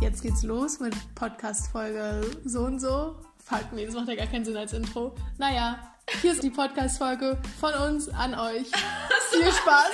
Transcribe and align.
Jetzt 0.00 0.22
geht's 0.22 0.42
los 0.42 0.80
mit 0.80 0.94
Podcast-Folge 1.14 2.22
so 2.44 2.62
und 2.62 2.80
so. 2.80 3.16
Fuck, 3.44 3.72
nee, 3.74 3.84
das 3.84 3.94
macht 3.94 4.08
ja 4.08 4.14
gar 4.14 4.26
keinen 4.26 4.44
Sinn 4.44 4.56
als 4.56 4.72
Intro. 4.72 5.14
Naja, 5.36 5.78
hier 6.22 6.32
ist 6.32 6.42
die 6.42 6.48
Podcast-Folge 6.48 7.36
von 7.60 7.74
uns 7.74 8.08
an 8.08 8.34
euch. 8.34 8.66
Viel 9.30 9.52
Spaß. 9.52 9.92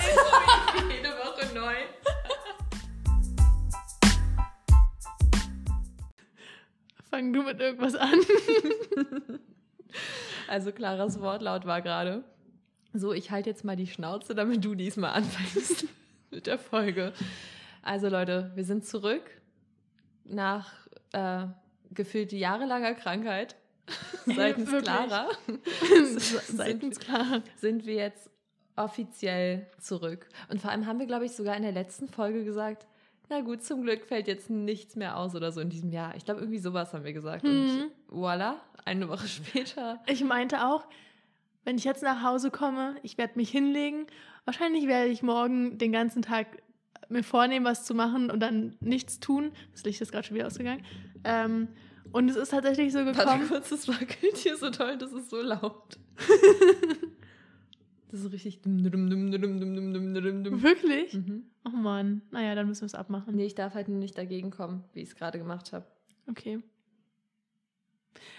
Jede 0.89 1.09
Woche 1.09 1.55
neu. 1.55 1.75
Fang 7.11 7.33
du 7.33 7.43
mit 7.43 7.61
irgendwas 7.61 7.95
an. 7.95 8.21
Also 10.49 10.71
Claras 10.71 11.21
Wortlaut 11.21 11.67
war 11.67 11.83
gerade. 11.83 12.23
So, 12.93 13.13
ich 13.13 13.31
halte 13.31 13.51
jetzt 13.51 13.65
mal 13.65 13.77
die 13.77 13.87
Schnauze, 13.87 14.35
damit 14.35 14.65
du 14.65 14.75
diesmal 14.75 15.11
anfängst 15.13 15.87
mit 16.31 16.47
der 16.47 16.59
Folge. 16.59 17.13
Also 17.83 18.09
Leute, 18.09 18.53
wir 18.55 18.65
sind 18.65 18.87
zurück 18.87 19.23
nach 20.29 20.73
äh, 21.13 21.47
gefühlt 21.93 22.33
jahrelanger 22.33 22.95
Krankheit 22.95 23.57
seitens. 24.27 24.71
Clara. 24.71 25.29
Seitens 26.49 26.99
klar. 26.99 27.43
sind 27.57 27.87
wir 27.87 27.95
jetzt 27.95 28.31
offiziell 28.77 29.67
zurück. 29.79 30.29
Und 30.51 30.61
vor 30.61 30.71
allem 30.71 30.87
haben 30.87 30.99
wir, 30.99 31.07
glaube 31.07 31.25
ich, 31.25 31.33
sogar 31.33 31.57
in 31.57 31.63
der 31.63 31.73
letzten 31.73 32.09
Folge 32.09 32.45
gesagt, 32.45 32.87
na 33.29 33.41
gut, 33.41 33.63
zum 33.63 33.83
Glück 33.83 34.05
fällt 34.05 34.29
jetzt 34.29 34.51
nichts 34.51 34.95
mehr 34.97 35.17
aus 35.17 35.35
oder 35.35 35.51
so 35.51 35.61
in 35.61 35.71
diesem 35.71 35.91
Jahr. 35.91 36.15
Ich 36.17 36.25
glaube, 36.25 36.41
irgendwie 36.41 36.59
sowas 36.59 36.93
haben 36.93 37.05
wir 37.05 37.13
gesagt. 37.13 37.45
Mhm. 37.45 37.91
Und 38.09 38.19
voilà, 38.19 38.57
eine 38.85 39.09
Woche 39.09 39.27
später. 39.27 40.01
Ich 40.07 40.23
meinte 40.23 40.65
auch, 40.67 40.85
wenn 41.65 41.77
ich 41.77 41.85
jetzt 41.85 42.03
nach 42.03 42.23
Hause 42.23 42.51
komme, 42.51 42.97
ich 43.03 43.19
werde 43.19 43.33
mich 43.37 43.51
hinlegen. 43.51 44.07
Wahrscheinlich 44.45 44.87
werde 44.87 45.11
ich 45.11 45.23
morgen 45.25 45.79
den 45.79 45.91
ganzen 45.91 46.23
Tag 46.23 46.47
mir 47.09 47.23
vornehmen, 47.23 47.65
was 47.65 47.85
zu 47.85 47.95
machen 47.95 48.31
und 48.31 48.41
dann 48.41 48.77
nichts 48.81 49.21
tun. 49.21 49.53
Das 49.73 49.85
Licht 49.85 50.01
ist 50.01 50.13
gerade 50.13 50.27
schon 50.27 50.37
wieder 50.37 50.47
ausgegangen. 50.47 50.85
Ähm, 51.25 51.69
und 52.13 52.29
es 52.29 52.37
ist 52.37 52.51
tatsächlich 52.51 52.93
so 52.93 53.01
gekommen. 53.01 53.27
Warte 53.27 53.47
kurz, 53.47 53.69
das 53.71 53.89
wackelt 53.89 54.37
hier 54.37 54.57
so 54.57 54.71
toll, 54.71 54.97
das 54.97 55.13
ist 55.13 55.31
so 55.31 55.41
laut. 55.41 55.99
das 58.11 58.21
ist 58.21 58.33
richtig. 58.33 58.61
Wirklich? 60.63 61.15
Mhm. 61.15 61.45
Oh 61.65 61.77
Mann. 61.77 62.23
Naja, 62.31 62.55
dann 62.55 62.69
müssen 62.69 62.83
wir 62.83 62.87
es 62.87 62.95
abmachen. 62.95 63.35
Nee, 63.35 63.47
ich 63.47 63.55
darf 63.55 63.75
halt 63.75 63.89
nicht 63.89 64.17
dagegen 64.17 64.51
kommen, 64.51 64.85
wie 64.93 65.01
ich 65.03 65.09
es 65.11 65.17
gerade 65.17 65.39
gemacht 65.39 65.73
habe. 65.73 65.87
Okay. 66.29 66.61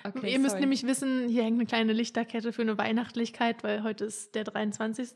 okay 0.03 0.31
Ihr 0.31 0.39
müsst 0.39 0.51
sorry. 0.51 0.61
nämlich 0.61 0.85
wissen, 0.85 1.27
hier 1.27 1.43
hängt 1.43 1.57
eine 1.57 1.65
kleine 1.65 1.93
Lichterkette 1.93 2.53
für 2.53 2.61
eine 2.61 2.77
Weihnachtlichkeit, 2.77 3.63
weil 3.63 3.83
heute 3.83 4.05
ist 4.05 4.35
der 4.35 4.43
23. 4.45 5.09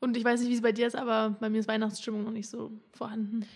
Und 0.00 0.16
ich 0.16 0.24
weiß 0.24 0.40
nicht, 0.40 0.50
wie 0.50 0.54
es 0.54 0.62
bei 0.62 0.72
dir 0.72 0.86
ist, 0.86 0.96
aber 0.96 1.36
bei 1.40 1.48
mir 1.50 1.58
ist 1.58 1.68
Weihnachtsstimmung 1.68 2.24
noch 2.24 2.30
nicht 2.30 2.48
so 2.48 2.70
vorhanden. 2.92 3.46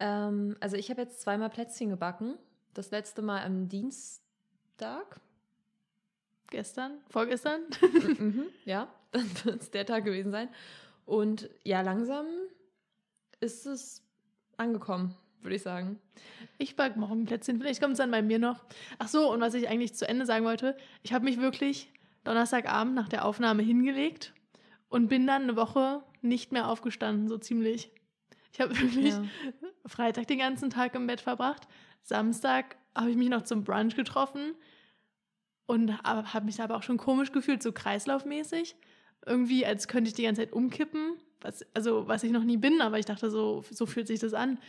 Ähm, 0.00 0.56
also 0.60 0.76
ich 0.76 0.90
habe 0.90 1.02
jetzt 1.02 1.20
zweimal 1.20 1.50
Plätzchen 1.50 1.90
gebacken. 1.90 2.36
Das 2.72 2.90
letzte 2.90 3.22
Mal 3.22 3.44
am 3.44 3.68
Dienstag. 3.68 5.20
Gestern? 6.50 6.98
Vorgestern? 7.08 7.62
mhm, 8.18 8.46
ja, 8.64 8.88
dann 9.12 9.28
wird 9.44 9.62
es 9.62 9.70
der 9.70 9.86
Tag 9.86 10.04
gewesen 10.04 10.30
sein. 10.30 10.48
Und 11.04 11.50
ja, 11.64 11.82
langsam 11.82 12.26
ist 13.40 13.66
es 13.66 14.02
angekommen, 14.56 15.14
würde 15.42 15.56
ich 15.56 15.62
sagen. 15.62 16.00
Ich 16.56 16.76
back 16.76 16.96
morgen 16.96 17.26
Plätzchen. 17.26 17.58
Vielleicht 17.58 17.82
kommt 17.82 17.92
es 17.92 17.98
dann 17.98 18.10
bei 18.10 18.22
mir 18.22 18.38
noch. 18.38 18.64
Ach 18.98 19.08
so, 19.08 19.30
und 19.30 19.40
was 19.40 19.52
ich 19.54 19.68
eigentlich 19.68 19.94
zu 19.94 20.08
Ende 20.08 20.24
sagen 20.24 20.46
wollte, 20.46 20.76
ich 21.02 21.12
habe 21.12 21.24
mich 21.24 21.38
wirklich 21.40 21.92
Donnerstagabend 22.24 22.94
nach 22.94 23.08
der 23.08 23.26
Aufnahme 23.26 23.62
hingelegt 23.62 24.32
und 24.94 25.08
bin 25.08 25.26
dann 25.26 25.42
eine 25.42 25.56
Woche 25.56 26.04
nicht 26.22 26.52
mehr 26.52 26.68
aufgestanden, 26.68 27.26
so 27.26 27.36
ziemlich. 27.36 27.90
Ich 28.52 28.60
habe 28.60 28.78
wirklich 28.80 29.14
Ja. 29.14 29.24
Freitag 29.86 30.28
den 30.28 30.38
ganzen 30.38 30.70
Tag 30.70 30.94
im 30.94 31.08
Bett 31.08 31.20
verbracht. 31.20 31.66
Samstag 32.02 32.76
habe 32.94 33.10
ich 33.10 33.16
mich 33.16 33.28
noch 33.28 33.42
zum 33.42 33.64
Brunch 33.64 33.96
getroffen 33.96 34.54
und 35.66 36.00
habe 36.04 36.46
mich 36.46 36.60
aber 36.62 36.76
auch 36.76 36.84
schon 36.84 36.96
komisch 36.96 37.32
gefühlt, 37.32 37.60
so 37.60 37.72
kreislaufmäßig. 37.72 38.76
Irgendwie, 39.26 39.66
als 39.66 39.88
könnte 39.88 40.06
ich 40.08 40.14
die 40.14 40.22
ganze 40.22 40.42
Zeit 40.42 40.52
umkippen. 40.52 41.16
Was, 41.40 41.66
also, 41.74 42.06
was 42.06 42.22
ich 42.22 42.30
noch 42.30 42.44
nie 42.44 42.56
bin, 42.56 42.80
aber 42.80 43.00
ich 43.00 43.06
dachte, 43.06 43.30
so, 43.30 43.64
so 43.68 43.86
fühlt 43.86 44.06
sich 44.06 44.20
das 44.20 44.32
an. 44.32 44.60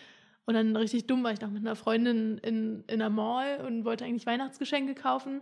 Und 0.46 0.56
dann 0.56 0.75
richtig 0.75 1.06
dumm 1.06 1.24
war 1.24 1.34
ich 1.34 1.42
noch 1.42 1.52
mit 1.52 1.62
einer 1.62 1.75
Freundin 1.75 2.40
in, 2.40 2.84
in 2.88 3.00
einer 3.00 3.12
Mall 3.12 3.63
und 3.63 3.86
wollte 3.86 4.06
eigentlich 4.06 4.25
Weihnachtsgeschenke 4.25 4.96
kaufen. 4.96 5.42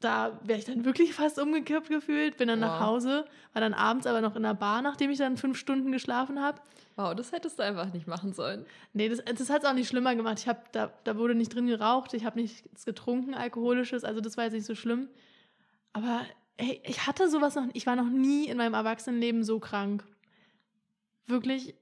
Da 0.00 0.38
wäre 0.44 0.60
ich 0.60 0.64
dann 0.64 0.84
wirklich 0.84 1.12
fast 1.14 1.40
umgekippt 1.40 1.88
gefühlt, 1.88 2.36
bin 2.36 2.46
dann 2.46 2.60
nach 2.60 2.80
Wow. 2.80 2.86
Hause, 2.86 3.24
war 3.52 3.60
dann 3.60 3.74
abends 3.74 4.06
aber 4.06 4.20
noch 4.20 4.36
in 4.36 4.44
der 4.44 4.54
Bar, 4.54 4.80
nachdem 4.80 5.10
ich 5.10 5.18
dann 5.18 5.36
fünf 5.36 5.58
Stunden 5.58 5.90
geschlafen 5.90 6.40
habe. 6.40 6.60
Wow, 6.94 7.14
das 7.14 7.32
hättest 7.32 7.58
du 7.58 7.64
einfach 7.64 7.92
nicht 7.92 8.06
machen 8.06 8.32
sollen. 8.32 8.64
Nee, 8.92 9.08
das, 9.08 9.22
das 9.24 9.50
hat 9.50 9.62
es 9.64 9.68
auch 9.68 9.74
nicht 9.74 9.88
schlimmer 9.88 10.14
gemacht. 10.14 10.38
Ich 10.38 10.48
hab, 10.48 10.70
da, 10.72 10.92
da 11.02 11.16
wurde 11.16 11.34
nicht 11.34 11.52
drin 11.52 11.66
geraucht, 11.66 12.14
ich 12.14 12.24
habe 12.24 12.40
nichts 12.40 12.84
getrunken, 12.84 13.34
alkoholisches, 13.34 14.04
also 14.04 14.20
das 14.20 14.36
war 14.36 14.44
jetzt 14.44 14.52
nicht 14.52 14.66
so 14.66 14.76
schlimm. 14.76 15.08
Aber 15.92 16.20
ey, 16.58 16.80
ich 16.84 17.06
hatte 17.08 17.28
sowas 17.28 17.56
noch, 17.56 17.66
ich 17.72 17.86
war 17.86 17.96
noch 17.96 18.08
nie 18.08 18.46
in 18.46 18.56
meinem 18.56 18.74
Erwachsenenleben 18.74 19.42
so 19.42 19.58
krank. 19.58 20.04
Wirklich, 21.26 21.74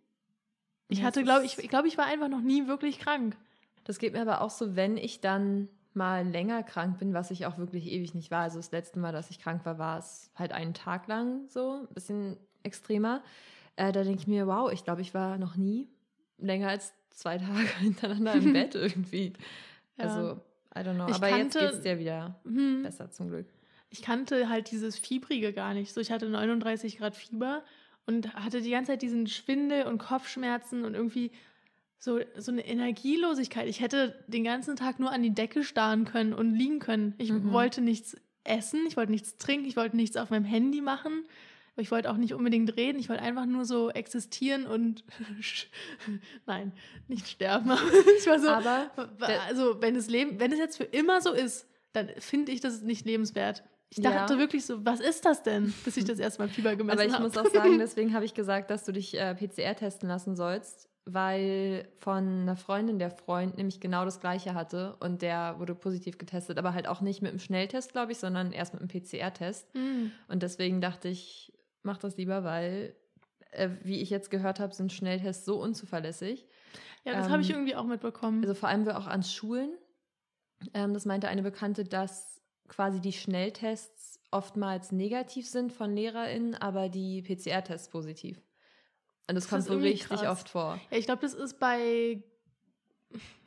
ich 0.88 1.02
hatte, 1.02 1.22
glaube 1.22 1.44
ich, 1.44 1.58
ich 1.58 1.68
glaube, 1.68 1.88
ich 1.88 1.98
war 1.98 2.06
einfach 2.06 2.28
noch 2.28 2.40
nie 2.40 2.66
wirklich 2.66 2.98
krank. 2.98 3.36
Das 3.84 3.98
geht 3.98 4.12
mir 4.14 4.22
aber 4.22 4.40
auch 4.40 4.50
so, 4.50 4.74
wenn 4.74 4.96
ich 4.96 5.20
dann 5.20 5.68
mal 5.96 6.26
länger 6.26 6.62
krank 6.62 6.98
bin, 6.98 7.14
was 7.14 7.30
ich 7.30 7.46
auch 7.46 7.58
wirklich 7.58 7.86
ewig 7.90 8.14
nicht 8.14 8.30
war. 8.30 8.42
Also 8.42 8.58
das 8.58 8.70
letzte 8.70 8.98
Mal, 8.98 9.12
dass 9.12 9.30
ich 9.30 9.38
krank 9.40 9.64
war, 9.64 9.78
war 9.78 9.98
es 9.98 10.30
halt 10.34 10.52
einen 10.52 10.74
Tag 10.74 11.06
lang 11.08 11.48
so, 11.48 11.86
ein 11.88 11.94
bisschen 11.94 12.36
extremer. 12.62 13.22
Äh, 13.76 13.92
da 13.92 14.04
denke 14.04 14.20
ich 14.20 14.26
mir, 14.26 14.46
wow, 14.46 14.70
ich 14.72 14.84
glaube, 14.84 15.00
ich 15.02 15.14
war 15.14 15.38
noch 15.38 15.56
nie 15.56 15.88
länger 16.38 16.68
als 16.68 16.92
zwei 17.10 17.38
Tage 17.38 17.66
hintereinander 17.80 18.34
im 18.34 18.52
Bett 18.52 18.74
irgendwie. 18.76 19.32
Ja. 19.98 20.04
Also, 20.04 20.40
I 20.76 20.80
don't 20.80 20.94
know. 20.94 21.08
Ich 21.08 21.14
aber 21.16 21.28
jetzt 21.28 21.54
kannte- 21.56 21.70
geht's 21.70 21.80
dir 21.82 21.98
wieder 21.98 22.38
Hm. 22.44 22.82
besser 22.82 23.10
zum 23.10 23.28
Glück. 23.28 23.46
Ich 23.88 24.02
kannte 24.02 24.48
halt 24.48 24.70
dieses 24.70 24.98
Fiebrige 24.98 25.52
gar 25.52 25.72
nicht. 25.72 25.92
So, 25.94 26.00
ich 26.00 26.10
hatte 26.10 26.28
39 26.28 26.98
Grad 26.98 27.16
Fieber 27.16 27.62
und 28.04 28.34
hatte 28.34 28.60
die 28.60 28.70
ganze 28.70 28.92
Zeit 28.92 29.02
diesen 29.02 29.26
Schwindel 29.26 29.84
und 29.86 29.98
Kopfschmerzen 29.98 30.84
und 30.84 30.94
irgendwie 30.94 31.30
so, 31.98 32.20
so 32.36 32.52
eine 32.52 32.66
Energielosigkeit. 32.66 33.68
Ich 33.68 33.80
hätte 33.80 34.22
den 34.28 34.44
ganzen 34.44 34.76
Tag 34.76 35.00
nur 35.00 35.10
an 35.10 35.22
die 35.22 35.34
Decke 35.34 35.64
starren 35.64 36.04
können 36.04 36.32
und 36.34 36.54
liegen 36.54 36.78
können. 36.78 37.14
Ich 37.18 37.32
Mhm. 37.32 37.52
wollte 37.52 37.80
nichts 37.80 38.16
essen, 38.44 38.80
ich 38.86 38.96
wollte 38.96 39.12
nichts 39.12 39.38
trinken, 39.38 39.66
ich 39.66 39.76
wollte 39.76 39.96
nichts 39.96 40.16
auf 40.16 40.30
meinem 40.30 40.44
Handy 40.44 40.80
machen. 40.80 41.24
Ich 41.78 41.90
wollte 41.90 42.10
auch 42.10 42.16
nicht 42.16 42.32
unbedingt 42.32 42.74
reden, 42.76 42.98
ich 42.98 43.08
wollte 43.10 43.22
einfach 43.22 43.44
nur 43.44 43.64
so 43.66 43.90
existieren 43.90 44.66
und 44.66 45.04
nein, 46.46 46.72
nicht 47.08 47.28
sterben. 47.28 47.70
Aber 47.70 47.80
ich 48.18 48.26
war 48.26 48.38
so, 48.38 48.48
Aber 48.48 49.28
also 49.46 49.80
wenn 49.82 49.96
es 49.96 50.08
Leben, 50.08 50.40
wenn 50.40 50.52
es 50.52 50.58
jetzt 50.58 50.76
für 50.76 50.84
immer 50.84 51.20
so 51.20 51.32
ist, 51.32 51.66
dann 51.92 52.08
finde 52.18 52.52
ich 52.52 52.60
das 52.60 52.82
nicht 52.82 53.04
lebenswert. 53.06 53.62
Ich 53.90 53.98
Ja. 53.98 54.10
dachte 54.10 54.38
wirklich 54.38 54.66
so, 54.66 54.84
was 54.84 55.00
ist 55.00 55.24
das 55.24 55.42
denn, 55.42 55.72
bis 55.84 55.96
ich 55.96 56.04
das 56.04 56.18
erstmal 56.18 56.48
Fieber 56.48 56.74
gemessen 56.76 56.98
Aber 56.98 57.06
ich 57.06 57.12
habe. 57.14 57.24
muss 57.24 57.36
auch 57.36 57.46
sagen, 57.50 57.78
deswegen 57.78 58.14
habe 58.14 58.24
ich 58.24 58.34
gesagt, 58.34 58.70
dass 58.70 58.84
du 58.84 58.92
dich 58.92 59.14
äh, 59.18 59.34
PCR 59.34 59.76
testen 59.76 60.08
lassen 60.08 60.34
sollst, 60.36 60.88
weil 61.06 61.88
von 62.00 62.42
einer 62.42 62.56
Freundin 62.56 62.98
der 62.98 63.10
Freund 63.10 63.56
nämlich 63.56 63.78
genau 63.78 64.04
das 64.04 64.20
gleiche 64.20 64.54
hatte 64.54 64.96
und 64.96 65.22
der 65.22 65.58
wurde 65.60 65.76
positiv 65.76 66.18
getestet, 66.18 66.58
aber 66.58 66.74
halt 66.74 66.88
auch 66.88 67.00
nicht 67.00 67.22
mit 67.22 67.30
einem 67.30 67.38
Schnelltest, 67.38 67.92
glaube 67.92 68.10
ich, 68.12 68.18
sondern 68.18 68.50
erst 68.50 68.74
mit 68.74 68.82
einem 68.82 68.88
PCR-Test. 68.88 69.72
Hm. 69.72 70.10
Und 70.26 70.42
deswegen 70.42 70.80
dachte 70.80 71.08
ich, 71.08 71.52
mach 71.84 71.98
das 71.98 72.16
lieber, 72.16 72.42
weil, 72.42 72.96
äh, 73.52 73.70
wie 73.84 74.00
ich 74.00 74.10
jetzt 74.10 74.30
gehört 74.30 74.58
habe, 74.58 74.74
sind 74.74 74.92
Schnelltests 74.92 75.44
so 75.44 75.62
unzuverlässig. 75.62 76.44
Ja, 77.04 77.12
das 77.12 77.26
Ähm, 77.26 77.32
habe 77.32 77.42
ich 77.42 77.50
irgendwie 77.50 77.76
auch 77.76 77.86
mitbekommen. 77.86 78.42
Also 78.42 78.54
vor 78.54 78.68
allem 78.68 78.84
wir 78.84 78.98
auch 78.98 79.06
an 79.06 79.22
Schulen. 79.22 79.70
Ähm, 80.74 80.92
das 80.92 81.06
meinte 81.06 81.28
eine 81.28 81.42
Bekannte, 81.42 81.84
dass 81.84 82.42
quasi 82.66 83.00
die 83.00 83.12
Schnelltests 83.12 84.18
oftmals 84.32 84.90
negativ 84.90 85.48
sind 85.48 85.72
von 85.72 85.94
LehrerInnen, 85.94 86.56
aber 86.56 86.88
die 86.88 87.22
PCR-Tests 87.22 87.90
positiv. 87.90 88.42
Und 89.28 89.34
das, 89.34 89.44
Das 89.44 89.50
kommt 89.50 89.64
so 89.64 89.76
richtig 89.78 90.08
krass. 90.08 90.22
oft 90.26 90.48
vor. 90.48 90.78
ja, 90.90 90.98
ich 90.98 91.06
glaube, 91.06 91.22
das 91.22 91.34
ist 91.34 91.58
bei, 91.58 92.22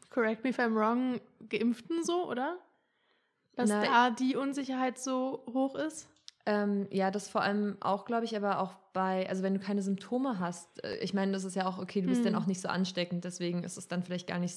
correct 0.09 0.43
me 0.43 0.49
if 0.49 0.59
I'm 0.59 0.75
wrong, 0.75 1.21
Geimpften 1.47 2.03
so, 2.03 2.29
oder? 2.29 2.57
Dass 3.55 3.69
Nein. 3.69 3.85
da 3.89 4.09
die 4.09 4.35
Unsicherheit 4.35 4.99
so 4.99 5.43
hoch 5.53 5.75
ist. 5.75 6.07
Ähm, 6.45 6.87
ja, 6.91 7.11
das 7.11 7.29
vor 7.29 7.41
allem 7.41 7.77
auch, 7.81 8.05
glaube 8.05 8.25
ich, 8.25 8.35
aber 8.35 8.59
auch 8.59 8.73
bei, 8.93 9.27
also 9.29 9.43
wenn 9.43 9.53
du 9.53 9.59
keine 9.59 9.81
Symptome 9.81 10.39
hast, 10.39 10.83
äh, 10.83 10.97
ich 10.97 11.13
meine, 11.13 11.31
das 11.33 11.43
ist 11.43 11.55
ja 11.55 11.67
auch 11.67 11.77
okay, 11.77 12.01
du 12.01 12.07
bist 12.07 12.25
Hm. 12.25 12.33
dann 12.33 12.41
auch 12.41 12.47
nicht 12.47 12.61
so 12.61 12.69
ansteckend, 12.69 13.23
deswegen 13.23 13.63
ist 13.63 13.77
es 13.77 13.87
dann 13.87 14.03
vielleicht 14.03 14.27
gar 14.27 14.39
nicht 14.39 14.55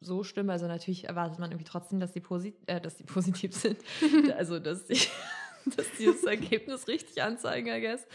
so 0.00 0.22
schlimm. 0.24 0.48
Also 0.48 0.66
natürlich 0.68 1.04
erwartet 1.08 1.38
man 1.38 1.50
irgendwie 1.50 1.68
trotzdem, 1.68 1.98
dass 2.00 2.12
die, 2.12 2.20
posi 2.20 2.54
äh, 2.66 2.80
dass 2.80 2.96
die 2.96 3.04
positiv 3.04 3.54
sind. 3.54 3.78
also, 4.36 4.58
dass 4.58 4.86
die, 4.86 4.98
dass 5.76 5.90
die 5.98 6.06
das 6.06 6.24
Ergebnis 6.24 6.88
richtig 6.88 7.22
anzeigen, 7.22 7.68
I 7.68 7.80
guess. 7.80 8.06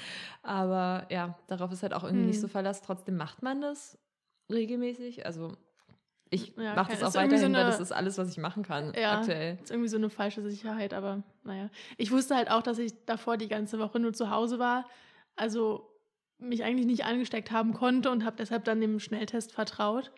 Aber 0.42 1.08
ja, 1.10 1.38
darauf 1.48 1.72
ist 1.72 1.84
halt 1.84 1.94
auch 1.94 2.04
irgendwie 2.04 2.26
nicht 2.26 2.36
Hm. 2.36 2.42
so 2.42 2.48
Verlass. 2.48 2.82
Trotzdem 2.82 3.18
macht 3.18 3.42
man 3.44 3.62
das 3.62 3.98
regelmäßig. 4.52 5.26
Also 5.26 5.56
ich 6.30 6.56
Ja, 6.58 6.74
mache 6.76 6.92
das 6.94 7.04
auch 7.04 7.14
weiterhin, 7.16 7.40
so 7.40 7.54
weil 7.54 7.62
eine- 7.62 7.70
das 7.70 7.80
ist 7.80 7.92
alles, 7.92 8.18
was 8.18 8.30
ich 8.30 8.38
machen 8.38 8.64
kann 8.64 8.94
Ja. 8.96 9.20
aktuell. 9.20 9.58
ist 9.62 9.72
irgendwie 9.72 9.90
so 9.90 9.98
eine 9.98 10.10
falsche 10.10 10.42
Sicherheit, 10.42 10.94
aber 10.94 11.24
naja. 11.44 11.70
Ich 11.98 12.12
wusste 12.12 12.36
halt 12.36 12.50
auch, 12.50 12.64
dass 12.64 12.80
ich 12.80 12.94
davor 13.06 13.38
die 13.38 13.48
ganze 13.48 13.78
Woche 13.80 14.00
nur 14.00 14.14
zu 14.14 14.30
Hause 14.30 14.58
war. 14.60 14.86
Also 15.36 15.90
mich 16.40 16.64
eigentlich 16.64 16.88
nicht 16.88 17.06
angesteckt 17.06 17.52
haben 17.52 17.74
konnte 17.74 18.10
und 18.12 18.26
habe 18.26 18.36
deshalb 18.38 18.66
dann 18.66 18.82
dem 18.82 19.00
Schnelltest 19.00 19.52
vertraut. 19.54 20.12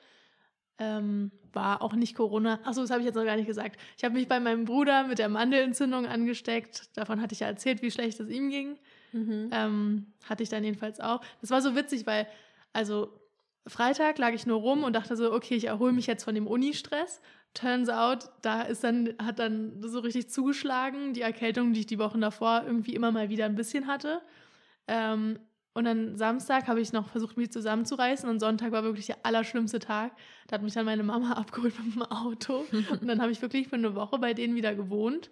Ähm, 0.78 1.32
war 1.54 1.82
auch 1.82 1.94
nicht 1.94 2.16
Corona. 2.16 2.60
Achso, 2.64 2.82
das 2.82 2.92
habe 2.92 3.00
ich 3.00 3.06
jetzt 3.06 3.16
noch 3.16 3.24
gar 3.24 3.38
nicht 3.38 3.48
gesagt. 3.48 3.80
Ich 3.98 4.04
habe 4.04 4.16
mich 4.16 4.28
bei 4.28 4.40
meinem 4.40 4.66
Bruder 4.66 5.08
mit 5.08 5.20
der 5.20 5.30
Mandelentzündung 5.30 6.06
angesteckt. 6.06 6.90
Davon 6.98 7.22
hatte 7.22 7.34
ich 7.34 7.40
ja 7.40 7.48
erzählt, 7.48 7.82
wie 7.82 7.92
schlecht 7.92 8.20
es 8.20 8.30
ihm 8.30 8.50
ging. 8.50 8.78
Mhm. 9.14 9.50
Ähm, 9.54 10.08
hatte 10.28 10.44
ich 10.44 10.50
dann 10.50 10.64
jedenfalls 10.64 11.00
auch. 11.00 11.22
Das 11.40 11.50
war 11.50 11.62
so 11.62 11.76
witzig, 11.76 12.06
weil, 12.06 12.28
also 12.74 13.10
Freitag 13.68 14.18
lag 14.18 14.34
ich 14.34 14.46
nur 14.46 14.60
rum 14.60 14.84
und 14.84 14.94
dachte 14.94 15.16
so, 15.16 15.34
okay, 15.34 15.56
ich 15.56 15.66
erhole 15.66 15.94
mich 15.94 16.08
jetzt 16.08 16.24
von 16.26 16.36
dem 16.36 16.46
Uni-Stress. 16.46 17.22
Turns 17.54 17.88
out, 17.88 18.30
da 18.42 18.62
ist 18.64 18.84
dann, 18.84 19.14
hat 19.18 19.40
dann 19.40 19.82
so 19.82 20.00
richtig 20.00 20.30
zugeschlagen, 20.30 21.14
die 21.14 21.22
Erkältung, 21.22 21.72
die 21.72 21.80
ich 21.80 21.86
die 21.86 22.00
Wochen 22.00 22.20
davor 22.20 22.64
irgendwie 22.66 22.94
immer 22.94 23.12
mal 23.12 23.30
wieder 23.30 23.46
ein 23.46 23.56
bisschen 23.56 23.88
hatte. 23.88 24.22
Ähm, 24.88 25.40
und 25.76 25.84
dann 25.84 26.16
Samstag 26.16 26.70
habe 26.70 26.80
ich 26.80 26.94
noch 26.94 27.10
versucht, 27.10 27.36
mich 27.36 27.52
zusammenzureißen 27.52 28.30
und 28.30 28.40
Sonntag 28.40 28.72
war 28.72 28.84
wirklich 28.84 29.08
der 29.08 29.18
allerschlimmste 29.24 29.80
Tag. 29.80 30.14
Da 30.48 30.56
hat 30.56 30.64
mich 30.64 30.74
dann 30.74 30.86
meine 30.86 31.04
Mama 31.04 31.32
abgeholt 31.34 31.74
mit 31.84 31.96
dem 31.96 32.02
Auto 32.02 32.66
und 32.90 33.06
dann 33.06 33.22
habe 33.22 33.34
ich 33.34 33.42
wirklich 33.42 33.68
für 33.68 33.76
eine 33.76 33.94
Woche 33.94 34.18
bei 34.18 34.34
denen 34.34 34.56
wieder 34.56 34.74
gewohnt 34.74 35.30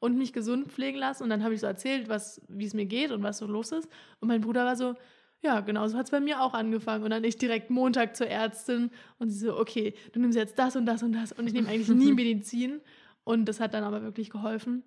und 0.00 0.16
mich 0.16 0.32
gesund 0.32 0.72
pflegen 0.72 0.98
lassen 0.98 1.22
und 1.22 1.28
dann 1.28 1.44
habe 1.44 1.52
ich 1.52 1.60
so 1.60 1.66
erzählt, 1.66 2.08
was, 2.08 2.40
wie 2.48 2.64
es 2.64 2.72
mir 2.72 2.86
geht 2.86 3.10
und 3.10 3.22
was 3.22 3.36
so 3.36 3.46
los 3.46 3.70
ist. 3.70 3.86
Und 4.20 4.28
mein 4.28 4.40
Bruder 4.40 4.64
war 4.64 4.76
so, 4.76 4.94
ja, 5.42 5.60
genau 5.60 5.86
so 5.88 5.98
hat 5.98 6.06
es 6.06 6.10
bei 6.10 6.20
mir 6.20 6.40
auch 6.40 6.54
angefangen. 6.54 7.04
Und 7.04 7.10
dann 7.10 7.22
ich 7.22 7.36
direkt 7.36 7.68
Montag 7.68 8.16
zur 8.16 8.28
Ärztin 8.28 8.90
und 9.18 9.28
sie 9.28 9.40
so, 9.46 9.58
okay, 9.58 9.94
du 10.12 10.20
nimmst 10.20 10.38
jetzt 10.38 10.58
das 10.58 10.74
und 10.74 10.86
das 10.86 11.02
und 11.02 11.12
das. 11.12 11.32
Und 11.32 11.46
ich 11.46 11.52
nehme 11.52 11.68
eigentlich 11.68 11.88
nie 11.88 12.12
Medizin. 12.14 12.80
Und 13.24 13.44
das 13.44 13.60
hat 13.60 13.74
dann 13.74 13.84
aber 13.84 14.02
wirklich 14.02 14.30
geholfen. 14.30 14.84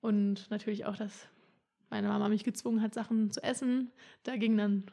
Und 0.00 0.48
natürlich 0.50 0.86
auch 0.86 0.96
das 0.96 1.26
meine 1.90 2.08
Mama 2.08 2.28
mich 2.28 2.44
gezwungen 2.44 2.82
hat, 2.82 2.94
Sachen 2.94 3.30
zu 3.30 3.42
essen. 3.42 3.92
Da 4.22 4.36
gingen 4.36 4.58
dann 4.58 4.84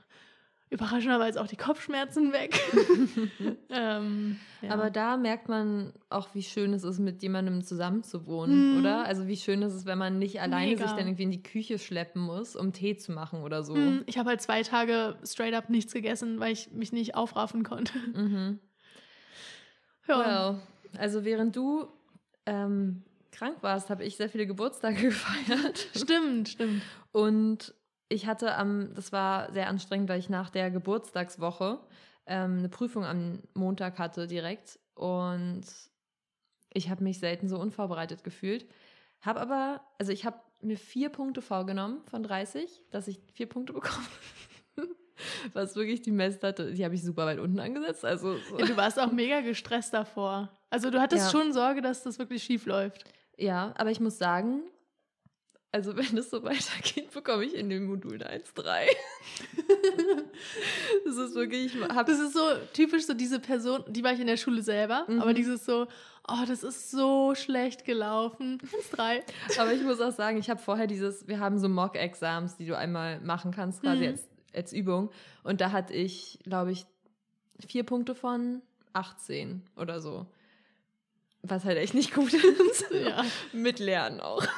überraschenderweise 0.69 1.42
auch 1.42 1.47
die 1.47 1.56
Kopfschmerzen 1.56 2.33
weg. 2.33 2.59
ähm, 3.69 4.38
ja. 4.62 4.71
Aber 4.71 4.89
da 4.89 5.15
merkt 5.15 5.47
man 5.47 5.94
auch, 6.09 6.33
wie 6.33 6.42
schön 6.42 6.74
es 6.74 6.83
ist, 6.83 7.00
mit 7.00 7.21
jemandem 7.21 7.63
zusammenzuwohnen, 7.63 8.75
mm. 8.75 8.80
oder? 8.80 9.06
Also 9.06 9.27
wie 9.27 9.38
schön 9.38 9.62
ist 9.62 9.74
es, 9.74 9.86
wenn 9.86 9.97
man 9.97 10.18
nicht 10.18 10.42
alleine 10.42 10.71
Mega. 10.71 10.88
sich 10.88 10.97
dann 10.97 11.07
irgendwie 11.07 11.24
in 11.24 11.31
die 11.31 11.44
Küche 11.44 11.77
schleppen 11.77 12.21
muss, 12.21 12.56
um 12.56 12.74
Tee 12.74 12.98
zu 12.98 13.12
machen 13.12 13.44
oder 13.44 13.63
so. 13.63 13.75
Mm. 13.75 14.03
Ich 14.07 14.18
habe 14.18 14.30
halt 14.30 14.41
zwei 14.41 14.63
Tage 14.63 15.18
straight 15.24 15.53
up 15.53 15.69
nichts 15.69 15.94
gegessen, 15.94 16.39
weil 16.39 16.51
ich 16.51 16.71
mich 16.71 16.91
nicht 16.91 17.15
aufraffen 17.15 17.63
konnte. 17.63 17.98
Mhm. 18.13 18.59
Ja. 20.07 20.19
Well, 20.19 20.62
also 20.98 21.25
während 21.25 21.56
du 21.56 21.88
ähm, 22.45 23.03
krank 23.36 23.58
warst, 23.62 23.90
habe 23.90 24.04
ich 24.04 24.16
sehr 24.18 24.30
viele 24.30 24.48
Geburtstage 24.48 25.02
gefeiert. 25.02 25.90
Stimmt, 25.96 26.50
stimmt. 26.50 26.82
Und 27.12 27.74
ich 28.10 28.28
hatte 28.28 28.56
am, 28.56 28.94
das 28.94 29.12
war 29.12 29.52
sehr 29.52 29.68
anstrengend, 29.68 30.10
weil 30.10 30.20
ich 30.20 30.30
nach 30.30 30.50
der 30.50 30.72
Geburtstagswoche 30.72 31.80
ähm, 32.26 32.60
eine 32.60 32.70
Prüfung 32.70 33.06
am 33.06 33.40
Montag 33.54 34.00
hatte 34.00 34.28
direkt. 34.28 34.80
Und 34.96 35.66
ich 36.74 36.90
habe 36.90 37.04
mich 37.04 37.20
selten 37.20 37.48
so 37.48 37.60
unvorbereitet 37.60 38.24
gefühlt. 38.24 38.66
Habe 39.22 39.42
aber, 39.42 39.82
also 39.98 40.12
ich 40.12 40.26
habe 40.26 40.40
mir 40.62 40.78
vier 40.78 41.10
Punkte 41.10 41.42
vorgenommen 41.42 42.02
von 42.06 42.24
30, 42.24 42.84
dass 42.92 43.08
ich 43.08 43.20
vier 43.34 43.48
Punkte 43.48 43.74
bekomme. 43.74 44.06
Was 45.54 45.76
wirklich 45.76 46.02
die 46.02 46.12
Messlatte, 46.12 46.74
die 46.74 46.84
habe 46.84 46.96
ich 46.96 47.04
super 47.04 47.26
weit 47.26 47.40
unten 47.40 47.60
angesetzt. 47.60 48.04
Also 48.04 48.38
so. 48.38 48.60
ja, 48.60 48.66
du 48.66 48.76
warst 48.76 49.00
auch 49.00 49.12
mega 49.12 49.42
gestresst 49.42 49.94
davor. 49.94 50.52
Also 50.70 50.90
du 50.90 51.00
hattest 51.00 51.32
ja. 51.34 51.40
schon 51.40 51.54
Sorge, 51.54 51.82
dass 51.82 52.04
das 52.04 52.20
wirklich 52.20 52.44
schief 52.44 52.66
läuft. 52.66 53.06
Ja, 53.38 53.74
aber 53.78 53.92
ich 53.92 54.00
muss 54.00 54.18
sagen, 54.18 54.62
also 55.76 55.98
wenn 55.98 56.18
es 56.18 56.30
so 56.30 56.42
weitergeht, 56.44 57.12
bekomme 57.12 57.44
ich 57.44 57.54
in 57.54 57.70
den 57.70 57.86
Modulen 57.86 58.22
1,3. 58.22 58.64
das 61.06 61.18
ist 61.18 61.36
wirklich, 61.36 61.76
ich 61.76 61.82
hab 61.90 62.08
Das 62.08 62.18
ist 62.18 62.34
so 62.34 62.40
typisch 62.72 63.06
so 63.06 63.14
diese 63.14 63.42
Person, 63.42 63.84
die 63.90 64.02
war 64.02 64.14
ich 64.14 64.22
in 64.22 64.28
der 64.28 64.38
Schule 64.38 64.62
selber, 64.62 65.04
mhm. 65.08 65.22
aber 65.22 65.34
dieses 65.34 65.66
so, 65.66 65.88
oh, 66.30 66.46
das 66.48 66.64
ist 66.64 66.92
so 66.92 67.36
schlecht 67.36 67.84
gelaufen. 67.84 68.60
1,3. 68.94 69.22
aber 69.60 69.74
ich 69.74 69.84
muss 69.84 70.00
auch 70.00 70.14
sagen, 70.14 70.38
ich 70.38 70.50
habe 70.50 70.62
vorher 70.62 70.88
dieses, 70.88 71.28
wir 71.28 71.42
haben 71.42 71.60
so 71.60 71.68
Mock-Exams, 71.68 72.56
die 72.56 72.66
du 72.66 72.78
einmal 72.78 73.20
machen 73.20 73.52
kannst, 73.52 73.82
quasi 73.82 74.04
mhm. 74.04 74.12
als, 74.12 74.30
als 74.54 74.72
Übung. 74.72 75.10
Und 75.44 75.60
da 75.60 75.74
hatte 75.74 75.94
ich, 75.94 76.40
glaube 76.44 76.72
ich, 76.72 76.86
vier 77.68 77.84
Punkte 77.84 78.16
von 78.16 78.62
18 78.94 79.62
oder 79.76 80.00
so. 80.00 80.26
Was 81.47 81.63
halt 81.65 81.77
echt 81.77 81.94
nicht 81.94 82.13
gut 82.13 82.33
ist. 82.71 82.86
ja. 82.92 83.24
Mit 83.53 83.80
Lernen 83.80 84.19
auch. 84.19 84.45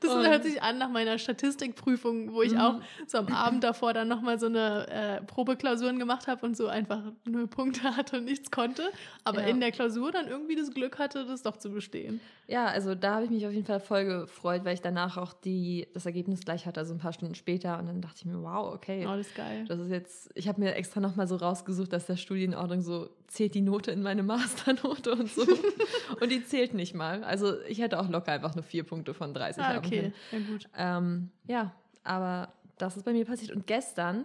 Das 0.00 0.12
und 0.12 0.26
hört 0.26 0.44
sich 0.44 0.62
an 0.62 0.78
nach 0.78 0.90
meiner 0.90 1.18
Statistikprüfung, 1.18 2.32
wo 2.32 2.42
ich 2.42 2.52
mhm. 2.52 2.60
auch 2.60 2.74
so 3.06 3.18
am 3.18 3.28
Abend 3.28 3.64
davor 3.64 3.92
dann 3.92 4.08
nochmal 4.08 4.38
so 4.38 4.46
eine 4.46 4.86
äh, 4.88 5.22
Probeklausuren 5.22 5.98
gemacht 5.98 6.28
habe 6.28 6.46
und 6.46 6.56
so 6.56 6.68
einfach 6.68 7.02
null 7.24 7.48
Punkte 7.48 7.96
hatte 7.96 8.18
und 8.18 8.24
nichts 8.24 8.50
konnte. 8.50 8.90
Aber 9.24 9.42
ja. 9.42 9.48
in 9.48 9.60
der 9.60 9.72
Klausur 9.72 10.12
dann 10.12 10.28
irgendwie 10.28 10.54
das 10.54 10.70
Glück 10.70 10.98
hatte, 10.98 11.26
das 11.26 11.42
doch 11.42 11.56
zu 11.56 11.70
bestehen. 11.70 12.20
Ja, 12.46 12.66
also 12.66 12.94
da 12.94 13.16
habe 13.16 13.24
ich 13.24 13.30
mich 13.30 13.46
auf 13.46 13.52
jeden 13.52 13.66
Fall 13.66 13.80
voll 13.80 14.04
gefreut, 14.04 14.64
weil 14.64 14.74
ich 14.74 14.80
danach 14.80 15.16
auch 15.16 15.32
die, 15.32 15.88
das 15.94 16.06
Ergebnis 16.06 16.40
gleich 16.40 16.66
hatte, 16.66 16.80
also 16.80 16.94
ein 16.94 16.98
paar 16.98 17.12
Stunden 17.12 17.34
später. 17.34 17.78
Und 17.78 17.86
dann 17.86 18.00
dachte 18.00 18.16
ich 18.18 18.24
mir, 18.24 18.40
wow, 18.42 18.72
okay. 18.74 19.04
Oh, 19.06 19.16
das 19.16 19.26
ist 19.26 19.34
geil. 19.34 19.64
Das 19.66 19.80
ist 19.80 19.90
jetzt, 19.90 20.30
ich 20.34 20.48
habe 20.48 20.60
mir 20.60 20.74
extra 20.74 21.00
nochmal 21.00 21.26
so 21.26 21.36
rausgesucht, 21.36 21.92
dass 21.92 22.06
der 22.06 22.16
Studienordnung 22.16 22.80
so 22.80 23.10
zählt 23.28 23.54
die 23.54 23.60
Note 23.60 23.90
in 23.90 24.02
meine 24.02 24.22
Masternote 24.22 25.12
und 25.12 25.30
so. 25.30 25.42
und 26.20 26.32
die 26.32 26.44
zählt 26.44 26.74
nicht 26.74 26.94
mal. 26.94 27.22
Also 27.22 27.60
ich 27.62 27.78
hätte 27.78 28.00
auch 28.00 28.08
locker 28.08 28.32
einfach 28.32 28.54
nur 28.54 28.64
vier 28.64 28.84
Punkte 28.84 29.14
von 29.14 29.34
30 29.34 29.62
ah, 29.62 29.68
haben 29.68 29.78
okay. 29.78 30.00
können. 30.00 30.14
Ja, 30.32 30.38
gut. 30.50 30.68
Ähm, 30.76 31.30
ja, 31.46 31.72
aber 32.04 32.52
das 32.78 32.96
ist 32.96 33.04
bei 33.04 33.12
mir 33.12 33.24
passiert. 33.24 33.52
Und 33.52 33.66
gestern, 33.66 34.24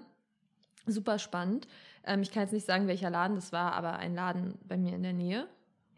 super 0.87 1.19
spannend, 1.19 1.67
ähm, 2.05 2.21
ich 2.21 2.31
kann 2.31 2.43
jetzt 2.43 2.53
nicht 2.53 2.65
sagen, 2.65 2.87
welcher 2.87 3.09
Laden 3.09 3.35
das 3.35 3.51
war, 3.51 3.73
aber 3.73 3.97
ein 3.97 4.15
Laden 4.15 4.57
bei 4.67 4.77
mir 4.77 4.95
in 4.95 5.03
der 5.03 5.13
Nähe. 5.13 5.47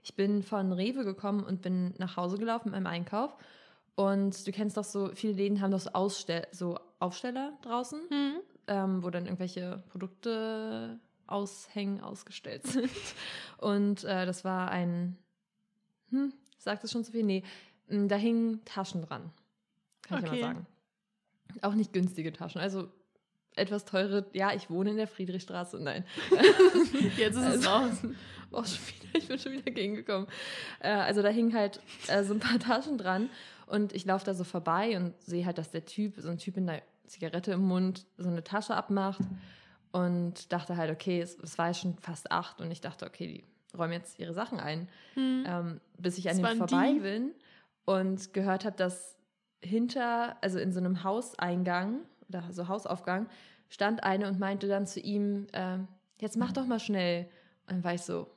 Ich 0.04 0.16
bin 0.16 0.44
von 0.44 0.72
Rewe 0.72 1.04
gekommen 1.04 1.44
und 1.44 1.62
bin 1.62 1.94
nach 1.98 2.18
Hause 2.18 2.38
gelaufen 2.38 2.70
mit 2.70 2.74
meinem 2.74 2.88
Einkauf. 2.88 3.36
Und 3.96 4.46
du 4.46 4.52
kennst 4.52 4.78
doch 4.78 4.84
so, 4.84 5.10
viele 5.14 5.34
Läden 5.34 5.62
haben 5.62 5.72
doch 5.72 5.80
so, 5.80 5.92
Ausstell 5.92 6.48
so 6.52 6.78
Aufsteller 7.00 7.54
draußen, 7.62 8.02
mhm. 8.10 8.40
ähm, 8.68 9.04
wo 9.04 9.10
dann 9.10 9.26
irgendwelche 9.26 9.84
Produkte 9.90 11.00
aushängen, 11.28 12.02
ausgestellt 12.02 12.66
sind. 12.68 12.92
Und 13.58 14.04
äh, 14.04 14.26
das 14.26 14.44
war 14.44 14.70
ein, 14.70 15.18
hm, 16.10 16.34
sagt 16.58 16.84
es 16.84 16.92
schon 16.92 17.04
zu 17.04 17.12
viel? 17.12 17.24
Nee, 17.24 17.44
da 17.88 18.16
hingen 18.16 18.64
Taschen 18.66 19.02
dran. 19.04 19.32
Kann 20.02 20.24
okay. 20.24 20.36
ich 20.36 20.42
mal 20.42 20.48
sagen. 20.48 20.68
Auch 21.62 21.74
nicht 21.74 21.94
günstige 21.94 22.34
Taschen. 22.34 22.60
Also 22.60 22.90
etwas 23.56 23.86
teure, 23.86 24.26
ja, 24.34 24.54
ich 24.54 24.70
wohne 24.70 24.92
in 24.92 24.98
der 24.98 25.08
Friedrichstraße, 25.08 25.80
nein. 25.82 26.06
Jetzt 27.18 27.38
ist 27.38 27.44
also, 27.44 27.60
es 27.60 27.68
raus. 27.68 27.98
Oh, 28.52 28.64
schon 28.64 28.80
wieder, 28.88 29.18
ich 29.18 29.28
bin 29.28 29.40
schon 29.40 29.52
wieder 29.52 29.72
gegengekommen. 29.72 30.28
Äh, 30.80 30.92
also 30.92 31.22
da 31.22 31.28
hingen 31.28 31.54
halt 31.54 31.82
äh, 32.08 32.24
so 32.24 32.34
ein 32.34 32.40
paar 32.40 32.60
Taschen 32.60 32.98
dran 32.98 33.30
und 33.66 33.92
ich 33.92 34.06
laufe 34.06 34.24
da 34.24 34.34
so 34.34 34.46
vorbei 34.46 34.96
und 34.96 35.20
sehe 35.22 35.46
halt, 35.46 35.58
dass 35.58 35.72
der 35.72 35.84
Typ, 35.84 36.14
so 36.20 36.30
ein 36.30 36.38
Typ 36.38 36.56
in 36.56 36.68
der 36.68 36.82
Zigarette 37.06 37.52
im 37.52 37.68
Mund, 37.68 38.06
so 38.18 38.30
eine 38.30 38.46
Tasche 38.46 38.76
abmacht 38.76 39.20
und 39.96 40.52
dachte 40.52 40.76
halt, 40.76 40.92
okay, 40.92 41.22
es, 41.22 41.40
es 41.40 41.58
war 41.58 41.68
ja 41.68 41.74
schon 41.74 41.98
fast 42.00 42.30
acht 42.30 42.60
und 42.60 42.70
ich 42.70 42.82
dachte, 42.82 43.06
okay, 43.06 43.28
die 43.28 43.78
räumen 43.78 43.94
jetzt 43.94 44.20
ihre 44.20 44.34
Sachen 44.34 44.60
ein, 44.60 44.90
hm. 45.14 45.46
ähm, 45.48 45.82
bis 45.98 46.18
ich 46.18 46.30
an 46.30 46.38
ihm 46.38 46.58
vorbei 46.58 46.92
die. 46.96 47.00
bin 47.00 47.32
und 47.86 48.34
gehört 48.34 48.66
habe, 48.66 48.76
dass 48.76 49.16
hinter, 49.64 50.36
also 50.42 50.60
in 50.60 50.74
so 50.74 50.80
einem 50.80 51.06
Hauseingang 51.06 52.02
oder 52.28 52.44
so 52.52 52.68
Hausaufgang, 52.68 53.30
stand 53.70 54.04
eine 54.04 54.28
und 54.28 54.38
meinte 54.38 54.68
dann 54.68 54.86
zu 54.86 55.00
ihm, 55.00 55.48
äh, 55.54 55.78
jetzt 56.20 56.36
mach 56.36 56.52
doch 56.52 56.66
mal 56.66 56.82
schnell. 56.82 57.30
Und 57.68 57.78
dann 57.78 57.84
war 57.86 57.94
ich 57.94 58.02
so, 58.02 58.28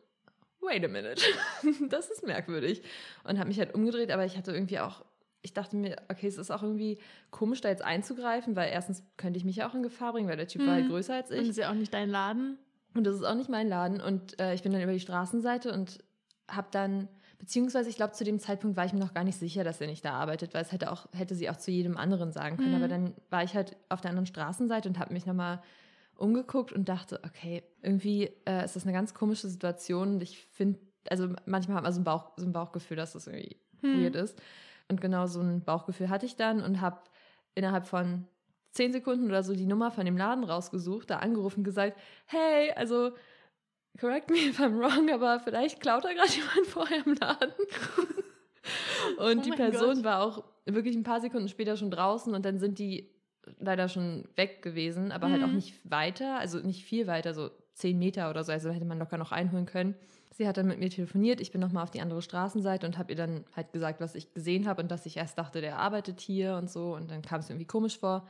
wait 0.60 0.84
a 0.84 0.88
minute, 0.88 1.20
das 1.88 2.08
ist 2.08 2.24
merkwürdig. 2.24 2.82
Und 3.24 3.40
habe 3.40 3.48
mich 3.48 3.58
halt 3.58 3.74
umgedreht, 3.74 4.12
aber 4.12 4.24
ich 4.24 4.36
hatte 4.36 4.52
irgendwie 4.52 4.78
auch, 4.78 5.04
ich 5.42 5.54
dachte 5.54 5.76
mir, 5.76 5.96
okay, 6.10 6.26
es 6.26 6.36
ist 6.36 6.50
auch 6.50 6.62
irgendwie 6.62 6.98
komisch, 7.30 7.60
da 7.60 7.68
jetzt 7.68 7.82
einzugreifen, 7.82 8.56
weil 8.56 8.70
erstens 8.70 9.04
könnte 9.16 9.38
ich 9.38 9.44
mich 9.44 9.56
ja 9.56 9.68
auch 9.68 9.74
in 9.74 9.82
Gefahr 9.82 10.12
bringen, 10.12 10.28
weil 10.28 10.36
der 10.36 10.48
Typ 10.48 10.62
hm. 10.62 10.66
war 10.66 10.74
halt 10.74 10.86
mhm. 10.86 10.90
größer 10.90 11.14
als 11.14 11.30
ich. 11.30 11.38
Und 11.38 11.48
das 11.48 11.56
ist 11.56 11.62
ja 11.62 11.70
auch 11.70 11.74
nicht 11.74 11.94
dein 11.94 12.10
Laden. 12.10 12.58
Und 12.94 13.04
das 13.04 13.14
ist 13.14 13.24
auch 13.24 13.34
nicht 13.34 13.48
mein 13.48 13.68
Laden. 13.68 14.00
Und 14.00 14.40
äh, 14.40 14.54
ich 14.54 14.62
bin 14.62 14.72
dann 14.72 14.82
über 14.82 14.92
die 14.92 15.00
Straßenseite 15.00 15.72
und 15.72 16.02
habe 16.48 16.68
dann 16.70 17.08
Beziehungsweise, 17.38 17.88
ich 17.88 17.96
glaube, 17.96 18.14
zu 18.14 18.24
dem 18.24 18.40
Zeitpunkt 18.40 18.76
war 18.76 18.84
ich 18.84 18.92
mir 18.92 18.98
noch 18.98 19.14
gar 19.14 19.22
nicht 19.22 19.38
sicher, 19.38 19.62
dass 19.62 19.80
er 19.80 19.86
nicht 19.86 20.04
da 20.04 20.14
arbeitet, 20.14 20.54
weil 20.54 20.62
es 20.62 20.72
hätte, 20.72 20.90
auch, 20.90 21.06
hätte 21.12 21.36
sie 21.36 21.48
auch 21.48 21.56
zu 21.56 21.70
jedem 21.70 21.96
anderen 21.96 22.32
sagen 22.32 22.56
können. 22.56 22.70
Mhm. 22.70 22.76
Aber 22.76 22.88
dann 22.88 23.14
war 23.30 23.44
ich 23.44 23.54
halt 23.54 23.76
auf 23.88 24.00
der 24.00 24.10
anderen 24.10 24.26
Straßenseite 24.26 24.88
und 24.88 24.98
habe 24.98 25.12
mich 25.12 25.24
nochmal 25.24 25.62
umgeguckt 26.16 26.72
und 26.72 26.88
dachte, 26.88 27.20
okay, 27.24 27.62
irgendwie 27.80 28.32
äh, 28.44 28.64
ist 28.64 28.74
das 28.74 28.82
eine 28.82 28.92
ganz 28.92 29.14
komische 29.14 29.48
Situation. 29.48 30.14
Und 30.14 30.22
ich 30.22 30.46
finde, 30.50 30.80
also 31.08 31.28
manchmal 31.46 31.76
hat 31.76 31.84
man 31.84 31.92
so 31.92 32.00
ein, 32.00 32.04
Bauch, 32.04 32.32
so 32.36 32.44
ein 32.44 32.52
Bauchgefühl, 32.52 32.96
dass 32.96 33.12
das 33.12 33.28
irgendwie 33.28 33.56
mhm. 33.82 34.02
weird 34.02 34.16
ist. 34.16 34.36
Und 34.90 35.00
genau 35.00 35.26
so 35.26 35.40
ein 35.40 35.62
Bauchgefühl 35.64 36.08
hatte 36.08 36.26
ich 36.26 36.36
dann 36.36 36.62
und 36.62 36.80
habe 36.80 37.00
innerhalb 37.54 37.86
von 37.86 38.26
zehn 38.72 38.92
Sekunden 38.92 39.26
oder 39.26 39.42
so 39.42 39.54
die 39.54 39.66
Nummer 39.66 39.90
von 39.90 40.04
dem 40.04 40.16
Laden 40.16 40.44
rausgesucht, 40.44 41.10
da 41.10 41.18
angerufen 41.18 41.60
und 41.60 41.64
gesagt, 41.64 41.98
hey, 42.26 42.72
also 42.72 43.12
correct 43.98 44.30
me 44.30 44.36
if 44.38 44.60
I'm 44.60 44.78
wrong, 44.78 45.10
aber 45.10 45.40
vielleicht 45.40 45.80
klaut 45.80 46.04
da 46.04 46.12
gerade 46.12 46.28
jemand 46.32 46.66
vorher 46.66 47.04
im 47.04 47.14
Laden. 47.14 47.52
und 49.18 49.38
oh 49.38 49.42
die 49.42 49.50
Person 49.50 49.96
Gott. 49.96 50.04
war 50.04 50.22
auch 50.22 50.44
wirklich 50.66 50.96
ein 50.96 51.02
paar 51.02 51.20
Sekunden 51.20 51.48
später 51.48 51.76
schon 51.76 51.90
draußen 51.90 52.34
und 52.34 52.44
dann 52.44 52.58
sind 52.58 52.78
die 52.78 53.10
leider 53.58 53.88
schon 53.88 54.28
weg 54.36 54.62
gewesen, 54.62 55.10
aber 55.12 55.30
halt 55.30 55.42
auch 55.42 55.48
Mhm. 55.48 55.54
nicht 55.56 55.90
weiter, 55.90 56.38
also 56.38 56.58
nicht 56.58 56.84
viel 56.84 57.06
weiter, 57.06 57.32
so 57.34 57.50
zehn 57.78 57.98
Meter 57.98 58.30
oder 58.30 58.44
so, 58.44 58.52
also 58.52 58.70
hätte 58.70 58.84
man 58.84 58.98
locker 58.98 59.18
noch 59.18 59.32
einholen 59.32 59.66
können. 59.66 59.94
Sie 60.30 60.46
hat 60.46 60.56
dann 60.56 60.66
mit 60.66 60.78
mir 60.78 60.90
telefoniert, 60.90 61.40
ich 61.40 61.50
bin 61.50 61.60
nochmal 61.60 61.82
auf 61.82 61.90
die 61.90 62.00
andere 62.00 62.22
Straßenseite 62.22 62.86
und 62.86 62.98
habe 62.98 63.12
ihr 63.12 63.16
dann 63.16 63.44
halt 63.56 63.72
gesagt, 63.72 64.00
was 64.00 64.14
ich 64.14 64.34
gesehen 64.34 64.68
habe 64.68 64.82
und 64.82 64.90
dass 64.90 65.06
ich 65.06 65.16
erst 65.16 65.38
dachte, 65.38 65.60
der 65.60 65.78
arbeitet 65.78 66.20
hier 66.20 66.56
und 66.56 66.70
so 66.70 66.94
und 66.94 67.10
dann 67.10 67.22
kam 67.22 67.40
es 67.40 67.50
irgendwie 67.50 67.66
komisch 67.66 67.98
vor. 67.98 68.26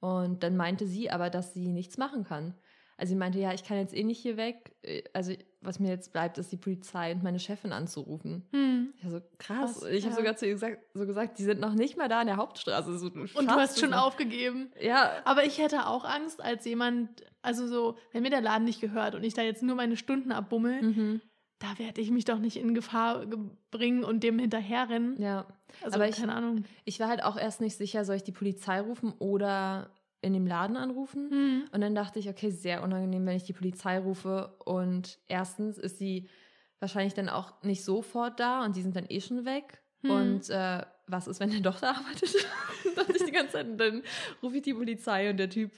Und 0.00 0.42
dann 0.42 0.56
meinte 0.56 0.86
sie 0.86 1.10
aber, 1.10 1.30
dass 1.30 1.54
sie 1.54 1.68
nichts 1.68 1.98
machen 1.98 2.24
kann. 2.24 2.54
Also 2.98 3.10
sie 3.10 3.16
meinte, 3.16 3.38
ja, 3.38 3.52
ich 3.52 3.62
kann 3.62 3.76
jetzt 3.76 3.94
eh 3.94 4.04
nicht 4.04 4.18
hier 4.20 4.36
weg. 4.36 4.74
Äh, 4.82 5.02
Also 5.12 5.32
was 5.60 5.80
mir 5.80 5.88
jetzt 5.88 6.12
bleibt, 6.12 6.38
ist 6.38 6.50
die 6.52 6.56
Polizei 6.56 7.12
und 7.12 7.22
meine 7.22 7.38
Chefin 7.40 7.72
anzurufen. 7.72 8.46
Hm. 8.52 8.94
Ich 9.02 9.10
so, 9.10 9.20
krass. 9.38 9.80
Krass, 9.80 9.82
ich 9.90 10.04
habe 10.04 10.12
ja. 10.12 10.16
sogar 10.16 10.36
zu 10.36 10.46
ihr 10.46 10.52
gesagt, 10.52 10.78
so 10.94 11.06
gesagt, 11.06 11.38
die 11.38 11.42
sind 11.44 11.60
noch 11.60 11.74
nicht 11.74 11.96
mal 11.96 12.08
da 12.08 12.20
an 12.20 12.26
der 12.26 12.36
Hauptstraße. 12.36 12.96
So, 12.98 13.06
Und 13.08 13.34
du 13.34 13.50
hast 13.50 13.78
schon 13.80 13.92
aufgegeben. 13.92 14.70
Ja, 14.80 15.10
Aber 15.24 15.44
ich 15.44 15.58
hätte 15.58 15.86
auch 15.86 16.04
Angst, 16.04 16.40
als 16.42 16.64
jemand, 16.64 17.24
also 17.42 17.66
so, 17.66 17.96
wenn 18.12 18.22
mir 18.22 18.30
der 18.30 18.40
Laden 18.40 18.64
nicht 18.64 18.80
gehört 18.80 19.14
und 19.14 19.24
ich 19.24 19.34
da 19.34 19.42
jetzt 19.42 19.62
nur 19.62 19.74
meine 19.76 19.96
Stunden 19.96 20.30
abbummel, 20.32 20.82
mhm. 20.82 21.20
da 21.58 21.78
werde 21.78 22.00
ich 22.00 22.10
mich 22.10 22.24
doch 22.24 22.38
nicht 22.38 22.56
in 22.56 22.74
Gefahr 22.74 23.26
ge- 23.26 23.38
bringen 23.72 24.04
und 24.04 24.22
dem 24.22 24.38
hinterherrennen. 24.38 25.20
ja. 25.20 25.46
Also 25.82 25.96
aber 25.96 26.08
ich- 26.08 26.16
keine 26.16 26.34
Ahnung. 26.34 26.64
Ich 26.84 27.00
war 27.00 27.08
halt 27.08 27.22
auch 27.24 27.36
erst 27.36 27.60
nicht 27.60 27.76
sicher, 27.76 28.04
soll 28.04 28.16
ich 28.16 28.24
die 28.24 28.32
Polizei 28.32 28.80
rufen 28.80 29.12
oder 29.18 29.90
in 30.26 30.32
dem 30.32 30.46
Laden 30.46 30.76
anrufen? 30.76 31.30
Hm. 31.30 31.64
Und 31.72 31.80
dann 31.80 31.94
dachte 31.94 32.18
ich, 32.18 32.28
okay, 32.28 32.50
sehr 32.50 32.82
unangenehm, 32.82 33.24
wenn 33.26 33.36
ich 33.36 33.44
die 33.44 33.52
Polizei 33.52 33.98
rufe. 33.98 34.54
Und 34.64 35.18
erstens 35.28 35.78
ist 35.78 35.98
sie 35.98 36.28
wahrscheinlich 36.80 37.14
dann 37.14 37.28
auch 37.28 37.62
nicht 37.62 37.84
sofort 37.84 38.38
da 38.38 38.64
und 38.64 38.76
die 38.76 38.82
sind 38.82 38.96
dann 38.96 39.06
eh 39.08 39.20
schon 39.20 39.44
weg. 39.44 39.80
Hm. 40.02 40.10
Und 40.10 40.50
äh, 40.50 40.82
was 41.06 41.26
ist, 41.26 41.40
wenn 41.40 41.50
der 41.50 41.60
doch 41.60 41.80
da 41.80 41.90
arbeitet? 41.90 42.34
dachte 42.96 43.12
ich 43.16 43.24
die 43.24 43.32
ganze 43.32 43.52
Zeit. 43.52 43.66
Und 43.66 43.78
dann 43.78 44.02
rufe 44.42 44.56
ich 44.56 44.62
die 44.62 44.74
Polizei 44.74 45.30
und 45.30 45.36
der 45.36 45.50
Typ 45.50 45.72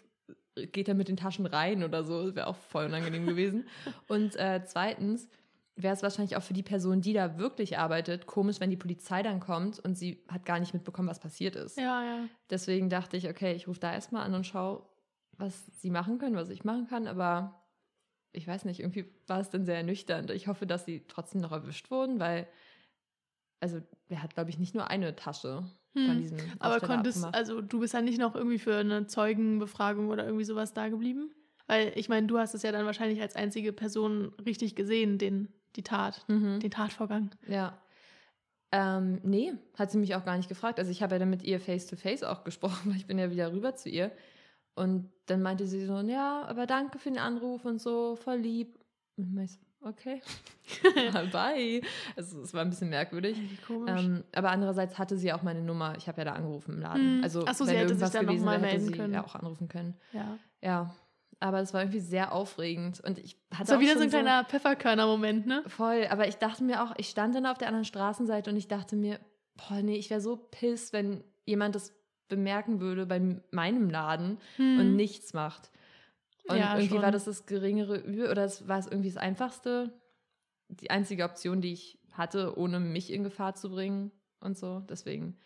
geht 0.72 0.88
dann 0.88 0.96
mit 0.96 1.08
den 1.08 1.16
Taschen 1.16 1.46
rein 1.46 1.84
oder 1.84 2.04
so. 2.04 2.26
Das 2.26 2.34
wäre 2.34 2.46
auch 2.46 2.56
voll 2.56 2.86
unangenehm 2.86 3.26
gewesen. 3.26 3.66
Und 4.08 4.36
äh, 4.36 4.62
zweitens 4.64 5.28
wäre 5.82 5.94
es 5.94 6.02
wahrscheinlich 6.02 6.36
auch 6.36 6.42
für 6.42 6.54
die 6.54 6.62
Person, 6.62 7.00
die 7.00 7.12
da 7.12 7.38
wirklich 7.38 7.78
arbeitet, 7.78 8.26
komisch, 8.26 8.60
wenn 8.60 8.70
die 8.70 8.76
Polizei 8.76 9.22
dann 9.22 9.40
kommt 9.40 9.78
und 9.78 9.96
sie 9.96 10.24
hat 10.28 10.44
gar 10.44 10.58
nicht 10.60 10.74
mitbekommen, 10.74 11.08
was 11.08 11.20
passiert 11.20 11.56
ist. 11.56 11.76
Ja, 11.76 12.02
ja. 12.04 12.28
Deswegen 12.50 12.90
dachte 12.90 13.16
ich, 13.16 13.28
okay, 13.28 13.54
ich 13.54 13.68
rufe 13.68 13.80
da 13.80 13.92
erstmal 13.92 14.24
an 14.24 14.34
und 14.34 14.46
schaue, 14.46 14.86
was 15.36 15.66
sie 15.80 15.90
machen 15.90 16.18
können, 16.18 16.36
was 16.36 16.50
ich 16.50 16.64
machen 16.64 16.86
kann. 16.88 17.06
Aber 17.06 17.62
ich 18.32 18.46
weiß 18.46 18.64
nicht, 18.64 18.80
irgendwie 18.80 19.06
war 19.26 19.40
es 19.40 19.50
dann 19.50 19.64
sehr 19.66 19.76
ernüchternd. 19.76 20.30
Ich 20.30 20.48
hoffe, 20.48 20.66
dass 20.66 20.84
sie 20.84 21.06
trotzdem 21.08 21.40
noch 21.40 21.52
erwischt 21.52 21.90
wurden, 21.90 22.20
weil, 22.20 22.48
also, 23.60 23.80
er 24.08 24.22
hat, 24.22 24.34
glaube 24.34 24.50
ich, 24.50 24.58
nicht 24.58 24.74
nur 24.74 24.88
eine 24.88 25.16
Tasche 25.16 25.64
von 26.04 26.16
Hm. 26.16 26.20
diesem 26.20 26.38
Aber 26.60 26.74
Aufsteller 26.74 26.94
konntest, 26.94 27.18
abgemacht. 27.18 27.34
also 27.34 27.60
du 27.60 27.80
bist 27.80 27.94
ja 27.94 28.00
nicht 28.02 28.18
noch 28.18 28.34
irgendwie 28.34 28.58
für 28.58 28.76
eine 28.76 29.06
Zeugenbefragung 29.06 30.08
oder 30.08 30.24
irgendwie 30.24 30.44
sowas 30.44 30.72
da 30.74 30.88
geblieben? 30.88 31.32
Weil 31.66 31.92
ich 31.96 32.08
meine, 32.08 32.26
du 32.26 32.38
hast 32.38 32.54
es 32.54 32.62
ja 32.62 32.72
dann 32.72 32.86
wahrscheinlich 32.86 33.20
als 33.20 33.36
einzige 33.36 33.72
Person 33.72 34.32
richtig 34.44 34.74
gesehen, 34.76 35.18
den, 35.18 35.48
die 35.78 35.82
Tat, 35.82 36.24
Mhm. 36.28 36.60
den 36.60 36.70
Tatvorgang. 36.70 37.30
Ja. 37.46 37.78
Ähm, 38.70 39.20
nee, 39.22 39.54
hat 39.78 39.90
sie 39.90 39.96
mich 39.98 40.14
auch 40.14 40.26
gar 40.26 40.36
nicht 40.36 40.50
gefragt. 40.50 40.78
Also 40.78 40.90
ich 40.90 41.02
habe 41.02 41.14
ja 41.14 41.18
dann 41.20 41.30
mit 41.30 41.42
ihr 41.42 41.58
face-to-face 41.58 42.22
auch 42.24 42.44
gesprochen, 42.44 42.78
weil 42.90 42.96
ich 42.96 43.06
bin 43.06 43.18
ja 43.18 43.30
wieder 43.30 43.50
rüber 43.52 43.74
zu 43.74 43.88
ihr. 43.88 44.12
Und 44.74 45.10
dann 45.26 45.40
meinte 45.42 45.66
sie 45.66 45.84
so, 45.86 45.98
ja, 46.00 46.44
aber 46.46 46.66
danke 46.66 46.98
für 46.98 47.08
den 47.08 47.18
Anruf 47.18 47.64
und 47.64 47.80
so, 47.80 48.16
voll 48.16 48.36
lieb. 48.36 48.78
Und 49.16 49.36
ich 49.38 49.52
so, 49.52 49.58
okay, 49.80 50.20
bye. 51.32 51.80
Also 52.16 52.42
es 52.42 52.52
war 52.54 52.60
ein 52.62 52.70
bisschen 52.70 52.90
merkwürdig. 52.90 53.38
Ähm, 53.86 54.22
aber 54.34 54.50
andererseits 54.50 54.98
hatte 54.98 55.16
sie 55.16 55.32
auch 55.32 55.42
meine 55.42 55.62
Nummer. 55.62 55.96
Ich 55.96 56.06
habe 56.08 56.18
ja 56.18 56.24
da 56.26 56.32
angerufen 56.34 56.74
im 56.74 56.80
Laden. 56.82 57.16
Hm. 57.16 57.24
Also 57.24 57.44
Ach 57.46 57.54
so, 57.54 57.64
sie 57.64 57.70
wenn 57.72 57.78
hätte 57.78 57.94
sich 57.94 58.08
dann 58.10 58.26
noch 58.26 58.32
gewesen 58.32 58.44
mal 58.44 58.52
hätte 58.60 58.66
melden 58.66 58.84
sie 58.86 58.92
können. 58.92 59.14
ja 59.14 59.24
auch 59.24 59.34
anrufen 59.34 59.68
können. 59.68 59.96
ja. 60.12 60.36
Ja, 60.60 60.92
aber 61.40 61.60
es 61.60 61.72
war 61.72 61.82
irgendwie 61.82 62.00
sehr 62.00 62.32
aufregend. 62.32 63.00
Und 63.00 63.18
ich 63.18 63.36
hatte 63.50 63.64
Das 63.64 63.70
war 63.72 63.80
wieder 63.80 63.96
so 63.96 64.02
ein 64.02 64.08
kleiner 64.10 64.44
Pfefferkörner-Moment, 64.44 65.46
ne? 65.46 65.62
Voll, 65.66 66.06
aber 66.10 66.28
ich 66.28 66.36
dachte 66.36 66.64
mir 66.64 66.82
auch, 66.82 66.94
ich 66.96 67.08
stand 67.08 67.34
dann 67.34 67.46
auf 67.46 67.58
der 67.58 67.68
anderen 67.68 67.84
Straßenseite 67.84 68.50
und 68.50 68.56
ich 68.56 68.68
dachte 68.68 68.96
mir, 68.96 69.20
boah, 69.56 69.82
nee, 69.82 69.96
ich 69.96 70.10
wäre 70.10 70.20
so 70.20 70.36
piss, 70.36 70.92
wenn 70.92 71.22
jemand 71.46 71.74
das 71.74 71.94
bemerken 72.28 72.80
würde 72.80 73.06
bei 73.06 73.20
meinem 73.50 73.88
Laden 73.88 74.38
und 74.58 74.78
Hm. 74.78 74.96
nichts 74.96 75.32
macht. 75.32 75.70
Und 76.48 76.56
Ja, 76.58 76.74
irgendwie 76.76 76.94
schon. 76.94 77.02
war 77.02 77.10
das 77.12 77.24
das 77.24 77.46
geringere 77.46 77.96
Übel 77.98 78.30
oder 78.30 78.44
es 78.44 78.68
war 78.68 78.78
es 78.78 78.86
irgendwie 78.86 79.08
das 79.08 79.16
Einfachste, 79.16 79.92
die 80.68 80.90
einzige 80.90 81.24
Option, 81.24 81.60
die 81.60 81.72
ich 81.72 81.98
hatte, 82.12 82.58
ohne 82.58 82.80
mich 82.80 83.12
in 83.12 83.22
Gefahr 83.22 83.54
zu 83.54 83.70
bringen 83.70 84.10
und 84.40 84.58
so. 84.58 84.80
Deswegen, 84.80 85.38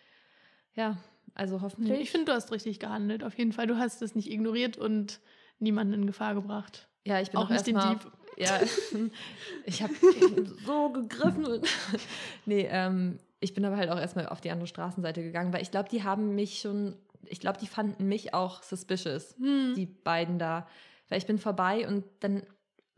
ja, 0.74 0.96
also 1.34 1.60
hoffentlich. 1.60 2.00
Ich 2.00 2.10
finde, 2.10 2.26
du 2.26 2.32
hast 2.32 2.50
richtig 2.50 2.80
gehandelt. 2.80 3.22
Auf 3.24 3.36
jeden 3.38 3.52
Fall. 3.52 3.66
Du 3.66 3.78
hast 3.78 4.02
es 4.02 4.14
nicht 4.14 4.30
ignoriert 4.30 4.76
und 4.76 5.20
niemanden 5.62 5.94
in 5.94 6.06
Gefahr 6.06 6.34
gebracht. 6.34 6.88
ja, 7.06 7.20
ich 7.20 7.30
bin 7.30 7.38
auch 7.38 7.46
auch, 7.46 7.50
nicht 7.50 7.66
den 7.66 7.78
Dieb. 7.78 8.10
Ja, 8.36 8.60
ich 9.66 9.82
habe 9.82 9.92
so 10.66 10.90
gegriffen. 10.90 11.46
Nee, 12.46 12.66
ähm, 12.70 13.18
ich 13.40 13.54
bin 13.54 13.64
aber 13.64 13.76
halt 13.76 13.90
auch 13.90 13.98
erstmal 13.98 14.26
auf 14.28 14.40
die 14.40 14.50
andere 14.50 14.66
Straßenseite 14.66 15.22
gegangen, 15.22 15.52
weil 15.52 15.62
ich 15.62 15.70
glaube, 15.70 15.88
die 15.88 16.02
haben 16.02 16.34
mich 16.34 16.60
schon, 16.60 16.96
ich 17.26 17.40
glaube, 17.40 17.58
die 17.58 17.66
fanden 17.66 18.08
mich 18.08 18.34
auch 18.34 18.62
suspicious, 18.62 19.34
Hm. 19.38 19.74
die 19.74 19.86
beiden 19.86 20.38
da. 20.38 20.66
Weil 21.08 21.18
ich 21.18 21.26
bin 21.26 21.38
vorbei 21.38 21.86
und 21.86 22.04
dann 22.20 22.42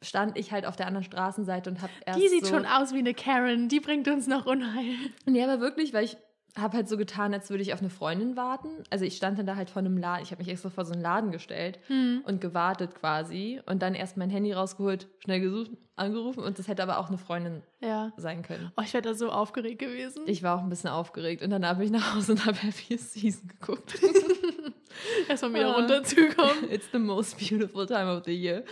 stand 0.03 0.37
ich 0.39 0.53
halt 0.53 0.67
auf 0.67 0.77
der 0.77 0.87
anderen 0.87 1.05
Straßenseite 1.05 1.69
und 1.71 1.81
habe 1.83 1.93
erst 2.07 2.21
Die 2.21 2.29
sieht 2.29 2.45
so, 2.47 2.55
schon 2.55 2.67
aus 2.67 2.93
wie 2.93 2.99
eine 2.99 3.15
Karen. 3.15 3.69
Die 3.69 3.81
bringt 3.81 4.07
uns 4.07 4.27
noch 4.27 4.47
Unheil. 4.47 4.95
Nee, 5.27 5.43
aber 5.43 5.61
wirklich, 5.61 5.93
weil 5.95 6.05
ich 6.05 6.17
habe 6.57 6.77
halt 6.77 6.89
so 6.89 6.97
getan, 6.97 7.35
als 7.35 7.51
würde 7.51 7.63
ich 7.63 7.73
auf 7.75 7.81
eine 7.81 7.91
Freundin 7.91 8.37
warten. 8.37 8.69
Also 8.91 9.05
ich 9.05 9.17
stand 9.17 9.39
dann 9.39 9.47
da 9.47 9.57
halt 9.57 9.71
vor 9.71 9.81
einem 9.81 9.99
Laden, 9.99 10.23
ich 10.23 10.31
habe 10.31 10.41
mich 10.41 10.49
extra 10.53 10.71
vor 10.71 10.85
so 10.85 10.93
einen 10.93 11.03
Laden 11.03 11.33
gestellt 11.33 11.81
Hm. 11.89 12.23
und 12.27 12.41
gewartet 12.41 12.95
quasi 12.95 13.61
und 13.67 13.83
dann 13.83 13.95
erst 13.95 14.17
mein 14.17 14.31
Handy 14.31 14.53
rausgeholt, 14.53 15.09
schnell 15.19 15.41
gesucht, 15.41 15.73
angerufen 15.97 16.45
und 16.45 16.59
das 16.59 16.69
hätte 16.69 16.83
aber 16.85 16.99
auch 16.99 17.09
eine 17.09 17.19
Freundin 17.19 17.63
Ja. 17.81 18.13
sein 18.17 18.43
können. 18.43 18.71
Oh, 18.77 18.83
ich 18.85 18.95
wäre 18.95 19.03
da 19.03 19.15
so 19.15 19.31
aufgeregt 19.31 19.81
gewesen. 19.81 20.23
Ich 20.27 20.43
war 20.45 20.57
auch 20.57 20.63
ein 20.63 20.69
bisschen 20.69 20.91
aufgeregt 20.91 21.43
und 21.43 21.51
danach 21.51 21.75
bin 21.77 21.87
ich 21.87 21.91
nach 21.93 22.15
Hause 22.15 22.33
und 22.33 22.47
habe 22.47 22.57
Happy 22.57 22.97
Season 22.99 23.49
geguckt. 23.49 23.95
Erstmal 25.29 25.55
wieder 25.55 25.69
Ah. 25.71 25.79
runterzukommen. 25.81 26.65
It's 26.71 26.89
the 26.93 26.99
most 26.99 27.39
beautiful 27.39 27.87
time 27.87 28.11
of 28.17 28.25
the 28.25 28.33
year. 28.35 28.65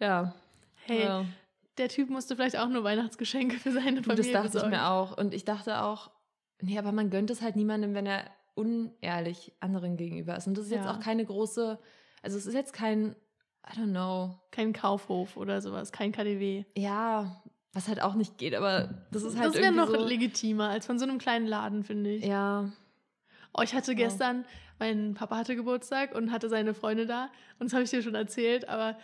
Ja. 0.00 0.34
Hey, 0.84 1.02
ja. 1.04 1.24
der 1.78 1.88
Typ 1.88 2.08
musste 2.10 2.36
vielleicht 2.36 2.58
auch 2.58 2.68
nur 2.68 2.84
Weihnachtsgeschenke 2.84 3.58
für 3.58 3.72
seine 3.72 3.98
Und 3.98 4.04
Familie 4.06 4.32
das 4.32 4.42
dachte 4.42 4.52
besorgen. 4.52 4.72
ich 4.74 4.78
mir 4.80 4.86
auch. 4.88 5.16
Und 5.18 5.34
ich 5.34 5.44
dachte 5.44 5.82
auch, 5.82 6.10
nee, 6.60 6.78
aber 6.78 6.92
man 6.92 7.10
gönnt 7.10 7.30
es 7.30 7.42
halt 7.42 7.56
niemandem, 7.56 7.94
wenn 7.94 8.06
er 8.06 8.24
unehrlich 8.54 9.52
anderen 9.60 9.96
gegenüber 9.96 10.36
ist. 10.36 10.46
Und 10.46 10.56
das 10.56 10.66
ist 10.66 10.70
jetzt 10.72 10.86
Ja. 10.86 10.94
auch 10.94 11.00
keine 11.00 11.24
große, 11.24 11.78
also 12.22 12.38
es 12.38 12.46
ist 12.46 12.54
jetzt 12.54 12.72
kein, 12.72 13.14
I 13.68 13.78
don't 13.78 13.90
know, 13.90 14.38
Kein 14.50 14.72
Kaufhof 14.72 15.36
oder 15.36 15.60
sowas, 15.60 15.92
kein 15.92 16.12
KDW. 16.12 16.64
ja, 16.76 17.42
was 17.72 17.88
halt 17.88 18.00
auch 18.00 18.14
nicht 18.14 18.38
geht, 18.38 18.54
aber 18.54 19.06
das 19.10 19.22
ist 19.22 19.36
halt 19.36 19.48
das 19.48 19.60
wäre 19.60 19.70
noch 19.74 19.88
so, 19.88 20.06
legitimer 20.06 20.70
als 20.70 20.86
von 20.86 20.98
so 20.98 21.04
einem 21.04 21.18
kleinen 21.18 21.46
Laden, 21.46 21.84
finde 21.84 22.10
ich. 22.14 22.24
ja, 22.24 22.70
Oh, 23.52 23.62
ich 23.62 23.74
hatte 23.74 23.92
Ja. 23.92 23.98
gestern, 23.98 24.44
mein 24.78 25.14
Papa 25.14 25.36
hatte 25.36 25.56
Geburtstag 25.56 26.14
und 26.14 26.30
hatte 26.30 26.48
seine 26.50 26.72
Freunde 26.74 27.06
da. 27.06 27.30
Und 27.58 27.66
das 27.66 27.72
habe 27.72 27.84
ich 27.84 27.90
dir 27.90 28.02
schon 28.02 28.14
erzählt, 28.14 28.68
aber 28.68 28.96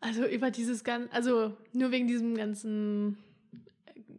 also 0.00 0.26
über 0.26 0.50
dieses 0.50 0.82
ganze, 0.84 1.12
also 1.12 1.56
nur 1.72 1.90
wegen 1.92 2.06
diesem 2.08 2.34
ganzen 2.36 3.16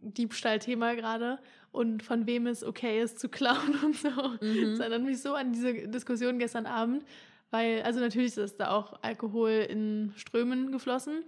Diebstahlthema 0.00 0.94
gerade 0.94 1.38
und 1.74 2.04
von 2.04 2.26
wem 2.26 2.46
es 2.46 2.62
okay 2.62 3.02
ist 3.02 3.18
zu 3.18 3.28
klauen 3.28 3.74
und 3.84 3.96
so. 3.96 4.08
Mhm. 4.08 4.70
Das 4.70 4.78
erinnert 4.78 5.02
mich 5.02 5.20
so 5.20 5.34
an 5.34 5.52
diese 5.52 5.88
Diskussion 5.88 6.38
gestern 6.38 6.66
Abend, 6.66 7.04
weil, 7.50 7.82
also 7.82 7.98
natürlich 8.00 8.36
ist 8.36 8.60
da 8.60 8.70
auch 8.70 8.94
Alkohol 9.02 9.66
in 9.68 10.12
Strömen 10.16 10.70
geflossen, 10.70 11.24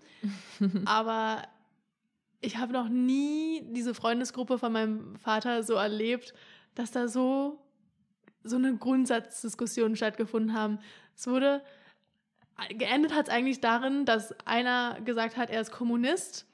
aber 0.85 1.43
ich 2.41 2.59
habe 2.59 2.73
noch 2.73 2.88
nie 2.88 3.62
diese 3.73 3.93
Freundesgruppe 3.93 4.59
von 4.59 4.73
meinem 4.73 5.17
Vater 5.17 5.65
so 5.65 5.75
erlebt, 5.75 6.33
dass 6.76 6.93
da 6.93 7.09
so, 7.09 7.59
so 8.45 8.55
eine 8.55 8.76
Grundsatzdiskussion 8.76 9.97
stattgefunden 9.97 10.55
haben. 10.55 10.79
Es 11.17 11.26
wurde, 11.26 11.61
geendet 12.69 13.12
hat 13.15 13.26
es 13.26 13.35
eigentlich 13.35 13.61
darin, 13.61 14.05
dass 14.05 14.33
einer 14.47 15.00
gesagt 15.00 15.37
hat, 15.37 15.50
er 15.50 15.61
ist 15.61 15.73
Kommunist 15.73 16.46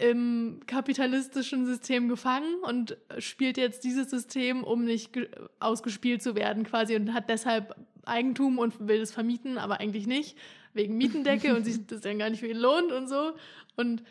im 0.00 0.60
kapitalistischen 0.66 1.66
System 1.66 2.08
gefangen 2.08 2.56
und 2.62 2.96
spielt 3.18 3.56
jetzt 3.56 3.84
dieses 3.84 4.10
System, 4.10 4.64
um 4.64 4.84
nicht 4.84 5.12
ge- 5.12 5.28
ausgespielt 5.60 6.22
zu 6.22 6.34
werden 6.34 6.64
quasi 6.64 6.96
und 6.96 7.14
hat 7.14 7.28
deshalb 7.30 7.76
Eigentum 8.04 8.58
und 8.58 8.88
will 8.88 9.00
es 9.00 9.12
vermieten, 9.12 9.56
aber 9.56 9.80
eigentlich 9.80 10.06
nicht, 10.06 10.36
wegen 10.72 10.96
Mietendecke 10.98 11.54
und 11.54 11.64
sich 11.64 11.86
das 11.86 12.00
dann 12.00 12.18
gar 12.18 12.28
nicht 12.28 12.40
für 12.40 12.48
ihn 12.48 12.56
lohnt 12.58 12.90
und 12.92 13.08
so. 13.08 13.34
Und 13.76 14.02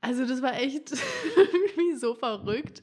also 0.00 0.24
das 0.24 0.40
war 0.40 0.54
echt 0.60 0.92
irgendwie 1.36 1.94
so 1.96 2.14
verrückt. 2.14 2.82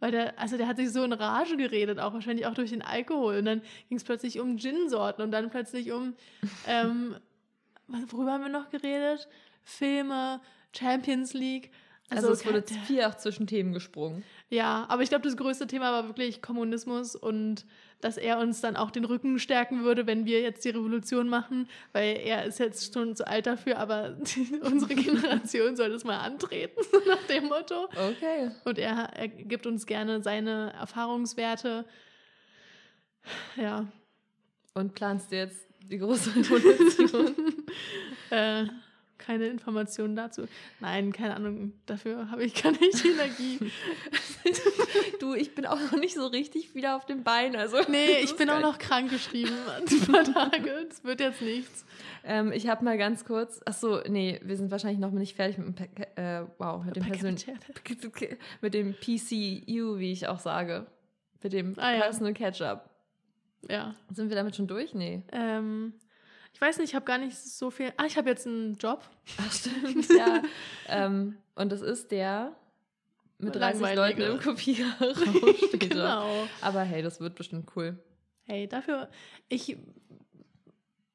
Weil 0.00 0.12
der, 0.12 0.38
also 0.38 0.56
der 0.56 0.68
hat 0.68 0.76
sich 0.76 0.92
so 0.92 1.02
in 1.02 1.12
Rage 1.12 1.56
geredet, 1.56 1.98
auch 1.98 2.12
wahrscheinlich 2.12 2.46
auch 2.46 2.54
durch 2.54 2.70
den 2.70 2.82
Alkohol. 2.82 3.38
Und 3.38 3.46
dann 3.46 3.62
ging 3.88 3.96
es 3.96 4.04
plötzlich 4.04 4.38
um 4.38 4.56
Gin-Sorten 4.56 5.22
und 5.22 5.32
dann 5.32 5.50
plötzlich 5.50 5.90
um, 5.90 6.14
ähm, 6.68 7.16
worüber 8.10 8.32
haben 8.32 8.42
wir 8.42 8.48
noch 8.50 8.70
geredet? 8.70 9.26
Filme, 9.64 10.40
Champions 10.76 11.34
League. 11.34 11.70
Also, 12.10 12.30
es 12.32 12.46
wurde 12.46 12.62
viel 12.86 13.02
auch 13.04 13.16
zwischen 13.16 13.46
Themen 13.46 13.74
gesprungen. 13.74 14.24
Ja, 14.48 14.86
aber 14.88 15.02
ich 15.02 15.10
glaube, 15.10 15.24
das 15.24 15.36
größte 15.36 15.66
Thema 15.66 15.92
war 15.92 16.06
wirklich 16.06 16.40
Kommunismus 16.40 17.14
und 17.14 17.66
dass 18.00 18.16
er 18.16 18.38
uns 18.38 18.62
dann 18.62 18.76
auch 18.76 18.90
den 18.90 19.04
Rücken 19.04 19.38
stärken 19.38 19.82
würde, 19.84 20.06
wenn 20.06 20.24
wir 20.24 20.40
jetzt 20.40 20.64
die 20.64 20.70
Revolution 20.70 21.28
machen, 21.28 21.68
weil 21.92 22.16
er 22.16 22.44
ist 22.46 22.58
jetzt 22.60 22.94
schon 22.94 23.14
zu 23.14 23.26
alt 23.26 23.46
dafür, 23.46 23.78
aber 23.78 24.16
unsere 24.62 24.94
Generation 24.94 25.76
soll 25.76 25.90
das 25.90 26.04
mal 26.04 26.18
antreten, 26.18 26.80
nach 27.06 27.22
dem 27.24 27.44
Motto. 27.46 27.84
Okay. 27.90 28.52
Und 28.64 28.78
er, 28.78 29.10
er 29.14 29.28
gibt 29.28 29.66
uns 29.66 29.84
gerne 29.84 30.22
seine 30.22 30.72
Erfahrungswerte. 30.80 31.84
Ja, 33.56 33.86
Und 34.72 34.94
planst 34.94 35.30
du 35.32 35.36
jetzt 35.36 35.66
die 35.82 35.98
große 35.98 36.30
Revolution? 36.36 37.34
äh, 38.30 38.64
keine 39.28 39.46
Informationen 39.48 40.16
dazu. 40.16 40.48
Nein, 40.80 41.12
keine 41.12 41.36
Ahnung, 41.36 41.74
dafür 41.84 42.30
habe 42.30 42.44
ich 42.44 42.62
gar 42.62 42.72
nicht 42.72 43.04
Energie. 43.04 43.58
du, 45.20 45.34
ich 45.34 45.54
bin 45.54 45.66
auch 45.66 45.78
noch 45.78 46.00
nicht 46.00 46.14
so 46.14 46.28
richtig 46.28 46.74
wieder 46.74 46.96
auf 46.96 47.04
dem 47.04 47.24
Bein. 47.24 47.54
Also 47.54 47.76
Nee, 47.90 48.20
ich 48.22 48.34
bin 48.36 48.48
auch 48.48 48.62
noch 48.62 48.78
krank 48.78 49.10
geschrieben 49.10 49.52
ein 49.76 50.00
paar 50.10 50.24
Tage. 50.24 50.86
Das 50.88 51.04
wird 51.04 51.20
jetzt 51.20 51.42
nichts. 51.42 51.84
Ähm, 52.24 52.52
ich 52.52 52.68
habe 52.68 52.82
mal 52.82 52.96
ganz 52.96 53.26
kurz. 53.26 53.60
Ach 53.66 53.74
so, 53.74 54.00
nee, 54.08 54.40
wir 54.42 54.56
sind 54.56 54.70
wahrscheinlich 54.70 54.98
noch 54.98 55.10
nicht 55.10 55.36
fertig 55.36 55.58
mit 55.58 55.78
dem, 55.78 55.86
äh, 56.16 56.46
wow, 56.56 56.82
mit 56.82 56.96
dem 56.96 57.04
mit 58.62 58.74
dem 58.74 58.94
PCU, 58.94 59.98
wie 59.98 60.12
ich 60.12 60.26
auch 60.26 60.38
sage, 60.40 60.86
mit 61.42 61.52
dem 61.52 61.78
Ah, 61.78 61.92
ja. 61.92 62.00
Personal 62.00 62.32
Catch-up. 62.32 62.88
Ja. 63.68 63.94
Sind 64.10 64.30
wir 64.30 64.36
damit 64.36 64.56
schon 64.56 64.68
durch? 64.68 64.94
Nee. 64.94 65.22
Ähm, 65.32 65.92
ich 66.52 66.60
weiß 66.60 66.78
nicht, 66.78 66.90
ich 66.90 66.94
habe 66.94 67.04
gar 67.04 67.18
nicht 67.18 67.36
so 67.36 67.70
viel. 67.70 67.92
Ah, 67.96 68.04
ich 68.06 68.16
habe 68.16 68.28
jetzt 68.30 68.46
einen 68.46 68.74
Job. 68.74 69.02
Ach 69.38 69.52
stimmt, 69.52 70.08
ja. 70.16 70.42
ähm, 70.88 71.36
und 71.54 71.70
das 71.70 71.82
ist 71.82 72.10
der 72.10 72.56
mit 73.38 73.54
30 73.54 73.94
Leuten 73.94 74.20
im 74.20 74.40
Kopierraum 74.40 75.14
steht 75.14 75.80
genau. 75.90 76.48
Aber 76.60 76.82
hey, 76.82 77.02
das 77.02 77.20
wird 77.20 77.36
bestimmt 77.36 77.70
cool. 77.76 77.96
Hey, 78.44 78.66
dafür, 78.66 79.08
ich 79.48 79.76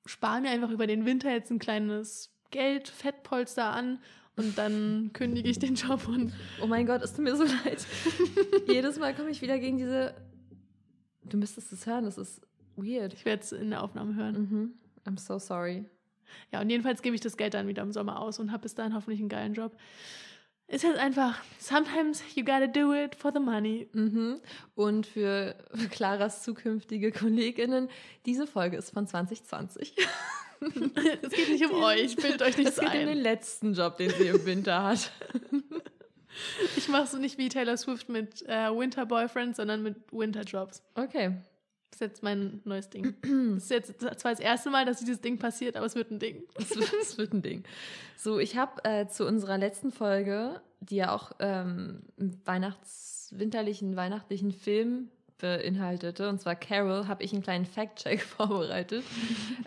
spare 0.06 0.42
mir 0.42 0.50
einfach 0.50 0.70
über 0.70 0.88
den 0.88 1.06
Winter 1.06 1.32
jetzt 1.32 1.52
ein 1.52 1.60
kleines 1.60 2.32
Geld, 2.52 2.88
Fettpolster 2.88 3.72
an 3.72 4.00
und 4.36 4.58
dann 4.58 5.12
kündige 5.14 5.50
ich 5.50 5.60
den 5.60 5.76
Job 5.76 6.08
und 6.08 6.34
Oh 6.62 6.68
mein 6.68 6.86
Gott, 6.86 7.02
tut 7.02 7.20
mir 7.20 7.36
so 7.36 7.44
leid. 7.44 7.86
Jedes 8.68 8.98
Mal 9.00 9.14
komme 9.14 9.30
ich 9.30 9.42
wieder 9.42 9.60
gegen 9.60 9.78
diese. 9.78 10.16
Du 11.24 11.38
müsstest 11.38 11.72
es 11.74 11.86
hören, 11.86 12.06
das 12.06 12.18
ist 12.18 12.42
weird. 12.76 13.14
ich 13.14 13.26
werde 13.26 13.44
es 13.44 13.52
in 13.52 13.70
der 13.70 13.84
Aufnahme 13.84 14.16
hören. 14.16 14.34
Mhm. 14.36 14.74
I'm 15.06 15.20
so 15.20 15.40
sorry. 15.40 15.86
Ja, 16.52 16.62
und 16.62 16.70
jedenfalls 16.70 17.02
gebe 17.02 17.16
ich 17.16 17.22
das 17.22 17.38
Geld 17.38 17.54
dann 17.54 17.68
wieder 17.68 17.84
im 17.84 17.92
Sommer 17.92 18.20
aus 18.20 18.40
und 18.40 18.52
habe 18.52 18.64
bis 18.64 18.76
dahin 18.76 18.96
hoffentlich 18.96 19.20
einen 19.20 19.30
geilen 19.30 19.54
Job. 19.54 19.76
Ist 20.68 20.84
jetzt 20.84 20.98
einfach, 20.98 21.40
sometimes 21.60 22.24
you 22.36 22.44
gotta 22.44 22.68
do 22.68 22.94
it 22.94 23.16
for 23.16 23.32
the 23.34 23.40
money. 23.40 23.90
Mhm. 23.94 24.40
Und 24.76 25.06
für 25.06 25.56
Claras 25.92 26.42
zukünftige 26.44 27.12
KollegInnen, 27.12 27.90
diese 28.26 28.48
Folge 28.48 28.78
ist 28.78 28.92
von 28.92 29.06
2020. 29.08 29.96
Es 31.22 31.32
geht 31.32 31.50
nicht 31.50 31.66
um 31.70 31.84
euch, 31.84 32.16
bildet 32.16 32.42
euch 32.42 32.58
nicht 32.58 32.70
Es 32.70 32.80
geht 32.80 32.88
um 32.88 32.94
den 32.94 33.10
ein. 33.10 33.18
letzten 33.18 33.74
Job, 33.74 33.98
den 33.98 34.12
sie 34.12 34.28
im 34.28 34.46
Winter 34.46 34.84
hat. 34.84 35.12
Ich 36.78 36.88
mache 36.88 37.06
so 37.06 37.18
nicht 37.18 37.38
wie 37.38 37.48
Taylor 37.48 37.78
Swift 37.78 38.10
mit 38.10 38.42
äh, 38.48 38.72
Winter 38.76 39.06
Boyfriend, 39.06 39.56
sondern 39.56 39.84
mit 39.84 39.98
Winter 40.12 40.42
Jobs. 40.42 40.82
Okay. 40.96 41.36
Das 41.94 42.02
ist 42.02 42.08
jetzt 42.08 42.24
mein 42.24 42.60
neues 42.66 42.90
Ding. 42.90 43.14
Das 43.54 43.66
ist 43.66 43.70
jetzt 43.70 44.00
zwar 44.00 44.32
das 44.32 44.40
erste 44.40 44.72
Mal, 44.72 44.84
dass 44.84 45.00
dieses 45.00 45.22
Ding 45.22 45.38
passiert, 45.38 45.76
aber 45.76 45.86
es 45.86 45.94
wird 45.94 46.10
ein 46.10 46.18
Ding. 46.18 46.44
Das 46.56 46.76
wird, 46.76 46.92
das 47.00 47.18
wird 47.20 47.34
ein 47.34 47.44
Ding. 47.44 47.64
So, 48.18 48.40
ich 48.40 48.58
habe 48.58 48.84
äh, 48.84 49.08
zu 49.08 49.28
unserer 49.28 49.60
letzten 49.60 49.92
Folge, 49.92 50.60
die 50.80 50.96
ja 50.98 51.14
auch 51.14 51.34
ähm, 51.40 52.02
einen 52.20 52.42
Weihnachts-, 52.46 53.32
winterlichen, 53.38 53.96
weihnachtlichen 53.96 54.52
Film 54.52 55.10
beinhaltete, 55.38 56.30
und 56.30 56.42
zwar 56.42 56.56
Carol, 56.56 57.08
habe 57.08 57.24
ich 57.24 57.32
einen 57.32 57.44
kleinen 57.44 57.66
Fact-Check 57.66 58.22
vorbereitet. 58.24 59.04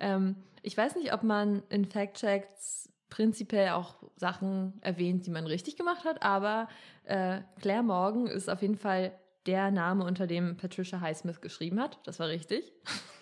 ähm, 0.01 0.35
ich 0.63 0.77
weiß 0.77 0.97
nicht, 0.97 1.13
ob 1.13 1.23
man 1.23 1.63
in 1.69 1.85
Fact-Checks 1.85 2.89
prinzipiell 3.09 3.69
auch 3.71 4.03
Sachen 4.17 4.73
erwähnt, 4.81 5.27
die 5.27 5.31
man 5.31 5.47
richtig 5.47 5.77
gemacht 5.77 6.05
hat, 6.05 6.25
aber 6.25 6.69
äh, 7.05 7.41
Claire 7.61 7.85
Morgan 7.85 8.27
ist 8.27 8.51
auf 8.51 8.63
jeden 8.63 8.77
Fall 8.77 9.13
der 9.47 9.71
Name, 9.71 10.05
unter 10.05 10.27
dem 10.27 10.57
Patricia 10.57 11.01
Highsmith 11.01 11.41
geschrieben 11.41 11.81
hat. 11.81 11.99
Das 12.05 12.19
war 12.19 12.29
richtig. 12.29 12.73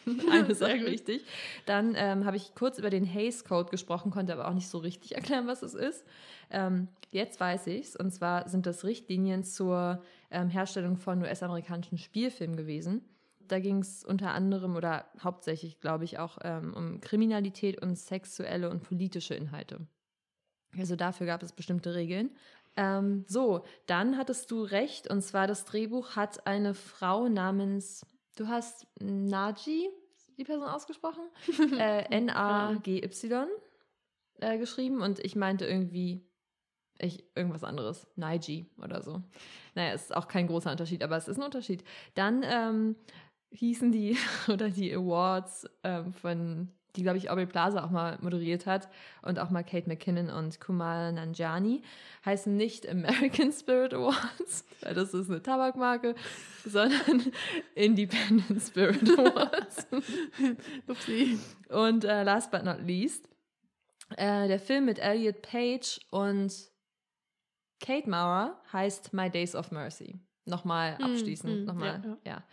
Eine 0.30 0.54
Sache 0.54 0.84
richtig. 0.84 1.24
Dann 1.66 1.94
ähm, 1.96 2.24
habe 2.24 2.36
ich 2.36 2.54
kurz 2.54 2.78
über 2.78 2.90
den 2.90 3.04
Hays 3.04 3.44
Code 3.44 3.70
gesprochen, 3.70 4.10
konnte 4.10 4.32
aber 4.32 4.48
auch 4.48 4.54
nicht 4.54 4.68
so 4.68 4.78
richtig 4.78 5.14
erklären, 5.14 5.46
was 5.46 5.62
es 5.62 5.74
ist. 5.74 6.04
Ähm, 6.50 6.88
jetzt 7.10 7.40
weiß 7.40 7.66
ich's. 7.68 7.96
Und 7.96 8.12
zwar 8.12 8.48
sind 8.48 8.66
das 8.66 8.84
Richtlinien 8.84 9.44
zur 9.44 10.02
ähm, 10.30 10.48
Herstellung 10.48 10.96
von 10.96 11.22
US-amerikanischen 11.22 11.98
Spielfilmen 11.98 12.56
gewesen. 12.56 13.02
Da 13.46 13.60
ging 13.60 13.78
es 13.78 14.04
unter 14.04 14.32
anderem 14.32 14.76
oder 14.76 15.06
hauptsächlich, 15.22 15.80
glaube 15.80 16.04
ich, 16.04 16.18
auch 16.18 16.38
ähm, 16.42 16.72
um 16.74 17.00
Kriminalität 17.00 17.80
und 17.80 17.96
sexuelle 17.96 18.70
und 18.70 18.82
politische 18.82 19.34
Inhalte. 19.34 19.86
Also 20.78 20.96
dafür 20.96 21.26
gab 21.26 21.42
es 21.42 21.52
bestimmte 21.52 21.94
Regeln. 21.94 22.30
Ähm, 22.76 23.24
so, 23.28 23.64
dann 23.86 24.16
hattest 24.16 24.50
du 24.50 24.62
recht. 24.62 25.10
Und 25.10 25.22
zwar 25.22 25.46
das 25.46 25.64
Drehbuch 25.64 26.16
hat 26.16 26.46
eine 26.46 26.74
Frau 26.74 27.28
namens, 27.28 28.06
du 28.36 28.48
hast 28.48 28.86
Naji, 29.00 29.88
die 30.36 30.44
Person 30.44 30.66
ausgesprochen? 30.66 31.24
äh, 31.78 32.04
N-A-G-Y 32.10 33.48
äh, 34.40 34.58
geschrieben. 34.58 35.00
Und 35.00 35.20
ich 35.20 35.36
meinte 35.36 35.66
irgendwie 35.66 36.26
ich, 36.98 37.24
irgendwas 37.34 37.64
anderes. 37.64 38.06
Naiji 38.16 38.66
oder 38.82 39.02
so. 39.02 39.22
Naja, 39.74 39.92
ist 39.92 40.14
auch 40.14 40.28
kein 40.28 40.46
großer 40.46 40.70
Unterschied, 40.70 41.02
aber 41.02 41.16
es 41.16 41.28
ist 41.28 41.38
ein 41.38 41.44
Unterschied. 41.44 41.84
Dann 42.14 42.44
ähm, 42.44 42.96
hießen 43.50 43.92
die, 43.92 44.16
oder 44.48 44.70
die 44.70 44.94
Awards 44.94 45.68
ähm, 45.82 46.12
von, 46.12 46.70
die, 46.96 47.02
glaube 47.02 47.18
ich, 47.18 47.30
Aubrey 47.30 47.46
Plaza 47.46 47.84
auch 47.84 47.90
mal 47.90 48.18
moderiert 48.20 48.66
hat 48.66 48.88
und 49.22 49.38
auch 49.38 49.50
mal 49.50 49.62
Kate 49.64 49.88
McKinnon 49.88 50.30
und 50.30 50.60
Kumal 50.60 51.12
Nanjiani, 51.12 51.82
heißen 52.24 52.56
nicht 52.56 52.88
American 52.88 53.52
Spirit 53.58 53.94
Awards, 53.94 54.64
weil 54.80 54.94
das 54.94 55.14
ist 55.14 55.30
eine 55.30 55.42
Tabakmarke, 55.42 56.14
sondern 56.64 57.32
Independent 57.74 58.62
Spirit 58.62 59.02
Awards. 59.18 59.86
Upsi. 60.86 61.38
Und 61.68 62.04
äh, 62.04 62.22
last 62.22 62.50
but 62.50 62.64
not 62.64 62.80
least, 62.80 63.28
äh, 64.16 64.48
der 64.48 64.60
Film 64.60 64.84
mit 64.84 64.98
Elliot 64.98 65.42
Page 65.42 65.98
und 66.10 66.52
Kate 67.80 68.08
Maurer 68.08 68.60
heißt 68.72 69.12
My 69.12 69.28
Days 69.30 69.54
of 69.54 69.70
Mercy. 69.70 70.18
Nochmal 70.46 70.96
Mm, 70.98 71.04
abschließend, 71.04 71.62
mm, 71.62 71.64
nochmal, 71.64 72.18
ja, 72.24 72.32
ja, 72.32 72.44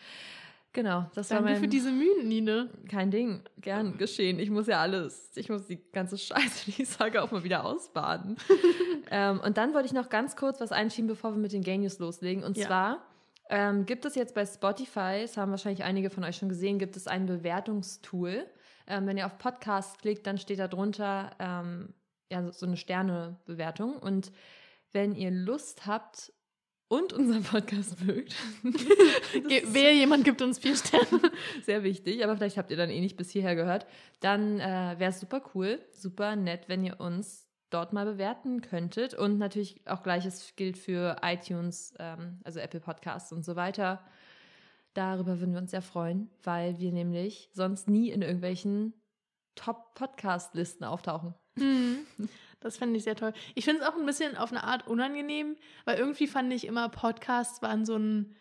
Genau, 0.73 1.09
das 1.15 1.27
Danke 1.27 1.43
war 1.43 1.51
mein, 1.51 1.59
für 1.61 1.67
diese 1.67 1.91
Mühen, 1.91 2.29
Nine. 2.29 2.69
kein 2.89 3.11
Ding, 3.11 3.43
gern 3.59 3.97
geschehen. 3.97 4.39
Ich 4.39 4.49
muss 4.49 4.67
ja 4.67 4.79
alles, 4.79 5.31
ich 5.35 5.49
muss 5.49 5.67
die 5.67 5.81
ganze 5.91 6.17
Scheiße, 6.17 6.71
die 6.71 6.83
ich 6.83 6.89
sage, 6.89 7.21
auch 7.21 7.31
mal 7.31 7.43
wieder 7.43 7.65
ausbaden. 7.65 8.37
ähm, 9.11 9.41
und 9.41 9.57
dann 9.57 9.73
wollte 9.73 9.87
ich 9.87 9.93
noch 9.93 10.07
ganz 10.09 10.37
kurz 10.37 10.61
was 10.61 10.71
einschieben, 10.71 11.07
bevor 11.09 11.31
wir 11.31 11.37
mit 11.39 11.51
den 11.51 11.61
News 11.81 11.99
loslegen. 11.99 12.43
Und 12.43 12.57
Ja. 12.57 12.67
zwar 12.67 13.05
ähm, 13.49 13.85
gibt 13.85 14.05
es 14.05 14.15
jetzt 14.15 14.33
bei 14.33 14.45
Spotify, 14.45 15.19
das 15.23 15.35
haben 15.35 15.51
wahrscheinlich 15.51 15.83
einige 15.83 16.09
von 16.09 16.23
euch 16.23 16.37
schon 16.37 16.47
gesehen, 16.47 16.79
gibt 16.79 16.95
es 16.95 17.05
ein 17.07 17.25
Bewertungstool. 17.25 18.45
Ähm, 18.87 19.07
wenn 19.07 19.17
ihr 19.17 19.25
auf 19.25 19.37
Podcast 19.37 19.99
klickt, 19.99 20.25
dann 20.25 20.37
steht 20.37 20.59
da 20.59 20.69
drunter 20.69 21.31
ähm, 21.39 21.93
ja, 22.31 22.49
so 22.51 22.65
eine 22.65 22.77
Sternebewertung. 22.77 23.97
Und 23.97 24.31
wenn 24.93 25.15
ihr 25.15 25.31
Lust 25.31 25.85
habt 25.85 26.31
und 26.91 27.13
unseren 27.13 27.43
Podcast 27.43 28.03
mögt, 28.05 28.35
Wer 28.63 29.95
jemand 29.95 30.25
gibt 30.25 30.41
uns 30.41 30.59
vier 30.59 30.75
Sterne. 30.75 31.31
sehr 31.63 31.83
wichtig, 31.83 32.21
aber 32.21 32.35
vielleicht 32.35 32.57
habt 32.57 32.69
ihr 32.69 32.75
dann 32.75 32.89
eh 32.89 32.99
nicht 32.99 33.15
bis 33.15 33.31
hierher 33.31 33.55
gehört, 33.55 33.85
dann 34.19 34.59
äh, 34.59 34.95
wäre 34.97 35.11
es 35.11 35.21
super 35.21 35.41
cool, 35.55 35.79
super 35.93 36.35
nett, 36.35 36.67
wenn 36.67 36.83
ihr 36.83 36.99
uns 36.99 37.47
dort 37.69 37.93
mal 37.93 38.05
bewerten 38.05 38.59
könntet. 38.59 39.13
Und 39.13 39.37
natürlich 39.37 39.87
auch 39.87 40.03
gleiches 40.03 40.53
gilt 40.57 40.77
für 40.77 41.15
iTunes, 41.23 41.93
ähm, 41.97 42.41
also 42.43 42.59
Apple 42.59 42.81
Podcasts 42.81 43.31
und 43.31 43.45
so 43.45 43.55
weiter. 43.55 44.03
Darüber 44.93 45.39
würden 45.39 45.53
wir 45.53 45.61
uns 45.61 45.71
sehr 45.71 45.81
freuen, 45.81 46.29
weil 46.43 46.77
wir 46.79 46.91
nämlich 46.91 47.49
sonst 47.53 47.87
nie 47.87 48.09
in 48.09 48.21
irgendwelchen 48.21 48.93
Top-Podcast-Listen 49.55 50.83
auftauchen. 50.83 51.35
Hm, 51.57 51.99
Das 52.61 52.77
fände 52.77 52.95
ich 52.97 53.03
sehr 53.03 53.15
toll. 53.15 53.33
Ich 53.55 53.65
finde 53.65 53.81
es 53.81 53.87
auch 53.87 53.97
ein 53.97 54.05
bisschen 54.05 54.37
auf 54.37 54.51
eine 54.51 54.63
Art 54.63 54.87
unangenehm, 54.87 55.55
weil 55.85 55.97
irgendwie 55.97 56.27
fand 56.27 56.53
ich 56.53 56.65
immer, 56.65 56.89
Podcasts 56.89 57.61
waren 57.61 57.85
so 57.85 57.95
ein 57.97 58.35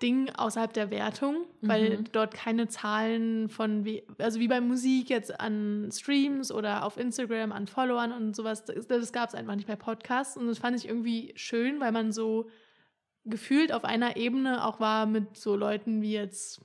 Ding 0.00 0.30
außerhalb 0.30 0.72
der 0.72 0.90
Wertung, 0.92 1.46
weil 1.60 1.98
Mhm. 1.98 2.04
dort 2.12 2.32
keine 2.32 2.68
Zahlen 2.68 3.48
von, 3.48 3.84
wie, 3.84 4.04
also 4.18 4.38
wie 4.38 4.46
bei 4.46 4.60
Musik 4.60 5.10
jetzt 5.10 5.40
an 5.40 5.90
Streams 5.92 6.52
oder 6.52 6.84
auf 6.84 6.96
Instagram 6.96 7.50
an 7.50 7.66
Followern 7.66 8.12
und 8.12 8.36
sowas, 8.36 8.64
das, 8.64 8.86
das 8.86 9.12
gab 9.12 9.28
es 9.30 9.34
einfach 9.34 9.56
nicht 9.56 9.66
bei 9.66 9.74
Podcasts. 9.74 10.36
Und 10.36 10.46
das 10.46 10.58
fand 10.60 10.76
ich 10.78 10.86
irgendwie 10.86 11.32
schön, 11.34 11.80
weil 11.80 11.90
man 11.90 12.12
so 12.12 12.48
gefühlt 13.24 13.72
auf 13.72 13.84
einer 13.84 14.16
Ebene 14.16 14.64
auch 14.64 14.78
war 14.78 15.06
mit 15.06 15.36
so 15.36 15.56
Leuten 15.56 16.00
wie 16.00 16.12
jetzt, 16.12 16.64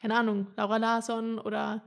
keine 0.00 0.14
Ahnung, 0.14 0.46
Laura 0.56 0.76
Larsson 0.76 1.40
oder 1.40 1.82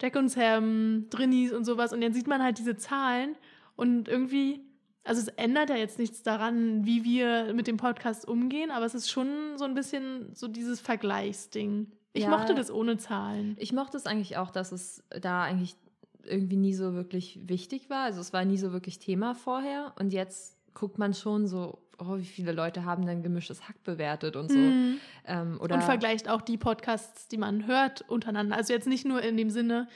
Jack 0.00 0.16
und 0.16 0.28
Sam, 0.28 1.06
Drinnies 1.10 1.52
und 1.52 1.64
sowas. 1.64 1.92
Und 1.92 2.00
dann 2.00 2.12
sieht 2.12 2.26
man 2.26 2.42
halt 2.42 2.58
diese 2.58 2.76
Zahlen 2.76 3.36
und 3.76 4.08
irgendwie, 4.08 4.60
also 5.04 5.20
es 5.20 5.28
ändert 5.28 5.70
ja 5.70 5.76
jetzt 5.76 5.98
nichts 5.98 6.22
daran, 6.22 6.84
wie 6.84 7.04
wir 7.04 7.52
mit 7.54 7.66
dem 7.66 7.76
Podcast 7.76 8.26
umgehen, 8.28 8.70
aber 8.70 8.86
es 8.86 8.94
ist 8.94 9.10
schon 9.10 9.28
so 9.56 9.64
ein 9.64 9.74
bisschen 9.74 10.34
so 10.34 10.48
dieses 10.48 10.80
Vergleichsding. 10.80 11.90
Ich 12.12 12.24
Ja. 12.24 12.30
mochte 12.30 12.54
das 12.54 12.70
ohne 12.70 12.96
Zahlen. 12.98 13.56
Ich 13.58 13.72
mochte 13.72 13.96
es 13.96 14.06
eigentlich 14.06 14.36
auch, 14.36 14.50
dass 14.50 14.72
es 14.72 15.04
da 15.20 15.42
eigentlich 15.42 15.76
irgendwie 16.24 16.56
nie 16.56 16.74
so 16.74 16.94
wirklich 16.94 17.40
wichtig 17.48 17.90
war. 17.90 18.04
Also 18.04 18.20
es 18.20 18.32
war 18.32 18.44
nie 18.44 18.58
so 18.58 18.72
wirklich 18.72 18.98
Thema 18.98 19.34
vorher. 19.34 19.94
Und 19.98 20.12
jetzt 20.12 20.56
guckt 20.74 20.98
man 20.98 21.14
schon 21.14 21.46
so, 21.46 21.78
oh, 21.98 22.16
wie 22.18 22.24
viele 22.24 22.52
Leute 22.52 22.84
haben 22.84 23.06
denn 23.06 23.22
gemischtes 23.22 23.68
Hack 23.68 23.82
bewertet 23.84 24.36
und 24.36 24.50
so. 24.50 24.58
Mhm. 24.58 25.00
Ähm, 25.26 25.60
oder 25.60 25.74
Und 25.76 25.82
vergleicht 25.84 26.28
auch 26.28 26.40
die 26.42 26.56
Podcasts, 26.56 27.28
die 27.28 27.38
man 27.38 27.66
hört, 27.66 28.02
untereinander. 28.08 28.56
Also 28.56 28.72
jetzt 28.72 28.86
nicht 28.86 29.04
nur 29.06 29.22
in 29.22 29.36
dem 29.36 29.50
Sinne, 29.50 29.88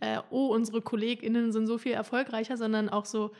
äh, 0.00 0.18
oh, 0.30 0.46
unsere 0.54 0.80
KollegInnen 0.80 1.52
sind 1.52 1.66
so 1.66 1.78
viel 1.78 1.92
erfolgreicher, 1.92 2.56
sondern 2.56 2.88
auch 2.88 3.04
so, 3.04 3.32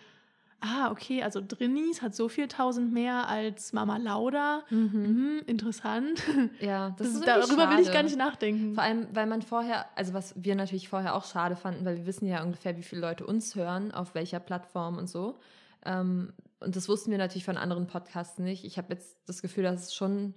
ah, 0.61 0.91
okay, 0.91 1.23
also 1.23 1.41
Drinnies 1.47 2.03
hat 2.03 2.15
so 2.15 2.29
viel 2.29 2.47
tausend 2.47 2.93
mehr 2.93 3.29
als 3.29 3.73
Mama 3.73 3.97
Lauda. 3.97 4.63
Mhm. 4.69 4.91
Mhm, 4.93 5.43
interessant. 5.47 6.23
Ja, 6.61 6.91
das, 6.99 7.07
Das 7.15 7.17
ist 7.17 7.27
darüber 7.27 7.63
irgendwie 7.63 7.69
will 7.73 7.81
ich 7.81 7.87
schade. 7.87 7.97
gar 7.97 8.03
nicht 8.03 8.19
nachdenken. 8.19 8.75
Vor 8.75 8.83
allem, 8.85 9.07
weil 9.15 9.27
man 9.27 9.41
vorher, 9.41 9.87
also 9.97 10.13
was 10.13 10.35
wir 10.37 10.55
natürlich 10.55 10.91
vorher 10.91 11.15
auch 11.15 11.25
schade 11.25 11.57
fanden, 11.57 11.87
weil 11.87 11.97
wir 11.97 12.07
wissen 12.07 12.27
ja 12.27 12.43
ungefähr, 12.43 12.77
wie 12.77 12.83
viele 12.83 13.01
Leute 13.01 13.25
uns 13.25 13.55
hören, 13.55 13.93
auf 13.93 14.15
welcher 14.15 14.41
Plattform 14.41 14.99
und 14.99 15.09
so. 15.09 15.39
Ähm, 15.87 16.35
und 16.61 16.77
das 16.77 16.89
wussten 16.89 17.11
wir 17.11 17.19
natürlich 17.19 17.45
von 17.45 17.57
anderen 17.57 17.87
Podcasts 17.87 18.39
nicht. 18.39 18.65
Ich 18.65 18.79
habe 18.79 18.93
jetzt 18.95 19.17
das 19.27 19.43
Gefühl, 19.43 19.65
dass 19.65 19.85
es 19.85 19.95
schon 19.95 20.35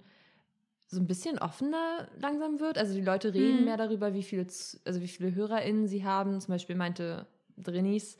so 0.86 1.00
ein 1.00 1.06
bisschen 1.06 1.38
offener 1.38 2.08
langsam 2.18 2.60
wird. 2.60 2.78
Also 2.78 2.94
die 2.94 3.00
Leute 3.00 3.34
reden 3.34 3.60
Mhm. 3.60 3.64
mehr 3.64 3.76
darüber, 3.76 4.14
wie 4.14 4.22
viele, 4.22 4.46
also 4.84 5.00
wie 5.00 5.08
viele 5.08 5.34
HörerInnen 5.34 5.88
sie 5.88 6.04
haben. 6.04 6.40
Zum 6.40 6.52
Beispiel 6.54 6.76
meinte 6.76 7.26
Drinis, 7.56 8.16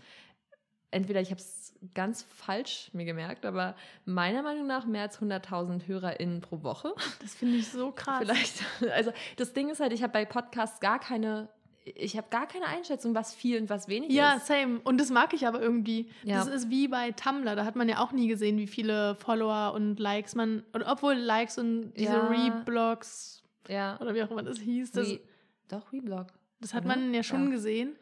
entweder 0.90 1.20
ich 1.20 1.30
habe 1.30 1.40
es 1.40 1.74
ganz 1.94 2.22
falsch 2.22 2.90
mir 2.92 3.04
gemerkt, 3.04 3.44
aber 3.44 3.74
meiner 4.04 4.42
Meinung 4.42 4.66
nach 4.66 4.86
mehr 4.86 5.02
als 5.02 5.20
100.000 5.20 5.86
HörerInnen 5.86 6.40
pro 6.40 6.62
Woche. 6.62 6.94
Das 7.20 7.34
finde 7.34 7.56
ich 7.58 7.68
so 7.68 7.90
krass. 7.92 8.18
Vielleicht. 8.20 8.62
Also 8.92 9.12
das 9.36 9.52
Ding 9.52 9.68
ist 9.70 9.80
halt, 9.80 9.92
ich 9.92 10.02
habe 10.02 10.12
bei 10.12 10.24
Podcasts 10.24 10.80
gar 10.80 10.98
keine, 11.00 11.48
ich 11.84 12.16
habe 12.16 12.28
gar 12.30 12.46
keine 12.46 12.66
Einschätzung, 12.66 13.14
was 13.14 13.34
viel 13.34 13.60
und 13.60 13.68
was 13.68 13.88
wenig 13.88 14.10
Ja, 14.10 14.34
ist. 14.34 14.46
same. 14.46 14.80
Und 14.84 14.98
das 15.00 15.10
mag 15.10 15.34
ich 15.34 15.46
aber 15.46 15.60
irgendwie. 15.60 16.08
Ja. 16.22 16.36
Das 16.38 16.48
ist 16.48 16.70
wie 16.70 16.88
bei 16.88 17.10
Tumblr. 17.12 17.54
Da 17.56 17.64
hat 17.64 17.76
man 17.76 17.88
ja 17.88 17.98
auch 18.02 18.12
nie 18.12 18.26
gesehen, 18.28 18.56
wie 18.58 18.66
viele 18.66 19.14
Follower 19.16 19.72
und 19.74 20.00
Likes 20.00 20.34
man. 20.34 20.62
Und 20.72 20.82
obwohl 20.84 21.14
Likes 21.14 21.58
und 21.58 21.92
diese 21.94 22.12
Ja. 22.14 22.26
Reblogs 22.28 23.42
Ja. 23.68 23.98
oder 24.00 24.14
wie 24.14 24.22
auch 24.22 24.30
immer 24.30 24.42
das 24.42 24.58
hieß, 24.58 24.92
das, 24.92 25.08
Wie, 25.08 25.20
doch, 25.68 25.92
Reblog. 25.92 26.28
das 26.60 26.72
hat 26.74 26.84
oder? 26.86 26.96
man 26.96 27.12
ja 27.12 27.22
schon 27.22 27.44
Ja. 27.44 27.50
gesehen. 27.50 27.96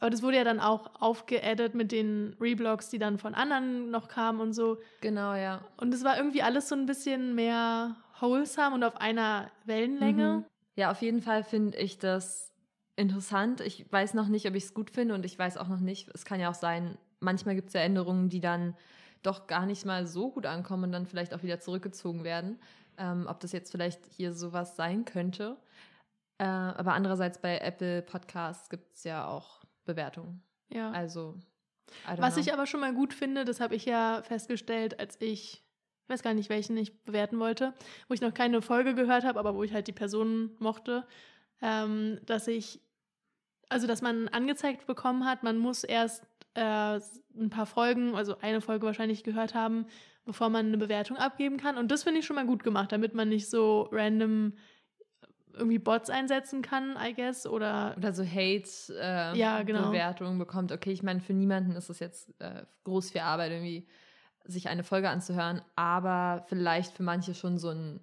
Aber 0.00 0.10
das 0.10 0.20
wurde 0.22 0.36
ja 0.38 0.44
dann 0.44 0.58
auch 0.58 1.00
aufgeaddet 1.00 1.74
mit 1.76 1.92
den 1.92 2.34
Reblogs, 2.40 2.88
die 2.90 2.98
dann 2.98 3.18
von 3.18 3.34
anderen 3.34 3.90
noch 3.92 4.08
kamen 4.08 4.40
und 4.40 4.52
so. 4.52 4.78
Genau, 5.00 5.34
ja. 5.34 5.64
Und 5.76 5.94
es 5.94 6.02
war 6.02 6.16
irgendwie 6.16 6.42
alles 6.42 6.68
so 6.68 6.74
ein 6.74 6.86
bisschen 6.86 7.36
mehr 7.36 7.94
wholesome 8.18 8.74
und 8.74 8.82
auf 8.82 8.96
einer 9.00 9.48
Wellenlänge. 9.64 10.38
Mhm. 10.38 10.44
Ja, 10.74 10.90
auf 10.90 11.02
jeden 11.02 11.22
Fall 11.22 11.44
finde 11.44 11.78
ich 11.78 11.98
das 11.98 12.51
interessant. 12.96 13.60
Ich 13.60 13.90
weiß 13.90 14.14
noch 14.14 14.28
nicht, 14.28 14.46
ob 14.46 14.54
ich 14.54 14.64
es 14.64 14.74
gut 14.74 14.90
finde 14.90 15.14
und 15.14 15.24
ich 15.24 15.38
weiß 15.38 15.56
auch 15.56 15.68
noch 15.68 15.80
nicht, 15.80 16.08
es 16.14 16.24
kann 16.24 16.40
ja 16.40 16.50
auch 16.50 16.54
sein, 16.54 16.98
manchmal 17.20 17.54
gibt 17.54 17.68
es 17.68 17.74
ja 17.74 17.80
Änderungen, 17.80 18.28
die 18.28 18.40
dann 18.40 18.76
doch 19.22 19.46
gar 19.46 19.66
nicht 19.66 19.86
mal 19.86 20.06
so 20.06 20.30
gut 20.30 20.46
ankommen 20.46 20.84
und 20.84 20.92
dann 20.92 21.06
vielleicht 21.06 21.34
auch 21.34 21.42
wieder 21.42 21.60
zurückgezogen 21.60 22.24
werden. 22.24 22.58
Ähm, 22.98 23.26
ob 23.28 23.40
das 23.40 23.52
jetzt 23.52 23.70
vielleicht 23.70 24.00
hier 24.14 24.34
sowas 24.34 24.76
sein 24.76 25.06
könnte. 25.06 25.56
Äh, 26.38 26.44
aber 26.44 26.92
andererseits 26.92 27.40
bei 27.40 27.58
Apple 27.58 28.02
Podcasts 28.02 28.68
gibt 28.68 28.94
es 28.94 29.04
ja 29.04 29.26
auch 29.26 29.64
Bewertungen. 29.84 30.42
Ja. 30.68 30.90
Also, 30.90 31.36
Was 32.16 32.34
know. 32.34 32.40
ich 32.42 32.52
aber 32.52 32.66
schon 32.66 32.80
mal 32.80 32.92
gut 32.92 33.14
finde, 33.14 33.44
das 33.44 33.60
habe 33.60 33.74
ich 33.74 33.86
ja 33.86 34.22
festgestellt, 34.24 35.00
als 35.00 35.16
ich, 35.20 35.64
ich 36.04 36.08
weiß 36.08 36.22
gar 36.22 36.34
nicht, 36.34 36.50
welchen 36.50 36.76
ich 36.76 37.02
bewerten 37.04 37.38
wollte, 37.38 37.74
wo 38.08 38.14
ich 38.14 38.20
noch 38.20 38.34
keine 38.34 38.60
Folge 38.60 38.94
gehört 38.94 39.24
habe, 39.24 39.38
aber 39.38 39.54
wo 39.54 39.62
ich 39.62 39.72
halt 39.72 39.86
die 39.86 39.92
Person 39.92 40.50
mochte, 40.58 41.06
ähm, 41.62 42.18
dass 42.26 42.48
ich, 42.48 42.80
also 43.68 43.86
dass 43.86 44.02
man 44.02 44.28
angezeigt 44.28 44.86
bekommen 44.86 45.24
hat, 45.24 45.42
man 45.42 45.58
muss 45.58 45.84
erst 45.84 46.24
äh, 46.54 47.00
ein 47.34 47.50
paar 47.50 47.66
Folgen, 47.66 48.14
also 48.14 48.36
eine 48.40 48.60
Folge 48.60 48.84
wahrscheinlich 48.84 49.24
gehört 49.24 49.54
haben, 49.54 49.86
bevor 50.24 50.50
man 50.50 50.66
eine 50.66 50.78
Bewertung 50.78 51.16
abgeben 51.16 51.56
kann. 51.56 51.78
Und 51.78 51.90
das 51.90 52.02
finde 52.02 52.20
ich 52.20 52.26
schon 52.26 52.36
mal 52.36 52.46
gut 52.46 52.62
gemacht, 52.62 52.92
damit 52.92 53.14
man 53.14 53.28
nicht 53.28 53.48
so 53.48 53.88
random 53.90 54.52
irgendwie 55.54 55.78
Bots 55.78 56.10
einsetzen 56.10 56.62
kann, 56.62 56.96
I 56.96 57.14
guess, 57.14 57.46
oder 57.46 57.94
oder 57.96 58.12
so 58.12 58.24
Hate-Bewertungen 58.24 59.38
Ja, 59.38 59.62
genau. 59.62 59.88
Bewertungen 59.88 60.38
bekommt. 60.38 60.72
Okay, 60.72 60.92
ich 60.92 61.02
meine, 61.02 61.20
für 61.20 61.34
niemanden 61.34 61.72
ist 61.72 61.90
es 61.90 61.98
jetzt 61.98 62.32
äh, 62.40 62.64
groß 62.84 63.10
viel 63.10 63.20
Arbeit, 63.20 63.52
irgendwie 63.52 63.86
sich 64.44 64.68
eine 64.68 64.82
Folge 64.82 65.08
anzuhören, 65.10 65.62
aber 65.76 66.44
vielleicht 66.48 66.92
für 66.94 67.02
manche 67.02 67.34
schon 67.34 67.58
so 67.58 67.68
ein, 67.68 68.00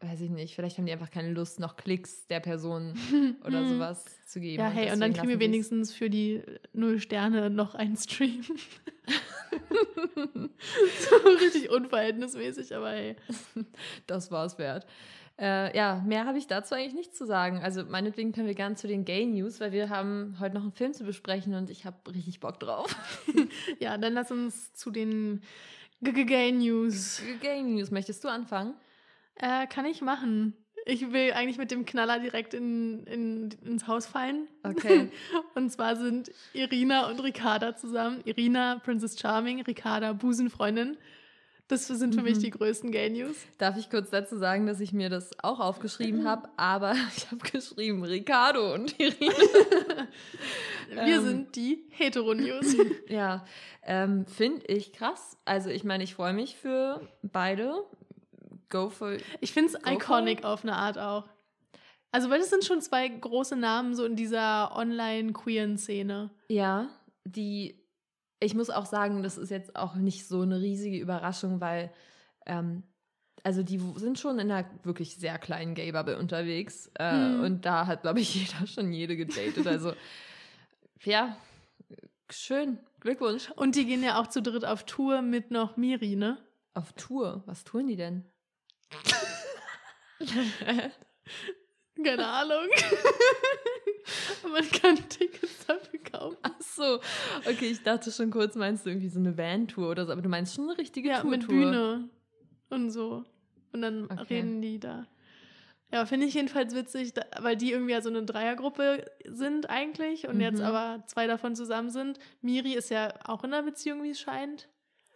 weiß 0.00 0.20
ich 0.20 0.30
nicht, 0.30 0.54
vielleicht 0.54 0.78
haben 0.78 0.86
die 0.86 0.92
einfach 0.92 1.10
keine 1.10 1.32
Lust, 1.32 1.58
noch 1.60 1.76
Klicks 1.76 2.26
der 2.28 2.40
Person 2.40 2.94
oder 3.44 3.62
Mhm. 3.62 3.68
sowas 3.74 4.04
zu 4.26 4.40
geben. 4.40 4.62
Ja, 4.62 4.68
hey, 4.70 4.84
und 4.92 5.00
dann 5.00 5.10
deswegen 5.12 5.14
kriegen 5.14 5.28
wir 5.28 5.40
wenigstens 5.40 5.92
für 5.92 6.08
die 6.10 6.42
null 6.72 7.00
Sterne 7.00 7.50
noch 7.50 7.74
einen 7.74 7.96
Stream. 7.96 8.42
so 10.14 11.28
richtig 11.40 11.70
unverhältnismäßig, 11.70 12.74
aber 12.74 12.90
hey. 12.90 13.16
Das 14.06 14.30
war 14.30 14.44
es 14.46 14.58
wert. 14.58 14.86
Äh, 15.40 15.76
ja, 15.76 16.02
mehr 16.04 16.26
habe 16.26 16.36
ich 16.38 16.46
dazu 16.48 16.74
eigentlich 16.74 16.94
nicht 16.94 17.16
zu 17.16 17.24
sagen. 17.24 17.60
Also 17.62 17.84
meinetwegen 17.84 18.32
können 18.32 18.48
wir 18.48 18.54
gerne 18.54 18.74
zu 18.74 18.88
den 18.88 19.04
Gay 19.04 19.24
News, 19.24 19.60
weil 19.60 19.70
wir 19.72 19.88
haben 19.88 20.36
heute 20.40 20.54
noch 20.56 20.62
einen 20.62 20.72
Film 20.72 20.92
zu 20.92 21.04
besprechen 21.04 21.54
und 21.54 21.70
ich 21.70 21.84
habe 21.84 21.96
richtig 22.12 22.40
Bock 22.40 22.58
drauf. 22.58 22.94
Ja, 23.78 23.96
dann 23.98 24.14
lass 24.14 24.32
uns 24.32 24.72
zu 24.74 24.90
den 24.90 25.42
Gay 26.02 26.52
News. 26.52 27.22
Gay 27.40 27.62
News, 27.62 27.90
möchtest 27.92 28.24
du 28.24 28.28
anfangen? 28.28 28.74
Äh, 29.40 29.66
kann 29.66 29.86
ich 29.86 30.00
machen. 30.02 30.54
Ich 30.86 31.12
will 31.12 31.32
eigentlich 31.32 31.58
mit 31.58 31.70
dem 31.70 31.84
Knaller 31.84 32.18
direkt 32.18 32.54
in, 32.54 33.04
in, 33.04 33.50
ins 33.64 33.86
Haus 33.86 34.06
fallen. 34.06 34.48
Okay. 34.62 35.10
Und 35.54 35.70
zwar 35.70 35.96
sind 35.96 36.30
Irina 36.54 37.10
und 37.10 37.20
Ricarda 37.22 37.76
zusammen. 37.76 38.22
Irina, 38.24 38.80
Princess 38.82 39.18
Charming, 39.20 39.60
Ricarda, 39.62 40.12
Busenfreundin. 40.14 40.96
Das 41.66 41.86
sind 41.86 42.14
für 42.14 42.22
mich 42.22 42.36
Mhm. 42.38 42.40
die 42.40 42.50
größten 42.50 42.90
Gay 42.92 43.10
News. 43.10 43.36
Darf 43.58 43.76
ich 43.76 43.90
kurz 43.90 44.08
dazu 44.08 44.38
sagen, 44.38 44.66
dass 44.66 44.80
ich 44.80 44.94
mir 44.94 45.10
das 45.10 45.32
auch 45.44 45.60
aufgeschrieben 45.60 46.26
habe, 46.26 46.48
aber 46.56 46.94
ich 47.16 47.30
habe 47.30 47.46
geschrieben 47.50 48.02
Ricardo 48.02 48.72
und 48.72 48.98
Irina. 48.98 49.34
Wir 50.90 51.02
Ähm. 51.02 51.24
sind 51.24 51.56
die 51.56 51.84
Hetero-News. 51.90 52.74
ja, 53.08 53.44
ähm, 53.84 54.24
finde 54.24 54.64
ich 54.68 54.94
krass. 54.94 55.36
Also 55.44 55.68
ich 55.68 55.84
meine, 55.84 56.04
ich 56.04 56.14
freue 56.14 56.32
mich 56.32 56.56
für 56.56 57.06
beide. 57.22 57.84
Go 58.70 58.90
for 58.90 59.16
Ich 59.40 59.52
finde 59.52 59.72
es 59.72 59.92
iconic 59.92 60.44
auf 60.44 60.62
eine 60.62 60.76
Art 60.76 60.98
auch. 60.98 61.24
Also, 62.10 62.30
weil 62.30 62.38
das 62.38 62.50
sind 62.50 62.64
schon 62.64 62.80
zwei 62.80 63.06
große 63.08 63.56
Namen 63.56 63.94
so 63.94 64.04
in 64.04 64.16
dieser 64.16 64.74
Online-Queeren-Szene. 64.76 66.30
Ja, 66.48 66.88
die, 67.24 67.78
ich 68.40 68.54
muss 68.54 68.70
auch 68.70 68.86
sagen, 68.86 69.22
das 69.22 69.36
ist 69.36 69.50
jetzt 69.50 69.76
auch 69.76 69.94
nicht 69.94 70.26
so 70.26 70.40
eine 70.40 70.60
riesige 70.60 70.98
Überraschung, 70.98 71.60
weil, 71.60 71.92
ähm, 72.46 72.82
also 73.42 73.62
die 73.62 73.78
sind 73.96 74.18
schon 74.18 74.38
in 74.38 74.50
einer 74.50 74.68
wirklich 74.84 75.16
sehr 75.16 75.38
kleinen 75.38 75.74
Gay-Bubble 75.74 76.18
unterwegs. 76.18 76.90
Äh, 76.94 77.10
Hm. 77.10 77.40
Und 77.40 77.66
da 77.66 77.86
hat, 77.86 78.02
glaube 78.02 78.20
ich, 78.20 78.34
jeder 78.52 78.66
schon 78.66 78.92
jede 78.92 79.16
gedatet. 79.16 79.66
Also, 79.66 79.92
ja, 81.04 81.36
schön. 82.30 82.78
Glückwunsch. 83.00 83.50
Und 83.54 83.76
die 83.76 83.84
gehen 83.86 84.02
ja 84.02 84.20
auch 84.20 84.26
zu 84.26 84.42
dritt 84.42 84.64
auf 84.64 84.84
Tour 84.84 85.22
mit 85.22 85.50
noch 85.50 85.76
Miri, 85.76 86.16
ne? 86.16 86.38
Auf 86.74 86.92
Tour. 86.94 87.42
Was 87.46 87.64
tun 87.64 87.86
die 87.86 87.96
denn? 87.96 88.24
Keine 92.02 92.26
Ahnung. 92.26 92.66
Man 94.52 94.70
kann 94.70 94.96
Tickets 95.08 95.66
dafür 95.66 96.00
kaufen. 96.00 96.38
Ach 96.42 96.60
so. 96.60 97.00
Okay, 97.44 97.66
ich 97.70 97.82
dachte 97.82 98.10
schon 98.12 98.30
kurz, 98.30 98.54
meinst 98.54 98.86
du 98.86 98.90
irgendwie 98.90 99.08
so 99.08 99.18
eine 99.18 99.36
Van-Tour 99.36 99.90
oder 99.90 100.06
so, 100.06 100.12
aber 100.12 100.22
du 100.22 100.28
meinst 100.28 100.54
schon 100.54 100.68
eine 100.68 100.78
richtige 100.78 101.08
Ja, 101.10 101.20
Tour. 101.20 101.30
mit 101.30 101.46
Bühne 101.48 102.08
und 102.70 102.90
so. 102.90 103.24
Und 103.72 103.82
dann 103.82 104.04
Okay. 104.10 104.36
reden 104.36 104.62
die 104.62 104.78
da. 104.78 105.06
Ja, 105.92 106.04
finde 106.06 106.26
ich 106.26 106.34
jedenfalls 106.34 106.74
witzig, 106.74 107.14
da, 107.14 107.22
weil 107.40 107.56
die 107.56 107.72
irgendwie 107.72 107.92
ja 107.92 108.02
so 108.02 108.10
eine 108.10 108.22
Dreiergruppe 108.24 109.10
sind 109.26 109.68
eigentlich 109.70 110.28
und 110.28 110.40
jetzt 110.40 110.58
Mhm. 110.60 110.64
aber 110.66 111.02
zwei 111.06 111.26
davon 111.26 111.56
zusammen 111.56 111.90
sind. 111.90 112.18
Miri 112.42 112.74
ist 112.74 112.90
ja 112.90 113.12
auch 113.24 113.42
in 113.42 113.52
einer 113.52 113.62
Beziehung, 113.64 114.02
wie 114.02 114.10
es 114.10 114.20
scheint. 114.20 114.68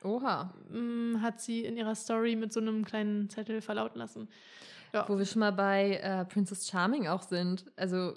Oha. 0.04 0.52
mm, 0.68 1.20
hat 1.20 1.40
sie 1.40 1.64
in 1.64 1.76
ihrer 1.76 1.94
Story 1.94 2.36
mit 2.36 2.52
so 2.52 2.60
einem 2.60 2.84
kleinen 2.84 3.28
Zettel 3.30 3.60
verlauten 3.60 3.98
lassen. 3.98 4.28
Ja. 4.92 5.08
Wo 5.08 5.18
wir 5.18 5.24
schon 5.24 5.40
mal 5.40 5.52
bei 5.52 5.96
äh, 5.96 6.24
Princess 6.26 6.68
Charming 6.68 7.08
auch 7.08 7.22
sind. 7.22 7.64
Also 7.76 8.14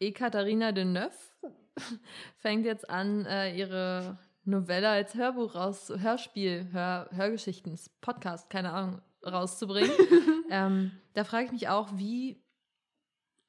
Ekaterina 0.00 0.72
de 0.72 0.84
Neuf 0.84 1.32
fängt 2.38 2.64
jetzt 2.64 2.88
an, 2.88 3.26
äh, 3.26 3.56
ihre 3.56 4.18
Novelle 4.44 4.88
als 4.88 5.14
Hörbuch 5.14 5.54
raus, 5.54 5.92
Hörspiel, 5.94 6.68
Hör, 6.72 7.08
Hörgeschichten, 7.12 7.78
Podcast, 8.00 8.48
keine 8.48 8.72
Ahnung, 8.72 9.02
rauszubringen. 9.24 9.90
ähm, 10.50 10.92
da 11.14 11.24
frage 11.24 11.46
ich 11.46 11.52
mich 11.52 11.68
auch, 11.68 11.88
wie 11.96 12.42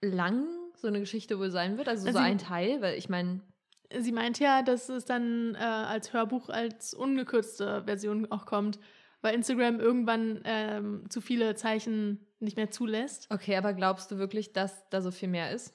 lang 0.01 0.47
so 0.75 0.87
eine 0.87 0.99
Geschichte 0.99 1.39
wohl 1.39 1.51
sein 1.51 1.77
wird. 1.77 1.87
Also, 1.87 2.07
Also 2.07 2.17
so 2.17 2.23
ein 2.23 2.37
Teil, 2.37 2.81
weil 2.81 2.97
ich 2.97 3.09
meine, 3.09 3.41
Sie 3.97 4.11
meint 4.11 4.39
ja, 4.39 4.61
dass 4.61 4.89
es 4.89 5.05
dann 5.05 5.55
äh, 5.55 5.59
als 5.59 6.13
Hörbuch 6.13 6.49
als 6.49 6.93
ungekürzte 6.93 7.83
Version 7.85 8.31
auch 8.31 8.45
kommt, 8.45 8.79
weil 9.21 9.33
Instagram 9.33 9.79
irgendwann 9.79 10.41
ähm, 10.45 11.09
zu 11.09 11.21
viele 11.21 11.55
Zeichen 11.55 12.25
nicht 12.39 12.55
mehr 12.55 12.69
zulässt. 12.69 13.27
Okay, 13.31 13.57
aber 13.57 13.73
glaubst 13.73 14.11
du 14.11 14.17
wirklich, 14.17 14.53
dass 14.53 14.87
da 14.89 15.01
so 15.01 15.11
viel 15.11 15.27
mehr 15.29 15.51
ist? 15.51 15.73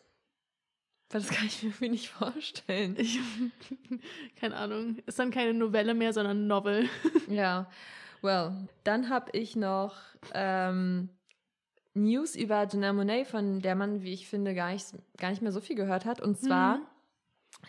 Weil 1.11 1.21
das 1.21 1.31
kann 1.31 1.47
ich 1.47 1.63
mir 1.63 1.69
irgendwie 1.69 1.89
nicht 1.91 2.09
vorstellen. 2.09 2.97
Ich, 2.99 3.19
keine 4.37 4.57
Ahnung. 4.57 4.99
Ist 5.07 5.19
dann 5.19 5.31
keine 5.31 5.53
Novelle 5.55 5.95
mehr, 5.95 6.13
sondern 6.13 6.47
Novel. 6.47 6.89
ja, 7.29 7.69
well. 8.23 8.69
Dann 8.85 9.11
habe 9.11 9.31
ich 9.33 9.57
noch 9.57 9.97
ähm, 10.33 11.11
News 11.95 12.35
über 12.35 12.67
Janelle 12.67 12.93
Monet, 12.95 13.27
von 13.27 13.61
der 13.61 13.75
man, 13.75 14.03
wie 14.03 14.13
ich 14.13 14.27
finde, 14.29 14.55
gar 14.55 14.73
nicht, 14.73 14.87
gar 15.19 15.31
nicht 15.31 15.43
mehr 15.43 15.53
so 15.53 15.61
viel 15.61 15.77
gehört 15.77 16.05
hat. 16.05 16.21
Und 16.21 16.39
zwar 16.39 16.79
Mhm. 16.79 16.87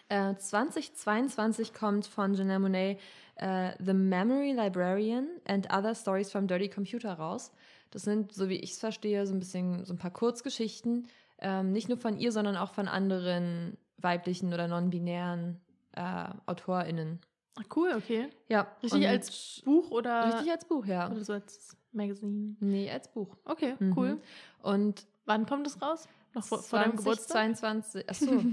Äh, 0.10 0.36
2022 0.36 1.74
kommt 1.74 2.06
von 2.08 2.34
Janelle 2.34 2.60
Monet 2.60 3.00
äh, 3.36 3.72
The 3.84 3.94
Memory 3.94 4.54
Librarian 4.54 5.28
and 5.48 5.68
Other 5.74 5.96
Stories 5.96 6.32
from 6.32 6.48
Dirty 6.48 6.70
Computer 6.70 7.14
raus. 7.14 7.52
Das 7.92 8.04
sind, 8.04 8.34
so 8.34 8.50
wie 8.50 8.56
ich 8.58 8.72
es 8.72 8.80
verstehe, 8.80 9.26
so 9.28 9.34
ein 9.34 9.40
bisschen 9.40 9.86
so 9.86 9.94
ein 9.94 9.98
paar 9.98 10.12
Kurzgeschichten. 10.12 11.08
Ähm, 11.40 11.72
nicht 11.72 11.90
nur 11.90 11.98
von 11.98 12.18
ihr, 12.18 12.32
sondern 12.32 12.56
auch 12.58 12.74
von 12.74 12.88
anderen 12.88 13.78
weiblichen 13.98 14.54
oder 14.54 14.68
non-binären 14.68 15.60
äh, 15.94 16.26
AutorInnen. 16.46 17.20
Ach, 17.58 17.64
cool, 17.76 17.94
okay. 17.96 18.28
Ja. 18.50 18.68
Richtig 18.84 19.08
als 19.08 19.62
Buch 19.64 19.90
oder, 19.92 20.34
Richtig 20.34 20.52
als 20.52 20.66
Buch, 20.66 20.86
ja. 20.86 21.10
oder 21.10 21.24
so 21.24 21.34
als 21.34 21.78
Magazine? 21.94 22.56
Nee, 22.60 22.90
als 22.92 23.10
Buch. 23.12 23.36
Okay, 23.46 23.76
Mhm. 23.80 23.94
cool. 23.98 24.22
Und 24.62 25.08
Wann 25.28 25.46
kommt 25.48 25.66
es 25.66 25.82
raus? 25.82 26.08
Noch 26.36 26.44
vor, 26.44 26.62
vor 26.62 26.80
deinem 26.80 26.98
Geburtstag? 26.98 27.56
2022. 27.56 28.10
Achso. 28.10 28.26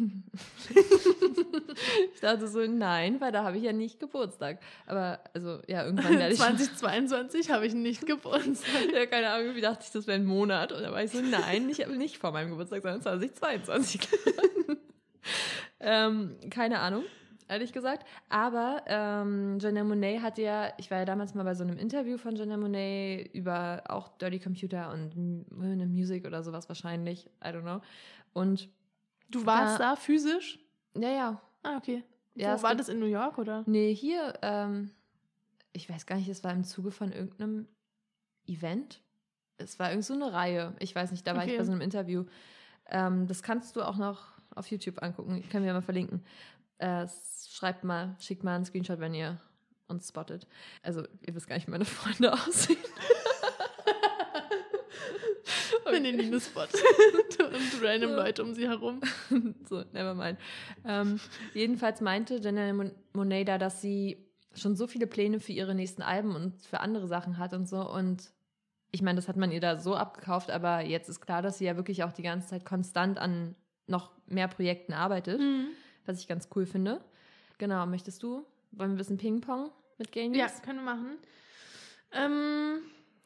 ich 2.14 2.20
dachte 2.20 2.46
so, 2.46 2.64
nein, 2.64 3.20
weil 3.20 3.32
da 3.32 3.42
habe 3.42 3.56
ich 3.56 3.64
ja 3.64 3.72
nicht 3.72 3.98
Geburtstag. 3.98 4.60
Aber, 4.86 5.18
also, 5.34 5.60
ja, 5.66 5.84
irgendwann 5.84 6.16
werde 6.16 6.32
ich. 6.32 6.40
2022 6.40 7.50
habe 7.50 7.66
ich 7.66 7.74
nicht 7.74 8.06
Geburtstag. 8.06 8.92
ja, 8.94 9.04
keine 9.06 9.30
Ahnung, 9.30 9.56
wie 9.56 9.60
dachte 9.60 9.82
ich, 9.84 9.90
das 9.90 10.06
wäre 10.06 10.16
ein 10.16 10.24
Monat. 10.24 10.70
Und 10.70 10.82
da 10.82 10.92
war 10.92 11.02
ich 11.02 11.10
so, 11.10 11.20
nein, 11.20 11.68
ich 11.68 11.82
habe 11.82 11.96
nicht 11.96 12.18
vor 12.18 12.30
meinem 12.30 12.50
Geburtstag, 12.50 12.82
sondern 12.82 13.02
2022. 13.02 14.00
ähm, 15.80 16.36
keine 16.50 16.78
Ahnung, 16.78 17.02
ehrlich 17.52 17.72
gesagt. 17.72 18.06
Aber 18.28 18.82
ähm, 18.86 19.58
Janelle 19.60 19.84
Monet 19.86 20.22
hat 20.22 20.38
ja, 20.38 20.72
ich 20.78 20.90
war 20.90 20.98
ja 20.98 21.04
damals 21.04 21.34
mal 21.34 21.44
bei 21.44 21.54
so 21.54 21.62
einem 21.64 21.78
Interview 21.78 22.18
von 22.18 22.34
Janelle 22.36 22.60
Monet 22.60 23.32
über 23.34 23.82
auch 23.88 24.08
Dirty 24.18 24.38
Computer 24.40 24.92
und 24.92 25.14
Women 25.16 25.80
in 25.80 25.92
Music 25.92 26.26
oder 26.26 26.42
sowas 26.42 26.68
wahrscheinlich. 26.68 27.26
I 27.44 27.48
don't 27.48 27.62
know. 27.62 27.80
Und 28.32 28.68
Du 29.28 29.46
warst 29.46 29.78
Ja. 29.78 29.90
da 29.92 29.96
physisch? 29.96 30.58
naja, 30.94 31.40
Ah, 31.62 31.76
okay. 31.76 32.02
Ja, 32.34 32.58
Wo 32.58 32.62
war 32.64 32.74
das 32.74 32.88
in 32.88 32.98
New 32.98 33.06
York 33.06 33.38
oder? 33.38 33.62
nee, 33.66 33.94
hier, 33.94 34.34
ähm, 34.42 34.90
ich 35.72 35.88
weiß 35.88 36.06
gar 36.06 36.16
nicht, 36.16 36.28
es 36.28 36.42
war 36.42 36.52
im 36.52 36.64
Zuge 36.64 36.90
von 36.90 37.12
irgendeinem 37.12 37.68
Event. 38.46 39.00
Es 39.58 39.78
war 39.78 39.90
irgend 39.90 40.04
so 40.04 40.14
eine 40.14 40.32
Reihe. 40.32 40.74
Ich 40.80 40.94
weiß 40.94 41.12
nicht, 41.12 41.26
da 41.26 41.34
war 41.36 41.44
ich 41.44 41.50
Okay. 41.50 41.58
bei 41.58 41.64
so 41.64 41.72
einem 41.72 41.80
Interview. 41.80 42.24
Ähm, 42.90 43.26
das 43.28 43.42
kannst 43.42 43.76
du 43.76 43.82
auch 43.82 43.96
noch 43.96 44.24
auf 44.54 44.66
YouTube 44.70 45.02
angucken. 45.02 45.36
Ich 45.36 45.48
kann 45.50 45.62
mir 45.62 45.72
mal 45.72 45.82
verlinken. 45.82 46.22
Äh, 46.82 47.06
schreibt 47.48 47.84
mal, 47.84 48.16
schickt 48.18 48.42
mal 48.42 48.56
einen 48.56 48.64
Screenshot, 48.64 48.98
wenn 48.98 49.14
ihr 49.14 49.40
uns 49.86 50.08
spottet. 50.08 50.48
Also, 50.82 51.02
ihr 51.26 51.34
wisst 51.34 51.46
gar 51.46 51.54
nicht, 51.54 51.68
wie 51.68 51.70
meine 51.70 51.84
Freunde 51.84 52.32
aussehen. 52.32 52.78
Wenn 55.84 56.04
ihr 56.06 56.12
Nino 56.12 56.38
Spot 56.40 56.62
und 57.44 57.82
random 57.84 58.10
So. 58.10 58.16
Leute 58.16 58.42
um 58.44 58.54
sie 58.54 58.66
herum. 58.68 59.00
so, 59.68 59.82
never 59.92 60.14
mind. 60.14 60.38
Ähm, 60.86 61.20
jedenfalls 61.54 62.00
meinte 62.00 62.36
Janelle 62.36 62.72
Mon 62.72 62.92
Monet 63.12 63.48
da, 63.48 63.58
dass 63.58 63.82
sie 63.82 64.16
schon 64.54 64.74
so 64.74 64.86
viele 64.86 65.06
Pläne 65.06 65.38
für 65.40 65.52
ihre 65.52 65.74
nächsten 65.74 66.00
Alben 66.02 66.34
und 66.34 66.62
für 66.64 66.80
andere 66.80 67.08
Sachen 67.08 67.36
hat 67.36 67.52
und 67.52 67.68
so. 67.68 67.86
Und 67.88 68.32
ich 68.90 69.02
meine, 69.02 69.16
das 69.16 69.28
hat 69.28 69.36
man 69.36 69.50
ihr 69.52 69.60
da 69.60 69.76
so 69.76 69.94
abgekauft, 69.94 70.50
aber 70.50 70.80
jetzt 70.80 71.08
ist 71.10 71.20
klar, 71.20 71.42
dass 71.42 71.58
sie 71.58 71.66
ja 71.66 71.76
wirklich 71.76 72.04
auch 72.04 72.12
die 72.12 72.22
ganze 72.22 72.48
Zeit 72.48 72.64
konstant 72.64 73.18
an 73.18 73.54
noch 73.86 74.12
mehr 74.26 74.48
Projekten 74.48 74.92
arbeitet, 74.94 75.40
Mhm. 75.40 75.68
Was 76.06 76.20
ich 76.20 76.28
ganz 76.28 76.48
cool 76.54 76.66
finde. 76.66 77.00
Genau, 77.58 77.86
möchtest 77.86 78.22
du? 78.22 78.44
Wollen 78.72 78.90
wir 78.90 78.94
ein 78.94 78.96
bisschen 78.96 79.18
Ping-Pong 79.18 79.70
mit 79.98 80.14
News? 80.16 80.36
Ja, 80.36 80.48
können 80.64 80.78
wir 80.78 80.94
machen. 80.94 81.18
Ähm, 82.12 82.78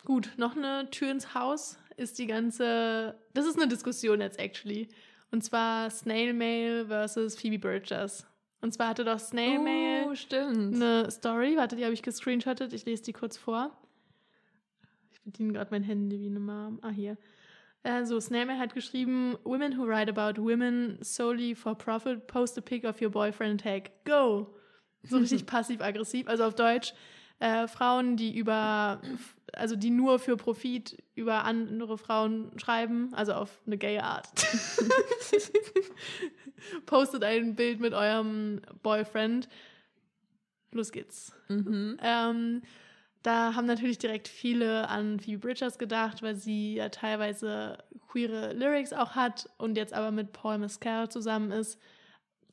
gut, 0.05 0.33
noch 0.37 0.57
eine 0.57 0.91
Tür 0.91 1.11
ins 1.11 1.35
Haus 1.35 1.79
ist 1.97 2.19
die 2.19 2.27
ganze. 2.27 3.19
Das 3.35 3.47
ist 3.47 3.57
eine 3.57 3.69
Diskussion 3.69 4.21
jetzt, 4.21 4.39
actually. 4.39 4.89
Und 5.31 5.43
zwar 5.43 5.91
Snail 5.91 6.33
Mail 6.35 6.87
versus 6.87 7.37
Phoebe 7.37 7.59
Bridgers. 7.59 8.27
Und 8.61 8.73
zwar 8.75 8.89
hatte 8.89 9.05
doch 9.05 9.19
Snail 9.19 9.59
Mail 9.61 10.07
Oh, 10.09 10.15
stimmt. 10.15 10.75
eine 10.77 11.11
Story. 11.11 11.57
Warte, 11.57 11.77
die 11.77 11.85
habe 11.85 11.95
ich 11.95 12.03
gescreenshottet. 12.03 12.73
Ich 12.73 12.85
lese 12.85 13.03
die 13.03 13.12
kurz 13.12 13.37
vor. 13.37 13.77
Ich 15.12 15.21
bediene 15.23 15.53
gerade 15.53 15.71
mein 15.71 15.83
Handy 15.83 16.21
wie 16.21 16.27
eine 16.27 16.41
Mom. 16.41 16.79
Ah, 16.83 16.91
hier. 16.91 17.17
Also, 17.87 18.18
Snailmail 18.18 18.59
hat 18.59 18.75
geschrieben: 18.75 19.37
Women 19.44 19.79
who 19.79 19.85
write 19.85 20.11
about 20.11 20.42
women 20.42 20.99
solely 21.03 21.55
for 21.55 21.77
profit 21.77 22.27
post 22.27 22.59
a 22.59 22.61
pic 22.61 22.85
of 22.85 23.01
your 23.01 23.11
boyfriend 23.11 23.61
tag. 23.61 23.92
Go! 24.05 24.55
So 25.05 25.18
richtig 25.18 25.46
passiv-aggressiv. 25.46 26.27
Also 26.27 26.44
auf 26.44 26.57
Deutsch: 26.57 26.94
äh, 27.38 27.68
Frauen, 27.68 28.16
die 28.16 28.37
über, 28.37 29.01
also 29.53 29.77
die 29.77 29.90
nur 29.90 30.18
für 30.18 30.37
Profit 30.37 31.01
über 31.14 31.44
andere 31.44 31.96
Frauen 31.96 32.51
schreiben, 32.59 33.14
also 33.14 33.35
auf 33.35 33.61
eine 33.66 33.79
gay 33.79 33.99
Art. 34.01 34.29
Postet 36.87 37.22
ein 37.22 37.55
Bild 37.55 37.79
mit 37.79 37.92
eurem 37.92 38.62
Boyfriend. 38.83 39.49
Los 40.72 40.90
geht's. 40.90 41.33
Mhm. 41.49 41.99
Ähm, 42.03 42.62
da 43.27 43.57
haben 43.57 43.67
natürlich 43.67 43.99
direkt 43.99 44.29
viele 44.29 44.89
an 44.89 45.19
Phoebe 45.19 45.41
Bridgers 45.41 45.79
gedacht, 45.79 46.23
weil 46.23 46.37
sie 46.37 46.75
ja 46.75 46.91
teilweise 46.91 47.79
queere 48.09 48.53
Lyrics 48.53 48.93
auch 48.93 49.17
hat 49.17 49.51
und 49.59 49.77
jetzt 49.77 49.93
aber 49.93 50.12
mit 50.12 50.33
Paul 50.33 50.59
Mescal 50.59 51.09
zusammen 51.09 51.51
ist. 51.51 51.81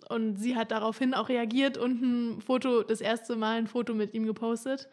Und 0.10 0.38
sie 0.38 0.56
hat 0.56 0.72
daraufhin 0.72 1.14
auch 1.14 1.30
reagiert 1.30 1.78
und 1.78 2.02
ein 2.02 2.42
Foto, 2.42 2.82
das 2.82 3.02
erste 3.02 3.36
Mal 3.36 3.58
ein 3.60 3.68
Foto 3.68 3.94
mit 3.94 4.16
ihm 4.16 4.26
gepostet. 4.26 4.90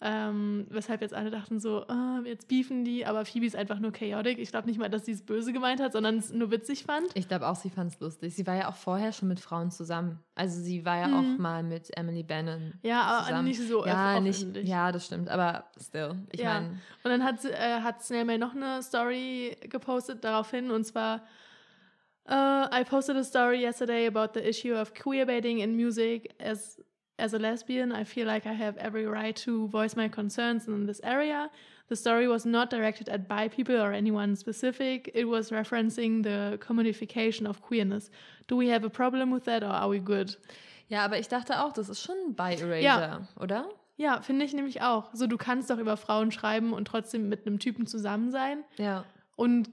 Ähm, 0.00 0.66
weshalb 0.68 1.00
jetzt 1.00 1.14
alle 1.14 1.30
dachten 1.30 1.60
so, 1.60 1.86
ah, 1.86 2.20
jetzt 2.26 2.48
beefen 2.48 2.84
die, 2.84 3.06
aber 3.06 3.24
Phoebe 3.24 3.46
ist 3.46 3.56
einfach 3.56 3.78
nur 3.78 3.90
chaotic. 3.92 4.38
Ich 4.38 4.50
glaube 4.50 4.66
nicht 4.66 4.78
mal, 4.78 4.90
dass 4.90 5.06
sie 5.06 5.12
es 5.12 5.24
böse 5.24 5.52
gemeint 5.52 5.80
hat, 5.80 5.92
sondern 5.92 6.18
es 6.18 6.30
nur 6.32 6.50
witzig 6.50 6.84
fand. 6.84 7.06
Ich 7.14 7.26
glaube 7.28 7.46
auch, 7.48 7.54
sie 7.56 7.70
fand 7.70 7.92
es 7.92 8.00
lustig. 8.00 8.34
Sie 8.34 8.46
war 8.46 8.54
ja 8.56 8.68
auch 8.68 8.74
vorher 8.76 9.12
schon 9.12 9.28
mit 9.28 9.40
Frauen 9.40 9.70
zusammen. 9.70 10.18
Also 10.34 10.60
sie 10.60 10.84
war 10.84 10.98
ja 10.98 11.08
Mhm. 11.08 11.14
auch 11.14 11.38
mal 11.38 11.62
mit 11.62 11.96
Emily 11.96 12.22
Bannon. 12.22 12.74
Ja, 12.82 13.02
aber 13.02 13.26
zusammen. 13.28 13.48
nicht 13.48 13.60
so 13.66 13.86
ja, 13.86 14.20
nicht, 14.20 14.56
ja, 14.64 14.92
das 14.92 15.06
stimmt. 15.06 15.30
Aber 15.30 15.64
still. 15.80 16.16
Ich 16.32 16.40
Ja. 16.40 16.54
meine, 16.60 16.68
Und 17.04 17.10
dann 17.10 17.24
hat, 17.24 17.44
äh, 17.46 17.80
hat 17.80 18.02
Snailmail 18.02 18.38
noch 18.38 18.54
eine 18.54 18.82
Story 18.82 19.56
gepostet 19.70 20.22
daraufhin 20.24 20.70
und 20.70 20.84
zwar 20.84 21.22
uh, 22.28 22.66
I 22.74 22.84
posted 22.84 23.16
a 23.16 23.24
story 23.24 23.62
yesterday 23.62 24.06
about 24.06 24.32
the 24.38 24.40
issue 24.46 24.74
of 24.74 24.92
queerbaiting 24.94 25.58
in 25.60 25.76
music 25.76 26.30
as 26.42 26.82
as 27.18 27.32
a 27.34 27.38
lesbian 27.38 27.92
I 27.92 28.04
feel 28.04 28.26
like 28.26 28.46
I 28.46 28.52
have 28.54 28.76
every 28.78 29.06
right 29.06 29.36
to 29.44 29.68
voice 29.68 29.96
my 29.96 30.08
concerns 30.08 30.66
in 30.68 30.86
this 30.86 31.00
area 31.02 31.48
the 31.88 31.96
story 31.96 32.26
was 32.28 32.44
not 32.44 32.70
directed 32.70 33.08
at 33.08 33.28
bi 33.28 33.48
people 33.48 33.76
or 33.80 33.92
anyone 33.92 34.36
specific 34.36 35.10
it 35.14 35.26
was 35.26 35.50
referencing 35.50 36.22
the 36.22 36.58
commodification 36.58 37.46
of 37.48 37.60
queerness 37.62 38.10
do 38.48 38.56
we 38.56 38.68
have 38.72 38.84
a 38.84 38.90
problem 38.90 39.30
with 39.32 39.44
that 39.44 39.62
or 39.62 39.70
are 39.70 39.88
we 39.90 39.98
good 40.00 40.36
ja, 40.86 41.02
aber 41.02 41.18
ich 41.18 41.28
dachte 41.28 41.64
auch, 41.64 41.72
das 41.72 41.88
ist 41.88 42.02
schon 42.02 42.34
bei 42.36 42.52
Erasure, 42.56 42.80
Ja. 42.82 43.28
oder? 43.40 43.68
ja 43.96 44.20
finde 44.20 44.44
ich 44.44 44.52
nämlich 44.52 44.82
auch 44.82 45.10
so 45.14 45.26
du 45.26 45.36
kannst 45.38 45.70
doch 45.70 45.78
über 45.78 45.96
Frauen 45.96 46.30
schreiben 46.32 46.72
und 46.72 46.86
trotzdem 46.86 47.28
mit 47.28 47.46
einem 47.46 47.58
Typen 47.58 47.86
zusammen 47.86 48.30
sein 48.30 48.64
Ja. 48.76 49.04
Und 49.36 49.70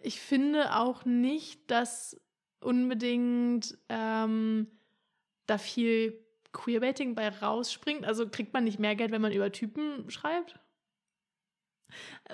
ich 0.00 0.20
finde 0.20 0.76
auch 0.76 1.04
nicht, 1.06 1.70
dass 1.70 2.20
unbedingt 2.60 3.76
ähm, 3.88 4.66
da 5.46 5.58
viel 5.58 6.23
Queerbaiting 6.54 7.14
bei 7.14 7.28
rausspringt. 7.28 8.06
Also 8.06 8.26
kriegt 8.28 8.54
man 8.54 8.64
nicht 8.64 8.78
mehr 8.78 8.96
Geld, 8.96 9.10
wenn 9.10 9.20
man 9.20 9.32
über 9.32 9.52
Typen 9.52 10.08
schreibt? 10.10 10.58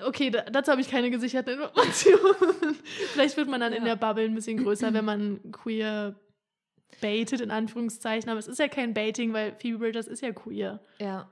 Okay, 0.03 0.29
da, 0.29 0.41
dazu 0.43 0.71
habe 0.71 0.79
ich 0.81 0.89
keine 0.89 1.11
gesicherte 1.11 1.51
Information. 1.51 2.19
Vielleicht 3.13 3.35
wird 3.35 3.49
man 3.49 3.59
dann 3.59 3.73
in 3.73 3.85
Ja. 3.85 3.89
der 3.89 3.95
Bubble 3.97 4.23
ein 4.23 4.33
bisschen 4.35 4.63
größer, 4.63 4.93
wenn 4.93 5.03
man 5.05 5.51
queer 5.51 6.15
baitet, 7.01 7.41
in 7.41 7.51
Anführungszeichen. 7.51 8.29
Aber 8.29 8.39
es 8.39 8.47
ist 8.47 8.59
ja 8.59 8.67
kein 8.69 8.93
Baiting, 8.93 9.33
weil 9.33 9.55
Phoebe 9.59 9.79
Bridgers 9.79 10.07
ist 10.07 10.21
ja 10.21 10.31
queer. 10.31 10.79
Ja. 10.99 11.29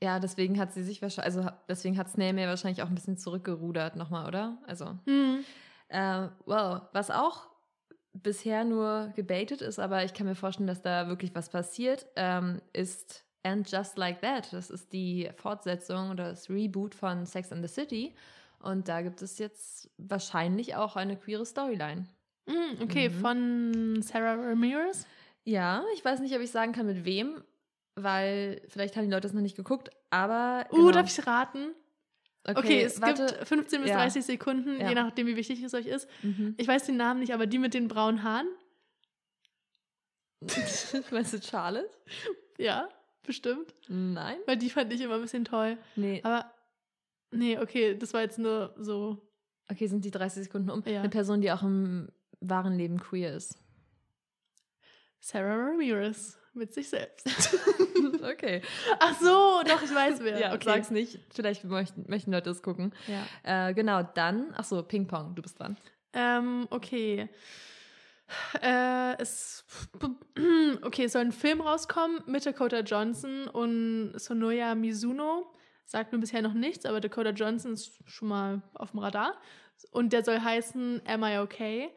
Ja, 0.00 0.20
deswegen 0.20 0.60
hat 0.60 0.72
sie 0.72 0.84
sich 0.84 1.02
wahrscheinlich, 1.02 1.34
also 1.36 1.50
deswegen 1.68 1.98
hat 1.98 2.08
Snail 2.08 2.36
wahrscheinlich 2.46 2.82
auch 2.82 2.88
ein 2.88 2.94
bisschen 2.94 3.16
zurückgerudert 3.18 3.96
nochmal, 3.96 4.28
oder? 4.28 4.62
Also, 4.64 4.96
Hm. 5.06 5.44
äh, 5.88 6.28
well, 6.46 6.82
was 6.92 7.10
auch 7.10 7.47
bisher 8.12 8.64
nur 8.64 9.12
gebaitet 9.14 9.62
ist, 9.62 9.78
aber 9.78 10.04
ich 10.04 10.14
kann 10.14 10.26
mir 10.26 10.34
vorstellen, 10.34 10.66
dass 10.66 10.82
da 10.82 11.08
wirklich 11.08 11.34
was 11.34 11.48
passiert, 11.50 12.06
ähm, 12.16 12.60
ist 12.72 13.24
And 13.44 13.70
Just 13.70 13.96
Like 13.96 14.20
That. 14.20 14.52
Das 14.52 14.70
ist 14.70 14.92
die 14.92 15.30
Fortsetzung 15.36 16.10
oder 16.10 16.30
das 16.30 16.50
Reboot 16.50 16.94
von 16.94 17.24
Sex 17.26 17.52
and 17.52 17.66
the 17.66 17.72
City. 17.72 18.14
Und 18.60 18.88
da 18.88 19.02
gibt 19.02 19.22
es 19.22 19.38
jetzt 19.38 19.88
wahrscheinlich 19.98 20.74
auch 20.74 20.96
eine 20.96 21.16
queere 21.16 21.46
Storyline. 21.46 22.06
Hm, 22.48 22.82
okay, 22.82 23.08
Mhm. 23.08 23.14
von 23.20 24.02
Sarah 24.02 24.34
Ramirez. 24.34 25.06
Ja, 25.44 25.84
ich 25.94 26.04
weiß 26.04 26.20
nicht, 26.20 26.34
ob 26.34 26.40
ich 26.40 26.50
sagen 26.50 26.72
kann, 26.72 26.86
mit 26.86 27.04
wem, 27.04 27.42
weil 27.94 28.60
vielleicht 28.68 28.96
haben 28.96 29.04
die 29.04 29.10
Leute 29.12 29.28
es 29.28 29.32
noch 29.32 29.42
nicht 29.42 29.56
geguckt, 29.56 29.90
aber. 30.10 30.66
Uh, 30.72 30.76
genau. 30.76 30.90
darf 30.90 31.06
ich 31.06 31.26
raten? 31.26 31.74
Okay, 32.44 32.82
es 32.82 33.00
gibt 33.00 33.18
15 33.18 33.82
bis 33.82 33.90
Ja. 33.90 33.96
30 33.96 34.24
Sekunden, 34.24 34.80
Ja. 34.80 34.88
je 34.88 34.94
nachdem, 34.94 35.26
wie 35.26 35.36
wichtig 35.36 35.62
es 35.62 35.74
euch 35.74 35.86
ist. 35.86 36.08
Mhm. 36.22 36.54
Ich 36.56 36.66
weiß 36.66 36.86
den 36.86 36.96
Namen 36.96 37.20
nicht, 37.20 37.34
aber 37.34 37.46
die 37.46 37.58
mit 37.58 37.74
den 37.74 37.88
braunen 37.88 38.22
Haaren? 38.22 38.48
Meinst 41.10 41.32
du 41.34 41.42
Charlotte? 41.42 41.90
Ja, 42.58 42.88
bestimmt. 43.24 43.74
Nein. 43.88 44.38
Weil 44.46 44.56
die 44.56 44.70
fand 44.70 44.92
ich 44.92 45.00
immer 45.00 45.16
ein 45.16 45.22
bisschen 45.22 45.44
toll. 45.44 45.76
Nee. 45.96 46.20
Aber, 46.22 46.50
nee, 47.30 47.58
okay, 47.58 47.96
das 47.96 48.14
war 48.14 48.22
jetzt 48.22 48.38
nur 48.38 48.74
so. 48.78 49.18
Okay, 49.70 49.86
sind 49.86 50.04
die 50.04 50.10
30 50.10 50.44
Sekunden 50.44 50.70
um. 50.70 50.82
Ja. 50.86 51.00
Eine 51.00 51.10
Person, 51.10 51.40
die 51.40 51.50
auch 51.52 51.62
im 51.62 52.08
wahren 52.40 52.76
Leben 52.78 52.98
queer 53.00 53.34
ist. 53.36 53.58
Sarah 55.20 55.56
Ramirez 55.70 56.38
mit 56.58 56.74
sich 56.74 56.88
selbst. 56.88 57.26
okay. 58.22 58.62
Ach 58.98 59.18
so, 59.18 59.62
doch, 59.66 59.82
ich 59.82 59.94
weiß 59.94 60.20
wer. 60.20 60.38
Ja, 60.38 60.54
okay. 60.54 60.64
sag's 60.64 60.90
nicht. 60.90 61.20
Vielleicht 61.30 61.64
möchten, 61.64 62.04
möchten 62.08 62.32
Leute 62.32 62.50
es 62.50 62.62
gucken. 62.62 62.92
Ja. 63.06 63.68
Äh, 63.68 63.74
genau, 63.74 64.02
dann, 64.02 64.52
ach 64.56 64.64
so, 64.64 64.82
Ping 64.82 65.06
Pong, 65.06 65.34
du 65.34 65.42
bist 65.42 65.58
dran. 65.58 65.76
Ähm, 66.12 66.66
okay. 66.70 67.28
Äh, 68.60 69.20
es, 69.20 69.64
okay, 70.82 71.04
es 71.04 71.12
soll 71.12 71.22
ein 71.22 71.32
Film 71.32 71.60
rauskommen 71.60 72.22
mit 72.26 72.44
Dakota 72.44 72.80
Johnson 72.80 73.48
und 73.48 74.12
Sonoya 74.16 74.74
Mizuno. 74.74 75.52
Sagt 75.86 76.12
mir 76.12 76.18
bisher 76.18 76.42
noch 76.42 76.52
nichts, 76.52 76.84
aber 76.84 77.00
Dakota 77.00 77.30
Johnson 77.30 77.72
ist 77.72 77.98
schon 78.04 78.28
mal 78.28 78.62
auf 78.74 78.90
dem 78.90 79.00
Radar. 79.00 79.34
Und 79.90 80.12
der 80.12 80.24
soll 80.24 80.40
heißen 80.40 81.02
Am 81.06 81.24
I 81.24 81.38
Okay? 81.38 81.90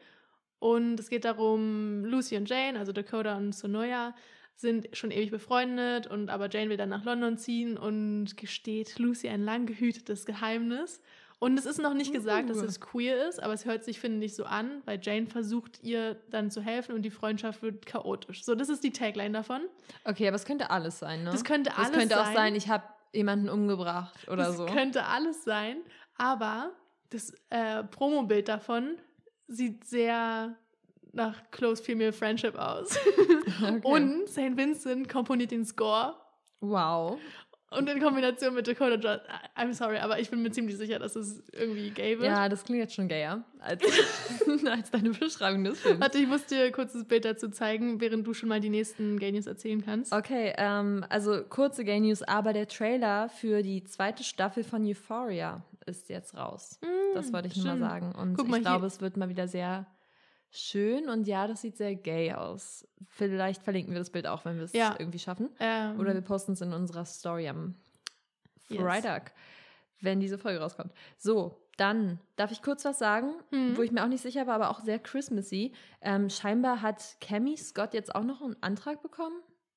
Und 0.58 1.00
es 1.00 1.10
geht 1.10 1.24
darum, 1.24 2.04
Lucy 2.04 2.36
und 2.36 2.48
Jane, 2.48 2.78
also 2.78 2.92
Dakota 2.92 3.36
und 3.36 3.52
Sonoya, 3.52 4.14
sind 4.62 4.88
schon 4.96 5.10
ewig 5.10 5.30
befreundet 5.30 6.06
und 6.06 6.30
aber 6.30 6.48
Jane 6.50 6.70
will 6.70 6.78
dann 6.78 6.88
nach 6.88 7.04
London 7.04 7.36
ziehen 7.36 7.76
und 7.76 8.34
gesteht 8.38 8.98
Lucy 8.98 9.28
ein 9.28 9.44
lang 9.44 9.66
gehütetes 9.66 10.24
Geheimnis. 10.24 11.00
Und 11.38 11.58
es 11.58 11.66
ist 11.66 11.78
noch 11.82 11.92
nicht 11.92 12.12
gesagt, 12.12 12.48
dass 12.50 12.58
Uh. 12.58 12.64
es 12.64 12.80
queer 12.80 13.28
ist, 13.28 13.42
aber 13.42 13.52
es 13.52 13.64
hört 13.64 13.82
sich, 13.84 13.98
finde 13.98 14.24
ich, 14.24 14.36
so 14.36 14.44
an, 14.44 14.80
weil 14.84 15.00
Jane 15.02 15.26
versucht 15.26 15.82
ihr 15.82 16.14
dann 16.30 16.50
zu 16.52 16.62
helfen 16.62 16.94
und 16.94 17.02
die 17.02 17.10
Freundschaft 17.10 17.62
wird 17.62 17.84
chaotisch. 17.84 18.44
So, 18.44 18.54
das 18.54 18.68
ist 18.68 18.84
die 18.84 18.92
Tagline 18.92 19.32
davon. 19.32 19.60
Okay, 20.04 20.28
aber 20.28 20.36
es 20.36 20.44
könnte 20.44 20.70
alles 20.70 21.00
sein, 21.00 21.24
ne? 21.24 21.30
Das 21.32 21.42
könnte 21.44 21.70
Das 21.70 21.78
alles 21.86 21.98
könnte 21.98 22.14
sein. 22.14 22.24
auch 22.28 22.32
sein, 22.32 22.54
ich 22.54 22.68
habe 22.68 22.84
jemanden 23.12 23.48
umgebracht 23.48 24.28
oder 24.28 24.44
das 24.44 24.56
so. 24.56 24.66
könnte 24.66 25.04
alles 25.06 25.42
sein, 25.44 25.78
aber 26.16 26.70
das 27.10 27.34
äh, 27.50 27.82
Promobild 27.84 28.46
davon 28.48 28.96
sieht 29.48 29.84
sehr 29.84 30.56
nach 31.12 31.42
Close 31.50 31.82
Female 31.82 32.12
Friendship 32.12 32.56
aus. 32.56 32.98
Okay. 33.62 33.80
Und 33.84 34.28
St. 34.28 34.56
Vincent 34.56 35.08
komponiert 35.08 35.50
den 35.52 35.64
Score. 35.64 36.14
wow. 36.60 37.18
Und 37.70 37.88
in 37.88 38.00
Kombination 38.02 38.54
mit 38.54 38.66
Dakota 38.66 38.96
Johnson. 38.96 39.20
I'm 39.56 39.72
sorry, 39.72 39.96
aber 39.98 40.18
ich 40.20 40.28
bin 40.30 40.42
mir 40.42 40.50
ziemlich 40.50 40.76
sicher, 40.76 40.98
dass 40.98 41.16
es 41.16 41.42
irgendwie 41.52 41.90
gay 41.90 42.18
wird. 42.18 42.28
Ja, 42.30 42.48
das 42.48 42.64
klingt 42.64 42.80
jetzt 42.80 42.94
schon 42.94 43.08
gayer 43.08 43.44
als, 43.60 43.82
als 44.66 44.90
deine 44.90 45.10
Beschreibung 45.10 45.64
des 45.64 45.80
Films. 45.80 46.00
Warte, 46.00 46.18
ich 46.18 46.26
muss 46.26 46.44
dir 46.46 46.70
kurz 46.72 46.92
das 46.92 47.04
Bild 47.06 47.24
dazu 47.24 47.48
zeigen, 47.50 48.00
während 48.00 48.26
du 48.26 48.34
schon 48.34 48.48
mal 48.50 48.60
die 48.60 48.68
nächsten 48.68 49.18
Gay 49.18 49.32
News 49.32 49.46
erzählen 49.46 49.82
kannst. 49.84 50.12
Okay, 50.12 50.52
ähm, 50.58 51.04
also 51.08 51.42
kurze 51.44 51.84
Gay 51.84 52.00
News, 52.00 52.22
aber 52.22 52.52
der 52.52 52.68
Trailer 52.68 53.28
für 53.30 53.62
die 53.62 53.84
zweite 53.84 54.22
Staffel 54.24 54.64
von 54.64 54.84
Euphoria 54.84 55.62
ist 55.86 56.10
jetzt 56.10 56.36
raus. 56.36 56.78
Das 57.14 57.32
wollte 57.32 57.48
ich 57.48 57.56
nur 57.56 57.64
mal 57.64 57.70
stimmt. 57.76 57.90
sagen. 57.90 58.12
Und 58.12 58.36
Guck 58.36 58.48
mal 58.48 58.56
ich 58.58 58.62
hier. 58.66 58.70
glaube, 58.72 58.86
es 58.86 59.00
wird 59.00 59.16
mal 59.16 59.28
wieder 59.30 59.48
sehr 59.48 59.86
schön 60.52 61.08
und 61.08 61.26
ja, 61.26 61.46
das 61.46 61.62
sieht 61.62 61.76
sehr 61.76 61.94
gay 61.94 62.32
aus. 62.32 62.86
Vielleicht 63.08 63.62
verlinken 63.62 63.92
wir 63.92 63.98
das 63.98 64.10
Bild 64.10 64.26
auch, 64.26 64.44
wenn 64.44 64.56
wir 64.58 64.64
es 64.64 64.72
Ja. 64.72 64.94
irgendwie 64.98 65.18
schaffen. 65.18 65.48
Ähm, 65.58 65.98
Oder 65.98 66.14
wir 66.14 66.20
posten 66.20 66.52
es 66.52 66.60
in 66.60 66.72
unserer 66.72 67.04
Story 67.04 67.48
am 67.48 67.74
Yes. 68.68 68.80
Freitag, 68.80 69.32
wenn 70.00 70.20
diese 70.20 70.38
Folge 70.38 70.60
rauskommt. 70.60 70.92
So, 71.18 71.58
dann 71.76 72.20
darf 72.36 72.52
ich 72.52 72.62
kurz 72.62 72.84
was 72.84 72.98
sagen, 72.98 73.32
Mhm. 73.50 73.76
wo 73.76 73.82
ich 73.82 73.92
mir 73.92 74.02
auch 74.04 74.08
nicht 74.08 74.22
sicher 74.22 74.46
war, 74.46 74.54
aber 74.54 74.70
auch 74.70 74.80
sehr 74.80 74.98
Christmassy. 74.98 75.72
Ähm, 76.00 76.28
scheinbar 76.30 76.82
hat 76.82 77.16
Cammy 77.20 77.56
Scott 77.56 77.92
jetzt 77.94 78.14
auch 78.14 78.24
noch 78.24 78.40
einen 78.42 78.56
Antrag 78.62 79.02
bekommen. 79.02 79.36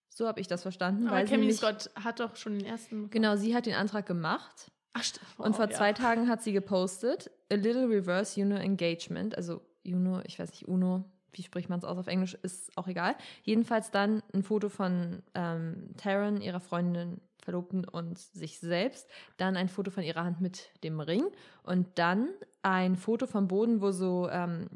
So 0.10 0.28
habe 0.28 0.40
ich 0.40 0.48
das 0.48 0.62
verstanden. 0.62 1.08
aber 1.08 1.18
weil 1.18 1.28
Cammy 1.28 1.52
Scott 1.52 1.90
hat 1.96 2.20
doch 2.20 2.36
schon 2.38 2.60
den 2.60 2.66
ersten. 2.66 3.10
Genau, 3.10 3.36
sie 3.36 3.54
hat 3.56 3.66
den 3.66 3.76
Antrag 3.76 4.06
gemacht. 4.06 4.72
Ach, 4.94 5.04
stimmt. 5.04 5.26
Und 5.38 5.56
vor 5.58 5.66
Oh, 5.66 5.70
ja. 5.70 5.76
zwei 5.76 5.92
Tagen 5.94 6.30
hat 6.30 6.42
sie 6.42 6.54
gepostet, 6.54 7.30
a 7.52 7.56
little 7.56 7.90
reverse 7.90 8.40
Uno 8.40 8.56
engagement, 8.56 9.36
also 9.36 9.62
Uno, 9.86 10.22
ich 10.26 10.40
weiß 10.40 10.50
nicht, 10.52 10.68
Uno, 10.68 11.04
wie 11.32 11.44
spricht 11.44 11.70
man 11.70 11.80
es 11.80 11.86
aus 11.86 11.98
auf 11.98 12.08
Englisch, 12.08 12.36
ist 12.42 12.76
auch 12.78 12.88
egal. 12.88 13.16
Jedenfalls 13.44 13.92
dann 13.92 14.24
ein 14.34 14.44
Foto 14.44 14.70
von 14.70 15.22
ähm, 15.34 15.90
Taryn, 15.98 16.42
ihrer 16.42 16.60
Freundin, 16.60 17.20
Verlobten 17.44 17.86
und 17.86 18.18
sich 18.18 18.60
selbst, 18.60 19.08
dann 19.38 19.56
ein 19.56 19.70
Foto 19.70 19.92
von 19.92 20.04
ihrer 20.04 20.24
Hand 20.24 20.42
mit 20.42 20.70
dem 20.84 21.00
Ring 21.00 21.26
und 21.64 21.88
dann 21.96 22.30
ein 22.64 22.96
Foto 22.96 23.28
vom 23.28 23.48
Boden, 23.48 23.82
wo 23.82 23.92
so 23.92 24.28
ähm, 24.32 24.68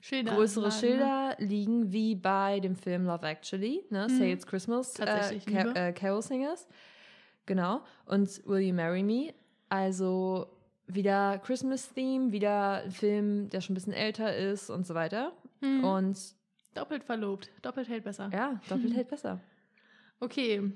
Schilder 0.00 0.34
größere 0.34 0.68
lagen, 0.68 0.74
ne? 0.74 0.80
Schilder 0.80 1.36
liegen, 1.38 1.92
wie 1.92 2.14
bei 2.14 2.60
dem 2.60 2.76
Film 2.76 3.06
Love 3.06 3.26
Actually, 3.26 3.84
ne? 3.90 4.06
Mhm. 4.08 4.18
Say 4.18 4.32
It's 4.32 4.46
Christmas, 4.46 4.94
äh, 4.98 5.06
Tatsächlich, 5.06 5.46
Ca 5.46 5.62
Liebe. 5.62 5.74
äh, 5.80 5.92
Carol 5.92 6.22
Singers. 6.22 6.68
Genau. 7.46 7.82
Und 8.06 8.46
Will 8.46 8.60
You 8.60 8.74
Marry 8.74 9.02
Me? 9.02 9.34
Also 9.68 10.46
wieder 10.86 11.38
Christmas-Theme, 11.38 12.32
wieder 12.32 12.82
ein 12.84 12.90
Film, 12.90 13.48
der 13.50 13.60
schon 13.60 13.72
ein 13.72 13.74
bisschen 13.74 13.92
älter 13.92 14.36
ist 14.36 14.70
und 14.70 14.86
so 14.86 14.94
weiter. 14.94 15.32
Mhm. 15.60 15.84
Und 15.84 16.18
Doppelt 16.74 17.04
verlobt. 17.04 17.50
Doppelt 17.62 17.88
hält 17.88 18.04
besser. 18.04 18.30
ja, 18.32 18.60
doppelt 18.68 18.94
hält 18.96 19.08
besser. 19.08 19.40
Okay, 20.20 20.72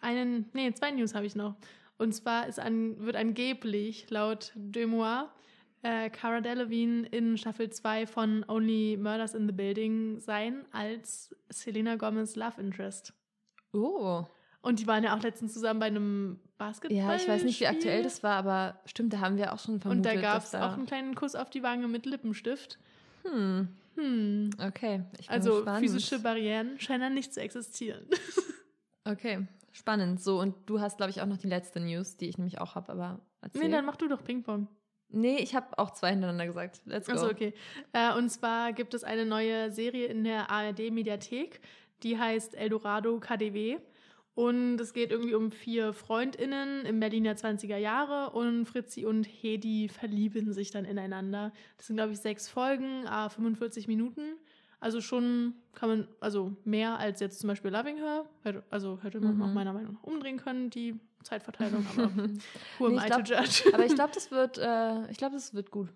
einen, 0.00 0.48
nee, 0.52 0.72
zwei 0.72 0.90
News 0.90 1.14
habe 1.14 1.26
ich 1.26 1.36
noch. 1.36 1.56
Und 1.98 2.12
zwar 2.12 2.48
ist 2.48 2.58
an, 2.58 2.98
wird 2.98 3.16
angeblich 3.16 4.10
laut 4.10 4.52
Demois 4.54 5.28
äh, 5.82 6.10
Cara 6.10 6.40
Delevingne 6.40 7.06
in 7.08 7.36
Staffel 7.36 7.70
2 7.70 8.06
von 8.06 8.44
Only 8.48 8.96
Murders 8.96 9.34
in 9.34 9.46
the 9.46 9.52
Building 9.52 10.18
sein 10.20 10.64
als 10.72 11.34
Selena 11.50 11.96
Gomez 11.96 12.34
Love 12.34 12.60
Interest. 12.60 13.12
Oh. 13.72 14.24
Und 14.62 14.78
die 14.78 14.86
waren 14.86 15.02
ja 15.04 15.16
auch 15.16 15.22
letztens 15.22 15.52
zusammen 15.54 15.80
bei 15.80 15.86
einem 15.86 16.38
Basketball. 16.56 16.96
Ja, 16.96 17.14
ich 17.16 17.26
weiß 17.28 17.42
nicht, 17.44 17.60
wie 17.60 17.66
aktuell 17.66 18.02
das 18.02 18.22
war, 18.22 18.36
aber 18.36 18.80
stimmt, 18.86 19.12
da 19.12 19.18
haben 19.20 19.36
wir 19.36 19.52
auch 19.52 19.58
schon 19.58 19.74
Und 19.74 19.80
vermutet, 19.82 20.06
da 20.16 20.20
gab 20.20 20.42
es 20.44 20.54
auch 20.54 20.72
einen 20.74 20.86
kleinen 20.86 21.14
Kuss 21.16 21.34
auf 21.34 21.50
die 21.50 21.62
Wange 21.62 21.88
mit 21.88 22.06
Lippenstift. 22.06 22.78
Hm, 23.24 23.68
Hm. 23.96 24.50
okay. 24.64 25.02
Also 25.26 25.56
gespannt. 25.56 25.80
physische 25.80 26.18
Barrieren 26.20 26.78
scheinen 26.80 27.00
dann 27.02 27.14
nicht 27.14 27.34
zu 27.34 27.40
existieren. 27.40 28.06
Okay, 29.04 29.48
spannend. 29.72 30.22
So, 30.22 30.38
und 30.38 30.54
du 30.66 30.78
hast, 30.80 30.96
glaube 30.98 31.10
ich, 31.10 31.20
auch 31.20 31.26
noch 31.26 31.38
die 31.38 31.48
letzte 31.48 31.80
News, 31.80 32.16
die 32.16 32.28
ich 32.28 32.38
nämlich 32.38 32.60
auch 32.60 32.76
habe, 32.76 32.92
aber 32.92 33.20
erzähl. 33.40 33.62
nee, 33.62 33.68
dann 33.68 33.84
mach 33.84 33.96
du 33.96 34.06
doch 34.06 34.22
Ping-Pong. 34.22 34.68
Nee, 35.08 35.38
ich 35.38 35.56
habe 35.56 35.76
auch 35.76 35.90
zwei 35.90 36.10
hintereinander 36.10 36.46
gesagt. 36.46 36.82
Let's 36.84 37.08
go. 37.08 37.14
Achso, 37.14 37.28
okay. 37.28 37.52
Äh, 37.92 38.14
und 38.16 38.30
zwar 38.30 38.72
gibt 38.72 38.94
es 38.94 39.02
eine 39.02 39.26
neue 39.26 39.72
Serie 39.72 40.06
in 40.06 40.22
der 40.22 40.50
ARD-Mediathek, 40.50 41.60
die 42.04 42.16
heißt 42.16 42.54
Eldorado 42.54 43.18
KDW. 43.18 43.78
Und 44.34 44.80
es 44.80 44.94
geht 44.94 45.10
irgendwie 45.10 45.34
um 45.34 45.50
vier 45.50 45.92
FreundInnen 45.92 46.86
im 46.86 47.00
Berliner 47.00 47.34
20er 47.34 47.76
Jahre 47.76 48.30
und 48.30 48.64
Fritzi 48.64 49.04
und 49.04 49.24
Hedi 49.24 49.88
verlieben 49.88 50.52
sich 50.54 50.70
dann 50.70 50.86
ineinander. 50.86 51.52
Das 51.76 51.88
sind, 51.88 51.96
glaube 51.96 52.12
ich, 52.12 52.18
sechs 52.18 52.48
Folgen, 52.48 53.06
ah, 53.06 53.28
45 53.28 53.88
Minuten. 53.88 54.22
Also 54.80 55.00
schon 55.02 55.54
kann 55.74 55.88
man, 55.90 56.08
also 56.18 56.56
mehr 56.64 56.98
als 56.98 57.20
jetzt 57.20 57.40
zum 57.40 57.48
Beispiel 57.48 57.70
Loving 57.70 57.98
Her. 57.98 58.24
Also 58.70 58.98
hätte 59.02 59.20
man 59.20 59.36
Mhm. 59.36 59.42
auch 59.42 59.52
meiner 59.52 59.72
Meinung 59.74 59.92
nach 59.94 60.02
umdrehen 60.02 60.38
können, 60.38 60.70
die 60.70 60.98
Zeitverteilung, 61.22 61.86
aber 61.94 62.10
who 62.78 62.86
am 62.86 62.92
Nee, 62.94 62.98
ich 62.98 63.04
I 63.04 63.06
glaub- 63.06 63.24
to 63.24 63.34
judge? 63.34 63.70
Aber 63.74 63.84
ich 63.86 63.94
glaube, 63.94 64.12
das 64.14 64.30
wird, 64.30 64.58
äh, 64.58 65.10
ich 65.10 65.18
glaube, 65.18 65.34
das 65.36 65.54
wird 65.54 65.70
gut. 65.70 65.88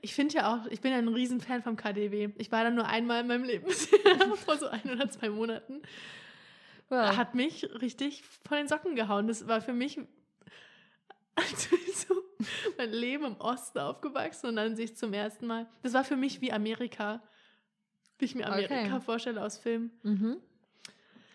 Ich 0.00 0.14
finde 0.14 0.34
ja 0.34 0.54
auch, 0.54 0.66
ich 0.70 0.80
bin 0.80 0.92
ja 0.92 0.98
ein 0.98 1.08
Riesenfan 1.08 1.62
vom 1.62 1.76
KDW. 1.76 2.30
Ich 2.38 2.50
war 2.50 2.64
da 2.64 2.70
nur 2.70 2.86
einmal 2.86 3.20
in 3.20 3.26
meinem 3.28 3.44
Leben 3.44 3.66
vor 4.44 4.56
so 4.56 4.66
ein 4.66 4.82
oder 4.90 5.08
zwei 5.10 5.28
Monaten. 5.30 5.82
Ja. 6.92 7.16
Hat 7.16 7.34
mich 7.34 7.64
richtig 7.80 8.22
von 8.46 8.58
den 8.58 8.68
Socken 8.68 8.94
gehauen. 8.94 9.26
Das 9.26 9.48
war 9.48 9.60
für 9.60 9.72
mich, 9.72 9.98
als 11.34 11.70
wäre 11.70 11.80
ich 11.88 11.96
so 11.96 12.14
mein 12.76 12.90
Leben 12.92 13.24
im 13.24 13.36
Osten 13.40 13.78
aufgewachsen 13.78 14.46
und 14.48 14.56
dann 14.56 14.76
sehe 14.76 14.84
ich 14.84 14.96
zum 14.96 15.12
ersten 15.12 15.46
Mal. 15.46 15.66
Das 15.82 15.94
war 15.94 16.04
für 16.04 16.16
mich 16.16 16.40
wie 16.40 16.52
Amerika. 16.52 17.22
Wie 18.18 18.26
ich 18.26 18.34
mir 18.34 18.46
Amerika 18.46 18.74
Okay. 18.96 19.00
vorstelle 19.00 19.42
aus 19.42 19.56
Filmen. 19.58 19.90
Mhm. 20.02 20.36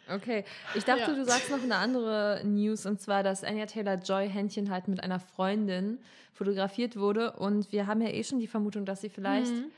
Okay, 0.09 0.45
ich 0.73 0.85
dachte, 0.85 1.01
Ja. 1.01 1.13
du 1.13 1.25
sagst 1.25 1.49
noch 1.51 1.61
eine 1.61 1.75
andere 1.75 2.41
News 2.45 2.85
und 2.85 3.01
zwar, 3.01 3.23
dass 3.23 3.43
Anya 3.43 3.65
Taylor 3.65 3.95
Joy 3.95 4.29
Händchen 4.29 4.69
halt 4.71 4.87
mit 4.87 5.03
einer 5.03 5.19
Freundin 5.19 5.99
fotografiert 6.33 6.95
wurde 6.95 7.33
und 7.33 7.73
wir 7.73 7.87
haben 7.87 7.99
ja 8.01 8.07
eh 8.09 8.23
schon 8.23 8.39
die 8.39 8.47
Vermutung, 8.47 8.85
dass 8.85 9.01
sie 9.01 9.09
vielleicht, 9.09 9.51
Mhm. 9.51 9.71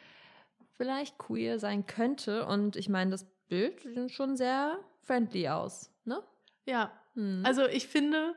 vielleicht 0.78 1.18
queer 1.18 1.58
sein 1.58 1.88
könnte 1.88 2.46
und 2.46 2.76
ich 2.76 2.90
meine, 2.90 3.10
das 3.10 3.26
Bild 3.48 3.82
sieht 3.82 4.12
schon 4.12 4.38
sehr 4.38 4.78
friendly 5.04 5.48
aus, 5.50 5.92
ne? 6.06 6.22
Ja, 6.66 6.92
Hm. 7.16 7.42
also 7.46 7.66
ich 7.68 7.88
finde, 7.88 8.36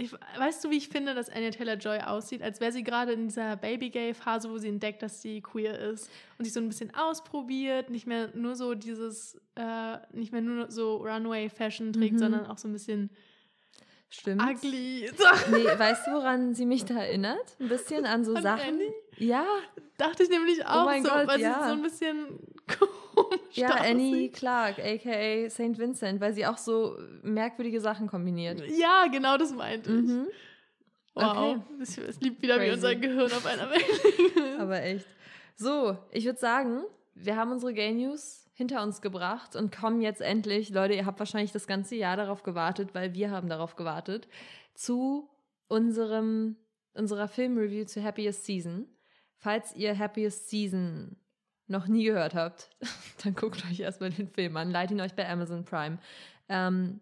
Ich, 0.00 0.12
weißt 0.12 0.62
du, 0.62 0.70
wie 0.70 0.76
ich 0.76 0.88
finde, 0.90 1.12
dass 1.16 1.28
Anya 1.28 1.50
Taylor-Joy 1.50 1.98
aussieht? 2.02 2.40
Als 2.40 2.60
wäre 2.60 2.70
sie 2.70 2.84
gerade 2.84 3.10
in 3.14 3.26
dieser 3.26 3.56
Baby-Gay-Phase, 3.56 4.48
wo 4.48 4.56
sie 4.56 4.68
entdeckt, 4.68 5.02
dass 5.02 5.22
sie 5.22 5.40
queer 5.40 5.76
ist 5.76 6.08
und 6.38 6.44
sich 6.44 6.54
so 6.54 6.60
ein 6.60 6.68
bisschen 6.68 6.94
ausprobiert, 6.94 7.90
nicht 7.90 8.06
mehr 8.06 8.30
nur 8.36 8.54
so 8.54 8.74
dieses, 8.76 9.40
äh, 9.56 9.96
nicht 10.12 10.30
mehr 10.30 10.40
nur 10.40 10.70
so 10.70 10.98
Runway-Fashion 10.98 11.92
trägt, 11.92 12.12
Mhm. 12.14 12.18
sondern 12.20 12.46
auch 12.46 12.58
so 12.58 12.68
ein 12.68 12.72
bisschen 12.74 13.10
Stimmt. 14.08 14.40
ugly. 14.40 15.10
Nee, 15.50 15.64
weißt 15.78 16.06
du, 16.06 16.12
woran 16.12 16.54
sie 16.54 16.64
mich 16.64 16.84
da 16.84 16.94
erinnert? 17.02 17.56
Ein 17.58 17.68
bisschen 17.68 18.06
an 18.06 18.24
so 18.24 18.34
An 18.34 18.42
Sachen. 18.44 18.68
Annie? 18.74 18.94
Ja, 19.16 19.44
Dachte 19.96 20.22
ich 20.22 20.30
nämlich 20.30 20.64
auch 20.64 20.82
Oh 20.82 20.84
mein 20.84 21.02
so, 21.02 21.08
Gott, 21.10 21.26
weil 21.26 21.40
ja. 21.40 21.54
sie 21.60 21.66
so 21.70 21.72
ein 21.74 21.82
bisschen 21.82 22.38
komisch 22.78 22.94
ja, 23.52 23.68
Annie. 23.74 24.30
Clark, 24.30 24.78
aka 24.78 25.48
St. 25.50 25.78
Vincent, 25.78 26.20
weil 26.20 26.32
sie 26.32 26.46
auch 26.46 26.58
so 26.58 26.96
merkwürdige 27.22 27.80
Sachen 27.80 28.06
kombiniert. 28.08 28.62
Ja, 28.78 29.06
genau 29.10 29.36
das 29.36 29.52
meinte 29.52 29.90
ich. 29.90 29.96
Mhm. 30.02 30.26
Wow, 31.14 31.56
Okay. 31.56 31.60
es, 31.80 32.20
liebt 32.20 32.42
wieder, 32.42 32.56
wie 32.56 32.66
Crazy. 32.66 32.72
unser 32.74 32.94
Gehirn 32.94 33.32
auf 33.32 33.44
einer 33.46 33.68
Welt. 33.70 34.60
Aber 34.60 34.82
echt. 34.82 35.06
So, 35.56 35.98
ich 36.12 36.24
würde 36.24 36.38
sagen, 36.38 36.84
wir 37.14 37.36
haben 37.36 37.50
unsere 37.50 37.74
Gay 37.74 37.92
News 37.92 38.48
hinter 38.54 38.82
uns 38.82 39.00
gebracht 39.00 39.56
und 39.56 39.74
kommen 39.76 40.00
jetzt 40.00 40.20
endlich, 40.20 40.70
Leute, 40.70 40.94
ihr 40.94 41.06
habt 41.06 41.18
wahrscheinlich 41.18 41.50
das 41.52 41.66
ganze 41.66 41.96
Jahr 41.96 42.16
darauf 42.16 42.42
gewartet, 42.44 42.90
weil 42.94 43.14
wir 43.14 43.30
haben 43.30 43.48
darauf 43.48 43.74
gewartet, 43.76 44.28
zu 44.74 45.28
unserem, 45.66 46.56
unserer 46.94 47.26
Filmreview 47.28 47.84
zu 47.84 48.02
Happiest 48.02 48.44
Season. 48.44 48.86
Falls 49.36 49.74
ihr 49.76 49.96
Happiest 49.98 50.48
Season 50.48 51.16
noch 51.68 51.86
nie 51.86 52.04
gehört 52.04 52.34
habt, 52.34 52.70
dann 53.24 53.34
guckt 53.34 53.64
euch 53.70 53.80
erstmal 53.80 54.10
den 54.10 54.28
Film 54.28 54.56
an, 54.56 54.70
leitet 54.70 54.92
ihn 54.96 55.00
euch 55.00 55.14
bei 55.14 55.28
Amazon 55.28 55.64
Prime. 55.64 55.98
Ähm, 56.48 57.00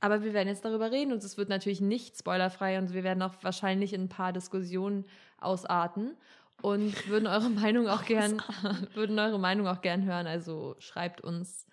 aber 0.00 0.24
wir 0.24 0.32
werden 0.32 0.48
jetzt 0.48 0.64
darüber 0.64 0.90
reden 0.90 1.12
und 1.12 1.22
es 1.22 1.36
wird 1.36 1.48
natürlich 1.48 1.80
nicht 1.80 2.18
spoilerfrei 2.18 2.78
und 2.78 2.92
wir 2.92 3.04
werden 3.04 3.22
auch 3.22 3.34
wahrscheinlich 3.42 3.92
in 3.92 4.04
ein 4.04 4.08
paar 4.08 4.32
Diskussionen 4.32 5.04
ausarten 5.38 6.16
und 6.60 7.08
würden 7.08 7.26
eure 7.26 7.50
Meinung 7.50 7.88
auch 7.88 8.04
gern, 8.04 8.42
würden 8.94 9.18
eure 9.18 9.38
Meinung 9.38 9.68
auch 9.68 9.80
gern 9.80 10.04
hören. 10.04 10.26
Also 10.26 10.74
schreibt 10.78 11.20
uns 11.20 11.66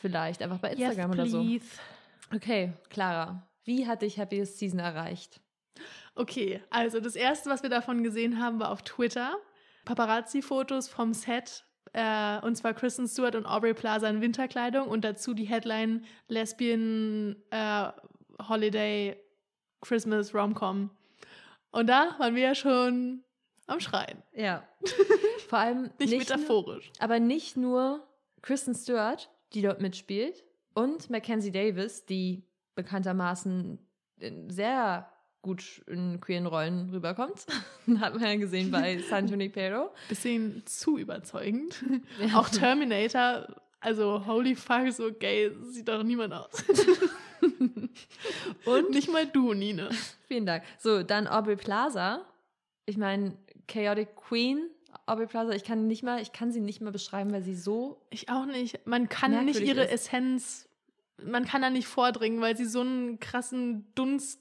vielleicht 0.00 0.42
einfach 0.42 0.58
bei 0.58 0.72
Instagram 0.72 1.12
oder 1.12 1.26
so. 1.26 1.46
Okay, 2.34 2.72
Clara, 2.90 3.46
wie 3.64 3.86
hat 3.86 4.02
dich 4.02 4.18
Happiest 4.18 4.58
Season 4.58 4.80
erreicht? 4.80 5.40
Okay, 6.14 6.60
also 6.70 7.00
das 7.00 7.16
erste, 7.16 7.50
was 7.50 7.62
wir 7.62 7.70
davon 7.70 8.02
gesehen 8.02 8.40
haben, 8.40 8.60
war 8.60 8.70
auf 8.70 8.82
Twitter. 8.82 9.36
Paparazzi-Fotos 9.84 10.88
vom 10.88 11.12
Set. 11.14 11.64
Äh, 11.92 12.40
und 12.40 12.56
zwar 12.56 12.74
Kristen 12.74 13.06
Stewart 13.06 13.36
und 13.36 13.46
Aubrey 13.46 13.72
Plaza 13.74 14.08
in 14.08 14.20
Winterkleidung 14.20 14.88
und 14.88 15.04
dazu 15.04 15.32
die 15.32 15.44
Headline 15.44 16.04
Lesbian 16.28 17.36
äh, 17.50 17.88
Holiday 18.48 19.16
Christmas 19.80 20.34
Romcom. 20.34 20.90
Und 21.70 21.86
da 21.88 22.16
waren 22.18 22.34
wir 22.34 22.42
ja 22.42 22.54
schon 22.54 23.22
am 23.66 23.80
Schreien. 23.80 24.22
Ja. 24.32 24.66
Vor 25.48 25.58
allem 25.58 25.82
Nicht, 25.98 25.98
nicht, 25.98 26.10
nur, 26.10 26.18
metaphorisch. 26.38 26.92
aber 26.98 27.20
nicht 27.20 27.56
nur 27.56 28.06
Kristen 28.42 28.74
Stewart, 28.74 29.30
die 29.52 29.62
dort 29.62 29.80
mitspielt, 29.80 30.44
und 30.74 31.08
Mackenzie 31.10 31.52
Davis, 31.52 32.04
die 32.04 32.44
bekanntermaßen 32.74 33.78
in 34.18 34.50
sehr 34.50 35.08
gut 35.44 35.82
in 35.86 36.20
queeren 36.20 36.46
Rollen 36.46 36.88
rüberkommt. 36.90 37.46
Hat 38.00 38.14
man 38.14 38.22
ja 38.22 38.36
gesehen 38.36 38.70
bei 38.70 38.98
San 38.98 39.28
Junipero. 39.28 39.90
Bisschen 40.08 40.62
zu 40.64 40.98
überzeugend. 40.98 41.84
Ja. 42.18 42.38
Auch 42.40 42.48
Terminator, 42.48 43.46
also 43.80 44.26
holy 44.26 44.56
fuck, 44.56 44.90
so 44.90 45.12
gay 45.12 45.52
sieht 45.62 45.88
doch 45.88 46.02
niemand 46.02 46.32
aus. 46.32 46.64
und 48.64 48.90
nicht 48.90 49.12
mal 49.12 49.26
du, 49.26 49.52
Nina. 49.52 49.90
Vielen 50.26 50.46
Dank. 50.46 50.64
So, 50.78 51.02
dann 51.02 51.28
Aubrey 51.28 51.56
Plaza. 51.56 52.24
Ich 52.86 52.96
meine, 52.96 53.36
Chaotic 53.68 54.16
Queen, 54.16 54.70
Aubrey 55.04 55.26
Plaza, 55.26 55.52
ich 55.52 55.64
kann 55.64 55.86
nicht 55.86 56.02
mal, 56.02 56.22
ich 56.22 56.32
kann 56.32 56.52
sie 56.52 56.60
nicht 56.60 56.80
mal 56.80 56.92
beschreiben, 56.92 57.32
weil 57.32 57.42
sie 57.42 57.54
so. 57.54 58.00
Ich 58.08 58.30
auch 58.30 58.46
nicht. 58.46 58.86
Man 58.86 59.10
kann 59.10 59.44
nicht 59.44 59.60
ihre 59.60 59.84
ist. 59.84 60.06
Essenz, 60.06 60.68
man 61.22 61.44
kann 61.44 61.60
da 61.60 61.68
nicht 61.68 61.86
vordringen, 61.86 62.40
weil 62.40 62.56
sie 62.56 62.64
so 62.64 62.80
einen 62.80 63.20
krassen 63.20 63.86
Dunst, 63.94 64.40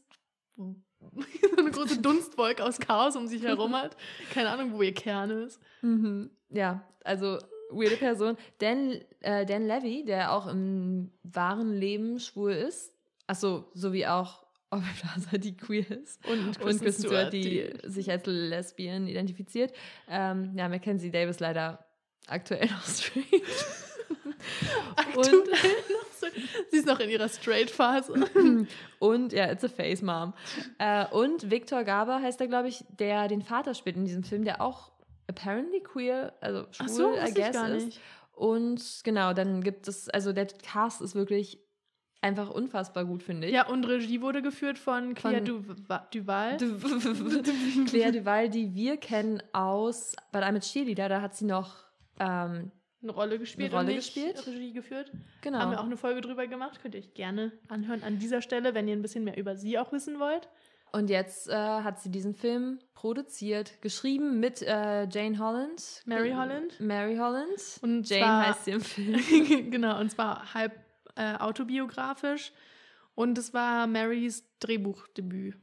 so 1.51 1.57
eine 1.57 1.71
große 1.71 2.01
Dunstwolke 2.01 2.63
aus 2.63 2.79
Chaos 2.79 3.15
um 3.15 3.27
sich 3.27 3.43
herum 3.43 3.75
hat. 3.75 3.95
Keine 4.33 4.49
Ahnung, 4.49 4.73
wo 4.73 4.81
ihr 4.81 4.93
Kern 4.93 5.29
ist. 5.29 5.59
Mhm. 5.81 6.29
Ja, 6.49 6.83
also 7.03 7.37
weirde 7.69 7.97
Person. 7.97 8.37
Dan, 8.59 8.99
äh, 9.21 9.45
Dan 9.45 9.67
Levy, 9.67 10.03
der 10.05 10.31
auch 10.33 10.47
im 10.47 11.11
wahren 11.23 11.73
Leben 11.73 12.19
schwul 12.19 12.51
ist. 12.51 12.93
Achso, 13.27 13.69
so 13.73 13.93
wie 13.93 14.05
auch 14.05 14.43
Aubrey 14.69 14.89
Plaza, 14.99 15.37
die 15.37 15.55
queer 15.55 15.89
ist. 15.91 16.25
Und 16.27 16.59
Und 16.59 16.81
Kristen 16.81 17.03
Stewart, 17.03 17.31
die, 17.31 17.71
sich 17.83 18.09
als 18.09 18.25
Lesbian 18.25 19.07
identifiziert. 19.07 19.71
Ähm, 20.09 20.53
ja, 20.57 20.67
Mackenzie 20.67 21.11
Davis 21.11 21.39
leider 21.39 21.85
aktuell 22.27 22.67
noch 22.67 22.85
straight. 22.85 23.43
so, 26.19 26.27
sie 26.71 26.77
ist 26.77 26.87
noch 26.87 26.99
in 26.99 27.09
ihrer 27.09 27.29
Straight-Phase. 27.29 28.13
Und 28.99 29.33
ja, 29.33 29.51
it's 29.51 29.63
a 29.63 29.67
face, 29.69 30.01
Mom. 30.01 30.33
Äh, 30.79 31.05
und 31.11 31.51
Victor 31.51 31.83
Garber 31.83 32.21
heißt 32.21 32.39
er, 32.41 32.47
glaube 32.47 32.69
ich, 32.69 32.83
der 32.99 33.27
den 33.27 33.41
Vater 33.41 33.73
spielt 33.73 33.97
in 33.97 34.05
diesem 34.05 34.23
Film, 34.23 34.45
der 34.45 34.61
auch 34.61 34.91
apparently 35.27 35.81
queer, 35.81 36.33
also 36.41 36.65
schwul, 36.71 36.87
so, 36.89 37.13
I 37.15 37.33
guess, 37.33 37.55
ist. 37.55 37.99
Und 38.35 39.01
genau, 39.03 39.33
dann 39.33 39.61
gibt 39.61 39.87
es, 39.87 40.09
also 40.09 40.31
der 40.33 40.47
Cast 40.47 41.01
ist 41.01 41.15
wirklich 41.15 41.59
einfach 42.21 42.49
unfassbar 42.49 43.03
gut, 43.05 43.21
finde 43.21 43.47
ich. 43.47 43.53
Ja, 43.53 43.67
und 43.67 43.83
Regie 43.85 44.21
wurde 44.21 44.41
geführt 44.41 44.77
von 44.79 45.13
Claire 45.13 45.41
Duva- 45.43 46.09
Duval. 46.11 46.57
Claire 47.87 48.11
Duval, 48.13 48.49
die 48.49 48.73
wir 48.73 48.97
kennen 48.97 49.43
aus 49.51 50.15
But 50.31 50.43
I'm 50.43 50.55
a 50.55 50.59
Cheerleader, 50.59 51.09
da 51.09 51.21
hat 51.21 51.35
sie 51.35 51.45
noch, 51.45 51.75
ähm, 52.19 52.71
eine 53.03 53.11
Rolle 53.11 53.37
gespielt 53.39 53.71
Eine 53.73 53.81
Rolle 53.81 53.89
und 53.91 53.95
nicht 53.97 54.13
gespielt? 54.13 54.47
Regie 54.47 54.73
geführt. 54.73 55.11
genau. 55.41 55.59
Haben 55.59 55.71
wir 55.71 55.79
auch 55.79 55.85
eine 55.85 55.97
Folge 55.97 56.21
drüber 56.21 56.47
gemacht. 56.47 56.79
Könnt 56.81 56.95
ihr 56.95 57.01
euch 57.01 57.13
gerne 57.13 57.51
anhören 57.69 58.03
an 58.03 58.17
dieser 58.19 58.41
Stelle, 58.41 58.73
wenn 58.73 58.87
ihr 58.87 58.95
ein 58.95 59.01
bisschen 59.01 59.23
mehr 59.23 59.37
über 59.37 59.55
sie 59.55 59.77
auch 59.77 59.91
wissen 59.91 60.19
wollt. 60.19 60.49
Und 60.91 61.09
jetzt 61.09 61.49
äh, 61.49 61.53
hat 61.55 61.99
sie 61.99 62.11
diesen 62.11 62.35
Film 62.35 62.79
produziert, 62.93 63.81
geschrieben 63.81 64.39
mit 64.39 64.61
äh, 64.61 65.05
Jane 65.09 65.39
Holland. 65.39 66.03
Mary 66.05 66.31
Holland. 66.31 66.79
Mary 66.79 67.17
Holland. 67.17 67.49
Und 67.81 68.07
Jane 68.07 68.21
zwar- 68.23 68.47
heißt 68.47 68.65
sie 68.65 68.71
im 68.71 68.81
Film. 68.81 69.71
genau, 69.71 69.99
und 69.99 70.11
zwar 70.11 70.53
halb 70.53 70.73
äh, 71.15 71.35
autobiografisch. 71.37 72.51
Und 73.15 73.37
es 73.37 73.53
war 73.53 73.87
Marys 73.87 74.43
Drehbuchdebüt. 74.59 75.55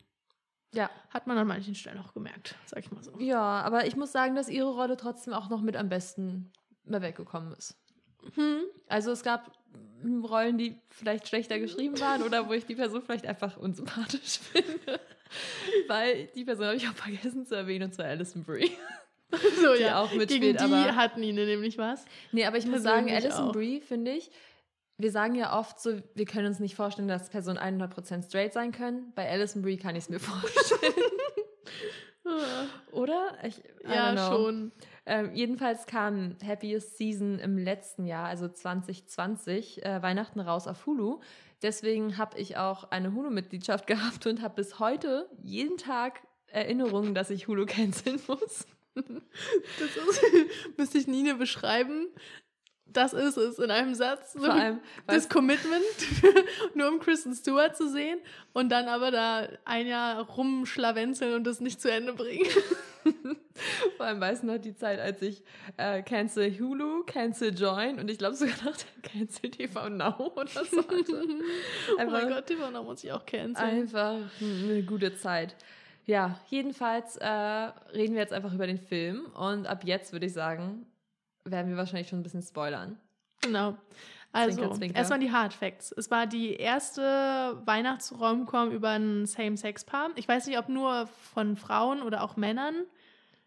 Ja. 0.73 0.89
Hat 1.11 1.27
man 1.27 1.37
an 1.39 1.47
manchen 1.49 1.75
Stellen 1.75 1.99
auch 1.99 2.13
gemerkt, 2.15 2.55
sag 2.67 2.81
ich 2.81 2.91
mal 2.93 3.03
so. 3.03 3.19
Ja, 3.19 3.41
aber 3.63 3.87
ich 3.87 3.97
muss 3.97 4.13
sagen, 4.13 4.37
dass 4.37 4.49
ihre 4.49 4.71
Rolle 4.73 4.97
trotzdem 4.97 5.33
auch 5.35 5.49
noch 5.49 5.61
mit 5.63 5.77
am 5.77 5.89
besten 5.89 6.53
mal 6.85 7.03
weggekommen 7.03 7.55
ist. 7.55 7.77
Hm. 8.35 8.63
Also 8.89 9.13
es 9.13 9.23
gab 9.23 9.51
Rollen, 10.05 10.59
die 10.59 10.81
vielleicht 10.91 11.29
schlechter 11.29 11.59
geschrieben 11.59 11.99
waren 12.01 12.23
oder 12.23 12.49
wo 12.49 12.53
ich 12.53 12.67
die 12.67 12.75
Person 12.75 13.03
vielleicht 13.03 13.27
einfach 13.27 13.57
unsympathisch 13.57 14.39
finde. 14.53 15.01
Weil 15.89 16.27
die 16.35 16.45
Person 16.45 16.67
habe 16.67 16.77
ich 16.77 16.89
auch 16.89 16.95
vergessen 16.95 17.47
zu 17.47 17.55
erwähnen, 17.55 17.85
und 17.85 17.95
zwar 17.95 18.07
Alison 18.07 18.45
Brie. 18.45 18.71
So, 19.63 19.75
Die 19.77 19.83
ja. 19.83 20.01
auch 20.03 20.13
mitspielt, 20.13 20.59
Gegen 20.59 20.59
die 20.59 20.75
aber- 20.75 20.97
hat 20.97 21.17
Nine 21.17 21.47
nämlich 21.47 21.79
was. 21.79 22.05
Nee, 22.33 22.47
aber 22.47 22.57
ich 22.59 22.67
muss 22.67 22.83
sagen, 22.83 23.09
Alison. 23.09 23.53
Brie, 23.53 23.81
finde 23.81 24.11
ich, 24.11 24.29
wir 24.99 25.13
sagen 25.13 25.37
ja 25.37 25.57
oft 25.57 25.79
so, 25.81 26.01
wir 26.15 26.25
können 26.25 26.47
uns 26.47 26.59
nicht 26.59 26.75
vorstellen, 26.75 27.07
dass 27.07 27.31
Personen 27.31 27.57
100% 27.57 28.27
straight 28.27 28.53
sein 28.53 28.73
können. 28.73 29.13
Bei 29.15 29.31
Alison 29.31 29.63
Brie 29.63 29.77
kann 29.77 29.95
ich 29.95 30.03
es 30.05 30.09
mir 30.09 30.19
vorstellen. 30.19 30.95
Oder? 32.93 33.39
Ich, 33.45 33.63
Ja, 33.85 34.17
schon. 34.31 34.73
Ähm, 35.11 35.35
jedenfalls 35.35 35.87
kam 35.87 36.37
Happiest 36.47 36.97
Season 36.97 37.41
im 37.41 37.59
letzten 37.59 38.07
Jahr, 38.07 38.29
also 38.29 38.47
2020, 38.47 39.85
äh, 39.85 40.01
Weihnachten 40.03 40.39
raus 40.39 40.69
auf 40.69 40.87
Hulu. 40.87 41.19
Deswegen 41.63 42.17
habe 42.17 42.39
ich 42.39 42.59
auch 42.59 42.93
eine 42.93 43.13
Hulu-Mitgliedschaft 43.13 43.87
gehabt 43.89 44.29
und 44.29 44.41
habe 44.41 44.55
bis 44.55 44.79
heute 44.79 45.29
jeden 45.43 45.79
Tag 45.79 46.21
Erinnerungen, 46.47 47.13
dass 47.13 47.31
ich 47.31 47.49
Hulu 47.49 47.67
canceln 47.67 48.21
muss. 48.29 48.69
Das 48.95 49.97
ist, 49.97 50.23
müsste 50.79 50.99
ich 50.99 51.09
Nine 51.09 51.35
beschreiben. 51.35 52.07
Das 52.87 53.13
ist 53.13 53.37
es 53.37 53.59
in 53.59 53.73
einem 53.73 53.97
Satz. 53.97 54.35
Vor 54.39 54.53
allem, 54.53 54.79
das 55.09 55.29
Commitment, 55.29 55.83
nur 56.75 56.89
um 56.89 57.01
Kristen 57.01 57.35
Stewart 57.35 57.77
zu 57.77 57.89
sehen 57.89 58.21
und 58.53 58.69
dann 58.69 58.87
aber 58.87 59.11
da 59.11 59.49
ein 59.65 59.89
Jahr 59.89 60.21
rumschlawenzeln 60.21 61.35
und 61.35 61.45
das 61.45 61.59
nicht 61.59 61.81
zu 61.81 61.91
Ende 61.91 62.13
bringen. 62.13 62.47
Vor 63.97 64.07
allem 64.07 64.21
weiß 64.21 64.43
noch 64.43 64.59
die 64.59 64.75
Zeit, 64.75 64.99
als 65.01 65.23
ich 65.23 65.43
äh, 65.77 66.03
Cancel 66.03 66.51
Hulu, 66.59 67.05
Cancel 67.05 67.55
Join 67.55 67.99
und 67.99 68.11
ich 68.11 68.19
glaube 68.19 68.37
sogar 68.37 68.57
noch 68.65 68.77
Cancel 69.03 69.51
TV 69.51 69.89
Now 69.89 70.33
oder 70.35 70.65
so 70.65 70.79
hatte. 70.79 71.27
oh 71.99 72.11
mein 72.11 72.29
Gott, 72.29 72.59
war 72.59 72.71
noch 72.71 72.85
muss 72.85 73.05
ich 73.05 73.13
auch 73.13 73.25
canceln. 73.27 73.57
Einfach 73.57 74.19
eine 74.41 74.83
gute 74.83 75.15
Zeit. 75.17 75.57
Ja, 76.07 76.41
jedenfalls 76.49 77.17
äh, 77.17 77.27
reden 77.27 78.15
wir 78.15 78.23
jetzt 78.23 78.33
einfach 78.33 78.53
über 78.53 78.67
den 78.67 78.79
Film 78.79 79.27
und 79.35 79.67
ab 79.67 79.85
jetzt 79.85 80.13
würde 80.13 80.27
ich 80.27 80.33
sagen, 80.33 80.87
werden 81.45 81.71
wir 81.71 81.77
wahrscheinlich 81.77 82.09
schon 82.09 82.21
ein 82.21 82.25
bisschen 82.25 82.43
spoilern. 82.43 82.99
Genau. 83.43 83.77
Also, 84.33 84.63
erstmal 84.95 85.19
die 85.19 85.33
Hard 85.33 85.53
Facts. 85.53 85.93
Es 85.97 86.11
war 86.11 86.27
die 86.27 86.55
erste 86.55 87.61
Weihnachtsromcom 87.65 88.71
über 88.71 88.91
ein 88.91 89.27
Same-Sex-Paar. 89.27 90.11
Ich 90.15 90.29
weiß 90.29 90.47
nicht, 90.47 90.59
ob 90.59 90.69
nur 90.69 91.09
von 91.35 91.57
Frauen 91.57 92.03
oder 92.03 92.23
auch 92.23 92.37
Männern. 92.37 92.87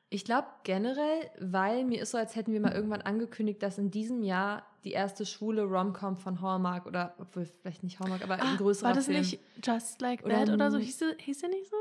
Ich 0.09 0.25
glaube 0.25 0.47
generell, 0.63 1.31
weil 1.39 1.85
mir 1.85 2.01
ist 2.01 2.11
so, 2.11 2.17
als 2.19 2.35
hätten 2.35 2.53
wir 2.53 2.59
mal 2.59 2.73
irgendwann 2.73 3.01
angekündigt, 3.01 3.63
dass 3.63 3.77
in 3.79 3.89
diesem 3.89 4.21
Jahr 4.21 4.63
die 4.83 4.91
erste 4.91 5.25
schwule 5.25 5.63
Rom-Com 5.63 6.17
von 6.17 6.39
Hallmark 6.41 6.85
oder, 6.85 7.15
obwohl 7.17 7.45
vielleicht 7.45 7.81
nicht 7.83 7.99
Hallmark, 7.99 8.21
aber 8.21 8.35
ein 8.35 8.57
größerer 8.57 8.87
Ah, 8.87 8.89
war 8.89 8.95
das 8.95 9.05
Film. 9.05 9.19
nicht 9.19 9.39
Just 9.63 10.01
Like 10.01 10.23
Oder 10.23 10.45
That 10.45 10.53
oder 10.53 10.69
so? 10.69 10.77
n- 10.77 10.83
Hieß, 10.83 11.03
hieß 11.17 11.39
der 11.39 11.49
nicht 11.49 11.67
so? 11.69 11.75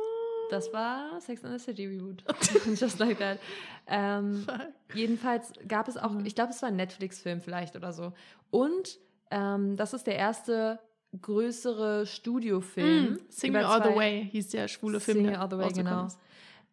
Das 0.53 0.73
war 0.73 1.19
Sex 1.21 1.43
and 1.45 1.59
the 1.59 1.65
City 1.65 1.87
Reboot. 1.87 2.23
Just 2.79 2.99
like 2.99 3.19
that. 3.19 3.39
Ähm, 3.87 4.47
jedenfalls 4.95 5.53
gab 5.67 5.89
es 5.89 5.97
auch, 5.97 6.11
Mhm. 6.13 6.27
ich 6.27 6.35
glaube, 6.35 6.51
es 6.51 6.61
war 6.61 6.69
ein 6.69 6.77
Netflix-Film 6.77 7.41
vielleicht 7.41 7.75
oder 7.75 7.93
so. 7.93 8.13
Und 8.51 8.99
ähm, 9.31 9.77
das 9.77 9.95
ist 9.95 10.07
der 10.07 10.17
erste 10.17 10.79
größere 11.21 12.07
Studiofilm. 12.07 13.15
Mm, 13.15 13.19
Sing 13.31 13.53
Me 13.53 13.67
All 13.67 13.83
the 13.83 13.95
Way 13.97 14.29
hieß 14.31 14.51
der 14.51 14.69
schwule 14.69 15.01
Film. 15.01 15.19
Sing 15.19 15.27
Me 15.27 15.39
All 15.39 15.49
the 15.51 15.57
Way, 15.59 15.73
genau. 15.73 16.09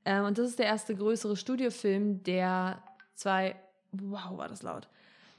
Ähm, 0.06 0.26
und 0.26 0.38
das 0.38 0.50
ist 0.50 0.60
der 0.60 0.66
erste 0.66 0.96
größere 0.96 1.36
Studiofilm, 1.38 2.24
der 2.24 2.82
zwei, 3.16 3.56
wow, 3.92 4.38
war 4.38 4.48
das 4.50 4.62
laut, 4.62 4.88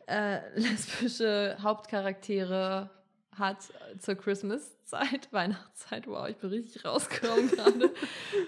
äh, 0.07 0.39
lesbische 0.59 1.57
Hauptcharaktere 1.63 2.91
hat 3.33 3.59
zur 3.99 4.15
Christmas-Zeit, 4.15 5.29
Weihnachtszeit. 5.33 6.07
Wow, 6.07 6.29
ich 6.29 6.37
bin 6.37 6.51
richtig 6.51 6.85
rausgekommen 6.85 7.49
gerade. 7.51 7.91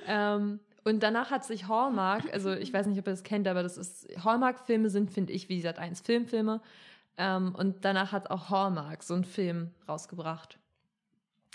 ähm, 0.07 0.61
und 0.85 1.03
danach 1.03 1.31
hat 1.31 1.45
sich 1.45 1.69
Hallmark, 1.69 2.33
also 2.33 2.53
ich 2.53 2.73
weiß 2.73 2.87
nicht, 2.87 2.99
ob 2.99 3.07
ihr 3.07 3.13
das 3.13 3.23
kennt, 3.23 3.47
aber 3.47 3.63
das 3.63 3.79
ist, 3.79 4.09
Hallmark-Filme 4.25 4.91
sind, 4.91 5.13
finde 5.13 5.33
ich, 5.33 5.49
wie 5.49 5.57
gesagt, 5.57 5.79
eins 5.79 6.01
Filmfilme. 6.01 6.61
Ähm, 7.17 7.55
und 7.55 7.85
danach 7.85 8.13
hat 8.13 8.31
auch 8.31 8.51
Hallmark 8.51 9.03
so 9.03 9.15
einen 9.15 9.25
Film 9.25 9.71
rausgebracht. 9.89 10.59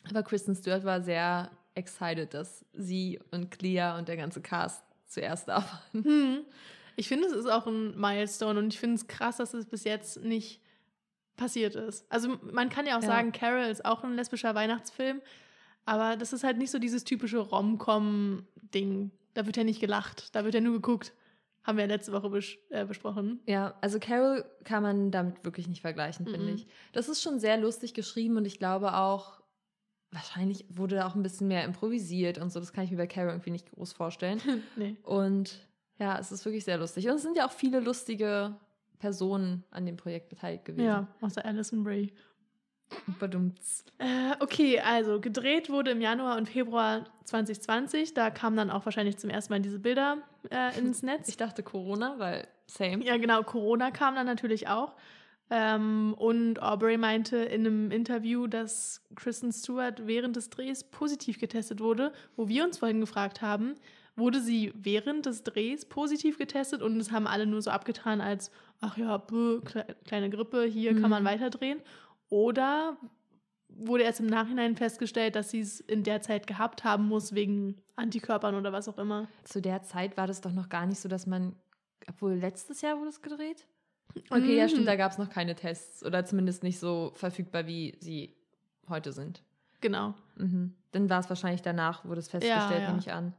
Aber 0.10 0.24
Kristen 0.24 0.56
Stewart 0.56 0.86
war 0.86 1.02
sehr 1.02 1.52
excited, 1.76 2.34
dass 2.34 2.66
sie 2.74 3.20
und 3.32 3.52
Clea 3.52 3.98
und 3.98 4.08
der 4.08 4.18
ganze 4.18 4.42
Cast 4.42 4.84
zuerst 5.08 5.48
da 5.48 5.64
waren. 5.94 6.04
Hm. 6.04 6.46
Ich 6.96 7.08
finde, 7.08 7.28
es 7.28 7.34
ist 7.34 7.48
auch 7.48 7.68
ein 7.68 8.00
Milestone 8.00 8.60
und 8.60 8.74
ich 8.74 8.80
finde 8.80 8.96
es 8.96 9.08
krass, 9.08 9.38
dass 9.38 9.54
es 9.54 9.66
bis 9.66 9.84
jetzt 9.84 10.24
nicht 10.24 10.62
passiert 11.38 11.76
ist. 11.76 12.06
Also 12.12 12.38
man 12.52 12.70
kann 12.70 12.86
ja 12.86 12.98
auch 12.98 13.02
Ja. 13.02 13.08
sagen, 13.08 13.32
Carol 13.32 13.66
ist 13.66 13.86
auch 13.86 14.04
ein 14.04 14.16
lesbischer 14.16 14.54
Weihnachtsfilm, 14.56 15.22
aber 15.86 16.18
das 16.18 16.34
ist 16.34 16.44
halt 16.44 16.58
nicht 16.58 16.72
so 16.72 16.80
dieses 16.80 17.04
typische 17.06 17.40
Rom-Com-Ding. 17.40 19.12
Da 19.34 19.46
wird 19.46 19.58
ja 19.58 19.64
nicht 19.64 19.80
gelacht, 19.80 20.36
da 20.36 20.44
wird 20.44 20.54
ja 20.56 20.62
nur 20.62 20.74
geguckt. 20.74 21.14
Haben 21.64 21.78
wir 21.78 21.84
ja 21.86 21.90
letzte 21.90 22.14
Woche 22.14 22.30
bes 22.30 22.56
äh, 22.70 22.86
besprochen. 22.86 23.42
Ja, 23.46 23.76
also 23.82 24.00
Carol 24.00 24.46
kann 24.64 24.84
man 24.84 25.12
damit 25.12 25.44
wirklich 25.44 25.68
nicht 25.68 25.82
vergleichen, 25.82 26.26
finde 26.26 26.48
Mhm. 26.48 26.56
ich. 26.56 26.68
Das 26.94 27.10
ist 27.10 27.22
schon 27.22 27.40
sehr 27.40 27.58
lustig 27.58 27.94
geschrieben 27.94 28.38
und 28.38 28.46
ich 28.46 28.58
glaube 28.58 28.96
auch, 28.96 29.42
wahrscheinlich 30.12 30.66
wurde 30.70 30.96
da 30.96 31.08
auch 31.08 31.16
ein 31.16 31.24
bisschen 31.24 31.50
mehr 31.50 31.66
improvisiert 31.66 32.38
und 32.38 32.52
so. 32.54 32.62
Das 32.62 32.72
kann 32.72 32.86
ich 32.86 32.92
mir 32.92 32.98
bei 32.98 33.08
Carol 33.08 33.32
irgendwie 33.32 33.52
nicht 33.52 33.70
groß 33.72 33.92
vorstellen. 33.92 34.40
nee. 34.78 34.96
Und 35.04 35.60
ja, 36.00 36.18
es 36.18 36.32
ist 36.32 36.46
wirklich 36.46 36.64
sehr 36.64 36.78
lustig. 36.78 37.08
Und 37.10 37.16
es 37.16 37.22
sind 37.24 37.36
ja 37.36 37.46
auch 37.46 37.52
viele 37.52 37.82
lustige 37.82 38.56
Personen 39.00 39.64
an 39.72 39.86
dem 39.86 39.98
Projekt 39.98 40.30
beteiligt 40.30 40.66
gewesen. 40.66 40.86
Ja, 40.86 41.08
außer 41.22 41.46
Alison 41.46 41.84
Bray. 41.84 42.12
Badumts. 43.20 43.84
Äh, 43.98 44.36
okay, 44.40 44.80
also 44.80 45.20
gedreht 45.20 45.70
wurde 45.70 45.92
im 45.92 46.02
Januar 46.02 46.38
und 46.38 46.48
Februar 46.48 47.06
2020. 47.26 48.14
Da 48.14 48.30
kamen 48.30 48.56
dann 48.56 48.72
auch 48.72 48.86
wahrscheinlich 48.86 49.18
zum 49.18 49.30
ersten 49.30 49.54
Mal 49.54 49.60
diese 49.60 49.80
Bilder 49.80 50.20
äh, 50.50 50.78
ins 50.80 51.02
Netz. 51.04 51.28
Ich 51.28 51.38
dachte 51.38 51.64
Corona, 51.64 52.18
weil 52.18 52.48
same. 52.66 53.04
Ja, 53.04 53.18
genau, 53.18 53.44
Corona 53.44 53.92
kam 53.92 54.16
dann 54.16 54.26
natürlich 54.26 54.68
auch. 54.68 54.96
Ähm, 55.50 56.14
und 56.18 56.62
Aubrey 56.62 56.98
meinte 56.98 57.38
in 57.38 57.66
einem 57.66 57.92
Interview, 57.92 58.48
dass 58.48 59.02
Kristen 59.16 59.52
Stewart 59.54 60.06
während 60.06 60.36
des 60.36 60.50
Drehs 60.50 60.84
positiv 60.84 61.40
getestet 61.40 61.80
wurde, 61.80 62.12
wo 62.36 62.50
wir 62.50 62.66
uns 62.66 62.78
vorhin 62.78 63.00
gefragt 63.00 63.42
haben, 63.42 63.76
wurde 64.18 64.42
sie 64.42 64.74
während 64.76 65.26
des 65.26 65.44
Drehs 65.44 65.86
positiv 65.86 66.38
getestet 66.38 66.82
und 66.82 67.00
es 67.00 67.12
haben 67.12 67.28
alle 67.28 67.46
nur 67.46 67.62
so 67.62 67.70
abgetan 67.72 68.20
als, 68.20 68.52
ach 68.82 68.98
ja, 68.98 69.18
kle 69.64 69.96
kleine 70.06 70.30
Grippe, 70.30 70.64
hier 70.66 70.92
kann 70.94 71.04
Mhm. 71.04 71.10
man 71.10 71.24
weiterdrehen. 71.26 71.80
Oder 72.30 72.98
wurde 73.70 74.04
erst 74.04 74.20
im 74.20 74.26
Nachhinein 74.26 74.76
festgestellt, 74.76 75.36
dass 75.36 75.52
sie 75.52 75.60
es 75.62 75.80
in 75.80 76.04
der 76.04 76.22
Zeit 76.22 76.48
gehabt 76.48 76.84
haben 76.84 77.08
muss, 77.08 77.34
wegen 77.36 77.78
Antikörpern 77.96 78.56
oder 78.56 78.74
was 78.74 78.90
auch 78.90 78.98
immer. 78.98 79.28
Zu 79.44 79.62
der 79.62 79.84
Zeit 79.84 80.18
war 80.18 80.26
das 80.28 80.42
doch 80.42 80.52
noch 80.52 80.68
gar 80.68 80.86
nicht 80.88 81.00
so, 81.00 81.08
dass 81.08 81.28
man, 81.28 81.56
obwohl 82.10 82.34
letztes 82.34 82.82
Jahr 82.82 82.98
wurde 82.98 83.10
es 83.10 83.22
gedreht? 83.22 83.68
Okay, 84.32 84.58
ja, 84.58 84.64
Mhm. 84.66 84.70
stimmt, 84.70 84.88
da 84.88 84.96
gab 84.96 85.12
es 85.12 85.20
noch 85.20 85.30
keine 85.30 85.54
Tests 85.54 86.04
oder 86.04 86.26
zumindest 86.26 86.64
nicht 86.64 86.80
so 86.80 87.12
verfügbar, 87.14 87.68
wie 87.68 87.96
sie 88.00 88.36
heute 88.90 89.12
sind. 89.12 89.44
Genau. 89.80 90.16
Mhm. 90.38 90.74
Dann 90.92 91.08
war 91.10 91.20
es 91.20 91.30
wahrscheinlich 91.30 91.62
danach, 91.62 92.04
wurde 92.04 92.20
es 92.20 92.30
festgestellt, 92.30 92.82
ja. 92.82 92.88
nehme 92.88 93.00
ich 93.00 93.12
an. 93.12 93.34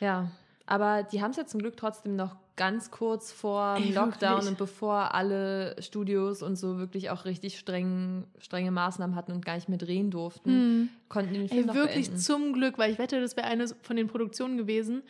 Ja, 0.00 0.30
aber 0.66 1.02
die 1.04 1.22
haben 1.22 1.30
es 1.30 1.36
ja 1.36 1.46
zum 1.46 1.60
Glück 1.60 1.76
trotzdem 1.76 2.16
noch 2.16 2.36
ganz 2.56 2.90
kurz 2.90 3.32
vor 3.32 3.76
dem 3.76 3.92
Lockdown 3.94 4.36
wirklich? 4.36 4.48
und 4.50 4.58
bevor 4.58 5.14
alle 5.14 5.76
Studios 5.82 6.42
und 6.42 6.56
so 6.56 6.78
wirklich 6.78 7.10
auch 7.10 7.24
richtig 7.26 7.58
streng, 7.58 8.24
strenge 8.38 8.70
Maßnahmen 8.70 9.14
hatten 9.14 9.32
und 9.32 9.44
gar 9.44 9.54
nicht 9.56 9.68
mehr 9.68 9.78
drehen 9.78 10.10
durften, 10.10 10.56
Mhm. 10.82 10.88
konnten 11.08 11.34
die 11.34 11.40
den 11.40 11.48
Film 11.48 11.60
Ey, 11.60 11.66
noch 11.66 11.74
wirklich 11.74 12.06
beenden. 12.06 12.16
zum 12.20 12.52
Glück, 12.54 12.78
weil 12.78 12.90
ich 12.90 12.98
wette, 12.98 13.20
das 13.20 13.36
wäre 13.36 13.46
eine 13.46 13.68
von 13.82 13.96
den 13.96 14.06
Produktionen 14.08 14.56
gewesen, 14.56 15.02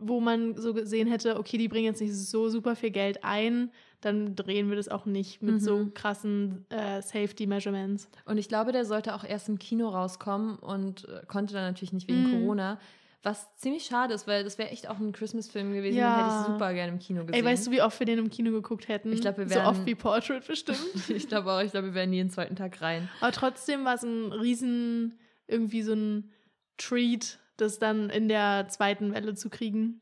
wo 0.00 0.20
man 0.20 0.56
so 0.56 0.72
gesehen 0.74 1.08
hätte, 1.08 1.38
okay, 1.38 1.58
die 1.58 1.68
bringen 1.68 1.86
jetzt 1.86 2.00
nicht 2.00 2.14
so 2.14 2.48
super 2.48 2.74
viel 2.76 2.90
Geld 2.90 3.24
ein, 3.24 3.70
dann 4.00 4.36
drehen 4.36 4.68
wir 4.70 4.76
das 4.76 4.88
auch 4.88 5.06
nicht 5.06 5.42
mit 5.42 5.56
Mhm. 5.56 5.60
so 5.60 5.90
krassen 5.92 6.64
äh, 6.70 7.02
Safety-Measurements. 7.02 8.08
Und 8.24 8.38
ich 8.38 8.48
glaube, 8.48 8.72
der 8.72 8.84
sollte 8.84 9.14
auch 9.14 9.24
erst 9.24 9.48
im 9.48 9.58
Kino 9.58 9.88
rauskommen 9.88 10.56
und 10.56 11.06
äh, 11.08 11.22
konnte 11.26 11.52
dann 11.54 11.64
natürlich 11.64 11.92
nicht 11.92 12.08
wegen 12.08 12.22
Mhm. 12.22 12.30
Corona. 12.30 12.78
Was 13.24 13.52
ziemlich 13.56 13.84
schade 13.84 14.14
ist, 14.14 14.26
weil 14.28 14.44
das 14.44 14.58
wäre 14.58 14.70
echt 14.70 14.88
auch 14.88 14.98
ein 14.98 15.10
Christmas-Film 15.12 15.72
gewesen, 15.72 15.98
Ja. 15.98 16.16
den 16.16 16.24
hätte 16.24 16.40
ich 16.40 16.46
super 16.46 16.72
gerne 16.72 16.92
im 16.92 16.98
Kino 17.00 17.24
gesehen. 17.24 17.34
Ey, 17.34 17.44
weißt 17.44 17.66
du, 17.66 17.70
wie 17.72 17.82
oft 17.82 17.98
wir 17.98 18.06
den 18.06 18.18
im 18.20 18.30
Kino 18.30 18.52
geguckt 18.52 18.86
hätten? 18.86 19.12
Ich 19.12 19.20
glaub, 19.20 19.36
wir 19.38 19.48
so 19.48 19.56
wären- 19.56 19.66
oft 19.66 19.84
wie 19.86 19.94
Portrait 19.96 20.46
bestimmt. 20.46 20.78
ich 21.08 21.26
glaube 21.28 21.50
auch, 21.52 21.60
ich 21.60 21.72
glaube, 21.72 21.88
wir 21.88 21.94
werden 21.94 22.10
nie 22.10 22.18
den 22.18 22.30
zweiten 22.30 22.54
Tag 22.54 22.80
rein. 22.80 23.08
Aber 23.20 23.32
trotzdem 23.32 23.84
war 23.84 23.94
es 23.94 24.04
ein 24.04 24.30
riesen, 24.32 25.18
irgendwie 25.48 25.82
so 25.82 25.94
ein 25.94 26.32
Treat, 26.76 27.38
das 27.56 27.80
dann 27.80 28.08
in 28.08 28.28
der 28.28 28.66
zweiten 28.68 29.12
Welle 29.12 29.34
zu 29.34 29.50
kriegen. 29.50 30.00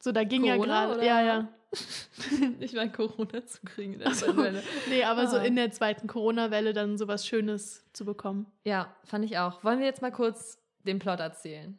So, 0.00 0.10
da 0.10 0.24
ging 0.24 0.44
ja 0.44 0.54
Corona, 0.56 0.86
gerade, 0.86 0.94
oder? 0.98 1.04
ja, 1.06 1.22
ja. 1.22 1.48
ich 2.60 2.72
meine, 2.72 2.90
Corona 2.90 3.46
zu 3.46 3.60
kriegen 3.64 3.92
in 3.94 3.98
der 4.00 4.12
so. 4.12 4.26
zweiten 4.26 4.38
Welle. 4.38 4.62
Nee, 4.88 5.04
aber 5.04 5.28
so 5.28 5.36
Ah. 5.36 5.42
in 5.44 5.54
der 5.54 5.70
zweiten 5.70 6.08
Corona-Welle 6.08 6.72
dann 6.72 6.98
sowas 6.98 7.26
Schönes 7.26 7.84
zu 7.92 8.04
bekommen. 8.04 8.46
Ja, 8.64 8.94
fand 9.04 9.24
ich 9.24 9.38
auch. 9.38 9.62
Wollen 9.62 9.78
wir 9.78 9.86
jetzt 9.86 10.02
mal 10.02 10.10
kurz 10.12 10.58
den 10.84 10.98
Plot 10.98 11.20
erzählen? 11.20 11.78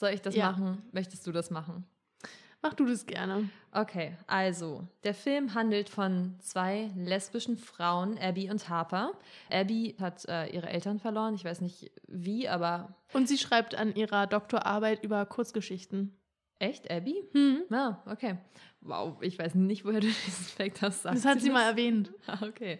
Soll 0.00 0.10
ich 0.14 0.22
das 0.22 0.34
Ja. 0.34 0.50
machen? 0.52 0.82
Möchtest 0.92 1.26
du 1.26 1.32
das 1.32 1.50
machen? 1.50 1.84
Mach 2.62 2.72
du 2.74 2.86
das 2.86 3.04
gerne. 3.06 3.48
Okay, 3.72 4.16
also, 4.26 4.86
der 5.04 5.12
Film 5.14 5.52
handelt 5.54 5.88
von 5.90 6.36
zwei 6.40 6.90
lesbischen 6.96 7.56
Frauen, 7.58 8.18
Abby 8.18 8.50
und 8.50 8.66
Harper. 8.70 9.12
Abby 9.50 9.96
hat 10.00 10.26
äh, 10.26 10.46
ihre 10.54 10.68
Eltern 10.70 10.98
verloren, 10.98 11.34
ich 11.34 11.44
weiß 11.44 11.60
nicht 11.60 11.90
wie, 12.06 12.48
aber 12.48 12.94
Und 13.12 13.28
sie 13.28 13.36
schreibt 13.38 13.74
an 13.74 13.94
ihrer 13.94 14.26
Doktorarbeit 14.26 15.04
über 15.04 15.24
Kurzgeschichten. 15.26 16.16
echt, 16.58 16.90
Abby? 16.90 17.14
Hm. 17.32 17.62
Ja, 17.70 18.02
okay. 18.06 18.36
Wow, 18.82 19.18
ich 19.22 19.38
weiß 19.38 19.54
nicht, 19.54 19.84
woher 19.84 20.00
du 20.00 20.06
diesen 20.08 20.44
Fact 20.46 20.80
hast. 20.82 21.04
Das 21.04 21.24
hat 21.26 21.40
sie 21.40 21.48
das? 21.48 21.54
mal 21.54 21.64
erwähnt. 21.68 22.10
Ah, 22.26 22.38
okay. 22.46 22.78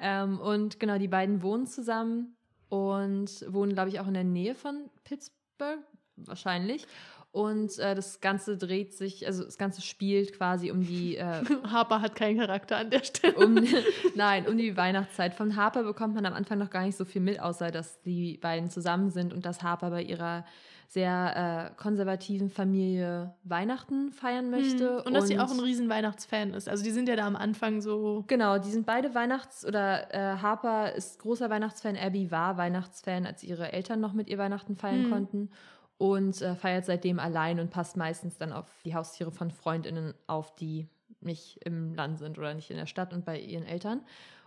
Ähm, 0.00 0.38
und 0.38 0.80
genau, 0.80 0.98
die 0.98 1.08
beiden 1.08 1.42
wohnen 1.42 1.66
zusammen 1.66 2.34
und 2.70 3.44
wohnen, 3.52 3.72
glaube 3.74 3.88
ich, 3.90 4.00
auch 4.00 4.06
in 4.06 4.14
der 4.14 4.24
Nähe 4.24 4.54
von 4.54 4.88
Pittsburgh, 5.04 5.84
wahrscheinlich. 6.26 6.86
Und 7.30 7.78
äh, 7.78 7.94
das 7.94 8.20
Ganze 8.20 8.56
dreht 8.56 8.94
sich, 8.94 9.26
also 9.26 9.44
das 9.44 9.58
Ganze 9.58 9.82
spielt 9.82 10.32
quasi 10.32 10.70
um 10.70 10.80
die, 10.82 11.16
äh, 11.16 11.44
Harper 11.70 12.00
hat 12.00 12.14
keinen 12.14 12.38
Charakter 12.38 12.78
an 12.78 12.90
der 12.90 13.04
Stelle. 13.04 13.34
um, 13.36 13.54
nein, 14.14 14.46
um 14.46 14.56
die 14.56 14.76
Weihnachtszeit. 14.76 15.34
Von 15.34 15.54
Harper 15.54 15.82
bekommt 15.82 16.14
man 16.14 16.24
am 16.24 16.32
Anfang 16.32 16.58
noch 16.58 16.70
gar 16.70 16.84
nicht 16.84 16.96
so 16.96 17.04
viel 17.04 17.20
mit, 17.20 17.38
außer 17.38 17.70
dass 17.70 18.00
die 18.00 18.38
beiden 18.38 18.70
zusammen 18.70 19.10
sind 19.10 19.34
und 19.34 19.44
dass 19.44 19.62
Harper 19.62 19.90
bei 19.90 20.02
ihrer 20.02 20.44
sehr 20.90 21.74
äh, 21.76 21.80
konservativen 21.80 22.48
Familie 22.48 23.34
Weihnachten 23.44 24.10
feiern 24.10 24.48
möchte. 24.48 25.00
Hm. 25.00 25.02
Und 25.04 25.12
dass 25.12 25.28
sie 25.28 25.38
auch 25.38 25.50
ein 25.50 25.60
riesen 25.60 25.90
Weihnachtsfan 25.90 26.54
ist. 26.54 26.66
Also 26.66 26.82
die 26.82 26.92
sind 26.92 27.10
ja 27.10 27.16
da 27.16 27.26
am 27.26 27.36
Anfang 27.36 27.82
so. 27.82 28.24
Genau, 28.26 28.56
die 28.56 28.70
sind 28.70 28.86
beide 28.86 29.14
Weihnachts- 29.14 29.66
oder 29.66 30.14
äh, 30.14 30.38
Harper 30.38 30.94
ist 30.94 31.18
großer 31.18 31.50
Weihnachtsfan, 31.50 31.94
Abby 31.98 32.30
war 32.30 32.56
Weihnachtsfan, 32.56 33.26
als 33.26 33.42
ihre 33.42 33.70
Eltern 33.74 34.00
noch 34.00 34.14
mit 34.14 34.28
ihr 34.30 34.38
Weihnachten 34.38 34.76
feiern 34.76 35.04
Hm. 35.04 35.10
konnten 35.10 35.50
und 35.98 36.40
äh, 36.40 36.54
feiert 36.54 36.86
seitdem 36.86 37.18
allein 37.18 37.60
und 37.60 37.70
passt 37.70 37.96
meistens 37.96 38.38
dann 38.38 38.52
auf 38.52 38.66
die 38.84 38.94
Haustiere 38.94 39.32
von 39.32 39.50
Freundinnen 39.50 40.14
auf, 40.26 40.54
die 40.54 40.88
nicht 41.20 41.58
im 41.64 41.94
Land 41.94 42.18
sind 42.18 42.38
oder 42.38 42.54
nicht 42.54 42.70
in 42.70 42.76
der 42.76 42.86
Stadt 42.86 43.12
und 43.12 43.24
bei 43.24 43.38
ihren 43.38 43.66
Eltern. 43.66 44.02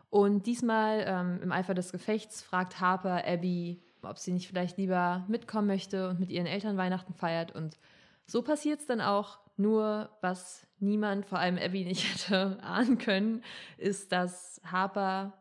Und 0.09 0.45
diesmal 0.45 1.03
ähm, 1.05 1.39
im 1.43 1.51
Eifer 1.51 1.73
des 1.73 1.91
Gefechts 1.91 2.41
fragt 2.41 2.79
Harper 2.79 3.25
Abby, 3.25 3.81
ob 4.01 4.17
sie 4.17 4.31
nicht 4.31 4.47
vielleicht 4.47 4.77
lieber 4.77 5.23
mitkommen 5.27 5.67
möchte 5.67 6.09
und 6.09 6.19
mit 6.19 6.31
ihren 6.31 6.47
Eltern 6.47 6.77
Weihnachten 6.77 7.13
feiert. 7.13 7.53
Und 7.53 7.77
so 8.25 8.41
passiert 8.41 8.79
es 8.79 8.85
dann 8.85 9.01
auch. 9.01 9.39
nur, 9.57 10.09
was 10.21 10.65
niemand, 10.79 11.25
vor 11.25 11.37
allem 11.37 11.57
Abby, 11.57 11.85
nicht 11.85 12.03
hätte 12.29 12.57
ahnen 12.63 12.97
können, 12.97 13.43
ist, 13.77 14.11
dass 14.11 14.59
Harper, 14.65 15.33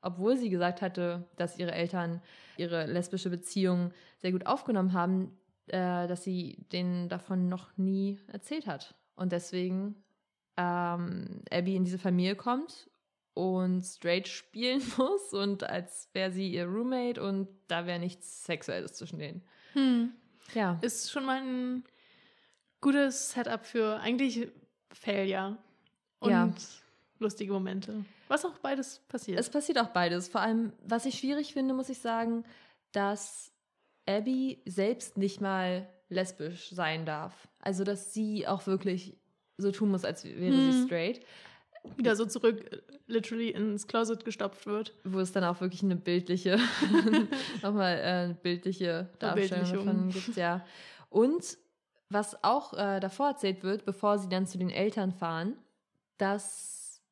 obwohl 0.00 0.36
sie 0.36 0.48
gesagt 0.48 0.80
hatte, 0.80 1.26
dass 1.36 1.58
ihre 1.58 1.72
Eltern 1.72 2.20
ihre 2.56 2.86
lesbische 2.86 3.30
Beziehung 3.30 3.92
sehr 4.18 4.32
gut 4.32 4.46
aufgenommen 4.46 4.92
haben, 4.92 5.36
äh, 5.68 6.06
dass 6.06 6.24
sie 6.24 6.66
denen 6.72 7.08
davon 7.08 7.48
noch 7.48 7.76
nie 7.76 8.20
erzählt 8.28 8.66
hat. 8.66 8.94
Und 9.16 9.32
deswegen 9.32 10.02
ähm, 10.56 11.42
Abby 11.50 11.76
in 11.76 11.84
diese 11.84 11.98
Familie 11.98 12.36
kommt 12.36 12.88
und 13.34 13.82
straight 13.82 14.28
spielen 14.28 14.82
muss 14.96 15.32
und 15.32 15.64
als 15.64 16.08
wäre 16.12 16.30
sie 16.32 16.52
ihr 16.52 16.66
Roommate 16.66 17.22
und 17.22 17.48
da 17.68 17.86
wäre 17.86 17.98
nichts 17.98 18.44
Sexuelles 18.44 18.92
zwischen 18.94 19.18
denen. 19.18 19.42
Hm. 19.72 20.12
Ja. 20.54 20.78
Ist 20.82 21.10
schon 21.10 21.24
mal 21.24 21.40
ein 21.40 21.84
gutes 22.80 23.32
Setup 23.32 23.64
für 23.64 23.98
eigentlich 24.00 24.48
Failure 24.92 25.56
und 26.20 26.30
Ja. 26.30 26.54
lustige 27.18 27.52
Momente. 27.52 28.04
Was 28.28 28.44
auch 28.44 28.58
beides 28.58 29.00
passiert. 29.08 29.38
Es 29.40 29.50
passiert 29.50 29.78
auch 29.78 29.88
beides. 29.88 30.28
Vor 30.28 30.40
allem, 30.40 30.72
was 30.86 31.06
ich 31.06 31.18
schwierig 31.18 31.52
finde, 31.54 31.74
muss 31.74 31.88
ich 31.88 31.98
sagen, 31.98 32.44
dass 32.92 33.52
Abby 34.06 34.62
selbst 34.66 35.16
nicht 35.16 35.40
mal 35.40 35.88
lesbisch 36.08 36.70
sein 36.70 37.06
darf. 37.06 37.48
Also, 37.60 37.84
dass 37.84 38.12
sie 38.12 38.46
auch 38.46 38.66
wirklich 38.66 39.16
so 39.56 39.70
tun 39.70 39.90
muss, 39.90 40.04
als 40.04 40.24
wäre 40.24 40.60
sie 40.60 40.72
Hm. 40.78 40.86
straight. 40.86 41.20
Wieder 41.96 42.16
so 42.16 42.24
zurück, 42.24 42.82
literally 43.06 43.50
ins 43.50 43.86
Closet 43.86 44.24
gestopft 44.24 44.66
wird. 44.66 44.94
Wo 45.04 45.20
es 45.20 45.32
dann 45.32 45.44
auch 45.44 45.60
wirklich 45.60 45.82
eine 45.82 45.96
bildliche, 45.96 46.58
nochmal 47.62 48.30
äh, 48.30 48.34
bildliche 48.42 49.10
Darstellung 49.18 49.70
davon 49.72 50.08
gibt, 50.10 50.36
ja. 50.36 50.64
Und 51.10 51.58
was 52.08 52.42
auch 52.42 52.72
äh, 52.74 53.00
davor 53.00 53.28
erzählt 53.28 53.62
wird, 53.62 53.84
bevor 53.84 54.18
sie 54.18 54.28
dann 54.28 54.46
zu 54.46 54.56
den 54.58 54.70
Eltern 54.70 55.12
fahren, 55.12 55.56
dass 56.16 57.02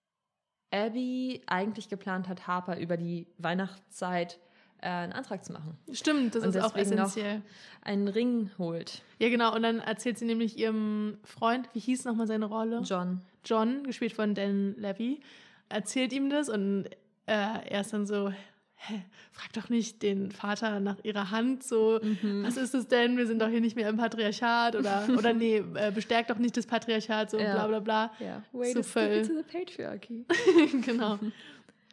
Abby 0.70 1.42
eigentlich 1.46 1.88
geplant 1.88 2.28
hat, 2.28 2.46
Harper 2.46 2.78
über 2.78 2.96
die 2.96 3.26
Weihnachtszeit 3.38 4.38
äh, 4.82 4.88
einen 4.88 5.12
Antrag 5.12 5.44
zu 5.44 5.52
machen. 5.52 5.78
Stimmt, 5.92 6.34
das 6.34 6.42
Und 6.44 6.50
ist 6.54 6.62
auch 6.62 6.76
essentiell. 6.76 7.40
Einen 7.82 8.08
Ring 8.08 8.50
holt. 8.58 9.02
Ja, 9.18 9.28
genau. 9.30 9.54
Und 9.54 9.62
dann 9.62 9.78
erzählt 9.80 10.18
sie 10.18 10.24
nämlich 10.26 10.58
ihrem 10.58 11.16
Freund, 11.24 11.68
wie 11.72 11.80
hieß 11.80 12.04
nochmal 12.04 12.26
seine 12.26 12.44
Rolle? 12.46 12.82
John. 12.84 13.22
John, 13.44 13.82
gespielt 13.84 14.12
von 14.12 14.34
Dan 14.34 14.74
Levy, 14.76 15.20
erzählt 15.68 16.12
ihm 16.12 16.28
das 16.30 16.48
und 16.48 16.86
äh, 17.26 17.32
er 17.68 17.80
ist 17.80 17.92
dann 17.92 18.06
so, 18.06 18.30
hä, 18.74 19.02
frag 19.32 19.52
doch 19.52 19.68
nicht 19.68 20.02
den 20.02 20.30
Vater 20.30 20.78
nach 20.80 20.96
ihrer 21.04 21.30
Hand, 21.30 21.62
so, 21.64 21.98
Mhm. 22.02 22.44
was 22.44 22.56
ist 22.56 22.74
das 22.74 22.86
denn? 22.88 23.16
Wir 23.16 23.26
sind 23.26 23.40
doch 23.40 23.48
hier 23.48 23.60
nicht 23.60 23.74
mehr 23.76 23.88
im 23.88 23.96
Patriarchat 23.96 24.76
oder, 24.76 25.06
oder 25.18 25.32
nee, 25.32 25.62
äh, 25.74 25.90
bestärkt 25.92 26.30
doch 26.30 26.38
nicht 26.38 26.56
das 26.56 26.66
Patriarchat, 26.66 27.30
so 27.30 27.38
Ja. 27.38 27.54
bla 27.54 27.66
bla 27.68 27.80
bla. 27.80 28.12
Ja. 28.20 28.42
Way 28.52 28.74
to 28.74 28.82
step 28.82 29.10
into 29.12 29.34
the 29.34 29.42
patriarchy. 29.42 30.24
genau. 30.84 31.18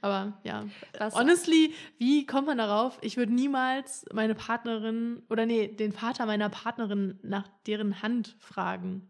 Aber 0.02 0.38
ja, 0.44 0.66
Was- 0.98 1.16
honestly, 1.16 1.74
wie 1.98 2.26
kommt 2.26 2.48
man 2.48 2.58
darauf? 2.58 2.98
Ich 3.02 3.18
würde 3.18 3.34
niemals 3.34 4.06
meine 4.14 4.34
Partnerin 4.36 5.24
oder 5.30 5.46
nee, 5.46 5.68
den 5.68 5.92
Vater 5.92 6.26
meiner 6.26 6.50
Partnerin 6.50 7.20
nach 7.22 7.48
deren 7.68 8.02
Hand 8.02 8.36
fragen. 8.40 9.10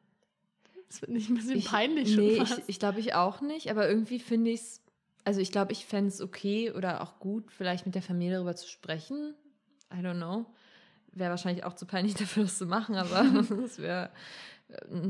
Das 0.88 1.02
wird 1.02 1.12
nicht 1.12 1.30
ein 1.30 1.36
bisschen 1.36 1.64
peinlich 1.64 2.14
schon 2.14 2.26
Nee, 2.26 2.38
fast. 2.38 2.58
ich, 2.60 2.64
ich 2.70 2.80
glaube 2.80 3.00
ich 3.00 3.14
auch 3.14 3.42
nicht, 3.42 3.70
aber 3.70 3.88
irgendwie 3.88 4.18
finde 4.20 4.50
ich 4.50 4.62
es, 4.62 4.82
also 5.24 5.40
ich 5.40 5.52
glaube, 5.52 5.72
ich 5.72 5.86
fände 5.86 6.08
es 6.10 6.20
okay 6.22 6.72
oder 6.72 7.02
auch 7.02 7.20
gut, 7.20 7.52
vielleicht 7.52 7.86
mit 7.86 7.94
der 7.94 8.02
Familie 8.02 8.36
darüber 8.36 8.56
zu 8.56 8.68
sprechen. 8.68 9.36
I 9.94 9.98
don't 9.98 10.16
know. 10.18 10.48
Wäre 11.12 11.30
wahrscheinlich 11.30 11.64
auch 11.64 11.74
zu 11.76 11.86
peinlich 11.86 12.14
dafür, 12.16 12.44
das 12.44 12.58
zu 12.58 12.66
machen, 12.66 12.96
aber 12.96 13.24
das 13.62 13.78
wäre, 13.78 14.10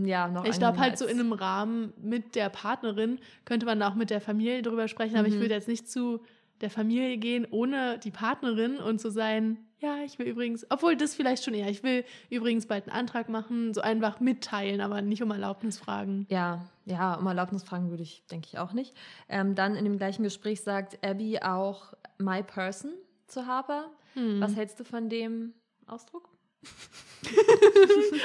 ja, 0.05 0.27
noch 0.27 0.45
Ich 0.45 0.57
glaube 0.57 0.79
halt 0.79 0.97
so 0.97 1.05
in 1.05 1.19
einem 1.19 1.33
Rahmen 1.33 1.93
mit 2.01 2.35
der 2.35 2.49
Partnerin 2.49 3.19
könnte 3.45 3.65
man 3.65 3.81
auch 3.83 3.95
mit 3.95 4.09
der 4.09 4.21
Familie 4.21 4.61
drüber 4.61 4.87
sprechen, 4.87 5.17
aber 5.17 5.27
ich 5.27 5.35
Mhm. 5.35 5.41
würde 5.41 5.53
jetzt 5.55 5.67
nicht 5.67 5.89
zu 5.89 6.21
der 6.61 6.69
Familie 6.69 7.17
gehen 7.17 7.47
ohne 7.51 7.99
die 7.99 8.11
Partnerin 8.11 8.77
und 8.77 8.99
zu 8.99 9.09
sein, 9.11 9.57
ja, 9.79 9.99
ich 10.03 10.19
will 10.19 10.27
übrigens, 10.27 10.65
obwohl 10.69 10.97
das 10.97 11.15
vielleicht 11.15 11.45
schon 11.45 11.53
eher, 11.53 11.69
ich 11.69 11.83
will 11.83 12.03
übrigens 12.29 12.65
bald 12.65 12.85
einen 12.89 12.97
Antrag 12.97 13.29
machen, 13.29 13.73
so 13.73 13.79
einfach 13.79 14.19
mitteilen, 14.19 14.81
aber 14.81 15.01
nicht 15.01 15.23
um 15.23 15.31
Erlaubnis 15.31 15.77
fragen. 15.79 16.25
Ja, 16.29 16.65
ja, 16.85 17.13
um 17.15 17.25
Erlaubnis 17.27 17.63
fragen 17.63 17.89
würde 17.89 18.03
ich, 18.03 18.25
denke 18.29 18.47
ich, 18.51 18.59
auch 18.59 18.73
nicht. 18.73 18.93
Ähm, 19.29 19.55
dann 19.55 19.75
in 19.75 19.85
dem 19.85 19.97
gleichen 19.97 20.23
Gespräch 20.23 20.61
sagt 20.61 20.99
Abby 21.05 21.39
auch 21.39 21.93
my 22.17 22.43
person 22.43 22.91
zu 23.27 23.45
Harper. 23.47 23.85
Hm. 24.15 24.41
Was 24.41 24.55
hältst 24.57 24.81
du 24.81 24.83
von 24.83 25.07
dem 25.07 25.53
Ausdruck? 25.85 26.27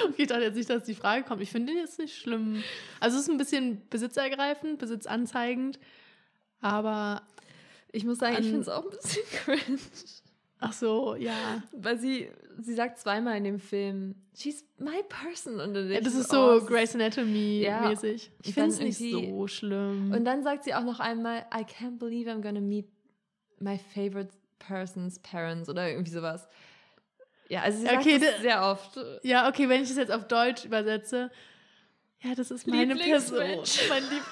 Okay, 0.09 0.23
ich 0.23 0.29
dachte 0.29 0.43
jetzt 0.43 0.57
nicht, 0.57 0.71
dass 0.71 0.85
die 0.85 0.95
Frage 0.95 1.25
kommt. 1.25 1.43
Ich 1.43 1.51
finde 1.51 1.73
den 1.73 1.81
jetzt 1.81 1.99
nicht 1.99 2.17
schlimm. 2.17 2.63
Also 3.01 3.17
es 3.17 3.25
ist 3.25 3.29
ein 3.29 3.39
bisschen 3.39 3.83
besitzergreifend, 3.91 4.79
besitzanzeigend, 4.79 5.79
aber 6.61 7.23
Ich 7.93 8.05
muss 8.05 8.19
sagen, 8.19 8.37
ich 8.39 8.47
finde 8.47 8.61
es 8.61 8.69
auch 8.69 8.85
ein 8.85 8.91
bisschen 8.91 9.23
cringe. 9.31 9.79
ach 10.61 10.73
so, 10.73 11.15
ja. 11.17 11.63
Weil 11.73 11.99
sie, 11.99 12.29
sie 12.61 12.75
sagt 12.75 12.99
zweimal 12.99 13.37
in 13.37 13.45
dem 13.45 13.59
Film, 13.59 14.15
she's 14.37 14.65
my 14.79 15.03
person. 15.09 15.61
Und 15.61 15.75
ja 15.91 16.01
das 16.01 16.15
ist 16.15 16.33
oh, 16.33 16.59
so 16.59 16.67
Grey's 16.67 16.95
Anatomy 16.95 17.61
Ja. 17.61 17.93
Ich 17.93 18.55
finde 18.55 18.71
es 18.71 18.81
nicht 18.81 18.99
so 18.99 19.47
schlimm. 19.47 20.13
Und 20.13 20.25
dann 20.25 20.43
sagt 20.43 20.65
sie 20.65 20.75
auch 20.75 20.85
noch 20.85 21.01
einmal, 21.01 21.47
I 21.55 21.63
can't 21.63 21.99
believe 21.99 22.31
I'm 22.31 22.41
gonna 22.41 22.61
meet 22.61 22.89
my 23.61 23.79
favorite 23.79 24.31
person's 24.59 25.19
parents 25.21 25.69
oder 25.69 25.89
irgendwie 25.89 26.11
sowas. 26.11 26.49
Ja, 27.49 27.63
also 27.63 27.79
sie 27.81 27.87
Okay, 27.89 28.13
sagt 28.19 28.23
das 28.25 28.37
da- 28.37 28.43
sehr 28.43 28.63
oft. 28.63 28.99
Ja, 29.23 29.49
okay, 29.49 29.69
wenn 29.69 29.83
ich 29.83 29.89
das 29.89 29.99
jetzt 29.99 30.13
auf 30.13 30.27
Deutsch 30.29 30.65
übersetze. 30.65 31.31
Ja, 32.23 32.35
das 32.35 32.51
ist 32.51 32.67
meine 32.67 32.97
Person. 32.97 33.39
Mein 33.89 34.03
Lieb 34.11 34.23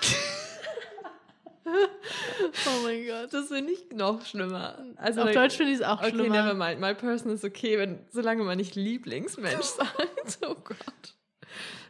oh 1.65 2.83
mein 2.83 3.07
Gott. 3.07 3.33
Das 3.33 3.49
finde 3.49 3.73
ich 3.73 3.91
noch 3.93 4.25
schlimmer. 4.27 4.79
Also 4.97 5.23
auf 5.23 5.31
Deutsch 5.33 5.57
finde 5.57 5.73
ich 5.73 5.79
es 5.81 5.85
auch 5.85 6.01
Okay, 6.01 6.11
schlimmer. 6.11 6.43
never 6.43 6.55
mind. 6.55 6.81
My 6.81 6.95
person 6.95 7.31
is 7.33 7.45
okay, 7.45 7.79
wenn, 7.79 8.01
solange 8.11 8.43
man 8.43 8.57
nicht 8.57 8.75
Lieblingsmensch 8.75 9.63
sagt. 9.67 10.39
Oh 10.47 10.55
Gott. 10.55 11.15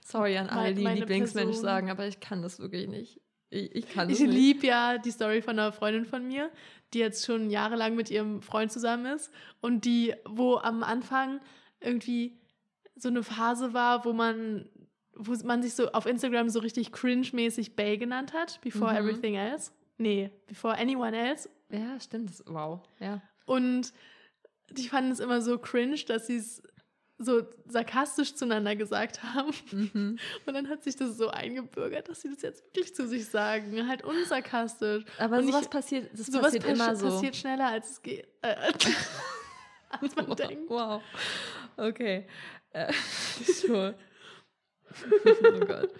Sorry 0.04 0.36
an 0.36 0.48
alle, 0.50 0.74
die 0.74 0.84
Lieblingsmensch 0.86 1.46
Person. 1.52 1.64
sagen, 1.64 1.90
aber 1.90 2.06
ich 2.06 2.20
kann 2.20 2.42
das 2.42 2.58
wirklich 2.58 2.86
nicht. 2.88 3.20
Ich, 3.48 3.74
ich 3.74 3.88
kann 3.88 4.10
Ich 4.10 4.18
das 4.18 4.26
liebe 4.28 4.66
ja 4.66 4.98
die 4.98 5.10
Story 5.10 5.40
von 5.40 5.58
einer 5.58 5.72
Freundin 5.72 6.04
von 6.04 6.26
mir, 6.26 6.50
die 6.94 6.98
jetzt 6.98 7.24
schon 7.26 7.50
jahrelang 7.50 7.94
mit 7.94 8.10
ihrem 8.10 8.42
Freund 8.42 8.70
zusammen 8.72 9.06
ist 9.06 9.30
und 9.60 9.84
die, 9.84 10.14
wo 10.28 10.56
am 10.56 10.82
Anfang 10.82 11.40
irgendwie 11.80 12.38
so 12.96 13.08
eine 13.08 13.22
Phase 13.22 13.72
war, 13.74 14.04
wo 14.04 14.12
man, 14.12 14.68
wo 15.14 15.34
man 15.44 15.62
sich 15.62 15.74
so 15.74 15.90
auf 15.92 16.06
Instagram 16.06 16.48
so 16.48 16.60
richtig 16.60 16.92
cringe-mäßig 16.92 17.74
Bay 17.76 17.96
genannt 17.98 18.32
hat, 18.32 18.60
before 18.60 18.92
Mhm. 18.92 18.98
everything 18.98 19.34
else. 19.34 19.72
Nee, 19.98 20.30
before 20.46 20.76
anyone 20.78 21.16
else. 21.16 21.48
Ja, 21.70 21.98
stimmt. 22.00 22.30
Wow. 22.46 22.80
Ja. 23.00 23.22
Und 23.46 23.92
die 24.70 24.88
fanden 24.88 25.10
es 25.10 25.20
immer 25.20 25.40
so 25.40 25.58
cringe, 25.58 25.96
dass 26.06 26.26
sie 26.26 26.36
es 26.36 26.62
so 27.24 27.42
sarkastisch 27.68 28.34
zueinander 28.34 28.76
gesagt 28.76 29.22
haben. 29.22 29.52
Mhm. 29.70 30.18
Und 30.46 30.54
dann 30.54 30.68
hat 30.68 30.82
sich 30.84 30.96
das 30.96 31.16
so 31.16 31.28
eingebürgert, 31.28 32.08
dass 32.08 32.20
sie 32.22 32.30
das 32.30 32.42
jetzt 32.42 32.64
wirklich 32.66 32.94
zu 32.94 33.06
sich 33.06 33.26
sagen. 33.26 33.88
Halt 33.88 34.04
unsarkastisch. 34.04 35.04
Aber 35.18 35.38
Und 35.38 35.46
sowas 35.46 35.62
ich- 35.64 35.70
passiert, 35.70 36.10
das 36.12 36.26
Sowas 36.26 36.42
passiert 36.54 36.64
passiert 36.64 36.78
immer 36.88 36.96
so. 36.96 37.08
passiert 37.10 37.36
schneller, 37.36 37.68
als 37.68 37.90
es 37.90 38.02
geht. 38.02 38.26
Äh, 38.42 38.54
als 40.00 40.16
man 40.16 40.26
denkt. 40.36 40.68
Wow. 40.70 41.02
Okay. 41.76 42.26
Äh, 42.72 42.92
sure. 43.44 43.94
oh 45.24 45.60
Gott. 45.66 45.90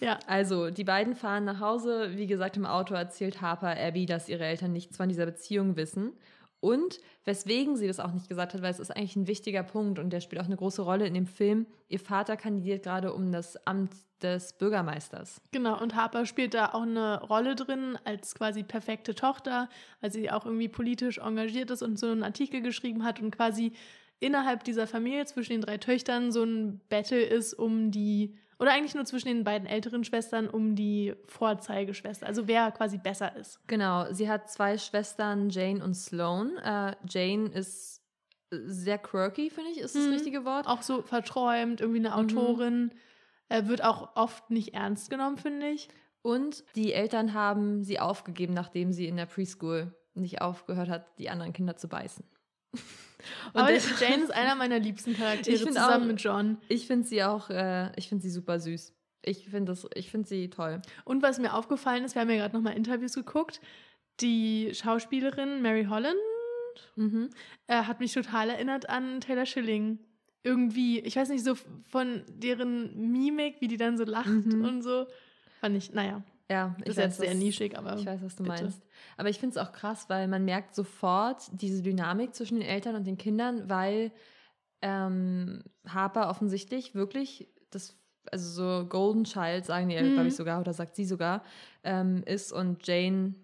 Ja. 0.00 0.18
Also, 0.26 0.70
die 0.70 0.84
beiden 0.84 1.14
fahren 1.14 1.44
nach 1.44 1.60
Hause. 1.60 2.10
Wie 2.16 2.26
gesagt, 2.26 2.56
im 2.56 2.66
Auto 2.66 2.94
erzählt 2.94 3.40
Harper 3.40 3.76
Abby, 3.78 4.06
dass 4.06 4.28
ihre 4.28 4.44
Eltern 4.44 4.72
nichts 4.72 4.96
von 4.96 5.08
dieser 5.08 5.26
Beziehung 5.26 5.76
wissen. 5.76 6.12
Und 6.60 7.00
weswegen 7.24 7.76
sie 7.76 7.86
das 7.86 8.00
auch 8.00 8.12
nicht 8.12 8.28
gesagt 8.28 8.54
hat, 8.54 8.62
weil 8.62 8.70
es 8.70 8.78
ist 8.78 8.90
eigentlich 8.90 9.16
ein 9.16 9.26
wichtiger 9.26 9.62
Punkt 9.62 9.98
und 9.98 10.10
der 10.10 10.20
spielt 10.20 10.40
auch 10.40 10.46
eine 10.46 10.56
große 10.56 10.82
Rolle 10.82 11.06
in 11.06 11.14
dem 11.14 11.26
Film. 11.26 11.66
Ihr 11.88 12.00
Vater 12.00 12.36
kandidiert 12.36 12.82
gerade 12.82 13.12
um 13.12 13.30
das 13.30 13.56
Amt 13.66 13.92
des 14.22 14.54
Bürgermeisters. 14.54 15.40
Genau, 15.52 15.80
und 15.80 15.94
Harper 15.94 16.24
spielt 16.24 16.54
da 16.54 16.72
auch 16.72 16.82
eine 16.82 17.22
Rolle 17.22 17.54
drin 17.54 17.98
als 18.04 18.34
quasi 18.34 18.62
perfekte 18.62 19.14
Tochter, 19.14 19.68
weil 20.00 20.10
sie 20.10 20.30
auch 20.30 20.46
irgendwie 20.46 20.68
politisch 20.68 21.18
engagiert 21.18 21.70
ist 21.70 21.82
und 21.82 21.98
so 21.98 22.06
einen 22.06 22.22
Artikel 22.22 22.62
geschrieben 22.62 23.04
hat 23.04 23.20
und 23.20 23.30
quasi 23.30 23.72
innerhalb 24.18 24.64
dieser 24.64 24.86
Familie 24.86 25.26
zwischen 25.26 25.52
den 25.52 25.60
drei 25.60 25.76
Töchtern 25.76 26.32
so 26.32 26.42
ein 26.42 26.80
Battle 26.88 27.20
ist 27.20 27.54
um 27.54 27.90
die, 27.90 28.34
oder 28.58 28.72
eigentlich 28.72 28.94
nur 28.94 29.04
zwischen 29.04 29.28
den 29.28 29.44
beiden 29.44 29.66
älteren 29.68 30.04
Schwestern 30.04 30.48
um 30.48 30.74
die 30.74 31.14
Vorzeigeschwester, 31.26 32.26
also 32.26 32.48
wer 32.48 32.70
quasi 32.72 32.98
besser 32.98 33.34
ist. 33.36 33.60
Genau, 33.66 34.12
sie 34.12 34.28
hat 34.28 34.50
zwei 34.50 34.78
Schwestern, 34.78 35.50
Jane 35.50 35.82
und 35.84 35.94
Sloane. 35.94 36.52
Äh, 36.64 37.06
Jane 37.08 37.48
ist 37.50 38.02
sehr 38.50 38.98
quirky, 38.98 39.50
finde 39.50 39.70
ich, 39.72 39.78
ist 39.78 39.94
das 39.94 40.06
Mhm. 40.06 40.12
richtige 40.12 40.44
Wort. 40.44 40.66
Auch 40.66 40.82
so 40.82 41.02
verträumt, 41.02 41.80
irgendwie 41.80 41.98
eine 42.00 42.14
Autorin, 42.14 42.92
äh, 43.48 43.66
wird 43.66 43.82
auch 43.84 44.16
oft 44.16 44.50
nicht 44.50 44.74
ernst 44.74 45.10
genommen, 45.10 45.36
finde 45.36 45.68
ich. 45.68 45.88
Und 46.22 46.64
die 46.74 46.92
Eltern 46.92 47.34
haben 47.34 47.84
sie 47.84 48.00
aufgegeben, 48.00 48.54
nachdem 48.54 48.92
sie 48.92 49.06
in 49.06 49.16
der 49.16 49.26
Preschool 49.26 49.94
nicht 50.14 50.40
aufgehört 50.40 50.88
hat, 50.88 51.18
die 51.18 51.28
anderen 51.28 51.52
Kinder 51.52 51.76
zu 51.76 51.88
beißen. 51.88 52.24
Und 53.52 53.60
Aber 53.60 53.72
das- 53.72 53.88
Jane 54.00 54.22
ist 54.22 54.30
einer 54.32 54.54
meiner 54.54 54.78
liebsten 54.78 55.16
Charaktere 55.16 55.56
zusammen 55.66 56.02
auch- 56.04 56.06
mit 56.06 56.20
John. 56.20 56.58
ich 56.68 56.86
finde 56.86 57.06
sie 57.06 57.22
auch, 57.24 57.50
äh, 57.50 57.90
ich 57.96 58.08
finde 58.08 58.22
sie 58.22 58.30
super 58.30 58.60
süß. 58.60 58.92
Ich 59.22 59.48
finde 59.48 59.74
find 59.74 60.28
sie 60.28 60.50
toll. 60.50 60.80
Und 61.04 61.22
was 61.22 61.38
mir 61.40 61.54
aufgefallen 61.54 62.04
ist, 62.04 62.14
wir 62.14 62.22
haben 62.22 62.30
ja 62.30 62.36
gerade 62.36 62.54
nochmal 62.54 62.76
Interviews 62.76 63.14
geguckt, 63.14 63.60
die 64.20 64.70
Schauspielerin 64.72 65.62
Mary 65.62 65.86
Holland 65.86 66.16
Mhm. 66.94 67.30
äh, 67.66 67.82
hat 67.82 68.00
mich 68.00 68.12
total 68.12 68.50
erinnert 68.50 68.88
an 68.88 69.20
Taylor 69.20 69.46
Schilling. 69.46 69.98
Irgendwie, 70.44 71.00
ich 71.00 71.16
weiß 71.16 71.30
nicht, 71.30 71.42
so 71.44 71.54
von 71.90 72.22
deren 72.28 73.10
Mimik, 73.10 73.56
wie 73.60 73.66
die 73.68 73.78
dann 73.78 73.96
so 73.96 74.04
lacht 74.04 74.28
Mhm. 74.28 74.64
und 74.64 74.82
so. 74.82 75.06
Fand 75.60 75.76
ich, 75.76 75.92
naja, 75.92 76.22
Ja, 76.50 76.76
das 76.80 76.90
ist 76.90 76.96
jetzt 76.98 77.18
sehr 77.18 77.34
nischig, 77.34 77.76
aber. 77.76 77.96
Ich 77.96 78.06
weiß, 78.06 78.20
was 78.22 78.36
du 78.36 78.44
bitte. 78.44 78.62
meinst. 78.62 78.80
Aber 79.16 79.28
ich 79.28 79.38
finde 79.40 79.58
es 79.58 79.66
auch 79.66 79.72
krass, 79.72 80.08
weil 80.08 80.28
man 80.28 80.44
merkt 80.44 80.74
sofort 80.74 81.42
diese 81.52 81.82
Dynamik 81.82 82.34
zwischen 82.34 82.60
den 82.60 82.68
Eltern 82.68 82.94
und 82.94 83.04
den 83.06 83.18
Kindern, 83.18 83.68
weil 83.68 84.12
ähm, 84.82 85.62
Harper 85.88 86.28
offensichtlich 86.30 86.94
wirklich 86.94 87.48
das, 87.70 87.96
also 88.30 88.80
so 88.80 88.86
Golden 88.86 89.24
Child, 89.24 89.64
sagen 89.64 89.88
die, 89.88 90.00
Mhm. 90.00 90.12
glaube 90.14 90.28
ich 90.28 90.36
sogar, 90.36 90.60
oder 90.60 90.72
sagt 90.72 90.96
sie 90.96 91.04
sogar, 91.04 91.42
ähm, 91.82 92.22
ist 92.26 92.52
und 92.52 92.86
Jane, 92.86 93.34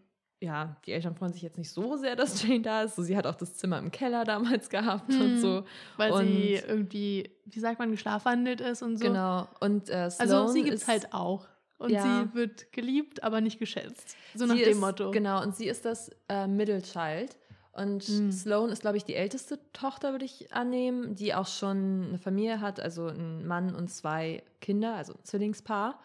ja, 0.40 0.76
die 0.86 0.92
Eltern 0.92 1.14
freuen 1.14 1.32
sich 1.32 1.42
jetzt 1.42 1.56
nicht 1.58 1.70
so 1.70 1.96
sehr, 1.96 2.16
dass 2.16 2.42
Jane 2.42 2.62
da 2.62 2.82
ist. 2.82 2.96
So, 2.96 3.02
sie 3.02 3.16
hat 3.16 3.26
auch 3.26 3.36
das 3.36 3.54
Zimmer 3.54 3.78
im 3.78 3.90
Keller 3.92 4.24
damals 4.24 4.68
gehabt 4.70 5.08
und 5.10 5.34
Mhm. 5.34 5.38
so. 5.40 5.64
Weil 5.96 6.12
Und- 6.12 6.26
sie 6.26 6.54
irgendwie, 6.54 7.30
wie 7.46 7.60
sagt 7.60 7.78
man, 7.78 7.90
geschlafwandelt 7.92 8.60
ist 8.60 8.82
und 8.82 8.96
so. 8.98 9.06
Genau. 9.06 9.48
Und 9.60 9.88
äh, 9.88 10.10
Sloane 10.10 10.32
Also 10.42 10.52
sie 10.52 10.62
gibt 10.62 10.74
es 10.74 10.82
ist, 10.82 10.88
halt 10.88 11.12
auch. 11.14 11.46
Und 11.82 11.90
Ja. 11.90 12.02
sie 12.30 12.34
wird 12.34 12.72
geliebt, 12.72 13.22
aber 13.22 13.40
nicht 13.40 13.58
geschätzt. 13.58 14.16
So 14.34 14.46
nach 14.46 14.54
sie 14.54 14.62
dem 14.62 14.72
ist, 14.72 14.80
Motto. 14.80 15.10
Genau, 15.10 15.42
und 15.42 15.54
sie 15.56 15.66
ist 15.68 15.84
das 15.84 16.10
äh, 16.28 16.46
Middle 16.46 16.80
Child. 16.82 17.36
Und 17.72 18.06
Mhm. 18.08 18.30
Sloane 18.32 18.70
ist, 18.72 18.82
glaube 18.82 18.98
ich, 18.98 19.04
die 19.04 19.14
älteste 19.14 19.58
Tochter, 19.72 20.12
würde 20.12 20.26
ich 20.26 20.52
annehmen, 20.52 21.14
die 21.14 21.34
auch 21.34 21.46
schon 21.46 22.04
eine 22.08 22.18
Familie 22.18 22.60
hat, 22.60 22.80
also 22.80 23.06
einen 23.06 23.46
Mann 23.46 23.74
und 23.74 23.88
zwei 23.88 24.42
Kinder, 24.60 24.94
also 24.94 25.14
ein 25.14 25.24
Zwillingspaar. 25.24 25.98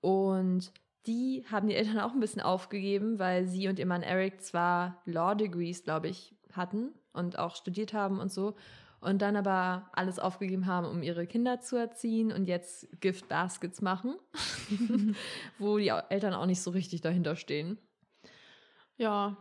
Und 0.00 0.72
die 1.06 1.44
haben 1.50 1.68
die 1.68 1.74
Eltern 1.74 1.98
auch 2.00 2.12
ein 2.12 2.20
bisschen 2.20 2.40
aufgegeben, 2.40 3.18
weil 3.18 3.46
sie 3.46 3.68
und 3.68 3.78
ihr 3.78 3.86
Mann 3.86 4.02
Eric 4.02 4.40
zwar 4.42 5.02
Law 5.04 5.34
Degrees, 5.34 5.84
glaube 5.84 6.08
ich, 6.08 6.34
hatten 6.52 6.92
und 7.12 7.38
auch 7.38 7.54
studiert 7.56 7.92
haben 7.92 8.18
und 8.18 8.32
so. 8.32 8.54
Und 9.04 9.20
dann 9.20 9.36
aber 9.36 9.90
alles 9.92 10.18
aufgegeben 10.18 10.64
haben, 10.64 10.86
um 10.86 11.02
ihre 11.02 11.26
Kinder 11.26 11.60
zu 11.60 11.76
erziehen 11.76 12.32
und 12.32 12.46
jetzt 12.46 12.88
Gift 13.02 13.28
Baskets 13.28 13.82
machen, 13.82 14.16
wo 15.58 15.76
die 15.76 15.88
Eltern 15.88 16.32
auch 16.32 16.46
nicht 16.46 16.62
so 16.62 16.70
richtig 16.70 17.02
dahinter 17.02 17.36
stehen. 17.36 17.76
Ja. 18.96 19.36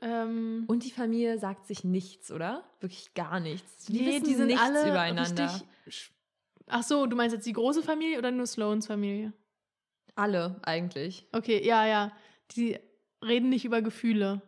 Ähm, 0.00 0.64
Und 0.68 0.84
die 0.84 0.92
Familie 0.92 1.38
sagt 1.38 1.66
sich 1.66 1.82
nichts, 1.82 2.30
oder? 2.30 2.62
Wirklich 2.78 3.12
gar 3.14 3.40
nichts. 3.40 3.86
Die 3.86 4.00
nee, 4.00 4.06
wissen 4.06 4.24
die 4.24 4.34
sind 4.34 4.46
nichts 4.46 4.62
alle 4.62 4.88
übereinander. 4.88 5.60
Ach 6.68 6.82
so, 6.84 7.06
du 7.06 7.16
meinst 7.16 7.34
jetzt 7.34 7.46
die 7.46 7.52
große 7.52 7.82
Familie 7.82 8.16
oder 8.16 8.30
nur 8.30 8.46
Sloans 8.46 8.86
Familie? 8.86 9.32
Alle 10.14 10.60
eigentlich. 10.62 11.26
Okay, 11.32 11.66
ja, 11.66 11.84
ja. 11.84 12.12
Die 12.52 12.78
reden 13.22 13.48
nicht 13.48 13.64
über 13.64 13.82
Gefühle, 13.82 14.40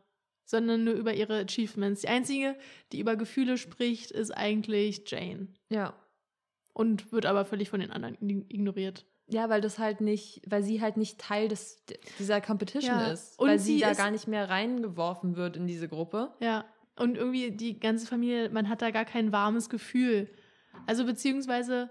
sondern 0.53 0.85
nur 0.85 0.95
über 0.95 1.13
ihre 1.15 1.41
Achievements. 1.41 2.03
Die 2.03 2.09
einzige, 2.09 2.55
die 2.93 3.01
über 3.01 3.17
Gefühle 3.17 3.59
spricht, 3.59 4.13
ist 4.13 4.31
eigentlich 4.31 5.03
Jane. 5.11 5.49
Ja. 5.71 5.95
Und 6.73 7.11
wird 7.13 7.27
aber 7.27 7.45
völlig 7.45 7.69
von 7.69 7.81
den 7.81 7.91
anderen 7.91 8.17
ign- 8.19 8.45
ignoriert. 8.49 9.05
Ja, 9.27 9.49
weil 9.49 9.61
das 9.61 9.79
halt 9.79 10.01
nicht, 10.01 10.43
weil 10.47 10.63
sie 10.63 10.81
halt 10.81 10.97
nicht 10.97 11.19
Teil 11.19 11.49
des, 11.49 11.83
dieser 12.19 12.41
Competition 12.41 12.91
Ja, 12.99 13.11
ist. 13.13 13.39
und 13.39 13.49
weil 13.49 13.59
sie, 13.59 13.75
sie 13.75 13.81
da 13.81 13.95
gar 13.95 14.11
nicht 14.11 14.29
mehr 14.29 14.49
reingeworfen 14.49 15.37
wird 15.37 15.57
in 15.57 15.67
diese 15.67 15.89
Gruppe. 15.89 16.33
Ja. 16.41 16.65
Und 16.97 17.17
irgendwie 17.17 17.51
die 17.51 17.81
ganze 17.81 18.07
Familie, 18.07 18.51
man 18.51 18.69
hat 18.69 18.83
da 18.83 18.91
gar 18.91 19.05
kein 19.07 19.33
warmes 19.33 19.69
Gefühl. 19.71 20.29
Also 20.87 21.05
beziehungsweise 21.07 21.91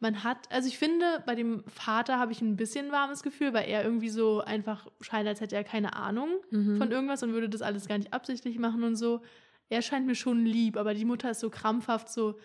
man 0.00 0.22
hat, 0.22 0.50
also 0.52 0.68
ich 0.68 0.78
finde, 0.78 1.22
bei 1.26 1.34
dem 1.34 1.64
Vater 1.66 2.18
habe 2.18 2.30
ich 2.32 2.40
ein 2.40 2.56
bisschen 2.56 2.92
warmes 2.92 3.22
Gefühl, 3.22 3.52
weil 3.52 3.68
er 3.68 3.82
irgendwie 3.82 4.08
so 4.10 4.40
einfach 4.40 4.86
scheint, 5.00 5.26
als 5.26 5.40
hätte 5.40 5.56
er 5.56 5.64
keine 5.64 5.94
Ahnung 5.96 6.30
Mhm. 6.50 6.76
von 6.78 6.90
irgendwas 6.92 7.22
und 7.22 7.32
würde 7.32 7.48
das 7.48 7.62
alles 7.62 7.88
gar 7.88 7.98
nicht 7.98 8.12
absichtlich 8.12 8.58
machen 8.58 8.84
und 8.84 8.96
so. 8.96 9.22
Er 9.70 9.82
scheint 9.82 10.06
mir 10.06 10.14
schon 10.14 10.46
lieb, 10.46 10.76
aber 10.76 10.94
die 10.94 11.04
Mutter 11.04 11.30
ist 11.30 11.40
so 11.40 11.50
krampfhaft 11.50 12.08
so, 12.10 12.38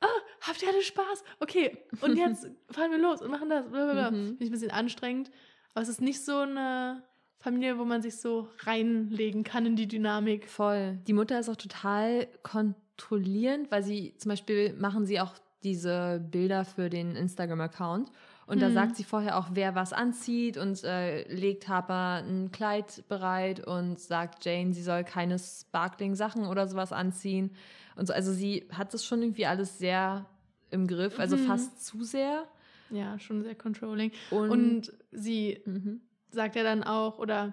ah, 0.00 0.06
habt 0.40 0.62
ihr 0.62 0.68
alle 0.70 0.82
Spaß? 0.82 1.24
Okay, 1.40 1.76
und 2.00 2.16
jetzt 2.16 2.48
fahren 2.70 2.90
wir 2.90 2.98
los 2.98 3.20
und 3.22 3.30
machen 3.30 3.48
das. 3.50 3.68
Blablabla. 3.68 4.10
Mhm. 4.10 4.14
Finde 4.28 4.44
ich 4.44 4.48
ein 4.48 4.52
bisschen 4.52 4.70
anstrengend. 4.70 5.30
Aber 5.74 5.82
es 5.82 5.88
ist 5.90 6.00
nicht 6.00 6.24
so 6.24 6.38
eine 6.38 7.02
Familie, 7.38 7.78
wo 7.78 7.84
man 7.84 8.02
sich 8.02 8.16
so 8.16 8.48
reinlegen 8.60 9.44
kann 9.44 9.66
in 9.66 9.76
die 9.76 9.86
Dynamik. 9.86 10.48
Voll. 10.48 10.98
Die 11.06 11.12
Mutter 11.12 11.38
ist 11.38 11.48
auch 11.48 11.54
total 11.56 12.26
kontrollierend, 12.42 13.70
weil 13.70 13.82
sie 13.82 14.14
zum 14.16 14.30
Beispiel 14.30 14.72
machen 14.74 15.06
sie 15.06 15.20
auch 15.20 15.34
diese 15.62 16.20
Bilder 16.30 16.64
für 16.64 16.88
den 16.90 17.16
Instagram-Account. 17.16 18.10
Und 18.46 18.62
da 18.62 18.68
Mhm. 18.70 18.74
sagt 18.74 18.96
sie 18.96 19.04
vorher 19.04 19.36
auch, 19.38 19.48
wer 19.52 19.74
was 19.74 19.92
anzieht 19.92 20.56
und 20.56 20.82
äh, 20.84 21.30
legt 21.32 21.68
Harper 21.68 22.22
ein 22.26 22.50
Kleid 22.50 23.04
bereit 23.08 23.66
und 23.66 23.98
sagt 24.00 24.44
Jane, 24.44 24.72
sie 24.72 24.82
soll 24.82 25.04
keine 25.04 25.38
Sparkling-Sachen 25.38 26.46
oder 26.46 26.66
sowas 26.66 26.92
anziehen. 26.92 27.50
Und 27.96 28.06
so. 28.06 28.14
Also 28.14 28.32
sie 28.32 28.66
hat 28.72 28.94
das 28.94 29.04
schon 29.04 29.20
irgendwie 29.22 29.46
alles 29.46 29.78
sehr 29.78 30.24
im 30.70 30.86
Griff, 30.86 31.18
also 31.18 31.36
Mhm. 31.36 31.40
fast 31.46 31.84
zu 31.84 32.02
sehr. 32.04 32.44
Ja, 32.90 33.18
schon 33.18 33.42
sehr 33.42 33.54
controlling. 33.54 34.12
Und, 34.30 34.50
Und 34.50 34.92
sie 35.12 35.60
mhm. 35.66 36.00
sagt 36.30 36.56
ja 36.56 36.62
dann 36.62 36.82
auch 36.84 37.18
oder 37.18 37.52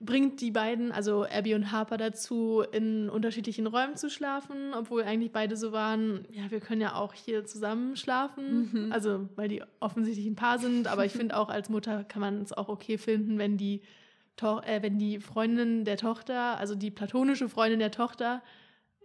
bringt 0.00 0.40
die 0.40 0.50
beiden, 0.50 0.92
also 0.92 1.24
Abby 1.24 1.54
und 1.54 1.72
Harper, 1.72 1.96
dazu, 1.96 2.62
in 2.72 3.08
unterschiedlichen 3.08 3.66
Räumen 3.66 3.96
zu 3.96 4.10
schlafen, 4.10 4.74
obwohl 4.74 5.02
eigentlich 5.04 5.32
beide 5.32 5.56
so 5.56 5.72
waren, 5.72 6.26
ja, 6.30 6.50
wir 6.50 6.60
können 6.60 6.80
ja 6.80 6.94
auch 6.94 7.14
hier 7.14 7.44
zusammen 7.44 7.96
schlafen. 7.96 8.70
Mhm. 8.72 8.92
Also, 8.92 9.28
weil 9.36 9.48
die 9.48 9.62
offensichtlich 9.80 10.26
ein 10.26 10.36
Paar 10.36 10.58
sind, 10.58 10.86
aber 10.88 11.04
ich 11.04 11.12
finde 11.28 11.36
auch 11.36 11.48
als 11.48 11.68
Mutter 11.68 12.04
kann 12.04 12.20
man 12.20 12.42
es 12.42 12.52
auch 12.52 12.68
okay 12.68 12.98
finden, 12.98 13.38
wenn 13.38 13.56
die, 13.56 13.82
to 14.36 14.60
äh, 14.60 14.82
wenn 14.82 14.98
die 14.98 15.20
Freundin 15.20 15.84
der 15.84 15.96
Tochter, 15.96 16.58
also 16.58 16.74
die 16.74 16.90
platonische 16.90 17.48
Freundin 17.48 17.78
der 17.78 17.90
Tochter, 17.90 18.42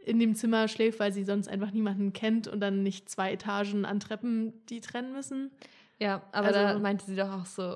in 0.06 0.18
dem 0.20 0.34
Zimmer 0.34 0.68
schläft, 0.68 1.00
weil 1.00 1.14
sie 1.14 1.24
sonst 1.24 1.48
einfach 1.48 1.72
niemanden 1.72 2.14
kennt 2.14 2.48
und 2.48 2.62
dann 2.62 2.84
nicht 2.84 3.10
zwei 3.10 3.34
Etagen 3.34 3.86
an 3.86 4.00
Treppen 4.00 4.54
die 4.68 4.82
trennen 4.82 5.14
müssen. 5.14 5.52
Ja, 6.00 6.24
aber 6.32 6.48
Also- 6.48 6.60
da 6.60 6.80
meinte 6.80 7.06
sie 7.06 7.16
doch 7.16 7.32
auch 7.32 7.46
so, 7.46 7.76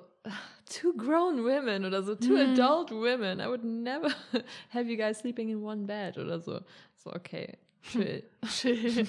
two 0.69 0.93
grown 0.95 1.43
women 1.43 1.85
oder 1.85 2.01
so, 2.03 2.15
two 2.15 2.33
Mhm. 2.33 2.53
adult 2.53 2.91
women. 2.91 3.39
I 3.39 3.47
would 3.47 3.63
never 3.63 4.07
have 4.69 4.89
you 4.89 4.97
guys 4.97 5.19
sleeping 5.19 5.49
in 5.49 5.61
one 5.63 5.85
bed 5.85 6.17
oder 6.17 6.39
so. 6.39 6.61
So, 6.95 7.11
okay, 7.13 7.57
chill. 7.81 8.23
Chill. 8.47 9.05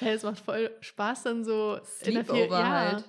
ja, 0.00 0.08
es 0.08 0.22
macht 0.22 0.38
voll 0.40 0.70
Spaß 0.80 1.24
dann 1.24 1.44
so 1.44 1.74
in 1.74 2.14
der 2.14 2.24
Sleepover 2.24 2.58
ja. 2.60 2.68
halt. 2.70 3.04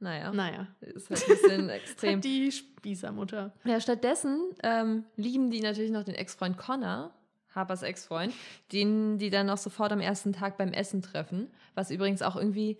Naja, 0.00 0.32
Naja, 0.32 0.66
ist 0.80 1.08
halt 1.10 1.22
ein 1.22 1.28
bisschen 1.28 1.68
extrem. 1.70 2.16
hat 2.16 2.24
die 2.24 2.50
Spießermutter. 2.50 3.52
Ja, 3.64 3.80
stattdessen 3.80 4.50
ähm, 4.64 5.04
lieben 5.16 5.50
die 5.50 5.60
natürlich 5.60 5.92
noch 5.92 6.02
den 6.02 6.16
Ex-Freund 6.16 6.58
Connor, 6.58 7.12
Harpers 7.54 7.82
Ex-Freund, 7.84 8.34
den 8.72 9.18
die 9.18 9.30
dann 9.30 9.48
auch 9.48 9.58
sofort 9.58 9.92
am 9.92 10.00
ersten 10.00 10.32
Tag 10.32 10.58
beim 10.58 10.72
Essen 10.72 11.02
treffen. 11.02 11.48
Was 11.76 11.92
übrigens 11.92 12.20
auch 12.20 12.34
irgendwie, 12.34 12.78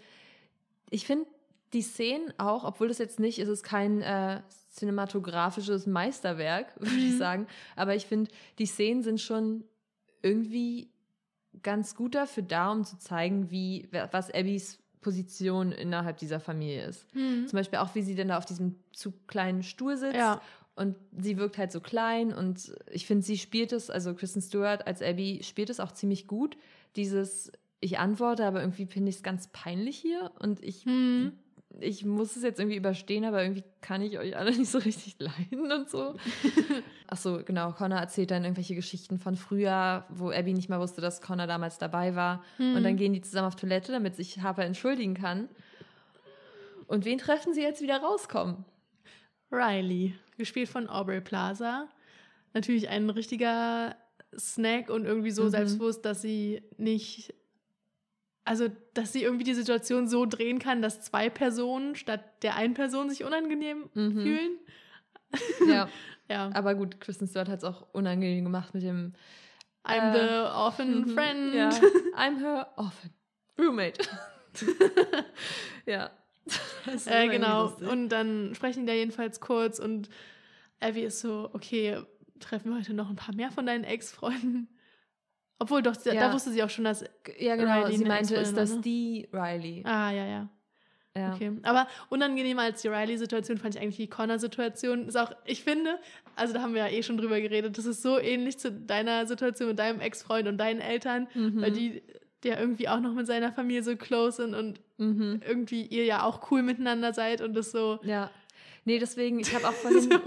ich 0.90 1.06
finde 1.06 1.26
die 1.72 1.82
Szenen 1.82 2.32
auch, 2.38 2.64
obwohl 2.64 2.88
das 2.88 2.98
jetzt 2.98 3.18
nicht, 3.20 3.38
ist 3.38 3.48
es 3.48 3.62
kein 3.62 4.02
äh, 4.02 4.40
cinematografisches 4.70 5.86
Meisterwerk, 5.86 6.74
würde 6.80 6.94
ich 6.96 7.14
Mhm. 7.14 7.18
sagen, 7.18 7.46
aber 7.76 7.94
ich 7.94 8.06
finde, 8.06 8.30
die 8.58 8.66
Szenen 8.66 9.02
sind 9.02 9.20
schon 9.20 9.64
irgendwie 10.22 10.90
ganz 11.62 11.94
gut 11.94 12.14
dafür 12.14 12.42
da, 12.42 12.70
um 12.72 12.84
zu 12.84 12.98
zeigen, 12.98 13.50
wie, 13.50 13.88
was 14.10 14.30
Abbys 14.30 14.78
Position 15.00 15.72
innerhalb 15.72 16.18
dieser 16.18 16.38
Familie 16.38 16.86
ist. 16.86 17.06
Zum 17.12 17.56
Beispiel 17.56 17.80
auch, 17.80 17.94
wie 17.96 18.02
sie 18.02 18.14
denn 18.14 18.28
da 18.28 18.38
auf 18.38 18.44
diesem 18.46 18.76
zu 18.92 19.12
kleinen 19.26 19.64
Stuhl 19.64 19.96
sitzt. 19.96 20.14
Ja, 20.14 20.40
Und 20.76 20.94
sie 21.18 21.36
wirkt 21.38 21.58
halt 21.58 21.72
so 21.72 21.80
klein 21.80 22.32
und 22.32 22.72
ich 22.90 23.06
finde, 23.06 23.24
sie 23.24 23.36
spielt 23.36 23.72
es, 23.72 23.90
also 23.90 24.14
Kristen 24.14 24.40
Stewart 24.40 24.86
als 24.86 25.02
Abby 25.02 25.40
spielt 25.42 25.70
es 25.70 25.80
auch 25.80 25.90
ziemlich 25.92 26.28
gut. 26.28 26.56
Dieses, 26.94 27.50
ich 27.80 27.98
antworte, 27.98 28.46
aber 28.46 28.60
irgendwie 28.60 28.86
finde 28.86 29.10
ich 29.10 29.16
es 29.16 29.22
ganz 29.24 29.48
peinlich 29.48 29.98
hier 29.98 30.30
und 30.38 30.62
ich, 30.62 30.84
hm. 30.84 31.32
Ich 31.80 32.04
muss 32.04 32.36
es 32.36 32.42
jetzt 32.42 32.60
irgendwie 32.60 32.76
überstehen, 32.76 33.24
aber 33.24 33.42
irgendwie 33.42 33.64
kann 33.80 34.02
ich 34.02 34.18
euch 34.18 34.36
alle 34.36 34.50
nicht 34.56 34.70
so 34.70 34.78
richtig 34.78 35.16
leiden 35.18 35.70
und 35.72 35.88
so. 35.90 36.14
Ach 37.08 37.16
so, 37.16 37.42
genau. 37.44 37.72
Connor 37.72 37.98
erzählt 37.98 38.30
dann 38.30 38.44
irgendwelche 38.44 38.74
Geschichten 38.74 39.18
von 39.18 39.36
früher, 39.36 40.04
wo 40.08 40.30
Abby 40.30 40.52
nicht 40.54 40.68
mal 40.68 40.80
wusste, 40.80 41.00
dass 41.00 41.20
Connor 41.20 41.46
damals 41.46 41.78
dabei 41.78 42.14
war. 42.14 42.42
Hm. 42.58 42.76
Und 42.76 42.82
dann 42.84 42.96
gehen 42.96 43.12
die 43.12 43.20
zusammen 43.22 43.48
auf 43.48 43.56
Toilette, 43.56 43.92
damit 43.92 44.16
sich 44.16 44.40
Harper 44.42 44.64
entschuldigen 44.64 45.14
kann. 45.14 45.48
Und 46.86 47.04
wen 47.04 47.18
treffen 47.18 47.54
sie 47.54 47.62
jetzt 47.62 47.80
wieder 47.80 47.98
rauskommen? 47.98 48.64
Riley, 49.50 50.14
gespielt 50.38 50.68
von 50.68 50.88
Aubrey 50.88 51.20
Plaza. 51.20 51.88
Natürlich 52.54 52.88
ein 52.88 53.08
richtiger 53.10 53.96
Snack 54.38 54.90
und 54.90 55.04
irgendwie 55.04 55.30
so 55.30 55.44
Mhm. 55.44 55.50
selbstbewusst, 55.50 56.04
dass 56.04 56.22
sie 56.22 56.62
nicht. 56.76 57.34
Also, 58.44 58.68
dass 58.94 59.12
sie 59.12 59.22
irgendwie 59.22 59.44
die 59.44 59.54
Situation 59.54 60.08
so 60.08 60.26
drehen 60.26 60.58
kann, 60.58 60.82
dass 60.82 61.00
zwei 61.02 61.30
Personen 61.30 61.94
statt 61.94 62.22
der 62.42 62.56
einen 62.56 62.74
Person 62.74 63.08
sich 63.08 63.22
unangenehm 63.24 63.88
Mhm. 63.94 64.22
fühlen. 64.22 64.58
Ja. 65.68 65.88
Ja. 66.28 66.50
Aber 66.54 66.74
gut, 66.74 66.98
Kristen 67.00 67.26
Stewart 67.26 67.48
hat 67.48 67.58
es 67.58 67.64
auch 67.64 67.86
unangenehm 67.92 68.44
gemacht 68.44 68.72
mit 68.72 68.82
dem 68.84 69.12
I'm 69.84 70.14
Äh, 70.14 70.18
the 70.18 70.54
orphan 70.56 71.00
mhm, 71.00 71.08
friend. 71.08 71.52
Ja, 71.54 71.68
I'm 72.16 72.38
her 72.38 72.68
orphan 72.76 73.10
roommate. 73.58 73.98
ja, 75.86 76.10
Äh, 77.06 77.28
genau. 77.28 77.64
lustig. 77.64 77.88
Und 77.88 78.08
dann 78.08 78.54
sprechen 78.54 78.80
die 78.86 78.86
da 78.86 78.94
jedenfalls 78.94 79.40
kurz 79.40 79.78
und 79.78 80.08
Abby 80.80 81.02
ist 81.02 81.20
so, 81.20 81.50
okay, 81.52 82.00
treffen 82.40 82.70
wir 82.70 82.78
heute 82.78 82.94
noch 82.94 83.10
ein 83.10 83.16
paar 83.16 83.34
mehr 83.34 83.50
von 83.50 83.66
deinen 83.66 83.84
Ex-Freunden. 83.84 84.68
Obwohl, 85.58 85.82
doch, 85.82 85.96
da- 85.96 86.12
Ja. 86.12 86.28
da 86.28 86.34
wusste 86.34 86.50
sie 86.50 86.62
auch 86.62 86.70
schon, 86.70 86.84
dass. 86.84 87.04
ja, 87.38 87.56
genau. 87.56 87.82
Riley 87.84 87.96
sie 87.98 88.04
meinte, 88.04 88.34
ist 88.34 88.56
das 88.56 88.74
ne? 88.76 88.80
die 88.80 89.28
Riley? 89.32 89.82
Ah, 89.84 90.10
ja, 90.10 90.24
ja. 90.26 90.48
Ja. 91.14 91.34
Okay. 91.34 91.52
Aber 91.62 91.86
unangenehmer 92.08 92.62
als 92.62 92.80
die 92.80 92.88
Riley-Situation 92.88 93.58
fand 93.58 93.74
ich 93.74 93.80
eigentlich 93.82 93.96
die 93.98 94.08
Connor-Situation. 94.08 95.08
Ist 95.08 95.16
auch, 95.16 95.30
ich 95.44 95.62
finde, 95.62 95.98
also 96.36 96.54
da 96.54 96.62
haben 96.62 96.72
wir 96.74 96.86
ja 96.86 96.90
eh 96.90 97.02
schon 97.02 97.18
drüber 97.18 97.38
geredet, 97.38 97.76
das 97.76 97.84
ist 97.84 98.00
so 98.02 98.18
ähnlich 98.18 98.58
zu 98.58 98.72
deiner 98.72 99.26
Situation 99.26 99.68
mit 99.68 99.78
deinem 99.78 100.00
Ex-Freund 100.00 100.48
und 100.48 100.56
deinen 100.56 100.80
Eltern, 100.80 101.28
Mhm. 101.34 101.60
weil 101.60 101.70
die 101.72 102.02
der 102.44 102.58
irgendwie 102.58 102.88
auch 102.88 102.98
noch 102.98 103.12
mit 103.12 103.24
seiner 103.28 103.52
Familie 103.52 103.84
so 103.84 103.94
close 103.94 104.38
sind 104.42 104.54
und 104.56 104.80
Mhm. 104.98 105.42
irgendwie 105.46 105.82
ihr 105.86 106.04
ja 106.06 106.24
auch 106.24 106.50
cool 106.50 106.62
miteinander 106.62 107.12
seid 107.12 107.40
und 107.40 107.54
das 107.54 107.70
so, 107.70 108.00
Ja. 108.02 108.32
Nee, 108.84 108.98
deswegen, 108.98 109.38
ich 109.38 109.54
habe 109.54 109.68
auch 109.68 109.72
vorhin 109.72 110.02
so 110.02 110.18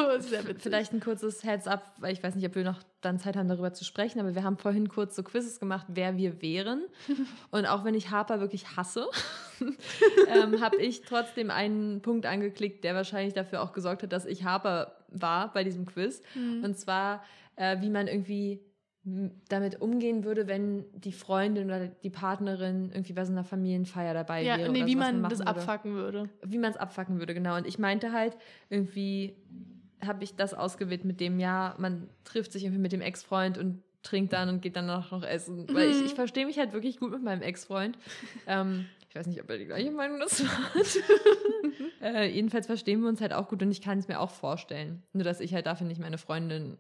vielleicht 0.60 0.94
ein 0.94 1.00
kurzes 1.00 1.44
Heads-up, 1.44 1.94
weil 2.00 2.14
ich 2.14 2.24
weiß 2.24 2.36
nicht, 2.36 2.46
ob 2.46 2.56
wir 2.56 2.64
noch 2.64 2.82
dann 3.02 3.20
Zeit 3.20 3.36
haben, 3.36 3.50
darüber 3.50 3.74
zu 3.74 3.84
sprechen, 3.84 4.20
aber 4.20 4.34
wir 4.34 4.44
haben 4.44 4.58
vorhin 4.58 4.88
kurz 4.88 5.16
so 5.16 5.24
Quizzes 5.24 5.60
gemacht, 5.60 5.86
wer 5.90 6.18
wir 6.18 6.42
wären. 6.42 6.86
Und 7.52 7.66
auch 7.66 7.84
wenn 7.84 7.96
ich 7.96 8.12
Harper 8.12 8.40
wirklich 8.40 8.78
hasse, 8.78 9.08
ähm, 10.28 10.62
habe 10.62 10.78
ich 10.78 11.02
trotzdem 11.02 11.52
einen 11.52 12.02
Punkt 12.02 12.26
angeklickt, 12.26 12.84
der 12.84 12.96
wahrscheinlich 12.96 13.34
dafür 13.34 13.62
auch 13.62 13.74
gesorgt 13.74 14.04
hat, 14.04 14.14
dass 14.14 14.26
ich 14.26 14.44
Harper 14.44 14.96
war 15.10 15.52
bei 15.54 15.64
diesem 15.64 15.86
Quiz. 15.86 16.22
Mhm. 16.34 16.64
Und 16.64 16.78
zwar, 16.78 17.24
äh, 17.56 17.82
wie 17.82 17.90
man 17.90 18.08
irgendwie 18.08 18.62
damit 19.50 19.82
umgehen 19.82 20.24
würde, 20.24 20.48
wenn 20.48 20.84
die 21.00 21.12
Freundin 21.12 21.66
oder 21.68 21.88
die 21.88 22.10
Partnerin 22.10 22.90
irgendwie 22.92 23.14
bei 23.14 23.24
so 23.24 23.32
einer 23.32 23.44
Familienfeier 23.44 24.14
dabei 24.16 24.42
ja, 24.44 24.58
wäre. 24.58 24.72
nee, 24.72 24.80
oder 24.80 24.88
wie 24.88 24.94
so, 24.94 24.98
man 25.00 25.22
machen 25.22 25.30
das 25.30 25.40
würde 25.40 25.52
abfacken 25.52 25.94
würde. 25.94 26.30
wie 26.44 26.58
man 26.58 26.72
es 26.72 26.78
abfacken 26.78 27.20
würde, 27.20 27.34
genau. 27.36 27.56
Und 27.56 27.68
ich 27.68 27.78
meinte 27.78 28.12
halt, 28.12 28.36
irgendwie 28.70 29.36
habe 30.04 30.24
ich 30.24 30.36
das 30.36 30.54
ausgewählt 30.56 31.06
mit 31.06 31.20
dem, 31.20 31.40
ja, 31.40 31.76
man 31.78 32.10
trifft 32.24 32.52
sich 32.52 32.64
irgendwie 32.64 32.82
mit 32.82 32.92
dem 32.94 33.02
Ex-Freund 33.02 33.58
und 33.60 33.84
trinkt 34.02 34.34
dann 34.34 34.50
und 34.50 34.62
geht 34.62 34.76
dann 34.76 34.90
auch 34.90 35.12
noch 35.12 35.24
essen. 35.24 35.68
Weil 35.74 35.90
ich, 35.90 35.98
Mhm. 36.00 36.06
ich 36.06 36.14
verstehe 36.16 36.46
mich 36.48 36.58
halt 36.58 36.74
wirklich 36.74 36.98
gut 37.00 37.12
mit 37.12 37.24
meinem 37.24 37.42
Ex-Freund. 37.44 37.98
ähm, 38.48 38.86
ich 39.10 39.16
weiß 39.16 39.28
nicht, 39.28 39.42
ob 39.42 39.50
er 39.50 39.58
die 39.60 39.66
gleiche 39.66 39.92
Meinung 39.92 40.20
dazu 40.20 40.46
hat. 40.48 40.98
äh, 42.02 42.28
jedenfalls 42.30 42.66
verstehen 42.68 43.02
wir 43.02 43.10
uns 43.10 43.22
halt 43.22 43.34
auch 43.34 43.48
gut 43.48 43.62
und 43.62 43.72
ich 43.72 43.82
kann 43.82 43.98
es 44.00 44.08
mir 44.08 44.20
auch 44.20 44.32
vorstellen. 44.32 45.04
Nur, 45.14 45.24
dass 45.24 45.40
ich 45.40 45.54
halt 45.54 45.66
dafür 45.68 45.86
nicht 45.88 46.02
meine 46.02 46.18
Freundin. 46.18 46.78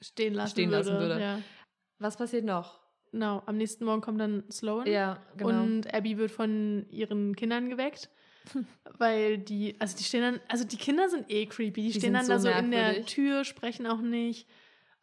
Stehen 0.00 0.34
lassen 0.34 0.50
Stehen 0.52 0.70
würde. 0.70 0.90
lassen 0.90 1.00
würde. 1.00 1.20
Ja. 1.20 1.40
Was 1.98 2.16
passiert 2.16 2.44
noch? 2.44 2.80
Genau, 3.12 3.42
am 3.46 3.56
nächsten 3.56 3.84
Morgen 3.84 4.00
kommt 4.00 4.20
dann 4.20 4.42
Sloan. 4.50 4.86
Ja, 4.86 5.22
genau. 5.36 5.62
Und 5.62 5.94
Abby 5.94 6.18
wird 6.18 6.30
von 6.32 6.84
ihren 6.90 7.36
Kindern 7.36 7.70
geweckt. 7.70 8.10
Weil 8.98 9.38
die, 9.38 9.76
also 9.78 9.96
die 9.96 10.04
stehen 10.04 10.20
dann, 10.22 10.40
also 10.48 10.64
die 10.64 10.76
Kinder 10.76 11.08
sind 11.08 11.30
eh 11.30 11.46
creepy. 11.46 11.80
Die, 11.82 11.92
Die 11.92 11.98
stehen 11.98 12.12
dann 12.12 12.26
da 12.28 12.38
so 12.38 12.50
so 12.50 12.58
in 12.58 12.70
der 12.70 12.82
merkwürdig. 12.82 13.06
Tür, 13.14 13.44
sprechen 13.44 13.86
auch 13.86 14.00
nicht. 14.00 14.48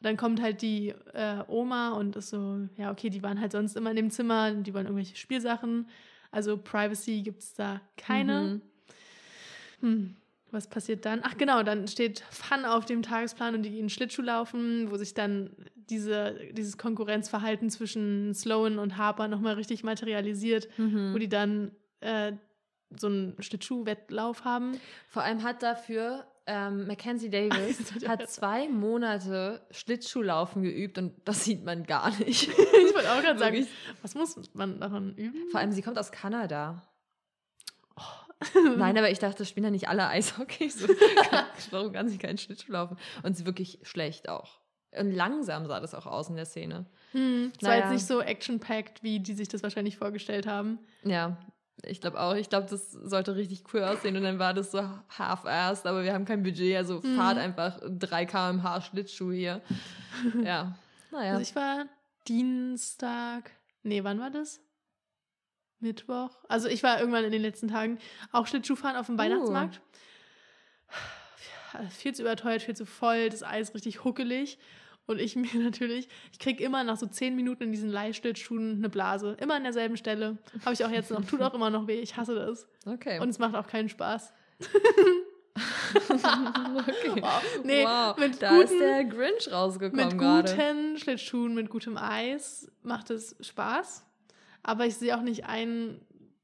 Dann 0.02 0.18
kommt 0.18 0.42
halt 0.42 0.62
die 0.62 0.90
äh, 1.14 1.44
Oma 1.48 1.92
und 1.94 2.16
ist 2.16 2.30
so, 2.32 2.68
ja, 2.76 2.92
okay, 2.92 3.10
die 3.10 3.24
waren 3.24 3.40
halt 3.40 3.52
sonst 3.52 3.76
immer 3.78 3.92
in 3.92 3.96
dem 3.96 4.12
Zimmer, 4.12 4.52
die 4.52 4.74
wollen 4.74 4.86
irgendwelche 4.88 5.16
Spielsachen. 5.16 5.88
Also 6.32 6.58
Privacy 6.58 7.22
gibt 7.22 7.40
es 7.40 7.54
da 7.54 7.82
keine. 7.98 8.62
Mhm. 9.82 9.88
Hm, 9.88 10.16
was 10.52 10.68
passiert 10.68 11.06
dann? 11.06 11.22
Ach 11.24 11.38
genau, 11.38 11.64
dann 11.64 11.88
steht 11.88 12.24
Fun 12.30 12.66
auf 12.66 12.86
dem 12.86 13.02
Tagesplan 13.04 13.56
und 13.56 13.64
die 13.64 13.72
gehen 13.72 13.90
Schlittschuh 13.90 14.22
laufen, 14.22 14.92
wo 14.92 14.98
sich 14.98 15.14
dann 15.14 15.56
diese, 15.76 16.36
dieses 16.52 16.78
Konkurrenzverhalten 16.78 17.70
zwischen 17.70 18.34
Sloan 18.34 18.80
und 18.80 18.98
Harper 18.98 19.28
nochmal 19.28 19.56
richtig 19.56 19.84
materialisiert, 19.84 20.68
Mhm. 20.78 21.14
wo 21.14 21.18
die 21.18 21.30
dann 21.30 21.72
äh, 22.02 22.34
so 22.98 23.08
einen 23.08 23.36
Schlittschuh-Wettlauf 23.42 24.44
haben. 24.44 24.78
Vor 25.08 25.24
allem 25.24 25.44
hat 25.44 25.64
dafür 25.64 26.26
ähm, 26.48 26.88
Mackenzie 26.88 27.30
Davis 27.30 27.80
Also, 27.94 28.08
hat 28.08 28.30
zwei 28.30 28.68
Monate 28.68 29.62
Schlittschuhlaufen 29.72 30.64
geübt 30.64 30.98
und 30.98 31.14
das 31.26 31.46
sieht 31.46 31.64
man 31.64 31.84
gar 31.84 32.10
nicht. 32.20 32.48
ich 32.50 32.94
wollte 32.96 33.12
auch 33.12 33.22
gerade 33.22 33.40
sagen, 33.46 33.68
was 34.02 34.16
muss 34.16 34.36
man 34.54 34.80
daran 34.80 35.14
üben? 35.16 35.50
Vor 35.52 35.60
allem, 35.60 35.72
sie 35.72 35.82
kommt 35.82 35.98
aus 36.00 36.12
Kanada. 36.12 36.82
Nein, 38.78 38.98
aber 38.98 39.10
ich 39.10 39.20
dachte, 39.20 39.46
spielen 39.46 39.66
ja 39.66 39.72
nicht 39.72 39.88
alle 39.90 40.08
Eishockey. 40.08 40.70
So, 40.70 40.88
warum 41.72 41.92
kann 41.94 42.10
sie 42.10 42.18
keinen 42.18 42.38
Schlittschuh 42.38 42.72
laufen? 42.72 42.98
Und 43.24 43.38
sie 43.38 43.46
wirklich 43.46 43.80
schlecht 43.84 44.30
auch. 44.30 44.60
Und 44.98 45.12
langsam 45.14 45.66
sah 45.68 45.80
das 45.80 45.94
auch 45.96 46.06
aus 46.06 46.30
in 46.30 46.36
der 46.36 46.46
Szene. 46.46 46.86
Hm, 47.14 47.54
es 47.60 47.66
war 47.66 47.78
jetzt 47.78 47.92
nicht 47.92 48.06
so 48.06 48.22
action-packed, 48.22 49.04
wie 49.04 49.20
die 49.20 49.34
sich 49.34 49.48
das 49.48 49.64
wahrscheinlich 49.64 49.98
vorgestellt 49.98 50.48
haben. 50.48 50.80
Ja, 51.04 51.38
ich 51.84 52.02
glaube 52.02 52.20
auch. 52.20 52.36
Ich 52.36 52.50
glaube, 52.50 52.68
das 52.70 52.92
sollte 52.92 53.36
richtig 53.36 53.64
cool 53.74 53.84
aussehen. 53.84 54.18
Und 54.18 54.24
dann 54.24 54.38
war 54.38 54.54
das 54.54 54.72
so 54.72 54.82
half-assed, 55.18 55.86
aber 55.88 56.04
wir 56.04 56.14
haben 56.14 56.26
kein 56.26 56.44
Budget. 56.44 56.76
Also 56.76 57.00
Mhm. 57.02 57.16
fahrt 57.16 57.38
einfach 57.38 57.80
3 57.88 58.26
km/h 58.26 58.82
Schlittschuh 58.82 59.32
hier. 59.32 59.62
Ja, 60.44 60.78
naja. 61.12 61.32
Also 61.32 61.42
ich 61.42 61.56
war 61.56 61.86
Dienstag, 62.28 63.52
nee, 63.84 64.04
wann 64.04 64.20
war 64.20 64.30
das? 64.30 64.60
Mittwoch. 65.82 66.30
Also 66.48 66.68
ich 66.68 66.84
war 66.84 67.00
irgendwann 67.00 67.24
in 67.26 67.32
den 67.32 67.42
letzten 67.42 67.68
Tagen 67.68 67.98
auch 68.32 68.48
Schlittschuhfahren 68.48 68.96
auf 68.98 69.08
dem 69.08 69.16
Uh. 69.16 69.20
Weihnachtsmarkt. 69.20 69.82
Viel 71.90 72.14
zu 72.14 72.22
überteuert, 72.24 72.62
viel 72.62 72.76
zu 72.76 72.86
voll, 72.86 73.30
das 73.30 73.44
Eis 73.44 73.74
richtig 73.74 74.04
huckelig. 74.04 74.58
Und 75.08 75.20
ich 75.20 75.36
mir 75.38 75.48
natürlich, 75.56 76.08
ich 76.32 76.40
kriege 76.40 76.64
immer 76.64 76.84
nach 76.84 76.98
so 76.98 77.08
zehn 77.08 77.36
Minuten 77.36 77.64
in 77.64 77.72
diesen 77.72 77.90
Leihschlittschuhen 77.90 78.78
eine 78.78 78.90
Blase. 78.90 79.36
Immer 79.40 79.56
an 79.56 79.64
derselben 79.64 79.98
Stelle. 79.98 80.38
Habe 80.64 80.74
ich 80.74 80.84
auch 80.86 80.92
jetzt 80.92 81.12
noch, 81.12 81.24
tut 81.26 81.42
auch 81.42 81.54
immer 81.54 81.70
noch 81.70 81.88
weh. 81.88 82.00
Ich 82.00 82.18
hasse 82.18 82.36
das. 82.36 82.68
okay. 82.86 83.20
Und 83.20 83.30
es 83.30 83.40
macht 83.40 83.56
auch 83.56 83.68
keinen 83.68 83.90
Spaß. 83.90 84.34
okay. 84.64 84.72
Wow. 87.22 87.42
Nee, 87.66 87.84
wow, 87.84 88.18
mit 88.18 88.42
da 88.42 88.58
ist 88.62 88.70
guten- 88.70 88.80
der 88.80 89.04
Grinch 89.06 89.52
rausgekommen 89.52 90.08
Mit 90.08 90.18
gerade. 90.18 90.50
guten 90.52 90.98
Schlittschuhen, 90.98 91.54
mit 91.54 91.70
gutem 91.70 91.98
Eis 91.98 92.72
macht 92.84 93.10
es 93.10 93.36
Spaß. 93.42 94.06
Aber 94.64 94.86
ich 94.86 94.96
sehe 94.96 95.18
auch 95.18 95.22
nicht 95.22 95.46
ein, 95.46 96.00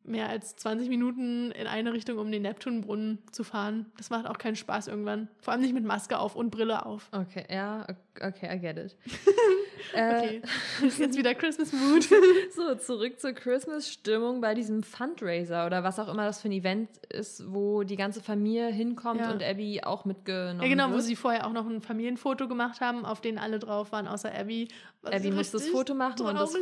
mehr 0.08 0.30
als 0.30 0.55
20 0.55 0.89
Minuten 0.89 1.51
in 1.51 1.68
eine 1.68 1.93
Richtung 1.93 2.18
um 2.18 2.32
den 2.32 2.41
Neptunbrunnen 2.43 3.20
zu 3.32 3.43
fahren. 3.43 3.86
Das 3.97 4.10
macht 4.10 4.26
auch 4.28 4.38
keinen 4.38 4.55
Spaß 4.55 4.88
irgendwann. 4.88 5.28
Vor 5.41 5.53
allem 5.53 5.62
nicht 5.62 5.74
mit 5.74 5.84
Maske 5.84 6.18
auf 6.20 6.36
und 6.36 6.49
Brille 6.49 6.86
auf. 6.86 7.10
Okay, 7.12 7.45
ja, 7.49 7.86
okay, 8.22 8.55
I 8.55 8.60
get 8.60 8.78
it. 8.78 8.95
Okay, 9.93 10.41
äh, 10.82 10.86
jetzt 10.99 11.18
wieder 11.18 11.34
Christmas 11.34 11.72
Mood. 11.72 12.03
so, 12.51 12.76
zurück 12.76 13.20
zur 13.20 13.32
Christmas-Stimmung 13.34 14.41
bei 14.41 14.53
diesem 14.53 14.84
Fundraiser 14.84 15.66
oder 15.66 15.84
was 15.84 15.99
auch 15.99 16.08
immer 16.08 16.26
das 16.26 16.41
für 16.41 16.49
ein 16.49 16.53
Event 16.53 16.89
ist, 17.10 17.51
wo 17.51 17.84
die 17.84 17.95
ganze 17.95 18.22
Familie 18.22 18.68
hinkommt 18.68 19.22
Ja. 19.22 19.32
und 19.32 19.43
Abby 19.43 19.82
auch 19.84 20.05
mitgenommen 20.05 20.62
ja, 20.62 20.68
genau, 20.68 20.89
wo 20.89 20.93
wird. 20.95 21.03
sie 21.03 21.16
vorher 21.16 21.47
auch 21.47 21.53
noch 21.53 21.68
ein 21.68 21.82
Familienfoto 21.82 22.47
gemacht 22.47 22.82
haben, 22.82 23.05
auf 23.05 23.22
denen 23.22 23.38
alle 23.38 23.60
drauf 23.60 23.91
waren, 23.91 24.08
außer 24.08 24.34
Abby. 24.34 24.68
Was 25.01 25.14
Abby 25.14 25.32
musste 25.32 25.58
das 25.58 25.68
Foto 25.68 25.93
machen 25.93 26.22
und, 26.22 26.36
das, 26.36 26.53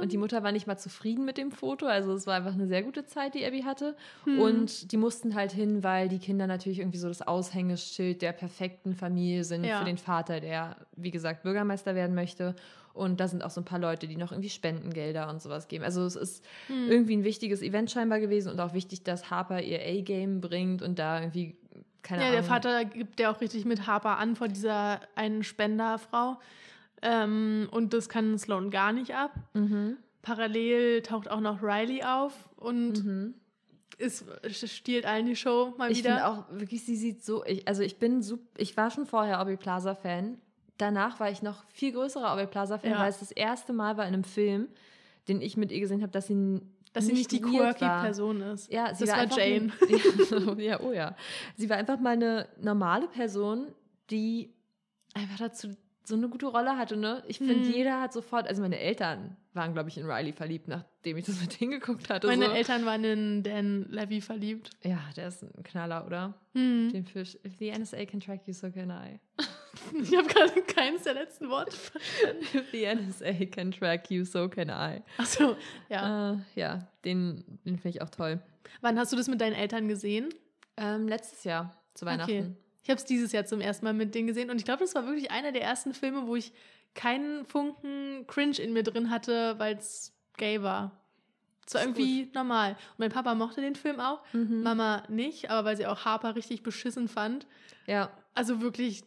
und 0.00 0.12
die 0.12 0.16
Mutter 0.16 0.42
war 0.42 0.50
nicht 0.50 0.66
mal 0.66 0.78
zufrieden 0.78 1.24
mit 1.24 1.36
dem 1.36 1.52
Foto. 1.52 1.86
Also 1.86 2.12
es 2.14 2.26
war 2.26 2.34
einfach 2.34 2.54
eine 2.54 2.66
sehr 2.66 2.82
gute 2.82 2.91
Zeit, 3.06 3.34
die 3.34 3.44
Abby 3.46 3.62
hatte. 3.62 3.96
Hm. 4.24 4.38
Und 4.38 4.92
die 4.92 4.96
mussten 4.96 5.34
halt 5.34 5.52
hin, 5.52 5.82
weil 5.82 6.08
die 6.08 6.18
Kinder 6.18 6.46
natürlich 6.46 6.78
irgendwie 6.80 6.98
so 6.98 7.08
das 7.08 7.22
Aushängeschild 7.22 8.22
der 8.22 8.32
perfekten 8.32 8.94
Familie 8.94 9.44
sind 9.44 9.64
Ja. 9.64 9.78
für 9.78 9.84
den 9.84 9.98
Vater, 9.98 10.40
der, 10.40 10.76
wie 10.96 11.10
gesagt, 11.10 11.42
Bürgermeister 11.42 11.94
werden 11.94 12.14
möchte. 12.14 12.54
Und 12.94 13.20
da 13.20 13.26
sind 13.28 13.42
auch 13.42 13.50
so 13.50 13.60
ein 13.62 13.64
paar 13.64 13.78
Leute, 13.78 14.06
die 14.06 14.16
noch 14.16 14.32
irgendwie 14.32 14.50
Spendengelder 14.50 15.30
und 15.30 15.40
sowas 15.40 15.66
geben. 15.68 15.82
Also 15.84 16.04
es 16.04 16.14
ist 16.14 16.44
Hm. 16.66 16.90
irgendwie 16.90 17.16
ein 17.16 17.24
wichtiges 17.24 17.62
Event 17.62 17.90
scheinbar 17.90 18.20
gewesen 18.20 18.52
und 18.52 18.60
auch 18.60 18.74
wichtig, 18.74 19.02
dass 19.02 19.30
Harper 19.30 19.62
ihr 19.62 19.80
A-Game 19.80 20.40
bringt 20.42 20.82
und 20.82 20.98
da 20.98 21.20
irgendwie, 21.20 21.56
keine 22.02 22.22
Ja, 22.22 22.28
Ahnung. 22.28 22.40
der 22.40 22.44
Vater 22.48 22.84
gibt 22.84 23.18
ja 23.18 23.32
auch 23.32 23.40
richtig 23.40 23.64
mit 23.64 23.86
Harper 23.86 24.18
an 24.18 24.36
vor 24.36 24.48
dieser 24.48 25.00
einen 25.14 25.42
Spenderfrau. 25.42 26.38
Ähm, 27.04 27.68
und 27.72 27.94
das 27.94 28.08
kann 28.08 28.38
Sloan 28.38 28.70
gar 28.70 28.92
nicht 28.92 29.14
ab. 29.14 29.32
Mhm. 29.54 29.96
Parallel 30.22 31.02
taucht 31.02 31.30
auch 31.30 31.40
noch 31.40 31.62
Riley 31.62 32.02
auf 32.04 32.32
und 32.56 33.04
Mhm. 33.04 33.34
ist, 33.98 34.24
stiehlt 34.44 35.04
allen 35.04 35.26
die 35.26 35.36
Show 35.36 35.74
mal 35.78 35.90
Ich 35.90 36.02
finde 36.02 36.16
wieder. 36.16 36.28
auch 36.30 36.44
wirklich, 36.50 36.84
sie 36.84 36.96
sieht 36.96 37.24
so, 37.24 37.44
ich, 37.44 37.66
also 37.68 37.82
ich 37.82 37.98
bin 37.98 38.22
super, 38.22 38.44
ich 38.56 38.76
war 38.76 38.90
schon 38.90 39.06
vorher 39.06 39.40
Aubrey 39.40 39.56
Plaza 39.56 39.94
Fan. 39.94 40.38
Danach 40.78 41.20
war 41.20 41.30
ich 41.30 41.42
noch 41.42 41.64
viel 41.68 41.92
größerer 41.92 42.32
Aubrey 42.32 42.46
Plaza 42.46 42.78
Fan, 42.78 42.92
Ja. 42.92 43.00
weil 43.00 43.10
es 43.10 43.18
das 43.18 43.30
erste 43.32 43.72
Mal 43.72 43.96
war 43.96 44.06
in 44.06 44.14
einem 44.14 44.24
Film, 44.24 44.68
den 45.28 45.40
ich 45.40 45.56
mit 45.56 45.70
ihr 45.70 45.80
gesehen 45.80 46.02
habe, 46.02 46.12
dass 46.12 46.26
sie 46.28 46.60
dass 46.94 47.06
sie 47.06 47.14
nicht 47.14 47.32
die 47.32 47.40
quirky 47.40 47.80
war. 47.86 48.02
Person 48.02 48.42
ist. 48.42 48.70
Ja, 48.70 48.94
sie 48.94 49.04
das 49.06 49.14
war, 49.14 49.22
einfach 49.22 49.38
Jane. 49.38 49.72
Eine, 49.80 50.62
ja, 50.62 50.80
oh 50.80 50.92
ja. 50.92 51.16
Sie 51.56 51.70
war 51.70 51.78
einfach 51.78 51.98
mal 51.98 52.10
eine 52.10 52.46
normale 52.60 53.08
Person, 53.08 53.68
die 54.10 54.52
einfach 55.14 55.38
dazu 55.38 55.68
so 56.04 56.16
eine 56.16 56.28
gute 56.28 56.46
Rolle 56.48 56.76
hatte, 56.76 56.96
ne? 56.98 57.22
Ich 57.28 57.38
finde, 57.38 57.54
Hm. 57.66 57.72
jeder 57.72 58.00
hat 58.02 58.12
sofort, 58.12 58.46
also 58.46 58.60
meine 58.60 58.78
Eltern 58.78 59.36
waren, 59.54 59.72
glaube 59.72 59.88
ich, 59.88 59.98
in 59.98 60.06
Riley 60.10 60.32
verliebt, 60.32 60.68
nachdem 60.68 61.16
ich 61.16 61.26
das 61.26 61.40
mit 61.40 61.60
denen 61.60 61.72
geguckt 61.72 62.08
hatte. 62.08 62.26
Meine 62.26 62.46
so. 62.46 62.52
Eltern 62.52 62.86
waren 62.86 63.04
in 63.04 63.42
Dan 63.42 63.86
Levy 63.90 64.20
verliebt. 64.20 64.70
Ja, 64.82 65.00
der 65.16 65.28
ist 65.28 65.42
ein 65.42 65.62
Knaller, 65.62 66.06
oder? 66.06 66.34
Hm. 66.54 66.90
Den 66.92 67.04
Fisch. 67.04 67.36
If 67.44 67.56
the 67.58 67.70
NSA 67.70 68.04
can 68.06 68.20
track 68.20 68.46
you, 68.46 68.52
so 68.52 68.70
can 68.70 68.90
I. 68.90 69.18
Ich 70.00 70.14
habe 70.14 70.28
gerade 70.28 70.62
keines 70.62 71.02
der 71.04 71.14
letzten 71.14 71.48
Worte 71.48 71.74
verstanden. 71.74 72.42
If 72.54 72.64
the 72.72 72.94
NSA 72.94 73.46
can 73.46 73.72
track 73.72 74.10
you, 74.10 74.24
so 74.24 74.48
can 74.48 74.68
I. 74.68 75.02
Achso, 75.16 75.56
ja. 75.88 76.34
Äh, 76.34 76.36
ja, 76.54 76.88
den, 77.04 77.42
den 77.64 77.78
finde 77.78 77.88
ich 77.88 78.02
auch 78.02 78.10
toll. 78.10 78.40
Wann 78.82 78.98
hast 78.98 79.12
du 79.12 79.16
das 79.16 79.28
mit 79.28 79.40
deinen 79.40 79.54
Eltern 79.54 79.88
gesehen? 79.88 80.28
Ähm, 80.76 81.08
letztes 81.08 81.44
Jahr 81.44 81.74
zu 81.94 82.04
Weihnachten. 82.06 82.30
Okay. 82.30 82.56
Ich 82.82 82.90
habe 82.90 82.98
es 82.98 83.04
dieses 83.04 83.32
Jahr 83.32 83.44
zum 83.44 83.60
ersten 83.60 83.84
Mal 83.84 83.94
mit 83.94 84.14
denen 84.14 84.26
gesehen 84.26 84.50
und 84.50 84.58
ich 84.58 84.64
glaube, 84.64 84.80
das 84.80 84.94
war 84.94 85.06
wirklich 85.06 85.30
einer 85.30 85.52
der 85.52 85.62
ersten 85.62 85.94
Filme, 85.94 86.26
wo 86.26 86.36
ich 86.36 86.52
keinen 86.94 87.44
Funken 87.46 88.26
Cringe 88.26 88.58
in 88.58 88.72
mir 88.72 88.82
drin 88.82 89.10
hatte, 89.10 89.58
weil 89.58 89.76
es 89.76 90.12
gay 90.36 90.62
war. 90.62 90.92
Es 91.66 91.74
war 91.74 91.82
irgendwie 91.82 92.30
normal. 92.34 92.72
Und 92.72 92.98
mein 92.98 93.10
Papa 93.10 93.34
mochte 93.34 93.60
den 93.60 93.76
Film 93.76 94.00
auch, 94.00 94.22
Mhm. 94.32 94.62
Mama 94.62 95.04
nicht, 95.08 95.50
aber 95.50 95.68
weil 95.68 95.76
sie 95.76 95.86
auch 95.86 96.04
Harper 96.04 96.34
richtig 96.36 96.62
beschissen 96.62 97.08
fand. 97.08 97.46
Ja, 97.86 98.10
Also 98.34 98.60
wirklich 98.60 99.04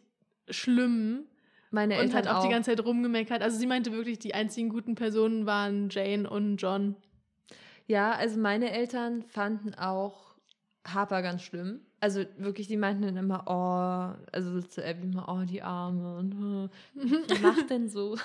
schlimm. 0.48 1.26
meine 1.70 1.94
und 1.94 2.00
Eltern 2.00 2.16
hat 2.16 2.28
auch, 2.28 2.36
auch. 2.38 2.42
die 2.44 2.50
ganze 2.50 2.70
Zeit 2.70 2.84
rumgemeckert. 2.84 3.42
Also 3.42 3.58
sie 3.58 3.66
meinte 3.66 3.92
wirklich, 3.92 4.18
die 4.18 4.34
einzigen 4.34 4.68
guten 4.68 4.94
Personen 4.94 5.46
waren 5.46 5.90
Jane 5.90 6.28
und 6.28 6.56
John. 6.56 6.96
Ja, 7.86 8.12
also 8.12 8.38
meine 8.40 8.70
Eltern 8.72 9.22
fanden 9.28 9.74
auch 9.74 10.34
Harper 10.86 11.22
ganz 11.22 11.42
schlimm. 11.42 11.85
Also 11.98 12.24
wirklich, 12.36 12.68
die 12.68 12.76
meinten 12.76 13.02
dann 13.02 13.16
immer, 13.16 13.44
oh, 13.46 14.26
also 14.30 14.60
so 14.60 14.66
zu 14.66 14.84
Abby 14.86 15.04
immer, 15.04 15.28
oh, 15.28 15.44
die 15.46 15.62
Arme 15.62 16.18
und 16.18 16.34
oh, 16.96 17.34
macht 17.42 17.70
denn 17.70 17.88
so? 17.88 18.16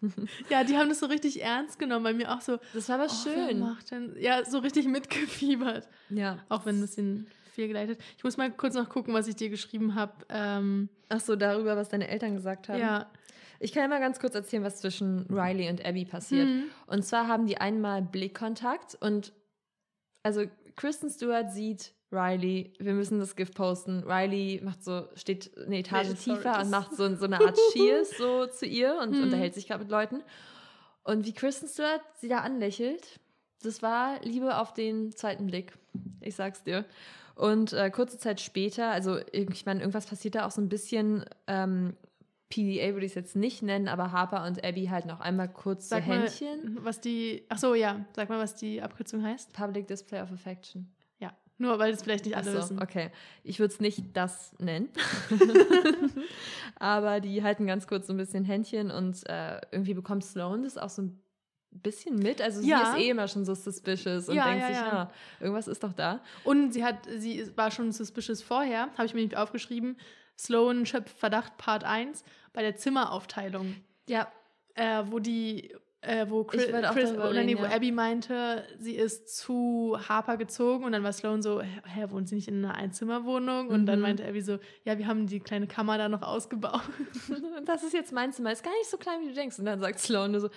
Ja, 0.50 0.64
die 0.64 0.76
haben 0.78 0.88
das 0.88 1.00
so 1.00 1.06
richtig 1.06 1.42
ernst 1.42 1.78
genommen, 1.78 2.04
bei 2.04 2.14
mir 2.14 2.32
auch 2.34 2.40
so. 2.40 2.58
Das 2.72 2.88
war 2.88 2.96
aber 3.00 3.08
Oh, 3.10 3.14
schön. 3.30 3.58
macht 3.60 3.90
denn? 3.90 4.16
Ja, 4.18 4.44
so 4.44 4.58
richtig 4.58 4.86
mitgefiebert. 4.88 5.88
Ja. 6.08 6.38
Auch 6.48 6.64
wenn 6.64 6.78
ein 6.78 6.80
bisschen 6.80 7.26
fehlgeleitet. 7.52 8.00
Ich 8.16 8.24
muss 8.24 8.36
mal 8.38 8.50
kurz 8.50 8.74
noch 8.74 8.88
gucken, 8.88 9.12
was 9.12 9.28
ich 9.28 9.36
dir 9.36 9.50
geschrieben 9.50 9.94
habe. 9.94 10.12
Ähm, 10.30 10.88
Ach 11.10 11.20
so, 11.20 11.36
darüber, 11.36 11.76
was 11.76 11.88
deine 11.90 12.08
Eltern 12.08 12.34
gesagt 12.34 12.68
haben. 12.68 12.78
ja. 12.80 13.10
Ich 13.60 13.72
kann 13.72 13.82
ja 13.82 13.88
mal 13.88 13.98
ganz 13.98 14.20
kurz 14.20 14.36
erzählen, 14.36 14.62
was 14.62 14.80
zwischen 14.80 15.26
Riley 15.28 15.68
und 15.68 15.84
Abby 15.84 16.04
passiert. 16.04 16.46
Hm. 16.46 16.64
Und 16.86 17.04
zwar 17.04 17.26
haben 17.26 17.46
die 17.46 17.58
einmal 17.58 18.02
Blickkontakt 18.02 18.94
und 19.00 19.32
also 20.22 20.44
Kristen 20.76 21.10
Stewart 21.10 21.50
sieht 21.52 21.92
Riley, 22.10 22.72
wir 22.78 22.94
müssen 22.94 23.18
das 23.18 23.36
Gift 23.36 23.54
posten. 23.54 24.02
Riley 24.04 24.60
macht 24.64 24.82
so, 24.82 25.08
steht 25.14 25.50
eine 25.58 25.78
Etage 25.78 26.08
Nee, 26.08 26.14
tiefer 26.14 26.60
und 26.60 26.70
macht 26.70 26.94
so, 26.94 27.14
so 27.16 27.24
eine 27.26 27.38
Art 27.44 27.58
Cheers 27.72 28.16
so 28.16 28.46
zu 28.46 28.66
ihr 28.66 28.98
und 29.02 29.14
Hm. 29.14 29.24
unterhält 29.24 29.54
sich 29.54 29.66
gerade 29.66 29.82
mit 29.84 29.90
Leuten. 29.90 30.22
Und 31.04 31.26
wie 31.26 31.32
Kristen 31.32 31.68
Stewart 31.68 32.00
sie 32.20 32.28
da 32.28 32.38
anlächelt, 32.40 33.20
das 33.62 33.82
war 33.82 34.20
Liebe 34.22 34.56
auf 34.58 34.72
den 34.72 35.12
zweiten 35.12 35.46
Blick. 35.46 35.72
Ich 36.20 36.34
sag's 36.34 36.62
dir. 36.62 36.84
Und 37.34 37.72
äh, 37.72 37.90
kurze 37.90 38.18
Zeit 38.18 38.40
später, 38.40 38.90
also 38.90 39.18
ich 39.32 39.64
meine, 39.66 39.80
irgendwas 39.80 40.06
passiert 40.06 40.34
da 40.34 40.46
auch 40.46 40.50
so 40.50 40.60
ein 40.60 40.68
bisschen. 40.68 41.24
Ähm, 41.46 41.94
PDA 42.50 42.94
würde 42.94 43.04
ich 43.04 43.12
es 43.12 43.14
jetzt 43.16 43.36
nicht 43.36 43.62
nennen, 43.62 43.88
aber 43.88 44.10
Harper 44.10 44.46
und 44.46 44.64
Abby 44.64 44.86
halt 44.86 45.04
noch 45.04 45.20
einmal 45.20 45.48
kurz 45.52 45.90
Sag 45.90 46.04
so 46.04 46.08
mal, 46.08 46.20
Händchen. 46.22 46.78
was 46.82 46.98
die. 47.00 47.44
Ach 47.50 47.58
so, 47.58 47.74
ja. 47.74 48.06
Sag 48.16 48.30
mal, 48.30 48.38
was 48.38 48.54
die 48.54 48.80
Abkürzung 48.80 49.22
heißt. 49.22 49.52
Public 49.52 49.86
Display 49.86 50.22
of 50.22 50.32
Affection. 50.32 50.90
Nur 51.60 51.78
weil 51.80 51.92
es 51.92 52.02
vielleicht 52.02 52.24
nicht 52.24 52.36
alle 52.36 52.48
Ach 52.50 52.52
so, 52.52 52.58
wissen. 52.58 52.82
okay. 52.82 53.10
Ich 53.42 53.58
würde 53.58 53.74
es 53.74 53.80
nicht 53.80 54.04
das 54.16 54.54
nennen. 54.58 54.88
aber 56.78 57.20
die 57.20 57.42
halten 57.42 57.66
ganz 57.66 57.86
kurz 57.86 58.06
so 58.06 58.12
ein 58.12 58.16
bisschen 58.16 58.44
Händchen 58.44 58.90
und 58.90 59.28
äh, 59.28 59.60
irgendwie 59.72 59.94
bekommt 59.94 60.24
Sloan 60.24 60.62
das 60.62 60.78
auch 60.78 60.88
so 60.90 61.02
ein 61.02 61.20
bisschen 61.70 62.16
mit. 62.16 62.40
Also 62.40 62.60
Ja. 62.62 62.92
sie 62.92 62.98
ist 63.00 63.06
eh 63.06 63.10
immer 63.10 63.28
schon 63.28 63.44
so 63.44 63.54
suspicious 63.54 64.28
und 64.28 64.36
Ja, 64.36 64.44
denkt 64.46 64.62
ja, 64.62 64.66
sich, 64.68 64.76
ja. 64.76 64.86
ja, 64.86 65.10
irgendwas 65.40 65.68
ist 65.68 65.82
doch 65.82 65.92
da. 65.92 66.20
Und 66.44 66.72
sie 66.72 66.84
hat, 66.84 66.96
sie 67.18 67.50
war 67.56 67.70
schon 67.70 67.92
suspicious 67.92 68.42
vorher, 68.42 68.88
habe 68.96 69.06
ich 69.06 69.14
mir 69.14 69.20
nämlich 69.20 69.36
aufgeschrieben. 69.36 69.96
Sloan 70.38 70.86
schöpft 70.86 71.18
Verdacht 71.18 71.56
Part 71.58 71.84
1 71.84 72.22
bei 72.52 72.62
der 72.62 72.76
Zimmeraufteilung. 72.76 73.74
Ja, 74.08 74.28
Äh, 74.74 75.02
wo 75.06 75.18
die, 75.18 75.74
äh, 76.00 76.26
wo 76.28 76.44
Chris, 76.44 76.66
Chris 76.92 77.12
oder 77.12 77.42
nee, 77.42 77.58
wo 77.58 77.64
ja. 77.64 77.70
Abby 77.70 77.90
meinte, 77.90 78.64
sie 78.78 78.94
ist 78.94 79.36
zu 79.36 79.98
Harper 80.08 80.36
gezogen 80.36 80.84
und 80.84 80.92
dann 80.92 81.02
war 81.02 81.12
Sloan 81.12 81.42
so, 81.42 81.60
hä, 81.60 82.04
wohnt 82.10 82.28
sie 82.28 82.36
nicht 82.36 82.46
in 82.48 82.64
einer 82.64 82.74
Einzimmerwohnung? 82.76 83.68
Und 83.68 83.86
dann 83.86 83.98
Mhm. 83.98 84.02
meinte 84.02 84.24
Abby 84.26 84.40
so, 84.40 84.58
ja, 84.84 84.96
wir 84.98 85.06
haben 85.08 85.26
die 85.26 85.40
kleine 85.40 85.66
Kammer 85.66 85.98
da 85.98 86.08
noch 86.08 86.22
ausgebaut. 86.22 86.82
das 87.64 87.82
ist 87.82 87.94
jetzt 87.94 88.12
mein 88.12 88.32
Zimmer. 88.32 88.52
Ist 88.52 88.62
gar 88.62 88.72
nicht 88.78 88.88
so 88.88 88.96
klein, 88.96 89.20
wie 89.22 89.28
du 89.28 89.34
denkst. 89.34 89.58
Und 89.58 89.64
dann 89.64 89.80
sagt 89.80 89.98
Sloan 89.98 90.30
nur 90.30 90.40
so, 90.40 90.48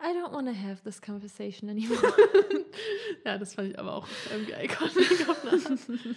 I 0.00 0.10
don't 0.16 0.32
want 0.32 0.46
to 0.48 0.54
have 0.54 0.82
this 0.84 1.00
conversation 1.02 1.70
anymore. 1.70 2.00
ja, 3.24 3.38
das 3.38 3.54
fand 3.54 3.70
ich 3.70 3.78
aber 3.78 3.94
auch 3.94 4.06
irgendwie 4.32 4.52
iconic. 4.64 5.26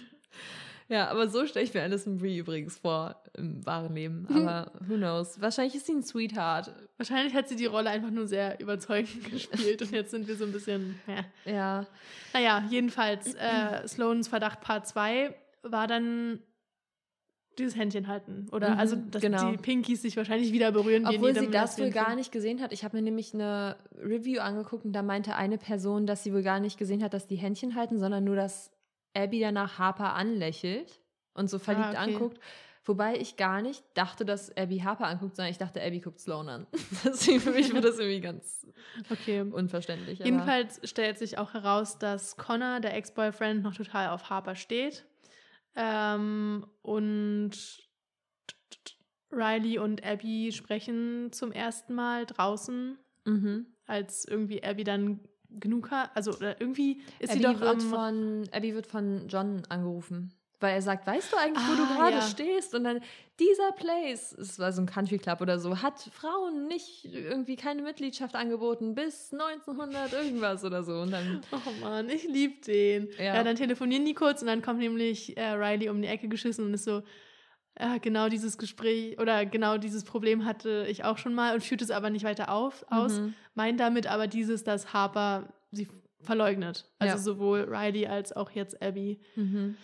Ja, 0.88 1.08
aber 1.08 1.28
so 1.28 1.46
stelle 1.46 1.64
ich 1.64 1.72
mir 1.74 1.82
Alison 1.82 2.18
Brie 2.18 2.38
übrigens 2.38 2.78
vor 2.78 3.22
im 3.34 3.64
wahren 3.64 3.94
Leben. 3.94 4.26
Aber 4.30 4.72
who 4.86 4.96
knows? 4.96 5.40
Wahrscheinlich 5.40 5.74
ist 5.76 5.86
sie 5.86 5.92
ein 5.94 6.02
Sweetheart. 6.02 6.72
Wahrscheinlich 6.98 7.34
hat 7.34 7.48
sie 7.48 7.56
die 7.56 7.66
Rolle 7.66 7.90
einfach 7.90 8.10
nur 8.10 8.26
sehr 8.26 8.60
überzeugend 8.60 9.24
gespielt 9.30 9.80
und 9.82 9.92
jetzt 9.92 10.10
sind 10.10 10.28
wir 10.28 10.36
so 10.36 10.44
ein 10.44 10.52
bisschen, 10.52 11.00
hä. 11.06 11.50
Ja. 11.50 11.86
Naja, 12.34 12.64
jedenfalls, 12.68 13.34
äh, 13.34 13.86
Sloans 13.88 14.28
Verdacht 14.28 14.60
Part 14.60 14.86
2 14.86 15.34
war 15.62 15.86
dann 15.86 16.40
dieses 17.58 17.76
Händchen 17.76 18.08
halten. 18.08 18.48
Oder 18.50 18.70
Mhm, 18.70 18.78
also, 18.78 18.96
dass 18.96 19.22
genau. 19.22 19.50
die 19.50 19.58
Pinkies 19.58 20.02
sich 20.02 20.16
wahrscheinlich 20.16 20.52
wieder 20.52 20.72
berühren. 20.72 21.06
Obwohl 21.06 21.34
sie 21.34 21.48
das 21.48 21.78
wohl 21.78 21.90
gar 21.90 22.14
nicht 22.14 22.32
gesehen 22.32 22.60
hat. 22.62 22.72
Ich 22.72 22.84
habe 22.84 22.96
mir 22.96 23.02
nämlich 23.02 23.34
eine 23.34 23.76
Review 24.02 24.40
angeguckt 24.40 24.84
und 24.84 24.92
da 24.92 25.02
meinte 25.02 25.36
eine 25.36 25.58
Person, 25.58 26.06
dass 26.06 26.24
sie 26.24 26.32
wohl 26.32 26.42
gar 26.42 26.60
nicht 26.60 26.78
gesehen 26.78 27.02
hat, 27.02 27.12
dass 27.12 27.26
die 27.26 27.36
Händchen 27.36 27.74
halten, 27.74 27.98
sondern 27.98 28.24
nur, 28.24 28.36
dass 28.36 28.71
Abby 29.14 29.40
danach 29.40 29.78
Harper 29.78 30.14
anlächelt 30.14 31.00
und 31.34 31.48
so 31.50 31.58
verliebt 31.58 31.94
Ah, 31.96 32.02
okay. 32.04 32.14
anguckt. 32.14 32.38
Wobei 32.84 33.16
ich 33.16 33.36
gar 33.36 33.62
nicht 33.62 33.84
dachte, 33.94 34.24
dass 34.24 34.56
Abby 34.56 34.78
Harper 34.78 35.06
anguckt, 35.06 35.36
sondern 35.36 35.52
ich 35.52 35.58
dachte, 35.58 35.80
Abby 35.80 36.00
guckt 36.00 36.18
Sloan 36.18 36.48
an. 36.48 36.66
Deswegen 37.04 37.40
für 37.40 37.52
mich 37.52 37.72
war 37.72 37.80
das 37.80 37.98
irgendwie 37.98 38.20
ganz 38.20 38.66
Okay. 39.08 39.42
unverständlich. 39.42 40.18
Jedenfalls 40.18 40.80
stellt 40.88 41.16
sich 41.18 41.38
auch 41.38 41.54
heraus, 41.54 41.98
dass 41.98 42.36
Connor, 42.36 42.80
der 42.80 42.94
Ex-Boyfriend, 42.96 43.62
noch 43.62 43.74
total 43.74 44.08
auf 44.08 44.30
Harper 44.30 44.56
steht. 44.56 45.06
Ähm, 45.76 46.66
und 46.82 47.52
Riley 49.30 49.78
und 49.78 50.04
Abby 50.04 50.50
sprechen 50.52 51.30
zum 51.32 51.52
ersten 51.52 51.94
Mal 51.94 52.26
draußen, 52.26 52.98
Mhm. 53.24 53.66
als 53.86 54.24
irgendwie 54.26 54.62
Abby 54.64 54.84
dann 54.84 55.20
genug 55.60 55.90
hat. 55.90 56.10
Also 56.14 56.32
oder 56.32 56.60
irgendwie 56.60 57.00
ist 57.18 57.32
sie 57.32 57.44
Abby, 57.44 57.54
doch 57.54 57.60
wird 57.60 57.82
von, 57.82 58.48
Abby 58.52 58.74
wird 58.74 58.86
von 58.86 59.28
John 59.28 59.62
angerufen. 59.68 60.32
Weil 60.60 60.74
er 60.74 60.82
sagt, 60.82 61.08
weißt 61.08 61.32
du 61.32 61.36
eigentlich, 61.38 61.66
wo 61.68 61.74
du 61.74 61.82
Ah, 61.82 61.96
gerade 61.96 62.16
ja. 62.18 62.22
stehst? 62.22 62.72
Und 62.76 62.84
dann, 62.84 63.00
dieser 63.40 63.72
Place, 63.72 64.30
es 64.32 64.60
war 64.60 64.70
so 64.72 64.80
ein 64.80 64.86
Country 64.86 65.18
Club 65.18 65.40
oder 65.40 65.58
so, 65.58 65.82
hat 65.82 65.98
Frauen 66.12 66.68
nicht 66.68 67.04
irgendwie 67.04 67.56
keine 67.56 67.82
Mitgliedschaft 67.82 68.36
angeboten 68.36 68.94
bis 68.94 69.32
1900 69.32 70.12
irgendwas 70.12 70.64
oder 70.64 70.84
so. 70.84 71.00
Und 71.00 71.10
dann, 71.10 71.40
Oh 71.50 71.70
Mann, 71.80 72.08
ich 72.08 72.22
lieb 72.28 72.62
den. 72.62 73.08
Ja. 73.18 73.34
Ja. 73.34 73.42
dann 73.42 73.56
telefonieren 73.56 74.04
die 74.04 74.14
kurz 74.14 74.40
und 74.40 74.46
dann 74.46 74.62
kommt 74.62 74.78
nämlich 74.78 75.36
äh, 75.36 75.50
Riley 75.50 75.88
um 75.88 76.00
die 76.00 76.06
Ecke 76.06 76.28
geschissen 76.28 76.66
und 76.66 76.74
ist 76.74 76.84
so, 76.84 77.02
ja, 77.80 77.98
genau 77.98 78.28
dieses 78.28 78.58
Gespräch 78.58 79.18
oder 79.18 79.46
genau 79.46 79.78
dieses 79.78 80.04
Problem 80.04 80.44
hatte 80.44 80.86
ich 80.88 81.04
auch 81.04 81.18
schon 81.18 81.34
mal 81.34 81.54
und 81.54 81.62
führt 81.62 81.82
es 81.82 81.90
aber 81.90 82.10
nicht 82.10 82.24
weiter 82.24 82.52
auf, 82.52 82.84
aus. 82.90 83.18
Mhm. 83.20 83.34
Meint 83.54 83.80
damit 83.80 84.06
aber 84.06 84.26
dieses, 84.26 84.62
dass 84.64 84.92
Harper 84.92 85.52
sie 85.70 85.88
verleugnet. 86.20 86.88
Also 86.98 87.16
Ja. 87.16 87.18
sowohl 87.18 87.60
Riley 87.74 88.06
als 88.06 88.32
auch 88.32 88.50
jetzt 88.50 88.80
Abby. 88.82 89.20
Mhm. 89.36 89.76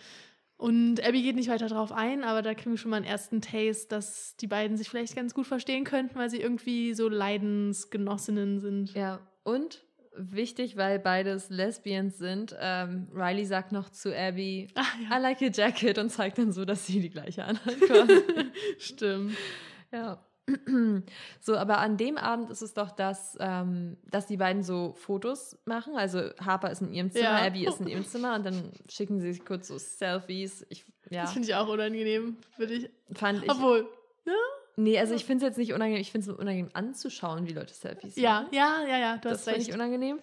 Und 0.57 1.01
Abby 1.05 1.21
geht 1.21 1.35
nicht 1.35 1.49
weiter 1.49 1.67
drauf 1.67 1.91
ein, 1.93 2.23
aber 2.23 2.41
da 2.41 2.53
kriegen 2.53 2.71
wir 2.71 2.77
schon 2.77 2.91
mal 2.91 2.97
einen 2.97 3.05
ersten 3.05 3.41
Taste, 3.41 3.87
dass 3.87 4.35
die 4.35 4.47
beiden 4.47 4.75
sich 4.75 4.89
vielleicht 4.89 5.15
ganz 5.15 5.33
gut 5.33 5.47
verstehen 5.47 5.85
könnten, 5.85 6.15
weil 6.17 6.29
sie 6.29 6.41
irgendwie 6.41 6.93
so 6.93 7.07
Leidensgenossinnen 7.07 8.59
sind. 8.59 8.93
Ja, 8.93 9.19
und 9.43 9.83
wichtig, 10.15 10.75
weil 10.77 10.99
beides 10.99 11.49
Lesbians 11.49 12.17
sind, 12.17 12.55
ähm, 12.59 13.07
Riley 13.13 13.45
sagt 13.45 13.71
noch 13.71 13.89
zu 13.89 14.15
Abby, 14.15 14.67
Ah, 14.75 15.17
I 15.17 15.21
like 15.21 15.41
your 15.41 15.51
jacket 15.51 15.97
und 15.97 16.09
zeigt 16.09 16.37
dann 16.37 16.51
so, 16.51 16.65
dass 16.65 16.85
sie 16.87 16.99
die 16.99 17.09
gleiche 17.09 17.45
anhat. 17.45 17.75
Stimmt. 18.77 19.35
Ja. 19.91 20.23
So, 21.41 21.55
aber 21.55 21.77
an 21.77 21.95
dem 21.97 22.17
Abend 22.17 22.49
ist 22.49 22.63
es 22.63 22.73
doch, 22.73 22.89
dass, 22.91 23.37
ähm, 23.39 23.97
dass 24.09 24.25
die 24.25 24.37
beiden 24.37 24.63
so 24.63 24.93
Fotos 24.97 25.55
machen. 25.65 25.95
Also 25.95 26.31
Harper 26.43 26.71
ist 26.71 26.81
in 26.81 26.91
ihrem 26.91 27.11
Zimmer, 27.11 27.25
Ja. 27.39 27.45
Abby 27.45 27.67
ist 27.67 27.79
in 27.79 27.87
ihrem 27.87 28.03
Zimmer 28.05 28.33
und 28.35 28.45
dann 28.45 28.71
schicken 28.89 29.19
sie 29.19 29.31
sich 29.33 29.45
kurz 29.45 29.67
so 29.67 29.77
Selfies. 29.77 30.65
Ich, 30.69 30.85
ja, 31.11 31.21
Das 31.21 31.33
finde 31.33 31.47
ich 31.47 31.53
auch 31.55 31.67
unangenehm 31.67 32.37
für 32.55 32.65
dich. 32.65 32.89
fand 33.13 33.43
ich. 33.43 33.49
Obwohl, 33.51 33.87
Nee, 34.81 34.97
also 34.97 35.13
ich 35.13 35.25
finde 35.25 35.45
es 35.45 35.49
jetzt 35.49 35.57
nicht 35.57 35.73
unangenehm. 35.73 36.01
Ich 36.01 36.11
finde 36.11 36.31
es 36.31 36.37
unangenehm 36.37 36.69
anzuschauen, 36.73 37.47
wie 37.47 37.53
Leute 37.53 37.73
Selfies 37.73 38.15
ja, 38.15 38.41
machen. 38.41 38.47
ja, 38.53 38.85
ja, 38.87 38.97
ja, 38.97 39.17
du 39.17 39.27
Das 39.29 39.39
hast 39.39 39.43
finde 39.45 39.59
recht. 39.59 39.67
ich 39.69 39.73
unangenehm. 39.73 40.19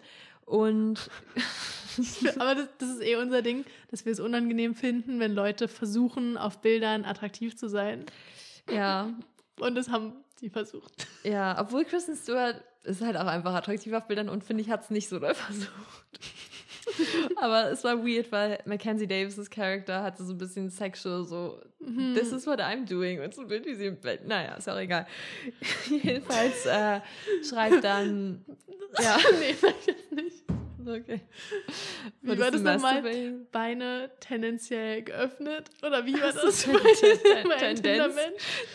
Und 0.47 1.11
Aber 2.39 2.55
das, 2.55 2.69
das 2.79 2.89
ist 2.91 3.03
eh 3.03 3.17
unser 3.17 3.43
Ding, 3.43 3.65
dass 3.91 4.05
wir 4.05 4.13
es 4.13 4.21
unangenehm 4.21 4.75
finden, 4.75 5.19
wenn 5.21 5.35
Leute 5.35 5.69
versuchen, 5.69 6.37
auf 6.37 6.61
Bildern 6.61 7.05
attraktiv 7.05 7.57
zu 7.57 7.69
sein. 7.69 8.05
ja, 8.71 9.11
Und 9.61 9.75
das 9.75 9.89
haben 9.89 10.13
die 10.41 10.51
versucht. 10.51 11.07
ja, 11.25 11.59
obwohl 11.61 11.85
Kristen 11.85 12.15
Stewart 12.17 12.63
ist 12.85 13.01
halt 13.03 13.17
auch 13.17 13.27
einfach 13.27 13.55
attraktiv 13.55 13.93
auf 13.95 14.07
Bildern 14.07 14.29
und 14.29 14.45
finde 14.45 14.63
ich, 14.63 14.71
hat 14.71 14.83
es 14.85 14.91
nicht 14.91 15.09
so 15.09 15.19
doll 15.19 15.35
versucht. 15.35 15.71
Aber 17.37 17.71
es 17.71 17.83
war 17.85 17.99
weird, 18.05 18.31
weil 18.33 18.59
Mackenzie 18.65 19.07
Davis' 19.07 19.51
Charakter 19.51 20.03
hatte 20.03 20.25
so 20.25 20.33
ein 20.33 20.39
bisschen 20.39 20.71
sexual, 20.71 21.25
so, 21.25 21.61
Mhm. 21.81 22.15
this 22.15 22.33
is 22.33 22.47
what 22.47 22.61
I'm 22.61 22.87
doing. 22.89 23.21
Und 23.21 23.35
so 23.35 23.43
ein 23.43 23.49
Bild, 23.49 23.67
wie 23.67 23.75
sie 23.75 23.87
im 23.87 24.01
Bett. 24.01 24.27
Naja, 24.27 24.55
ist 24.55 24.69
auch 24.69 24.79
egal. 24.79 25.07
Jedenfalls 26.03 26.65
äh, 26.67 27.01
schreibt 27.49 27.85
dann, 27.85 28.45
ja, 29.03 29.19
nee, 29.41 29.53
sag 29.53 29.75
ich 29.81 29.87
jetzt 29.87 30.13
nicht. 30.13 30.45
Okay. 30.89 31.21
Wie 32.23 32.39
war 32.39 32.53
du 32.53 32.61
das 32.61 32.81
nochmal? 32.81 33.03
Beine 33.51 34.09
tendenziell 34.21 35.03
geöffnet? 35.03 35.69
Oder 35.83 36.07
wie 36.07 36.15
war 36.15 36.33
Ach 36.37 36.43
das 36.45 36.63
Ten- 36.63 36.73
bei 37.49 37.57
einem 37.57 37.83
Tendenz. 37.83 38.17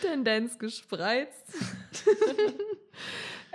Tendenz 0.02 0.58
gespreizt. 0.58 1.46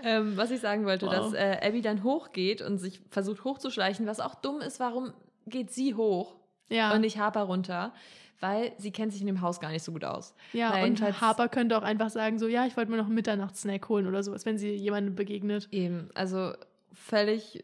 Ähm, 0.03 0.37
was 0.37 0.51
ich 0.51 0.59
sagen 0.59 0.85
wollte, 0.85 1.05
Wow. 1.07 1.13
dass 1.13 1.33
äh, 1.33 1.57
Abby 1.61 1.81
dann 1.81 2.03
hochgeht 2.03 2.61
und 2.61 2.77
sich 2.77 2.99
versucht 3.09 3.43
hochzuschleichen, 3.43 4.05
was 4.07 4.19
auch 4.19 4.35
dumm 4.35 4.61
ist, 4.61 4.79
warum 4.79 5.13
geht 5.45 5.71
sie 5.71 5.95
hoch 5.95 6.35
Ja, 6.69 6.93
und 6.93 7.01
nicht 7.01 7.17
Harper 7.17 7.43
runter? 7.43 7.93
Weil 8.39 8.73
sie 8.77 8.91
kennt 8.91 9.11
sich 9.13 9.21
in 9.21 9.27
dem 9.27 9.41
Haus 9.41 9.59
gar 9.59 9.71
nicht 9.71 9.83
so 9.83 9.91
gut 9.91 10.03
aus. 10.05 10.35
ja 10.53 10.69
Naja, 10.69 10.85
und 10.85 11.21
Harper 11.21 11.49
könnte 11.49 11.75
auch 11.75 11.81
einfach 11.81 12.11
sagen, 12.11 12.37
so, 12.37 12.47
ja, 12.47 12.67
ich 12.67 12.77
wollte 12.77 12.91
mir 12.91 12.97
noch 12.97 13.07
einen 13.07 13.15
Mitternachtssnack 13.15 13.89
holen 13.89 14.05
oder 14.05 14.21
sowas, 14.21 14.45
wenn 14.45 14.59
sie 14.59 14.75
jemandem 14.75 15.15
begegnet. 15.15 15.67
Eben, 15.71 16.09
also 16.13 16.53
völlig 16.93 17.63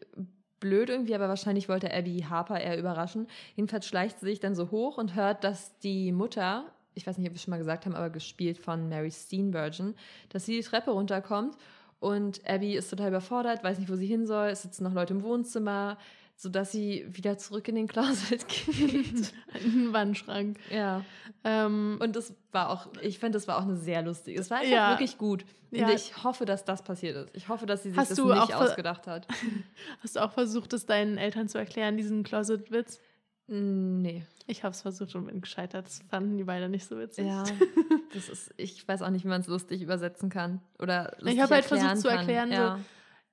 blöd 0.60 0.88
irgendwie, 0.88 1.14
aber 1.14 1.28
wahrscheinlich 1.28 1.68
wollte 1.68 1.92
Abby 1.94 2.26
Harper 2.28 2.58
eher 2.60 2.78
überraschen. 2.78 3.28
Jedenfalls 3.54 3.86
schleicht 3.86 4.18
sie 4.18 4.26
sich 4.26 4.40
dann 4.40 4.54
so 4.56 4.70
hoch 4.72 4.98
und 4.98 5.14
hört, 5.14 5.44
dass 5.44 5.78
die 5.80 6.10
Mutter, 6.10 6.64
ich 6.94 7.06
weiß 7.06 7.18
nicht, 7.18 7.26
ob 7.28 7.34
wir 7.34 7.36
es 7.36 7.42
schon 7.42 7.50
mal 7.52 7.58
gesagt 7.58 7.84
haben, 7.86 7.94
aber 7.94 8.10
gespielt 8.10 8.58
von 8.58 8.88
Mary 8.88 9.10
Steenburgen, 9.12 9.94
dass 10.30 10.46
sie 10.46 10.56
die 10.56 10.62
Treppe 10.62 10.90
runterkommt 10.90 11.56
und 12.04 12.40
Abby 12.48 12.76
ist 12.76 12.90
total 12.90 13.08
überfordert, 13.08 13.64
weiß 13.64 13.78
nicht, 13.78 13.90
wo 13.90 13.96
sie 13.96 14.06
hin 14.06 14.26
soll, 14.26 14.48
es 14.48 14.62
sitzen 14.62 14.84
noch 14.84 14.92
Leute 14.92 15.14
im 15.14 15.22
Wohnzimmer, 15.22 15.96
sodass 16.36 16.72
sie 16.72 17.06
wieder 17.08 17.38
zurück 17.38 17.68
in 17.68 17.76
den 17.76 17.86
Closet 17.86 18.46
geht. 18.76 19.32
Ein 19.54 19.92
Wandschrank. 19.92 20.58
ja. 20.70 21.04
Ähm, 21.44 21.98
Und 22.02 22.16
das 22.16 22.34
war 22.52 22.70
auch, 22.70 22.88
ich 23.02 23.18
finde, 23.18 23.36
das 23.36 23.46
war 23.48 23.58
auch 23.58 23.62
eine 23.62 23.76
sehr 23.76 24.02
lustige. 24.02 24.40
Es 24.40 24.50
war 24.50 24.58
einfach 24.58 24.70
Ja. 24.72 24.90
wirklich 24.90 25.16
gut. 25.18 25.44
Und 25.70 25.78
Ja. 25.78 25.90
ich 25.90 26.24
hoffe, 26.24 26.44
dass 26.44 26.64
das 26.64 26.82
passiert 26.82 27.16
ist. 27.16 27.36
Ich 27.36 27.48
hoffe, 27.48 27.66
dass 27.66 27.82
sie 27.82 27.90
sich 27.90 27.98
Hast 27.98 28.10
das 28.12 28.18
nicht 28.18 28.54
ausgedacht 28.54 29.06
hat. 29.06 29.26
hast 30.02 30.16
du 30.16 30.20
auch 30.24 30.32
versucht, 30.32 30.72
es 30.72 30.86
deinen 30.86 31.18
Eltern 31.18 31.48
zu 31.48 31.58
erklären, 31.58 31.96
diesen 31.96 32.22
Closet-Witz? 32.24 33.00
Nee. 33.46 34.24
Ich 34.46 34.62
habe 34.64 34.72
es 34.72 34.82
versucht 34.82 35.14
und 35.14 35.26
bin 35.26 35.40
gescheitert. 35.40 35.86
Das 35.86 36.02
fanden 36.08 36.36
die 36.38 36.44
beiden 36.44 36.70
nicht 36.70 36.86
so 36.86 36.98
witzig. 36.98 37.26
Ja, 37.26 37.44
das 38.14 38.28
ist, 38.28 38.54
ich 38.56 38.86
weiß 38.86 39.02
auch 39.02 39.10
nicht, 39.10 39.24
wie 39.24 39.28
man 39.28 39.40
es 39.40 39.46
lustig 39.46 39.82
übersetzen 39.82 40.30
kann. 40.30 40.60
Oder 40.78 41.12
lustig 41.18 41.34
Ich 41.34 41.40
habe 41.40 41.54
halt 41.54 41.64
versucht 41.64 41.98
zu 41.98 42.08
kann. 42.08 42.18
erklären, 42.18 42.52
ja. 42.52 42.76
so, 42.76 42.82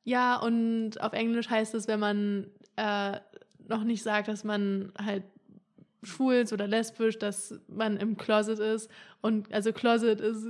ja, 0.04 0.38
und 0.38 1.00
auf 1.02 1.14
Englisch 1.14 1.50
heißt 1.50 1.74
es, 1.76 1.88
wenn 1.88 2.00
man 2.00 2.48
äh, 2.76 3.20
noch 3.68 3.84
nicht 3.84 4.04
sagt, 4.04 4.28
dass 4.28 4.44
man 4.44 4.92
halt 4.98 5.24
schwul 6.04 6.44
oder 6.52 6.68
lesbisch, 6.68 7.20
dass 7.20 7.54
man 7.68 7.98
im 7.98 8.18
Closet 8.18 8.60
ist. 8.60 8.90
Und 9.22 9.54
also 9.54 9.72
Closet 9.72 10.20
ist 10.20 10.46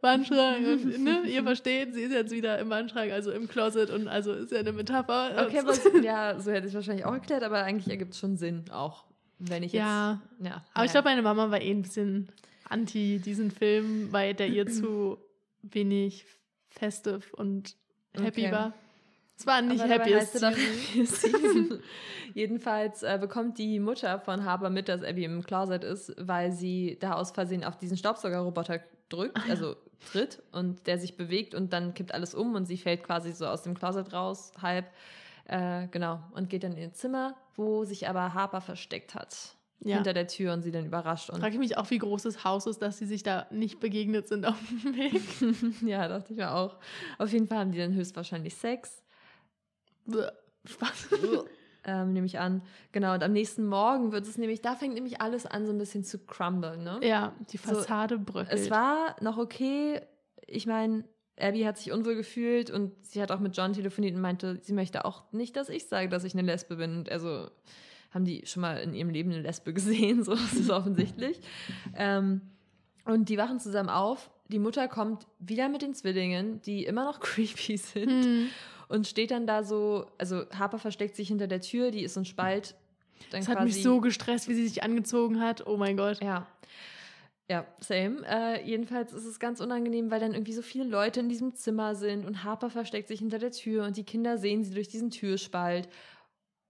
Wandschrank. 0.00 0.66
und, 0.66 1.04
ne, 1.04 1.22
ihr 1.26 1.42
versteht, 1.44 1.94
sie 1.94 2.02
ist 2.02 2.12
jetzt 2.12 2.32
wieder 2.32 2.58
im 2.58 2.70
Wandschrank, 2.70 3.12
also 3.12 3.30
im 3.30 3.46
Closet 3.48 3.90
und 3.90 4.08
also 4.08 4.32
ist 4.32 4.50
ja 4.52 4.58
eine 4.58 4.72
Metapher. 4.72 5.46
Okay, 5.46 5.62
es- 5.68 5.82
ja, 6.02 6.38
so 6.40 6.50
hätte 6.50 6.66
ich 6.66 6.72
es 6.72 6.74
wahrscheinlich 6.74 7.04
auch 7.06 7.12
erklärt, 7.14 7.42
aber 7.44 7.62
eigentlich 7.62 7.88
ergibt 7.88 8.14
es 8.14 8.18
schon 8.18 8.36
Sinn, 8.36 8.64
auch 8.72 9.04
wenn 9.38 9.62
ich 9.62 9.72
jetzt. 9.72 9.80
Ja. 9.80 10.20
ja 10.40 10.64
Aber 10.74 10.84
ich 10.84 10.90
naja. 10.90 10.92
glaube, 10.92 11.08
meine 11.10 11.22
Mama 11.22 11.50
war 11.50 11.60
eh 11.60 11.70
ein 11.70 11.82
bisschen 11.82 12.28
anti 12.68 13.20
diesen 13.24 13.50
Film, 13.52 14.08
weil 14.12 14.34
der 14.34 14.48
ihr 14.48 14.66
zu 14.66 15.18
wenig 15.62 16.24
festive 16.68 17.20
und 17.36 17.76
happy 18.12 18.42
Okay. 18.46 18.52
war. 18.52 18.74
Es 19.38 19.46
war 19.46 19.60
nicht 19.60 19.80
doch 19.80 19.86
Season. 19.86 20.54
Happiest 20.54 21.16
Season. 21.22 21.82
Jedenfalls 22.34 23.02
äh, 23.02 23.18
bekommt 23.20 23.58
die 23.58 23.78
Mutter 23.80 24.18
von 24.20 24.44
Harper 24.44 24.70
mit, 24.70 24.88
dass 24.88 25.02
Abby 25.02 25.24
im 25.24 25.42
Closet 25.42 25.84
ist, 25.84 26.14
weil 26.18 26.52
sie 26.52 26.98
da 27.00 27.14
aus 27.14 27.30
Versehen 27.30 27.64
auf 27.64 27.76
diesen 27.76 27.96
Staubsaugerroboter 27.96 28.80
drückt, 29.08 29.38
also 29.48 29.76
tritt 30.10 30.42
und 30.52 30.86
der 30.86 30.98
sich 30.98 31.16
bewegt 31.16 31.54
und 31.54 31.72
dann 31.72 31.94
kippt 31.94 32.12
alles 32.12 32.34
um 32.34 32.54
und 32.54 32.66
sie 32.66 32.76
fällt 32.76 33.04
quasi 33.04 33.32
so 33.32 33.46
aus 33.46 33.62
dem 33.62 33.74
Closet 33.74 34.12
raus, 34.12 34.52
halb. 34.60 34.86
Äh, 35.46 35.86
genau, 35.88 36.20
und 36.32 36.50
geht 36.50 36.64
dann 36.64 36.72
in 36.72 36.78
ihr 36.78 36.92
Zimmer, 36.92 37.36
wo 37.54 37.84
sich 37.84 38.08
aber 38.08 38.34
Harper 38.34 38.60
versteckt 38.60 39.14
hat. 39.14 39.54
Ja. 39.80 39.96
Hinter 39.96 40.14
der 40.14 40.26
Tür 40.26 40.54
und 40.54 40.62
sie 40.62 40.72
dann 40.72 40.86
überrascht. 40.86 41.28
Und 41.28 41.40
Frage 41.40 41.52
ich 41.52 41.58
mich 41.58 41.76
auch, 41.76 41.90
wie 41.90 41.98
groß 41.98 42.22
das 42.22 42.44
Haus 42.44 42.66
ist, 42.66 42.80
dass 42.80 42.98
sie 42.98 43.04
sich 43.04 43.22
da 43.22 43.46
nicht 43.50 43.78
begegnet 43.78 44.26
sind 44.26 44.46
auf 44.46 44.58
dem 44.82 44.96
Weg. 44.96 45.20
ja, 45.86 46.08
dachte 46.08 46.32
ich 46.32 46.38
mir 46.38 46.52
auch. 46.52 46.76
Auf 47.18 47.30
jeden 47.30 47.46
Fall 47.46 47.58
haben 47.58 47.72
die 47.72 47.78
dann 47.78 47.92
höchstwahrscheinlich 47.92 48.54
Sex. 48.54 49.02
Spaß. 50.64 51.08
ähm, 51.84 52.12
nehme 52.12 52.26
ich 52.26 52.38
an. 52.38 52.62
Genau, 52.92 53.14
und 53.14 53.22
am 53.22 53.32
nächsten 53.32 53.66
Morgen 53.66 54.12
wird 54.12 54.26
es 54.26 54.38
nämlich, 54.38 54.60
da 54.62 54.74
fängt 54.74 54.94
nämlich 54.94 55.20
alles 55.20 55.46
an, 55.46 55.66
so 55.66 55.72
ein 55.72 55.78
bisschen 55.78 56.04
zu 56.04 56.18
crumblen, 56.18 56.82
ne? 56.84 56.98
Ja, 57.02 57.34
die 57.52 57.56
So, 57.56 57.74
Fassade 57.74 58.18
bröckelt. 58.18 58.52
Es 58.52 58.70
war 58.70 59.16
noch 59.20 59.38
okay. 59.38 60.00
Ich 60.46 60.66
meine, 60.66 61.04
Abby 61.38 61.62
hat 61.62 61.78
sich 61.78 61.92
unwohl 61.92 62.14
gefühlt 62.16 62.70
und 62.70 62.92
sie 63.06 63.20
hat 63.22 63.30
auch 63.30 63.40
mit 63.40 63.56
John 63.56 63.72
telefoniert 63.72 64.14
und 64.14 64.20
meinte, 64.22 64.58
sie 64.62 64.72
möchte 64.72 65.04
auch 65.04 65.30
nicht, 65.32 65.56
dass 65.56 65.68
ich 65.68 65.86
sage, 65.86 66.08
dass 66.08 66.24
ich 66.24 66.34
eine 66.34 66.42
Lesbe 66.42 66.76
bin. 66.76 66.96
Und 66.98 67.10
also 67.12 67.48
haben 68.10 68.24
die 68.24 68.46
schon 68.46 68.62
mal 68.62 68.78
in 68.78 68.94
ihrem 68.94 69.10
Leben 69.10 69.30
eine 69.30 69.42
Lesbe 69.42 69.72
gesehen, 69.74 70.24
so 70.24 70.32
das 70.34 70.54
ist 70.54 70.70
offensichtlich. 70.70 71.40
ähm, 71.94 72.40
und 73.04 73.28
die 73.28 73.38
wachen 73.38 73.60
zusammen 73.60 73.88
auf. 73.90 74.30
Die 74.48 74.58
Mutter 74.58 74.88
kommt 74.88 75.26
wieder 75.38 75.68
mit 75.68 75.82
den 75.82 75.94
Zwillingen, 75.94 76.60
die 76.62 76.84
immer 76.84 77.04
noch 77.04 77.20
creepy 77.20 77.76
sind 77.76 78.24
Hm. 78.24 78.48
Und 78.88 79.06
steht 79.06 79.30
dann 79.30 79.46
da 79.46 79.62
so, 79.62 80.06
also 80.18 80.44
Harper 80.56 80.78
versteckt 80.78 81.16
sich 81.16 81.28
hinter 81.28 81.46
der 81.46 81.60
Tür, 81.60 81.90
die 81.90 82.02
ist 82.02 82.14
so 82.14 82.20
ein 82.20 82.24
Spalt. 82.24 82.74
Dann 83.30 83.40
Das 83.40 83.48
hat 83.48 83.64
mich 83.64 83.82
so 83.82 84.00
gestresst, 84.00 84.48
wie 84.48 84.54
sie 84.54 84.68
sich 84.68 84.82
angezogen 84.82 85.40
hat. 85.40 85.66
Oh 85.66 85.76
mein 85.76 85.96
Gott. 85.96 86.22
Ja. 86.22 86.46
Ja, 87.48 87.64
same. 87.78 88.24
Äh, 88.26 88.66
jedenfalls 88.66 89.12
ist 89.12 89.24
es 89.24 89.38
ganz 89.38 89.60
unangenehm, 89.60 90.10
weil 90.10 90.18
dann 90.18 90.32
irgendwie 90.32 90.52
so 90.52 90.62
viele 90.62 90.84
Leute 90.84 91.20
in 91.20 91.28
diesem 91.28 91.54
Zimmer 91.54 91.94
sind 91.94 92.26
und 92.26 92.42
Harper 92.42 92.70
versteckt 92.70 93.06
sich 93.06 93.20
hinter 93.20 93.38
der 93.38 93.52
Tür 93.52 93.84
und 93.84 93.96
die 93.96 94.04
Kinder 94.04 94.36
sehen 94.36 94.64
sie 94.64 94.74
durch 94.74 94.88
diesen 94.88 95.10
Türspalt. 95.10 95.88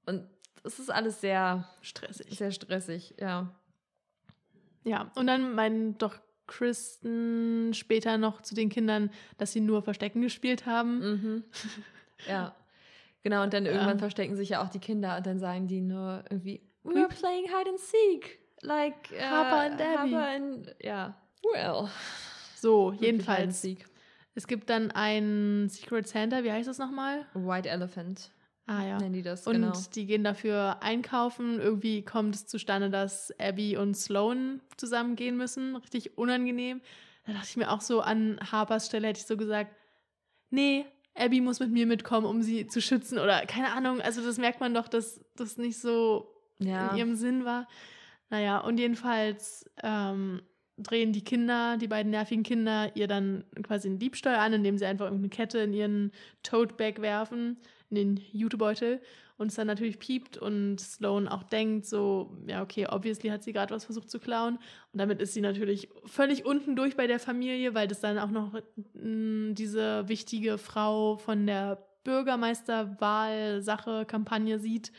Und 0.04 0.26
es 0.64 0.78
ist 0.78 0.90
alles 0.90 1.20
sehr, 1.22 1.66
Stressig. 1.80 2.36
sehr 2.36 2.50
stressig, 2.50 3.14
ja. 3.18 3.54
Ja, 4.84 5.10
und 5.14 5.26
dann 5.26 5.54
meint 5.54 6.02
doch 6.02 6.14
Kristen 6.46 7.72
später 7.72 8.18
noch 8.18 8.42
zu 8.42 8.54
den 8.54 8.68
Kindern, 8.68 9.10
dass 9.38 9.52
sie 9.52 9.60
nur 9.60 9.82
Verstecken 9.82 10.20
gespielt 10.20 10.66
haben. 10.66 10.98
Mhm. 10.98 11.44
ja. 12.28 12.54
Genau, 13.22 13.42
und 13.42 13.52
dann 13.52 13.66
irgendwann 13.66 13.96
Ja. 13.96 13.98
verstecken 13.98 14.36
sich 14.36 14.50
ja 14.50 14.62
auch 14.62 14.68
die 14.68 14.78
Kinder 14.78 15.16
und 15.16 15.26
dann 15.26 15.38
sagen 15.40 15.66
die 15.66 15.80
nur 15.80 16.22
irgendwie, 16.30 16.62
we 16.84 16.94
were 16.94 17.08
playing 17.08 17.44
hide 17.46 17.68
and 17.70 17.78
seek. 17.80 18.38
Like 18.62 19.10
äh, 19.12 19.20
Harper 19.22 19.60
and 19.72 19.80
Abby. 19.80 20.12
Harper 20.12 20.26
and, 20.28 20.74
ja. 20.80 21.20
Well. 21.52 21.88
So, 22.56 22.92
Wirklich 22.92 23.00
hide 23.00 23.12
and 23.12 23.26
jedenfalls. 23.26 23.62
seek. 23.62 23.86
Es 24.34 24.46
gibt 24.46 24.70
dann 24.70 24.90
ein 24.92 25.68
Secret 25.68 26.06
Santa, 26.06 26.44
wie 26.44 26.52
heißt 26.52 26.68
das 26.68 26.78
nochmal? 26.78 27.26
White 27.34 27.68
Elephant 27.68 28.30
Ah 28.68 28.84
ja. 28.84 28.98
nennen 28.98 29.12
die 29.14 29.22
das, 29.22 29.46
Und 29.46 29.54
genau. 29.54 29.72
die 29.94 30.06
gehen 30.06 30.24
dafür 30.24 30.82
einkaufen. 30.82 31.60
Irgendwie 31.60 32.02
kommt 32.04 32.34
es 32.34 32.46
zustande, 32.46 32.90
dass 32.90 33.32
Abby 33.38 33.76
und 33.76 33.96
Sloan 33.96 34.60
zusammen 34.76 35.14
gehen 35.16 35.36
müssen. 35.36 35.76
Richtig 35.76 36.18
unangenehm. 36.18 36.80
Da 37.26 37.32
dachte 37.32 37.46
ich 37.48 37.56
mir 37.56 37.70
auch 37.70 37.80
so, 37.80 38.00
an 38.00 38.38
Harpers 38.52 38.86
Stelle 38.86 39.08
hätte 39.08 39.20
ich 39.20 39.26
so 39.26 39.36
gesagt, 39.36 39.74
nee, 40.50 40.84
Abby 41.16 41.40
muss 41.40 41.60
mit 41.60 41.70
mir 41.70 41.86
mitkommen, 41.86 42.26
um 42.26 42.42
sie 42.42 42.66
zu 42.66 42.80
schützen. 42.80 43.18
Oder 43.18 43.46
keine 43.46 43.72
Ahnung, 43.72 44.00
also 44.00 44.22
das 44.24 44.38
merkt 44.38 44.60
man 44.60 44.74
doch, 44.74 44.88
dass 44.88 45.20
das 45.36 45.56
nicht 45.56 45.78
so 45.78 46.28
Ja. 46.58 46.88
in 46.90 46.96
ihrem 46.98 47.14
Sinn 47.16 47.44
war. 47.44 47.66
Naja, 48.30 48.58
und 48.58 48.78
jedenfalls 48.78 49.68
ähm, 49.82 50.42
drehen 50.78 51.12
die 51.12 51.22
Kinder, 51.24 51.76
die 51.78 51.88
beiden 51.88 52.10
nervigen 52.10 52.42
Kinder, 52.42 52.90
ihr 52.96 53.06
dann 53.06 53.44
quasi 53.62 53.88
einen 53.88 53.98
Diebstahl 53.98 54.36
an, 54.36 54.52
indem 54.52 54.76
sie 54.78 54.84
einfach 54.84 55.06
irgendeine 55.06 55.30
Kette 55.30 55.58
in 55.60 55.72
ihren 55.72 56.12
Tote-Bag 56.42 57.00
werfen, 57.00 57.56
in 57.90 57.96
den 57.96 58.20
Jutebeutel. 58.32 59.00
Und 59.38 59.48
es 59.48 59.54
dann 59.54 59.66
natürlich 59.66 59.98
piept 59.98 60.38
und 60.38 60.80
Sloan 60.80 61.28
auch 61.28 61.42
denkt, 61.42 61.84
so, 61.84 62.34
ja, 62.46 62.62
okay, 62.62 62.86
obviously 62.88 63.28
hat 63.28 63.42
sie 63.42 63.52
gerade 63.52 63.74
was 63.74 63.84
versucht 63.84 64.10
zu 64.10 64.18
klauen. 64.18 64.56
Und 64.92 64.98
damit 64.98 65.20
ist 65.20 65.34
sie 65.34 65.42
natürlich 65.42 65.90
völlig 66.06 66.46
unten 66.46 66.74
durch 66.74 66.96
bei 66.96 67.06
der 67.06 67.18
Familie, 67.18 67.74
weil 67.74 67.86
das 67.86 68.00
dann 68.00 68.18
auch 68.18 68.30
noch 68.30 68.54
mh, 68.94 69.52
diese 69.52 70.08
wichtige 70.08 70.56
Frau 70.56 71.18
von 71.18 71.46
der 71.46 71.86
Bürgermeisterwahl-Sache, 72.04 74.06
Kampagne 74.06 74.58
sieht. 74.58 74.90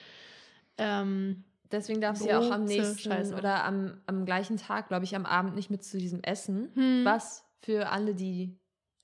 Ähm, 0.77 1.43
Deswegen 1.71 1.99
darf 1.99 2.17
sie 2.17 2.33
auch 2.33 2.51
am 2.51 2.65
nächsten 2.65 2.97
Scheiße. 2.97 3.35
oder 3.35 3.65
am, 3.65 3.99
am 4.05 4.25
gleichen 4.25 4.57
Tag, 4.57 4.87
glaube 4.87 5.05
ich, 5.05 5.15
am 5.15 5.25
Abend 5.25 5.55
nicht 5.55 5.69
mit 5.69 5.83
zu 5.83 5.97
diesem 5.97 6.21
Essen. 6.21 6.69
Hm. 6.75 7.01
Was 7.03 7.45
für 7.59 7.89
alle, 7.89 8.15
die 8.15 8.57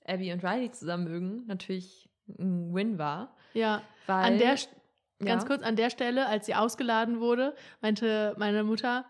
Abby 0.06 0.32
und 0.32 0.44
Riley 0.44 0.70
zusammen 0.70 1.04
mögen, 1.04 1.46
natürlich 1.46 2.08
ein 2.38 2.74
Win 2.74 2.98
war. 2.98 3.34
Ja, 3.54 3.82
Weil, 4.06 4.24
an 4.24 4.38
der, 4.38 4.56
ganz 5.24 5.42
ja, 5.42 5.44
kurz, 5.44 5.62
an 5.62 5.76
der 5.76 5.90
Stelle, 5.90 6.26
als 6.26 6.46
sie 6.46 6.54
ausgeladen 6.54 7.20
wurde, 7.20 7.54
meinte 7.80 8.34
meine 8.36 8.64
Mutter, 8.64 9.04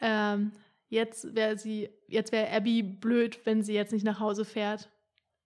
ähm, 0.00 0.52
jetzt 0.88 1.34
wäre 1.34 1.56
sie, 1.56 1.88
jetzt 2.08 2.32
wäre 2.32 2.52
Abby 2.54 2.82
blöd, 2.82 3.40
wenn 3.46 3.62
sie 3.62 3.74
jetzt 3.74 3.92
nicht 3.92 4.04
nach 4.04 4.20
Hause 4.20 4.44
fährt. 4.44 4.90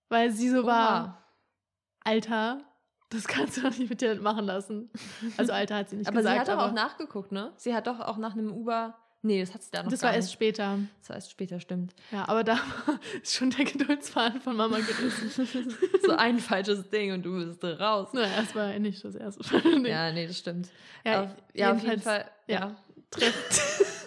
Weil 0.08 0.32
sie 0.32 0.48
so 0.48 0.66
war, 0.66 1.04
Oha. 1.04 1.24
Alter, 2.02 2.64
das 3.10 3.28
kannst 3.28 3.56
du 3.56 3.62
doch 3.62 3.76
nicht 3.76 3.90
mit 3.90 4.00
dir 4.00 4.20
machen 4.20 4.46
lassen. 4.46 4.90
Also 5.36 5.52
Alter 5.52 5.76
hat 5.76 5.90
sie 5.90 5.96
nicht 5.96 6.08
Aber 6.08 6.16
gesagt. 6.18 6.34
sie 6.34 6.40
hat 6.40 6.48
doch 6.48 6.54
aber 6.54 6.70
auch 6.70 6.74
nachgeguckt, 6.74 7.30
ne? 7.32 7.52
Sie 7.56 7.74
hat 7.74 7.86
doch 7.86 8.00
auch 8.00 8.16
nach 8.16 8.32
einem 8.32 8.52
Uber 8.52 8.96
Nee, 9.22 9.40
das 9.40 9.52
hat 9.52 9.62
sie 9.62 9.70
da 9.70 9.82
noch 9.82 9.90
Das 9.90 10.02
war 10.02 10.14
erst 10.14 10.28
nicht. 10.28 10.32
später. 10.34 10.78
Das 11.00 11.08
war 11.10 11.16
erst 11.16 11.30
später, 11.30 11.60
stimmt. 11.60 11.94
Ja, 12.10 12.26
aber 12.26 12.42
da 12.42 12.58
ist 13.22 13.34
schon 13.36 13.50
der 13.50 13.66
Geduldsfaden 13.66 14.40
von 14.40 14.56
Mama 14.56 14.78
gerissen. 14.78 15.30
so 16.02 16.12
ein 16.12 16.38
falsches 16.38 16.88
Ding 16.88 17.12
und 17.12 17.22
du 17.22 17.44
bist 17.44 17.62
raus. 17.62 18.08
naja, 18.14 18.40
das 18.40 18.54
war 18.54 18.78
nicht 18.78 19.04
das 19.04 19.14
erste. 19.14 19.44
nee. 19.78 19.90
Ja, 19.90 20.10
nee, 20.12 20.26
das 20.26 20.38
stimmt. 20.38 20.70
Ja, 21.04 21.24
auf, 21.24 21.28
ja, 21.54 21.72
auf 21.72 21.78
jeden 21.82 21.90
jedenfalls- 21.90 22.22
Fall. 22.24 22.30
ja. 22.46 22.76
trifft. 23.10 23.60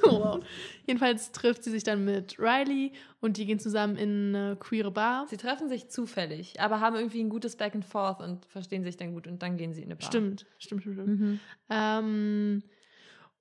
oh, 0.03 0.19
wow. 0.19 0.39
Jedenfalls 0.87 1.31
trifft 1.31 1.63
sie 1.63 1.69
sich 1.71 1.83
dann 1.83 2.03
mit 2.03 2.39
Riley 2.39 2.91
und 3.21 3.37
die 3.37 3.45
gehen 3.45 3.59
zusammen 3.59 3.95
in 3.97 4.35
eine 4.35 4.55
queere 4.57 4.91
Bar. 4.91 5.27
Sie 5.29 5.37
treffen 5.37 5.69
sich 5.69 5.89
zufällig, 5.89 6.59
aber 6.59 6.79
haben 6.81 6.95
irgendwie 6.95 7.21
ein 7.21 7.29
gutes 7.29 7.55
Back 7.55 7.75
and 7.75 7.85
Forth 7.85 8.19
und 8.19 8.45
verstehen 8.47 8.83
sich 8.83 8.97
dann 8.97 9.13
gut 9.13 9.27
und 9.27 9.41
dann 9.43 9.57
gehen 9.57 9.73
sie 9.73 9.81
in 9.81 9.87
eine 9.89 9.95
Bar. 9.95 10.07
Stimmt, 10.07 10.45
stimmt, 10.57 10.81
stimmt. 10.81 10.95
stimmt. 10.97 11.19
Mhm. 11.21 11.39
Ähm, 11.69 12.63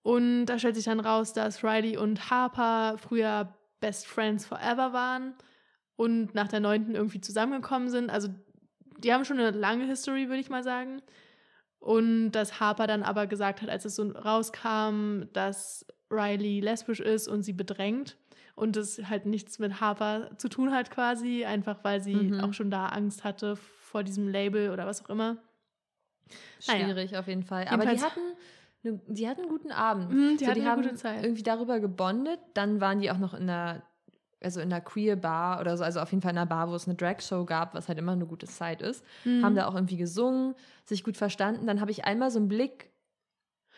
und 0.02 0.46
da 0.46 0.58
stellt 0.58 0.74
sich 0.76 0.84
dann 0.84 1.00
raus, 1.00 1.32
dass 1.32 1.62
Riley 1.64 1.96
und 1.96 2.30
Harper 2.30 2.96
früher 2.98 3.54
Best 3.80 4.06
Friends 4.06 4.46
Forever 4.46 4.92
waren 4.92 5.34
und 5.96 6.34
nach 6.34 6.48
der 6.48 6.60
neunten 6.60 6.94
irgendwie 6.94 7.20
zusammengekommen 7.20 7.88
sind. 7.88 8.10
Also 8.10 8.28
die 8.98 9.12
haben 9.12 9.24
schon 9.24 9.38
eine 9.38 9.50
lange 9.50 9.84
History, 9.86 10.28
würde 10.28 10.40
ich 10.40 10.50
mal 10.50 10.62
sagen. 10.62 11.02
Und 11.78 12.30
dass 12.32 12.60
Harper 12.60 12.86
dann 12.86 13.02
aber 13.02 13.26
gesagt 13.26 13.60
hat, 13.62 13.68
als 13.68 13.84
es 13.84 13.96
so 13.96 14.08
rauskam, 14.10 15.24
dass 15.32 15.84
Riley 16.10 16.60
lesbisch 16.60 17.00
ist 17.00 17.26
und 17.26 17.42
sie 17.42 17.52
bedrängt 17.52 18.16
und 18.54 18.76
es 18.76 19.08
halt 19.08 19.26
nichts 19.26 19.58
mit 19.58 19.80
Harper 19.80 20.30
zu 20.38 20.48
tun 20.48 20.72
hat 20.72 20.90
quasi, 20.90 21.44
einfach 21.44 21.82
weil 21.82 22.00
sie 22.00 22.14
Mhm. 22.14 22.40
auch 22.40 22.52
schon 22.52 22.70
da 22.70 22.86
Angst 22.86 23.24
hatte 23.24 23.56
vor 23.56 24.04
diesem 24.04 24.28
Label 24.28 24.70
oder 24.70 24.86
was 24.86 25.04
auch 25.04 25.08
immer. 25.10 25.38
Naja. 26.68 26.84
Schwierig 26.84 27.16
auf 27.16 27.26
jeden 27.26 27.42
Fall. 27.42 27.66
Aber 27.68 27.84
die 27.86 28.00
hatten, 28.00 28.20
ne, 28.82 29.00
die 29.06 29.28
hatten 29.28 29.42
einen 29.42 29.50
guten 29.50 29.72
Abend. 29.72 30.10
Mhm, 30.10 30.36
die 30.38 30.44
so, 30.44 30.50
hatten 30.50 30.54
die 30.60 30.60
eine 30.66 30.70
haben 30.70 30.82
gute 30.82 30.94
Zeit. 30.94 31.22
irgendwie 31.24 31.42
darüber 31.42 31.80
gebondet. 31.80 32.40
Dann 32.54 32.80
waren 32.80 33.00
die 33.00 33.10
auch 33.10 33.18
noch 33.18 33.34
in 33.34 33.48
einer, 33.48 33.82
also 34.42 34.60
in 34.60 34.72
einer 34.72 34.80
queer 34.80 35.16
Bar 35.16 35.60
oder 35.60 35.76
so, 35.76 35.84
also 35.84 36.00
auf 36.00 36.10
jeden 36.10 36.22
Fall 36.22 36.32
in 36.32 36.38
einer 36.38 36.46
Bar, 36.46 36.68
wo 36.70 36.74
es 36.74 36.86
eine 36.86 36.96
Drag-Show 36.96 37.44
gab, 37.44 37.74
was 37.74 37.88
halt 37.88 37.98
immer 37.98 38.12
eine 38.12 38.26
gute 38.26 38.46
Zeit 38.46 38.82
ist. 38.82 39.04
Mhm. 39.24 39.44
Haben 39.44 39.54
da 39.54 39.66
auch 39.68 39.74
irgendwie 39.74 39.96
gesungen, 39.96 40.54
sich 40.84 41.04
gut 41.04 41.16
verstanden. 41.16 41.66
Dann 41.66 41.80
habe 41.80 41.90
ich 41.90 42.04
einmal 42.04 42.30
so 42.30 42.38
einen 42.38 42.48
Blick, 42.48 42.90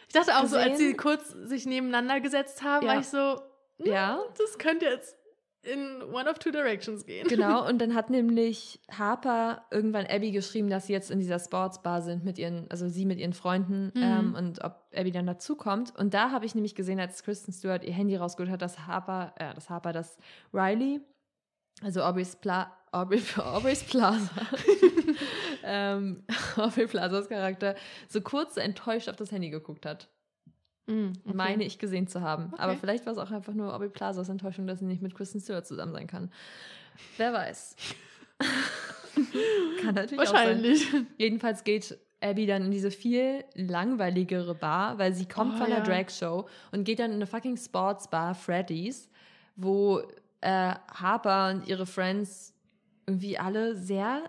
Ich 0.09 0.13
dachte 0.15 0.37
auch 0.39 0.47
so, 0.47 0.57
als 0.57 0.73
gesehen. 0.73 0.91
sie 0.91 0.97
kurz 0.97 1.29
sich 1.31 1.67
nebeneinander 1.67 2.21
gesetzt 2.21 2.63
haben, 2.63 2.87
Ja. 2.87 2.93
war 2.93 3.01
ich 3.01 3.09
so, 3.09 3.41
hm, 3.79 3.87
ja, 3.87 4.19
das 4.39 4.59
könnte 4.59 4.87
jetzt 4.87 5.17
in 5.65 6.03
one 6.13 6.29
of 6.31 6.39
two 6.39 6.51
directions 6.51 7.07
gehen. 7.07 7.27
Genau, 7.29 7.65
und 7.69 7.79
dann 7.81 7.95
hat 7.95 8.11
nämlich 8.11 8.81
Harper 8.91 9.65
irgendwann 9.71 10.07
Abby 10.07 10.31
geschrieben, 10.31 10.69
dass 10.71 10.87
sie 10.87 10.93
jetzt 10.93 11.11
in 11.11 11.19
dieser 11.19 11.39
Sportsbar 11.39 12.03
sind 12.03 12.25
mit 12.25 12.39
ihren, 12.39 12.71
also 12.71 12.89
sie 12.89 13.07
mit 13.07 13.19
ihren 13.19 13.33
Freunden 13.33 13.93
Mhm. 13.95 14.03
ähm, 14.03 14.35
und 14.35 14.65
ob 14.65 14.83
Abby 14.95 15.11
dann 15.11 15.27
dazukommt. 15.27 15.95
Und 15.97 16.15
da 16.15 16.31
habe 16.31 16.47
ich 16.47 16.55
nämlich 16.55 16.75
gesehen, 16.75 17.01
als 17.01 17.23
Kristen 17.23 17.53
Stewart 17.53 17.85
ihr 17.85 17.93
Handy 17.93 18.17
rausgeholt 18.17 18.51
hat, 18.51 18.63
dass 18.63 18.87
Harper, 18.87 19.33
äh, 19.37 19.55
dass 19.55 19.71
Harper, 19.71 19.93
dass 19.93 20.17
Riley, 20.53 21.01
also 21.83 22.03
Aubrey's, 22.03 22.37
Pla 22.37 22.71
Aubrey, 22.93 23.21
Aubrey's 23.39 23.83
Plaza, 23.83 24.31
ähm, 25.65 26.23
Aubrey 26.57 26.87
Plazas 26.87 27.29
Charakter, 27.29 27.75
so 28.09 28.21
kurz 28.21 28.57
enttäuscht 28.57 29.09
auf 29.09 29.17
das 29.17 29.33
Handy 29.33 29.51
geguckt 29.51 29.85
hat. 29.87 30.09
Mhm, 30.87 31.13
okay. 31.25 31.35
Meine 31.37 31.65
ich 31.65 31.79
gesehen 31.79 32.07
zu 32.07 32.21
haben. 32.21 32.51
Okay. 32.53 32.63
Aber 32.63 32.77
vielleicht 32.77 33.07
war 33.07 33.13
es 33.13 33.19
auch 33.19 33.31
einfach 33.31 33.55
nur 33.55 33.75
Aubrey 33.75 33.89
Plazas 33.89 34.29
Enttäuschung, 34.29 34.67
dass 34.67 34.81
sie 34.81 34.85
nicht 34.85 35.03
mit 35.03 35.15
Kristen 35.15 35.41
Stewart 35.41 35.67
zusammen 35.67 35.93
sein 35.93 36.07
kann. 36.07 36.31
Wer 37.17 37.33
weiß. 37.33 37.77
kann 39.83 39.95
natürlich 39.95 40.29
auch 40.29 40.33
sein. 40.33 40.49
Wahrscheinlich. 40.49 40.87
Jedenfalls 41.19 41.65
geht 41.65 41.99
Abby 42.21 42.47
dann 42.47 42.67
in 42.67 42.71
diese 42.71 42.91
viel 42.91 43.45
langweiligere 43.55 44.55
Bar, 44.55 44.99
weil 44.99 45.13
sie 45.15 45.27
kommt 45.27 45.55
Oh, 45.55 45.59
von 45.59 45.71
ja. 45.71 45.81
Drag-Show 45.81 46.47
und 46.73 46.85
geht 46.85 46.99
dann 46.99 47.11
in 47.11 47.17
eine 47.17 47.27
fucking 47.27 47.57
Sportsbar, 47.57 48.35
Freddy's, 48.35 49.11
wo 49.57 50.01
äh, 50.41 50.75
Harper 50.93 51.51
und 51.51 51.69
ihre 51.69 51.87
Friends 51.87 52.55
irgendwie 53.07 53.39
alle 53.39 53.77
sehr, 53.77 54.23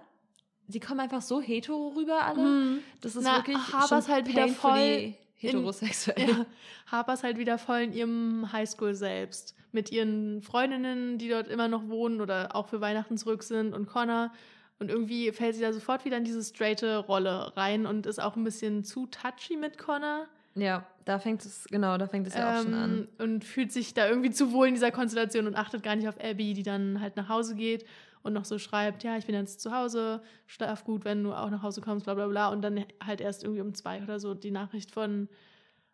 sie 0.67 0.79
kommen 0.79 0.99
einfach 0.99 1.21
so 1.21 1.41
hetero 1.41 1.89
rüber 1.95 2.25
alle. 2.25 2.41
Mhm. 2.41 2.79
Das 3.01 3.15
ist 3.15 3.23
Na, 3.23 3.37
wirklich 3.37 3.57
Harper 3.57 3.99
ist 3.99 4.09
halt 4.09 4.27
wieder 4.27 4.47
voll 4.49 5.13
heterosexuell. 5.35 6.29
Ja, 6.29 6.45
Harper 6.87 7.13
ist 7.13 7.23
halt 7.23 7.37
wieder 7.37 7.57
voll 7.57 7.79
in 7.79 7.93
ihrem 7.93 8.51
Highschool 8.51 8.93
selbst. 8.93 9.55
Mit 9.71 9.91
ihren 9.91 10.41
Freundinnen, 10.41 11.17
die 11.17 11.29
dort 11.29 11.47
immer 11.47 11.67
noch 11.67 11.87
wohnen 11.89 12.21
oder 12.21 12.55
auch 12.55 12.67
für 12.67 12.81
Weihnachten 12.81 13.17
zurück 13.17 13.43
sind 13.43 13.73
und 13.73 13.87
Connor. 13.87 14.31
Und 14.79 14.89
irgendwie 14.89 15.31
fällt 15.31 15.55
sie 15.55 15.61
da 15.61 15.71
sofort 15.71 16.05
wieder 16.05 16.17
in 16.17 16.23
diese 16.23 16.43
straighte 16.43 16.97
Rolle 16.97 17.55
rein 17.55 17.85
und 17.85 18.05
ist 18.05 18.21
auch 18.21 18.35
ein 18.35 18.43
bisschen 18.43 18.83
zu 18.83 19.07
touchy 19.07 19.57
mit 19.57 19.77
Connor. 19.77 20.27
Ja, 20.55 20.85
da 21.03 21.19
fängt 21.19 21.43
es, 21.45 21.65
genau, 21.65 21.97
da 21.97 22.07
fängt 22.07 22.27
es 22.27 22.33
ja 22.33 22.59
auch 22.59 22.63
schon 22.63 22.73
an. 22.73 23.07
Ähm, 23.19 23.25
Und 23.33 23.43
fühlt 23.43 23.73
sich 23.73 23.93
da 23.93 24.07
irgendwie 24.07 24.31
zu 24.31 24.53
wohl 24.53 24.67
in 24.67 24.73
dieser 24.73 24.91
Konstellation 24.91 25.47
und 25.47 25.55
achtet 25.55 25.83
gar 25.83 25.95
nicht 25.95 26.07
auf 26.07 26.17
Abby, 26.21 26.53
die 26.53 26.63
dann 26.63 27.01
halt 27.01 27.17
nach 27.17 27.27
Hause 27.27 27.55
geht 27.55 27.85
und 28.25 28.33
noch 28.33 28.45
so 28.45 28.57
schreibt, 28.57 29.03
ja, 29.03 29.17
ich 29.17 29.27
bin 29.27 29.35
jetzt 29.35 29.61
zu 29.61 29.71
Hause, 29.71 30.21
schlaf 30.47 30.83
gut, 30.83 31.05
wenn 31.05 31.23
du 31.23 31.33
auch 31.33 31.49
nach 31.51 31.61
Hause 31.61 31.81
kommst, 31.81 32.05
bla 32.05 32.15
bla 32.15 32.27
bla. 32.27 32.49
Und 32.49 32.61
dann 32.63 32.85
halt 33.05 33.21
erst 33.21 33.43
irgendwie 33.43 33.61
um 33.61 33.73
zwei 33.75 34.01
oder 34.01 34.19
so 34.19 34.33
die 34.33 34.51
Nachricht 34.51 34.91
von 34.91 35.29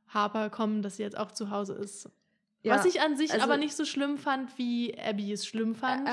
Harper 0.07 0.49
kommen, 0.49 0.81
dass 0.81 0.97
sie 0.97 1.03
jetzt 1.03 1.17
auch 1.17 1.31
zu 1.31 1.49
Hause 1.51 1.73
ist. 1.73 2.09
Ja, 2.63 2.75
Was 2.75 2.85
ich 2.85 3.01
an 3.01 3.17
sich 3.17 3.31
also- 3.33 3.43
aber 3.43 3.57
nicht 3.57 3.75
so 3.75 3.85
schlimm 3.85 4.17
fand, 4.17 4.57
wie 4.57 4.97
Abby 4.97 5.33
es 5.33 5.45
schlimm 5.45 5.75
fand. 5.75 6.07
Äh, 6.07 6.11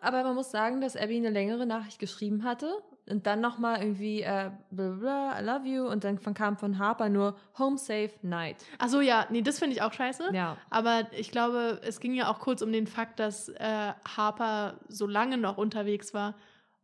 aber 0.00 0.22
man 0.22 0.34
muss 0.34 0.50
sagen, 0.50 0.80
dass 0.80 0.96
Abby 0.96 1.16
eine 1.16 1.30
längere 1.30 1.66
Nachricht 1.66 1.98
geschrieben 1.98 2.44
hatte 2.44 2.72
und 3.10 3.26
dann 3.26 3.40
nochmal 3.40 3.80
irgendwie 3.80 4.22
äh, 4.22 4.50
bla 4.70 4.90
bla, 4.90 5.40
I 5.40 5.44
love 5.44 5.66
you 5.66 5.86
und 5.88 6.04
dann 6.04 6.18
kam 6.34 6.56
von 6.56 6.78
Harper 6.78 7.08
nur 7.08 7.36
Home 7.58 7.78
Safe 7.78 8.10
Night. 8.22 8.56
Ach 8.78 8.88
so, 8.88 9.00
ja, 9.00 9.26
nee, 9.30 9.42
das 9.42 9.58
finde 9.58 9.74
ich 9.76 9.82
auch 9.82 9.92
scheiße. 9.92 10.30
Ja. 10.32 10.56
Aber 10.70 11.06
ich 11.12 11.30
glaube, 11.30 11.80
es 11.82 12.00
ging 12.00 12.14
ja 12.14 12.30
auch 12.30 12.38
kurz 12.38 12.62
um 12.62 12.72
den 12.72 12.86
Fakt, 12.86 13.18
dass 13.20 13.48
äh, 13.48 13.92
Harper 14.16 14.80
so 14.88 15.06
lange 15.06 15.38
noch 15.38 15.58
unterwegs 15.58 16.12
war. 16.14 16.34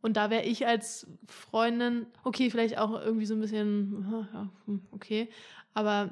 Und 0.01 0.17
da 0.17 0.29
wäre 0.29 0.43
ich 0.43 0.67
als 0.67 1.07
Freundin, 1.27 2.05
okay, 2.23 2.51
vielleicht 2.51 2.77
auch 2.77 2.91
irgendwie 3.01 3.25
so 3.25 3.33
ein 3.33 3.39
bisschen, 3.39 4.25
okay, 4.91 5.29
aber 5.73 6.09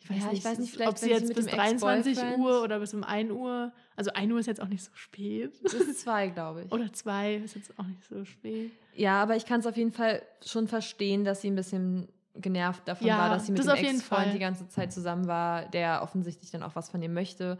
ich 0.00 0.10
weiß 0.10 0.16
Ja, 0.18 0.26
ich 0.26 0.32
nicht, 0.32 0.44
weiß 0.44 0.58
nicht, 0.58 0.86
ob 0.86 0.98
sie 0.98 1.10
jetzt 1.10 1.34
bis 1.34 1.46
dem 1.46 1.54
23 1.54 2.18
Ex-Boyfriend- 2.18 2.38
Uhr 2.38 2.62
oder 2.62 2.78
bis 2.78 2.94
um 2.94 3.04
1 3.04 3.30
Uhr, 3.30 3.72
also 3.96 4.12
1 4.12 4.32
Uhr 4.32 4.38
ist 4.38 4.46
jetzt 4.46 4.60
auch 4.60 4.68
nicht 4.68 4.84
so 4.84 4.90
spät. 4.94 5.52
Das 5.62 5.74
ist 5.74 6.00
zwei, 6.00 6.28
glaube 6.28 6.62
ich. 6.62 6.72
Oder 6.72 6.92
2 6.92 7.36
ist 7.36 7.54
jetzt 7.54 7.78
auch 7.78 7.86
nicht 7.86 8.02
so 8.04 8.24
spät. 8.24 8.72
Ja, 8.94 9.22
aber 9.22 9.36
ich 9.36 9.46
kann 9.46 9.60
es 9.60 9.66
auf 9.66 9.76
jeden 9.76 9.92
Fall 9.92 10.22
schon 10.44 10.68
verstehen, 10.68 11.24
dass 11.24 11.40
sie 11.40 11.50
ein 11.50 11.56
bisschen 11.56 12.08
genervt 12.34 12.86
davon 12.88 13.06
Ja, 13.06 13.18
war, 13.18 13.30
dass 13.30 13.46
sie 13.46 13.52
mit 13.52 13.66
das 13.66 13.78
dem. 13.78 13.86
Ex-Freund 13.86 14.34
die 14.34 14.38
ganze 14.38 14.68
Zeit 14.68 14.92
zusammen 14.92 15.26
war, 15.26 15.66
der 15.68 16.02
offensichtlich 16.02 16.50
dann 16.50 16.62
auch 16.62 16.74
was 16.74 16.90
von 16.90 17.02
ihr 17.02 17.10
möchte 17.10 17.58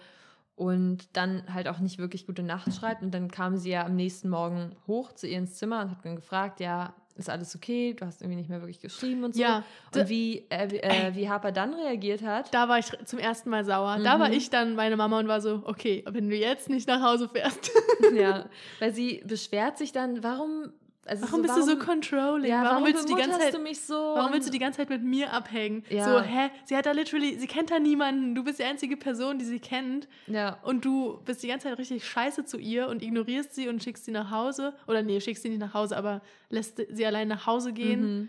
und 0.54 1.16
dann 1.16 1.42
halt 1.52 1.68
auch 1.68 1.78
nicht 1.78 1.98
wirklich 1.98 2.26
gute 2.26 2.42
Nacht 2.42 2.74
schreibt. 2.74 3.02
Und 3.02 3.12
dann 3.12 3.30
kam 3.30 3.56
sie 3.56 3.70
ja 3.70 3.84
am 3.84 3.96
nächsten 3.96 4.28
Morgen 4.28 4.74
hoch 4.86 5.12
zu 5.12 5.26
ihr 5.26 5.38
ins 5.38 5.56
Zimmer 5.56 5.82
und 5.82 5.90
hat 5.90 6.04
dann 6.04 6.16
gefragt, 6.16 6.60
ja, 6.60 6.94
ist 7.16 7.28
alles 7.30 7.54
okay? 7.54 7.94
Du 7.94 8.06
hast 8.06 8.22
irgendwie 8.22 8.36
nicht 8.36 8.48
mehr 8.48 8.60
wirklich 8.60 8.80
geschrieben 8.80 9.24
und 9.24 9.34
so. 9.34 9.40
Ja, 9.40 9.64
und 9.94 10.08
wie, 10.08 10.46
äh, 10.48 10.70
wie, 10.70 10.78
äh, 10.78 11.14
wie 11.14 11.28
Harper 11.28 11.52
dann 11.52 11.74
reagiert 11.74 12.22
hat, 12.22 12.52
Da 12.54 12.68
war 12.68 12.78
ich 12.78 12.86
zum 13.04 13.18
ersten 13.18 13.50
Mal 13.50 13.64
sauer. 13.64 13.98
Da 14.02 14.18
war 14.18 14.28
Mhm. 14.28 14.34
ich 14.34 14.50
dann 14.50 14.74
meine 14.74 14.96
Mama 14.96 15.18
und 15.18 15.28
war 15.28 15.40
so, 15.40 15.62
okay, 15.64 16.04
wenn 16.08 16.28
du 16.30 16.36
jetzt 16.36 16.68
nicht 16.70 16.88
nach 16.88 17.02
Hause 17.02 17.28
fährst, 17.28 17.70
ja, 18.14 18.48
weil 18.80 18.92
sie 18.94 19.22
beschwert 19.26 19.78
sich 19.78 19.92
dann, 19.92 20.22
warum, 20.22 20.72
also 21.04 21.24
warum 21.24 21.36
so, 21.36 21.42
bist 21.42 21.56
du 21.56 21.62
so 21.62 21.78
controlling? 21.78 22.50
ja, 22.50 22.62
warum, 22.64 22.84
willst 22.84 23.08
du 23.08 23.14
die 23.14 23.20
ganze 23.20 23.38
Zeit 23.38 23.76
so? 23.76 23.94
Warum 23.94 24.32
willst 24.32 24.46
du 24.46 24.52
die 24.52 24.58
ganze 24.58 24.78
Zeit 24.78 24.88
mit 24.88 25.02
mir 25.02 25.32
abhängen? 25.32 25.84
Ja. 25.90 26.04
So, 26.04 26.20
hä? 26.20 26.50
Sie 26.64 26.76
hat 26.76 26.86
da 26.86 26.92
literally, 26.92 27.38
sie 27.38 27.48
kennt 27.48 27.70
da 27.70 27.80
niemanden. 27.80 28.34
Du 28.34 28.44
bist 28.44 28.60
die 28.60 28.64
einzige 28.64 28.96
Person, 28.96 29.38
die 29.38 29.44
sie 29.44 29.58
kennt. 29.58 30.08
ja, 30.28 30.58
Und 30.62 30.84
du 30.84 31.20
bist 31.24 31.42
die 31.42 31.48
ganze 31.48 31.68
Zeit 31.68 31.78
richtig 31.78 32.06
scheiße 32.06 32.44
zu 32.44 32.58
ihr 32.58 32.86
und 32.88 33.02
ignorierst 33.02 33.54
sie 33.54 33.68
und 33.68 33.82
schickst 33.82 34.04
sie 34.04 34.12
nach 34.12 34.30
Hause. 34.30 34.74
Oder 34.86 35.02
nee, 35.02 35.20
schickst 35.20 35.42
sie 35.42 35.48
nicht 35.48 35.60
nach 35.60 35.74
Hause, 35.74 35.96
aber 35.96 36.22
lässt 36.50 36.80
sie 36.88 37.06
allein 37.06 37.26
nach 37.26 37.46
Hause 37.46 37.72
gehen. 37.72 38.02
Mhm. 38.02 38.28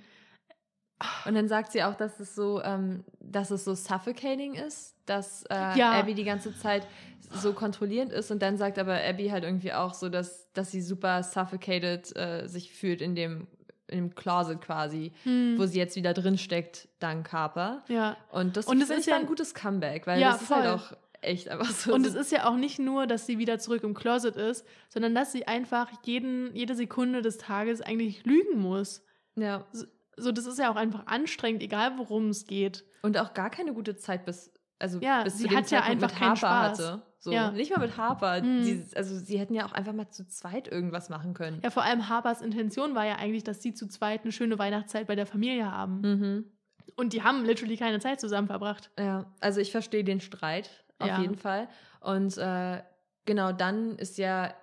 Und 1.25 1.35
dann 1.35 1.47
sagt 1.47 1.71
sie 1.71 1.83
auch, 1.83 1.95
dass 1.95 2.19
es 2.19 2.33
so, 2.33 2.61
ähm, 2.63 3.03
dass 3.19 3.51
es 3.51 3.65
so 3.65 3.75
suffocating 3.75 4.55
ist, 4.55 4.92
dass 5.05 5.43
äh, 5.49 5.77
Ja. 5.77 5.91
Abby 5.91 6.13
die 6.13 6.23
ganze 6.23 6.55
Zeit 6.57 6.87
so 7.31 7.53
kontrollierend 7.53 8.11
ist. 8.11 8.31
Und 8.31 8.41
dann 8.41 8.57
sagt 8.57 8.77
aber 8.79 8.95
Abby 9.03 9.29
halt 9.29 9.43
irgendwie 9.43 9.73
auch 9.73 9.93
so, 9.93 10.09
dass, 10.09 10.51
dass 10.53 10.71
sie 10.71 10.81
super 10.81 11.23
suffocated 11.23 12.15
äh, 12.15 12.47
sich 12.47 12.71
fühlt 12.73 13.01
in 13.01 13.15
dem, 13.15 13.47
in 13.87 13.97
dem 14.09 14.15
Closet 14.15 14.61
quasi, 14.61 15.11
Hm. 15.23 15.55
wo 15.57 15.65
sie 15.65 15.77
jetzt 15.79 15.95
wieder 15.95 16.13
drin 16.13 16.37
steckt, 16.37 16.87
dank 16.99 17.31
Harper. 17.31 17.83
Ja. 17.87 18.17
Und 18.31 18.57
das, 18.57 18.65
Und 18.67 18.79
finde 18.79 18.95
ist 18.95 19.07
ja- 19.07 19.17
ein 19.17 19.25
gutes 19.25 19.53
Comeback, 19.53 20.05
weil 20.07 20.19
Ja, 20.21 20.33
das 20.33 20.43
ist 20.43 20.49
halt 20.51 20.65
voll. 20.65 20.73
auch 20.75 20.97
echt 21.21 21.49
einfach 21.49 21.69
so. 21.71 21.93
Und 21.93 22.03
so 22.03 22.09
es 22.09 22.15
ist 22.15 22.31
ja 22.31 22.47
auch 22.49 22.55
nicht 22.57 22.79
nur, 22.79 23.07
dass 23.07 23.25
sie 23.25 23.37
wieder 23.39 23.57
zurück 23.57 23.83
im 23.83 23.93
Closet 23.93 24.35
ist, 24.35 24.65
sondern 24.89 25.15
dass 25.15 25.31
sie 25.31 25.47
einfach 25.47 25.89
jeden, 26.03 26.53
jede 26.55 26.75
Sekunde 26.75 27.21
des 27.21 27.37
Tages 27.37 27.81
eigentlich 27.81 28.25
lügen 28.25 28.59
muss. 28.59 29.03
ja. 29.35 29.65
So, 30.15 30.31
das 30.31 30.45
ist 30.45 30.59
ja 30.59 30.71
auch 30.71 30.75
einfach 30.75 31.07
anstrengend, 31.07 31.63
egal 31.63 31.97
worum 31.97 32.29
es 32.29 32.45
geht. 32.45 32.85
Und 33.01 33.17
auch 33.17 33.33
gar 33.33 33.49
keine 33.49 33.73
gute 33.73 33.95
Zeit 33.95 34.25
bis, 34.25 34.51
also 34.83 34.99
Ja, 34.99 35.23
bis 35.23 35.37
sie 35.39 35.47
zu 35.47 35.55
hat 35.55 35.71
ja 35.71 35.81
einfach 35.81 36.09
mit 36.09 36.17
keinen 36.19 36.29
Harper 36.29 36.37
Spaß. 36.37 36.79
hatte. 36.79 37.01
So, 37.19 37.31
Ja. 37.31 37.51
nicht 37.51 37.71
mal 37.75 37.79
mit 37.79 37.97
Harper. 37.97 38.41
Mhm. 38.43 38.63
Die, 38.63 38.85
also 38.95 39.17
sie 39.17 39.39
hätten 39.39 39.53
ja 39.55 39.65
auch 39.65 39.71
einfach 39.71 39.93
mal 39.93 40.09
zu 40.09 40.27
zweit 40.27 40.67
irgendwas 40.67 41.09
machen 41.09 41.33
können. 41.33 41.59
Ja, 41.63 41.69
vor 41.69 41.83
allem 41.83 42.09
Harpers 42.09 42.41
Intention 42.41 42.93
war 42.95 43.05
ja 43.05 43.15
eigentlich, 43.15 43.43
dass 43.45 43.61
sie 43.63 43.73
zu 43.73 43.87
zweit 43.87 44.23
eine 44.23 44.31
schöne 44.33 44.59
Weihnachtszeit 44.59 45.07
bei 45.07 45.15
der 45.15 45.25
Familie 45.25 45.71
haben. 45.71 46.01
Mhm. 46.01 46.45
Und 46.97 47.13
die 47.13 47.23
haben 47.23 47.45
literally 47.45 47.77
keine 47.77 47.99
Zeit 47.99 48.19
zusammen 48.19 48.47
verbracht. 48.47 48.91
Ja, 48.99 49.25
also 49.39 49.61
ich 49.61 49.71
verstehe 49.71 50.03
den 50.03 50.19
Streit 50.19 50.69
auf 50.99 51.07
Ja. 51.07 51.21
jeden 51.21 51.35
Fall. 51.35 51.69
Und 52.01 52.37
äh, 52.37 52.83
genau 53.25 53.53
dann 53.53 53.95
ist 53.97 54.17
ja, 54.17 54.53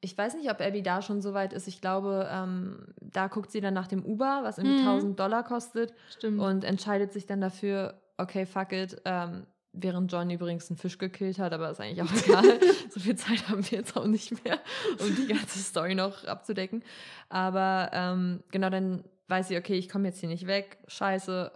ich 0.00 0.16
weiß 0.18 0.34
nicht, 0.34 0.50
ob 0.50 0.60
Abby 0.60 0.82
da 0.82 1.02
schon 1.02 1.20
so 1.20 1.34
weit 1.34 1.52
ist. 1.52 1.68
Ich 1.68 1.80
glaube, 1.80 2.28
ähm, 2.32 2.86
da 3.00 3.28
guckt 3.28 3.52
sie 3.52 3.60
dann 3.60 3.74
nach 3.74 3.86
dem 3.86 4.04
Uber, 4.04 4.40
was 4.42 4.58
irgendwie 4.58 4.80
Mhm. 4.82 4.88
1000 4.88 5.20
Dollar 5.20 5.44
kostet 5.44 5.92
Stimmt. 6.10 6.40
und 6.40 6.64
entscheidet 6.64 7.12
sich 7.12 7.26
dann 7.26 7.40
dafür, 7.40 8.00
okay, 8.20 8.46
fuck 8.46 8.72
it, 8.72 9.00
ähm, 9.04 9.46
während 9.72 10.10
John 10.10 10.30
übrigens 10.30 10.68
einen 10.70 10.76
Fisch 10.76 10.98
gekillt 10.98 11.38
hat, 11.38 11.52
aber 11.52 11.70
ist 11.70 11.80
eigentlich 11.80 12.02
auch 12.02 12.12
egal. 12.26 12.60
so 12.90 13.00
viel 13.00 13.16
Zeit 13.16 13.48
haben 13.48 13.68
wir 13.70 13.78
jetzt 13.78 13.96
auch 13.96 14.06
nicht 14.06 14.44
mehr, 14.44 14.58
um 14.98 15.14
die 15.14 15.26
ganze 15.26 15.58
Story 15.58 15.94
noch 15.94 16.24
abzudecken. 16.24 16.82
Aber 17.28 17.90
ähm, 17.92 18.42
genau, 18.50 18.70
dann 18.70 19.04
weiß 19.28 19.48
sie, 19.48 19.56
okay, 19.56 19.74
ich 19.74 19.88
komme 19.88 20.08
jetzt 20.08 20.20
hier 20.20 20.28
nicht 20.28 20.46
weg, 20.46 20.78
scheiße, 20.88 21.52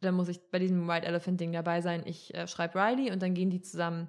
dann 0.00 0.14
muss 0.14 0.28
ich 0.28 0.40
bei 0.50 0.58
diesem 0.58 0.86
White 0.88 1.06
Elephant 1.06 1.40
Ding 1.40 1.52
dabei 1.52 1.80
sein. 1.80 2.02
Ich 2.06 2.34
äh, 2.34 2.46
schreibe 2.46 2.78
Riley 2.78 3.10
und 3.10 3.20
dann 3.20 3.34
gehen 3.34 3.50
die 3.50 3.60
zusammen 3.60 4.08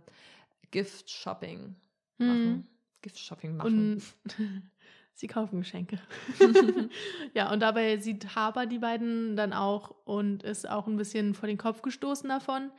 Gift 0.71 1.09
Shopping 1.09 1.75
machen. 2.17 2.49
Mhm. 2.49 2.67
Gift 3.01 3.19
Shopping 3.19 3.55
machen. 3.57 3.93
Und 3.93 4.03
sie 5.19 5.27
kaufen 5.27 5.59
Geschenke. 5.59 5.99
ja, 7.33 7.51
und 7.51 7.59
dabei 7.61 7.97
sieht 7.97 8.35
Harper 8.35 8.65
die 8.65 8.79
beiden 8.79 9.35
dann 9.35 9.53
auch 9.53 9.93
und 10.05 10.43
ist 10.43 10.69
auch 10.69 10.87
ein 10.87 10.97
bisschen 10.97 11.33
vor 11.33 11.47
den 11.47 11.57
Kopf 11.57 11.81
gestoßen 11.81 12.29
davon. 12.29 12.71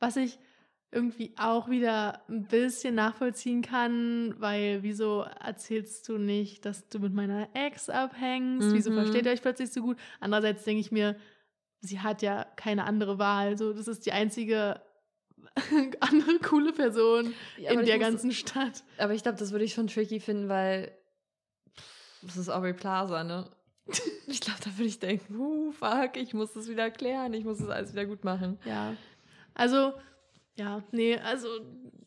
Was 0.00 0.16
ich 0.16 0.38
irgendwie 0.90 1.34
auch 1.36 1.68
wieder 1.68 2.22
ein 2.28 2.44
bisschen 2.48 2.94
nachvollziehen 2.94 3.60
kann, 3.62 4.34
weil 4.38 4.82
wieso 4.82 5.20
erzählst 5.20 6.08
du 6.08 6.16
nicht, 6.18 6.64
dass 6.64 6.88
du 6.88 6.98
mit 6.98 7.12
meiner 7.12 7.48
Ex 7.54 7.90
abhängst? 7.90 8.72
Wieso 8.72 8.90
Mhm. 8.90 8.94
versteht 8.96 9.26
ihr 9.26 9.32
euch 9.32 9.42
plötzlich 9.42 9.70
so 9.70 9.82
gut? 9.82 9.98
Andererseits 10.18 10.64
denke 10.64 10.80
ich 10.80 10.90
mir, 10.90 11.16
sie 11.80 12.00
hat 12.00 12.22
ja 12.22 12.44
keine 12.56 12.84
andere 12.84 13.18
Wahl. 13.18 13.56
So, 13.58 13.72
das 13.74 13.86
ist 13.86 14.06
die 14.06 14.12
einzige 14.12 14.80
andere 16.00 16.38
coole 16.42 16.72
Person 16.72 17.34
Ja, 17.58 17.70
in 17.72 17.84
der 17.84 17.96
muss- 17.98 18.04
ganzen 18.06 18.32
Stadt. 18.32 18.82
Aber 18.96 19.12
ich 19.14 19.22
glaube, 19.22 19.38
das 19.38 19.52
würde 19.52 19.64
ich 19.64 19.74
schon 19.74 19.86
tricky 19.88 20.20
finden, 20.20 20.48
weil 20.48 20.90
das 22.22 22.36
ist 22.36 22.48
Aubrey 22.48 22.72
Plaza, 22.74 23.24
ne? 23.24 23.48
Ich 24.26 24.42
glaube, 24.42 24.60
da 24.62 24.70
würde 24.76 24.88
ich 24.88 24.98
denken, 24.98 25.36
uh, 25.36 25.72
fuck, 25.72 26.16
ich 26.16 26.34
muss 26.34 26.52
das 26.52 26.68
wieder 26.68 26.90
klären, 26.90 27.32
ich 27.32 27.44
muss 27.44 27.58
das 27.58 27.70
alles 27.70 27.92
wieder 27.92 28.04
gut 28.04 28.24
machen. 28.24 28.58
Ja. 28.66 28.94
Also, 29.54 29.94
ja, 30.56 30.82
nee, 30.92 31.16
also 31.16 31.48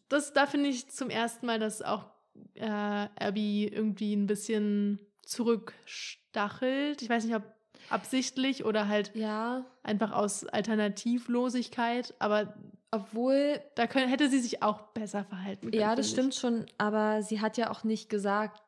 das, 0.07 0.31
da 0.31 0.45
finde 0.45 0.69
ich 0.69 0.88
zum 0.89 1.09
ersten 1.09 1.47
Mal, 1.47 1.57
dass 1.57 1.81
auch 1.81 2.05
äh, 2.53 2.67
Abby 2.67 3.65
irgendwie 3.67 4.13
ein 4.13 4.27
bisschen 4.27 4.99
zurückstachelt. 5.25 7.01
Ich 7.01 7.09
weiß 7.09 7.25
nicht, 7.25 7.35
ob 7.35 7.43
absichtlich 7.89 8.65
oder 8.65 8.88
halt 8.88 9.11
Ja, 9.15 9.65
einfach 9.83 10.11
aus 10.11 10.45
Alternativlosigkeit, 10.45 12.13
aber 12.19 12.53
obwohl, 12.91 13.61
da 13.75 13.88
können, 13.88 14.09
hätte 14.09 14.29
sie 14.29 14.39
sich 14.39 14.61
auch 14.63 14.81
besser 14.93 15.23
verhalten 15.23 15.71
können. 15.71 15.81
ja, 15.81 15.95
das 15.95 16.09
stimmt 16.09 16.35
schon, 16.35 16.65
aber 16.77 17.21
sie 17.23 17.39
hat 17.41 17.57
ja 17.57 17.71
auch 17.71 17.83
nicht 17.83 18.09
gesagt, 18.09 18.61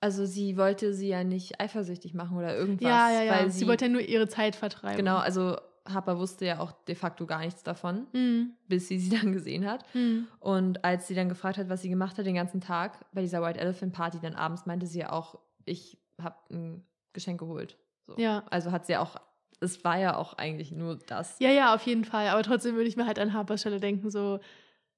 also 0.00 0.24
sie 0.26 0.56
wollte 0.56 0.94
sie 0.94 1.08
ja 1.08 1.24
nicht 1.24 1.60
eifersüchtig 1.60 2.14
machen 2.14 2.36
oder 2.36 2.56
irgendwas. 2.56 2.88
Ja, 2.88 3.10
ja, 3.10 3.22
ja. 3.22 3.32
Weil 3.32 3.50
sie, 3.50 3.60
sie, 3.60 3.66
wollte 3.66 3.86
ja 3.86 3.90
nur 3.90 4.00
ihre 4.00 4.28
Zeit 4.28 4.56
vertreiben. 4.56 4.96
genau, 4.96 5.16
also 5.16 5.56
Harper 5.88 6.18
wusste 6.18 6.44
ja 6.44 6.60
auch 6.60 6.72
de 6.86 6.94
facto 6.94 7.24
gar 7.26 7.40
nichts 7.40 7.62
davon, 7.62 8.06
Mhm. 8.12 8.52
bis 8.68 8.88
sie 8.88 8.98
sie 8.98 9.10
dann 9.16 9.32
gesehen 9.32 9.66
hat. 9.66 9.84
Mhm. 9.94 10.28
Und 10.40 10.84
als 10.84 11.08
sie 11.08 11.14
dann 11.14 11.28
gefragt 11.28 11.58
hat, 11.58 11.68
was 11.68 11.82
sie 11.82 11.88
gemacht 11.88 12.18
hat 12.18 12.26
den 12.26 12.34
ganzen 12.34 12.60
Tag 12.60 13.06
bei 13.12 13.22
dieser 13.22 13.42
White 13.42 13.58
Elephant 13.58 13.92
Party, 13.94 14.18
dann 14.20 14.34
abends 14.34 14.66
meinte 14.66 14.86
sie 14.86 15.00
ja 15.00 15.12
auch, 15.12 15.38
ich 15.64 15.98
habe 16.20 16.36
ein 16.50 16.84
Geschenk 17.12 17.40
geholt. 17.40 17.76
So. 18.06 18.14
Ja. 18.18 18.44
Also 18.50 18.70
hat 18.70 18.86
sie 18.86 18.96
auch, 18.96 19.16
es 19.60 19.82
war 19.84 19.98
ja 19.98 20.16
auch 20.16 20.34
eigentlich 20.34 20.70
nur 20.72 20.96
das. 21.06 21.36
Ja, 21.40 21.50
ja, 21.50 21.74
auf 21.74 21.82
jeden 21.82 22.04
Fall. 22.04 22.28
Aber 22.28 22.42
trotzdem 22.42 22.74
würde 22.76 22.88
ich 22.88 22.96
mir 22.96 23.06
halt 23.06 23.18
an 23.18 23.32
Harpers 23.32 23.60
Stelle 23.60 23.80
denken, 23.80 24.10
so, 24.10 24.38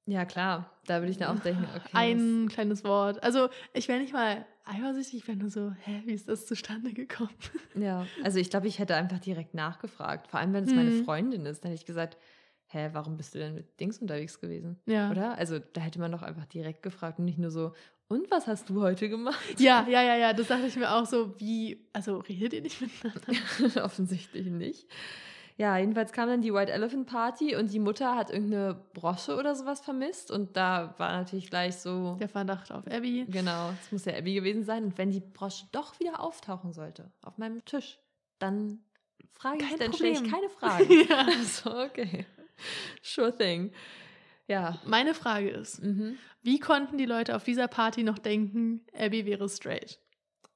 Ja, 0.07 0.25
klar. 0.25 0.71
Da 0.87 1.01
würde 1.01 1.13
ich 1.13 1.19
dann 1.19 1.37
auch 1.37 1.43
denken, 1.43 1.65
okay. 1.77 1.91
ein 1.93 2.49
kleines 2.49 2.83
Wort. 2.85 3.23
Also 3.23 3.49
ich 3.75 3.87
wäre 3.89 4.01
nicht 4.01 4.13
mal 4.13 4.45
eifersüchtig, 4.65 5.21
ich 5.21 5.29
wäre 5.29 5.37
nur 5.39 5.51
so, 5.51 5.73
hä, 5.85 6.03
wie 6.07 6.13
ist 6.13 6.29
das 6.29 6.47
zustande 6.47 6.93
gekommen? 6.93 7.31
ja, 7.75 8.07
also 8.25 8.39
ich 8.39 8.51
glaube, 8.51 8.67
ich 8.67 8.79
hätte 8.79 8.97
einfach 8.97 9.19
direkt 9.19 9.55
nachgefragt. 9.55 10.29
Vor 10.29 10.41
allem, 10.41 10.53
wenn 10.53 10.65
es 10.65 10.75
meine 10.75 10.91
Mhm. 10.91 11.05
Freundin 11.05 11.47
ist, 11.47 11.63
dann 11.65 11.71
hätte 11.71 11.81
ich 11.83 11.87
gesagt, 11.87 12.17
hä, 12.67 12.91
warum 12.93 13.17
bist 13.17 13.35
du 13.35 13.39
denn 13.39 13.55
mit 13.55 13.79
Dings 13.81 13.99
unterwegs 13.99 14.41
gewesen? 14.41 14.79
Ja. 14.87 15.11
Oder? 15.11 15.37
Also 15.39 15.59
da 15.59 15.81
hätte 15.81 15.99
man 16.01 16.13
doch 16.13 16.23
einfach 16.23 16.47
direkt 16.47 16.83
gefragt 16.83 17.19
und 17.19 17.25
nicht 17.25 17.39
nur 17.39 17.51
so, 17.51 17.73
und 18.09 18.29
was 18.31 18.49
hast 18.49 18.69
du 18.71 18.81
heute 18.83 19.09
gemacht? 19.09 19.39
Ja, 19.59 19.87
ja, 19.89 20.03
ja, 20.03 20.17
ja, 20.17 20.33
das 20.33 20.49
dachte 20.49 20.67
ich 20.67 20.77
mir 20.77 20.91
auch 20.93 21.07
so, 21.07 21.39
wie, 21.39 21.89
also 21.93 22.19
redet 22.19 22.53
ihr 22.55 22.63
nicht 22.63 22.81
miteinander? 22.81 23.85
Offensichtlich 23.85 24.47
nicht. 24.47 24.89
Ja, 25.61 25.77
jedenfalls 25.77 26.13
kam 26.13 26.27
dann 26.31 26.41
die 26.41 26.55
White 26.55 26.73
Elephant 26.73 27.07
Party 27.07 27.55
und 27.55 27.71
die 27.71 27.79
Mutter 27.81 28.15
hat 28.17 28.31
irgendeine 28.31 28.83
Brosche 28.95 29.37
oder 29.37 29.55
sowas 29.55 29.83
vermisst 29.83 30.31
und 30.31 30.57
da 30.57 30.95
war 30.97 31.13
natürlich 31.13 31.51
gleich 31.51 31.77
so, 31.77 32.17
Der 32.19 32.31
Verdacht 32.31 32.73
auf 32.73 32.87
Abby. 32.87 33.27
genau, 33.29 33.71
es 33.79 33.93
muss 33.93 34.07
ja 34.07 34.15
Abby 34.17 34.33
gewesen 34.33 34.65
sein 34.65 34.85
und 34.85 34.97
wenn 34.97 35.11
die 35.11 35.21
Brosche 35.21 35.67
doch 35.73 36.01
wieder 36.01 36.21
auftauchen 36.21 36.73
sollte 36.73 37.13
auf 37.21 37.37
meinem 37.37 37.63
Tisch, 37.67 37.99
dann 38.39 38.81
frage 39.33 39.59
ich, 39.63 39.69
Kein 39.69 39.79
dann 39.81 39.93
stelle 39.93 40.13
ich 40.13 40.25
keine 40.31 40.49
Fragen. 40.59 40.91
Ja. 41.11 41.27
so, 41.45 41.71
okay. 41.79 42.25
Sure 43.03 43.37
thing. 43.37 43.71
Ja. 44.49 44.79
Meine 44.87 45.13
Frage 45.13 45.51
ist, 45.51 45.83
Mhm. 45.83 46.17
wie 46.43 46.59
konnten 46.59 46.97
die 46.97 47.05
Leute 47.05 47.37
auf 47.37 47.45
dieser 47.45 47.69
Party 47.69 48.03
noch 48.03 48.19
denken, 48.19 48.87
Abby 48.99 49.27
wäre 49.27 49.47
straight? 49.51 50.01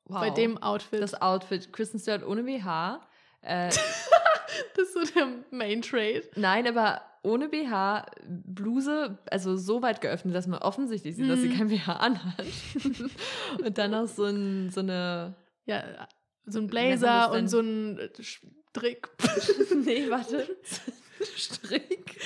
Wow. 0.07 0.21
Bei 0.21 0.31
dem 0.31 0.57
Outfit. 0.63 1.03
das 1.03 1.21
Outfit, 1.21 1.75
Kristen 1.75 1.99
Stewart 1.99 2.27
ohne 2.27 2.43
BH. 2.45 3.01
Äh, 3.43 3.69
das 4.77 4.89
ist 4.89 4.95
so 4.95 5.15
der 5.15 5.29
Main 5.51 5.83
Trade. 5.83 6.23
Nein, 6.37 6.67
aber 6.67 7.03
ohne 7.23 7.49
BH, 7.49 8.07
Bluse, 8.29 9.19
also 9.31 9.57
so 9.57 9.81
weit 9.83 10.01
geöffnet, 10.01 10.35
dass 10.35 10.47
man 10.47 10.61
offensichtlich 10.61 11.17
sieht, 11.17 11.29
dass 11.29 11.41
sie 11.41 11.49
Mhm. 11.49 11.57
kein 11.57 11.69
BH 11.69 11.93
anhat. 11.95 12.45
und 13.65 13.79
dann 13.79 13.93
noch 13.93 14.07
so, 14.07 14.25
ein, 14.25 14.71
so 14.71 14.81
eine. 14.81 15.35
Ja, 15.65 16.07
so 16.47 16.59
ein 16.59 16.67
Blazer 16.67 17.33
und 17.33 17.49
so 17.49 17.61
ein 17.61 17.99
Strick. 18.21 19.09
nee, 19.85 20.11
warte. 20.11 20.47
Strick. 21.37 22.19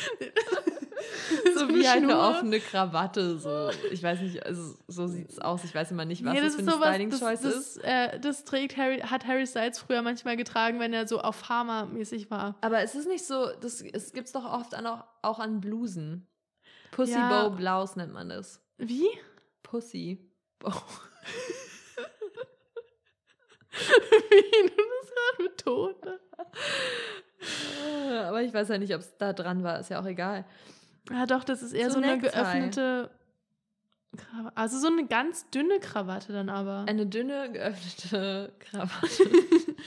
So 1.54 1.68
wie 1.68 1.86
eine 1.86 2.06
Schnur. 2.08 2.18
offene 2.30 2.60
Krawatte. 2.60 3.38
So. 3.38 3.70
Ich 3.90 4.02
weiß 4.02 4.20
nicht, 4.20 4.44
also 4.44 4.74
so 4.88 5.06
sieht 5.06 5.28
es 5.30 5.38
aus. 5.38 5.62
Ich 5.64 5.74
weiß 5.74 5.90
immer 5.90 6.04
nicht, 6.04 6.24
was 6.24 6.32
Nee, 6.34 6.40
das, 6.40 6.56
das 6.56 6.64
für 6.64 6.70
ist 6.70 6.82
eine 6.82 6.94
Styling-Choice 6.94 7.40
das, 7.42 7.54
ist. 7.54 7.76
das, 7.78 7.84
äh, 7.84 8.20
das 8.20 8.44
trägt 8.44 8.76
Harry, 8.76 8.98
hat 9.00 9.26
Harry 9.26 9.46
Styles 9.46 9.78
früher 9.78 10.02
manchmal 10.02 10.36
getragen, 10.36 10.80
wenn 10.80 10.92
er 10.92 11.06
so 11.06 11.20
auf 11.20 11.36
Farmer-mäßig 11.36 12.30
war. 12.30 12.56
Aber 12.60 12.80
es 12.80 12.94
ist 12.94 13.06
nicht 13.08 13.24
so, 13.24 13.48
das, 13.60 13.80
es 13.82 14.12
gibt 14.12 14.26
es 14.28 14.32
doch 14.32 14.44
oft 14.44 14.74
an, 14.74 14.86
auch, 14.86 15.04
auch 15.22 15.38
an 15.38 15.60
Blusen. 15.60 16.26
Pussy 16.90 17.12
Ja. 17.12 17.28
Bow 17.48 17.54
Blouse 17.56 17.96
nennt 17.96 18.12
man 18.12 18.28
das. 18.28 18.60
Wie? 18.78 19.06
Pussy 19.62 20.18
Bow. 20.58 20.72
Wie 23.70 24.68
du 24.68 24.74
das 24.76 25.10
gerade 25.14 25.48
betont 25.50 25.96
hast. 26.06 26.24
Aber 28.26 28.42
ich 28.42 28.52
weiß 28.52 28.68
ja 28.68 28.78
nicht, 28.78 28.94
ob 28.94 29.00
es 29.00 29.16
da 29.18 29.32
dran 29.32 29.62
war. 29.62 29.78
Ist 29.80 29.90
ja 29.90 30.00
auch 30.00 30.06
egal. 30.06 30.44
Ja, 31.10 31.26
doch, 31.26 31.44
das 31.44 31.62
ist 31.62 31.72
eher 31.72 31.90
so, 31.90 31.98
So 32.00 32.04
eine 32.04 32.18
geöffnete. 32.18 33.10
Kraw- 34.16 34.52
Also 34.54 34.78
so 34.78 34.86
eine 34.88 35.06
ganz 35.06 35.48
dünne 35.50 35.78
Krawatte 35.80 36.32
dann 36.32 36.48
aber. 36.48 36.84
Eine 36.88 37.06
dünne, 37.06 37.50
geöffnete 37.52 38.52
Krawatte. 38.58 39.24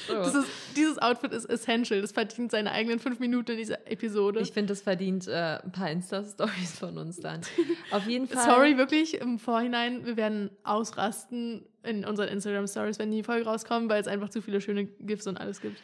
Das 0.07 0.33
ist, 0.33 0.47
dieses 0.77 0.97
Outfit 0.99 1.33
ist 1.33 1.45
essential. 1.49 2.01
Das 2.01 2.13
verdient 2.13 2.49
seine 2.49 2.71
eigenen 2.71 2.97
fünf 2.99 3.19
Minuten 3.19 3.51
in 3.51 3.57
dieser 3.57 3.85
Episode. 3.91 4.39
ich 4.39 4.51
finde, 4.53 4.71
das 4.71 4.81
verdient 4.81 5.27
äh, 5.27 5.59
ein 5.61 5.71
paar 5.73 5.91
Insta-Stories 5.91 6.79
von 6.79 6.97
uns 6.97 7.19
dann. 7.19 7.41
Auf 7.91 8.07
jeden 8.07 8.25
Fall. 8.27 8.45
Sorry, 8.45 8.77
wirklich 8.77 9.15
im 9.19 9.37
Vorhinein. 9.37 10.05
Wir 10.05 10.15
werden 10.15 10.49
ausrasten 10.63 11.65
in 11.83 12.05
unseren 12.05 12.29
Instagram-Stories, 12.29 12.99
wenn 12.99 13.11
die 13.11 13.21
Folge 13.21 13.45
rauskommen, 13.45 13.89
weil 13.89 13.99
es 14.01 14.07
einfach 14.07 14.29
zu 14.29 14.41
viele 14.41 14.61
schöne 14.61 14.85
GIFs 14.85 15.27
und 15.27 15.37
alles 15.37 15.59
gibt. 15.59 15.77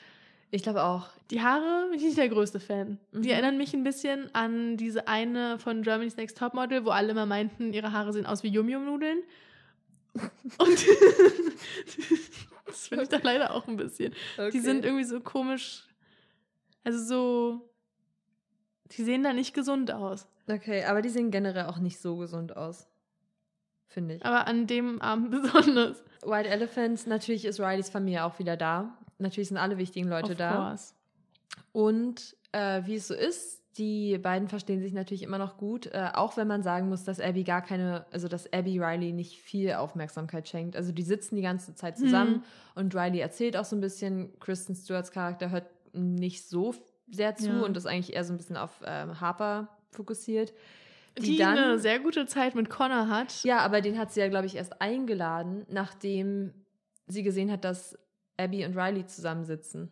Ich 0.50 0.64
glaube 0.64 0.84
auch. 0.84 1.10
Die 1.30 1.42
Haare 1.42 1.88
bin 1.90 2.00
ich 2.00 2.06
nicht 2.06 2.18
der 2.18 2.30
größte 2.30 2.60
Fan. 2.62 3.00
Die 3.12 3.18
Mhm. 3.18 3.26
erinnern 3.26 3.58
mich 3.58 3.74
ein 3.74 3.84
bisschen 3.84 4.34
an 4.34 4.78
diese 4.78 5.08
eine 5.08 5.60
von 5.60 5.82
Germany's 5.84 6.16
Next 6.16 6.38
Topmodel, 6.38 6.86
wo 6.86 6.90
alle 6.90 7.12
immer 7.12 7.26
meinten, 7.26 7.74
ihre 7.74 7.92
Haare 7.92 8.14
sehen 8.14 8.26
aus 8.26 8.44
wie 8.44 8.48
Yum-Yum-Nudeln. 8.50 9.20
Und 10.58 10.86
das 12.66 12.88
finde 12.88 13.04
ich 13.04 13.10
da 13.10 13.20
leider 13.22 13.52
auch 13.54 13.68
ein 13.68 13.78
bisschen. 13.78 14.14
Die 14.54 14.60
sind 14.60 14.86
irgendwie 14.86 15.04
so 15.04 15.20
komisch, 15.20 15.86
also 16.84 16.98
so, 17.04 17.70
die 18.94 19.04
sehen 19.04 19.24
da 19.24 19.34
nicht 19.34 19.54
gesund 19.54 19.92
aus. 19.92 20.28
Okay, 20.50 20.86
aber 20.86 21.02
die 21.02 21.10
sehen 21.10 21.30
generell 21.30 21.66
auch 21.66 21.78
nicht 21.80 22.00
so 22.00 22.16
gesund 22.16 22.56
aus. 22.56 22.88
Finde 23.90 24.16
ich. 24.16 24.26
Aber 24.26 24.48
an 24.48 24.66
dem 24.66 25.02
Abend 25.02 25.32
besonders. 25.42 26.04
White 26.24 26.50
Elephants, 26.50 27.06
natürlich 27.06 27.46
ist 27.46 27.60
Rileys 27.60 27.90
Familie 27.90 28.24
auch 28.24 28.40
wieder 28.40 28.56
da. 28.58 28.98
Natürlich 29.20 29.48
sind 29.50 29.58
alle 29.58 29.78
wichtigen 29.78 30.08
Leute 30.10 30.32
Of 30.34 30.38
da. 30.38 30.56
course. 30.70 30.94
Und 31.72 32.36
äh, 32.52 32.82
wie 32.86 32.96
es 32.96 33.08
so 33.08 33.14
ist, 33.14 33.64
die 33.78 34.18
beiden 34.18 34.48
verstehen 34.48 34.82
sich 34.82 34.94
natürlich 34.94 35.22
immer 35.22 35.38
noch 35.38 35.58
gut, 35.58 35.86
äh, 35.88 36.10
auch 36.14 36.36
wenn 36.38 36.48
man 36.48 36.64
sagen 36.64 36.90
muss, 36.90 37.04
dass 37.04 37.20
Abby 37.20 37.44
gar 37.44 37.62
keine, 37.62 38.06
also 38.12 38.28
dass 38.28 38.52
Abby 38.52 38.80
Riley 38.80 39.12
nicht 39.14 39.40
viel 39.40 39.74
Aufmerksamkeit 39.74 40.48
schenkt. 40.48 40.76
Also 40.76 40.92
die 40.92 41.04
sitzen 41.04 41.36
die 41.36 41.44
ganze 41.44 41.76
Zeit 41.76 41.98
zusammen 41.98 42.36
Hm. 42.36 42.44
und 42.76 42.96
Riley 42.96 43.20
erzählt 43.20 43.56
auch 43.56 43.66
so 43.66 43.76
ein 43.76 43.82
bisschen. 43.82 44.32
Kristen 44.40 44.74
Stewarts 44.76 45.12
Charakter 45.12 45.52
hört 45.52 45.66
nicht 45.94 46.48
so 46.48 46.74
sehr 47.12 47.36
zu 47.36 47.50
Ja. 47.50 47.62
und 47.62 47.78
ist 47.78 47.86
eigentlich 47.86 48.16
eher 48.16 48.24
so 48.24 48.34
ein 48.34 48.38
bisschen 48.38 48.58
auf 48.58 48.82
ähm, 48.86 49.22
Harper 49.22 49.68
fokussiert. 49.92 50.54
Die, 51.18 51.22
Die, 51.22 51.38
dann- 51.38 51.58
eine 51.58 51.80
sehr 51.80 52.00
gute 52.00 52.26
Zeit 52.26 52.56
mit 52.56 52.70
Connor 52.70 53.08
hat. 53.10 53.44
Ja, 53.44 53.60
aber 53.60 53.82
den 53.82 53.98
hat 54.00 54.12
sie 54.12 54.20
ja, 54.20 54.28
glaube 54.28 54.46
ich, 54.48 54.56
erst 54.56 54.82
eingeladen, 54.82 55.66
nachdem 55.70 56.54
sie 57.08 57.24
gesehen 57.24 57.52
hat, 57.52 57.64
dass 57.64 57.98
Abby 58.38 58.66
und 58.66 58.78
Riley 58.78 59.06
zusammensitzen 59.06 59.92